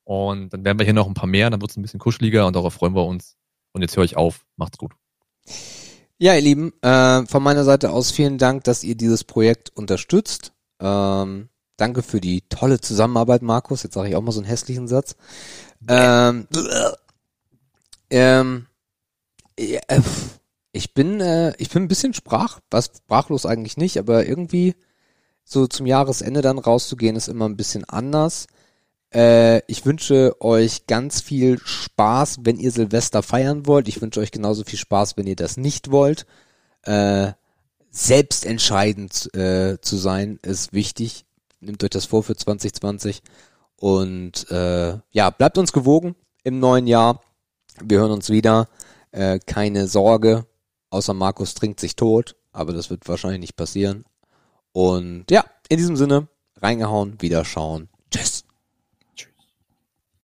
Und 0.05 0.52
dann 0.52 0.65
werden 0.65 0.78
wir 0.78 0.85
hier 0.85 0.94
noch 0.94 1.09
ein 1.09 1.15
paar 1.15 1.28
mehr. 1.28 1.51
Dann 1.51 1.61
wird 1.61 1.73
es 1.73 1.77
ein 1.77 1.82
bisschen 1.82 1.98
kuscheliger 1.98 2.47
und 2.47 2.55
darauf 2.55 2.74
freuen 2.74 2.94
wir 2.94 3.05
uns. 3.05 3.36
Und 3.73 3.82
jetzt 3.82 3.97
höre 3.97 4.05
ich 4.05 4.16
auf. 4.16 4.47
Macht's 4.57 4.78
gut. 4.78 4.94
Ja, 6.19 6.35
ihr 6.35 6.43
Lieben, 6.43 6.73
äh, 6.82 7.27
von 7.27 7.43
meiner 7.43 7.65
Seite 7.65 7.90
aus 7.90 8.11
vielen 8.11 8.39
Dank, 8.39 8.65
dass 8.65 8.85
ihr 8.85 8.94
dieses 8.94 9.24
Projekt 9.24 9.70
unterstützt. 9.70 10.52
Ähm, 10.81 11.48
danke 11.81 12.02
für 12.02 12.20
die 12.20 12.43
tolle 12.48 12.81
Zusammenarbeit, 12.81 13.43
Markus. 13.43 13.82
Jetzt 13.82 13.94
sage 13.94 14.09
ich 14.09 14.16
auch 14.16 14.23
mal 14.23 14.32
so 14.32 14.40
einen 14.40 14.48
hässlichen 14.48 14.89
Satz. 14.89 15.16
Ähm, 15.89 16.47
ähm, 18.11 18.66
äh, 19.57 20.01
ich 20.73 20.94
bin, 20.94 21.20
äh, 21.20 21.55
ich 21.59 21.70
bin 21.70 21.85
ein 21.85 21.89
bisschen 21.89 22.15
sprach, 22.15 22.61
was 22.70 22.90
sprachlos 22.97 23.47
eigentlich 23.47 23.77
nicht, 23.77 23.98
aber 23.98 24.27
irgendwie 24.27 24.74
so 25.44 25.66
zum 25.66 25.86
Jahresende 25.86 26.43
dann 26.43 26.59
rauszugehen 26.59 27.16
ist 27.16 27.28
immer 27.28 27.48
ein 27.48 27.57
bisschen 27.57 27.85
anders. 27.85 28.47
Äh, 29.12 29.62
ich 29.66 29.85
wünsche 29.85 30.36
euch 30.40 30.86
ganz 30.86 31.20
viel 31.20 31.59
Spaß, 31.59 32.39
wenn 32.43 32.59
ihr 32.59 32.70
Silvester 32.70 33.23
feiern 33.23 33.66
wollt. 33.66 33.89
Ich 33.89 34.01
wünsche 34.01 34.20
euch 34.20 34.31
genauso 34.31 34.65
viel 34.65 34.78
Spaß, 34.78 35.16
wenn 35.16 35.27
ihr 35.27 35.36
das 35.36 35.57
nicht 35.57 35.90
wollt. 35.90 36.27
Äh, 36.82 37.32
selbst 37.90 38.47
entscheidend 38.47 39.35
äh, 39.35 39.81
zu 39.81 39.97
sein 39.97 40.39
ist 40.43 40.73
wichtig. 40.73 41.24
Nehmt 41.61 41.85
euch 41.85 41.91
das 41.91 42.07
vor 42.07 42.23
für 42.23 42.35
2020 42.35 43.23
und 43.77 44.51
äh, 44.51 44.99
ja, 45.11 45.31
bleibt 45.31 45.59
uns 45.59 45.73
gewogen 45.73 46.16
im 46.43 46.59
neuen 46.59 46.87
Jahr. 46.87 47.20
Wir 47.82 47.99
hören 47.99 48.12
uns 48.12 48.31
wieder. 48.31 48.69
Äh, 49.11 49.39
keine 49.41 49.87
Sorge, 49.87 50.47
außer 50.91 51.15
Markus 51.15 51.55
trinkt 51.55 51.81
sich 51.81 51.97
tot, 51.97 52.37
aber 52.53 52.73
das 52.73 52.91
wird 52.91 53.09
wahrscheinlich 53.09 53.41
nicht 53.41 53.57
passieren. 53.57 54.05
Und 54.73 55.31
ja, 55.31 55.45
in 55.69 55.78
diesem 55.78 55.97
Sinne, 55.97 56.28
reingehauen, 56.57 57.20
wieder 57.20 57.45
schauen. 57.45 57.89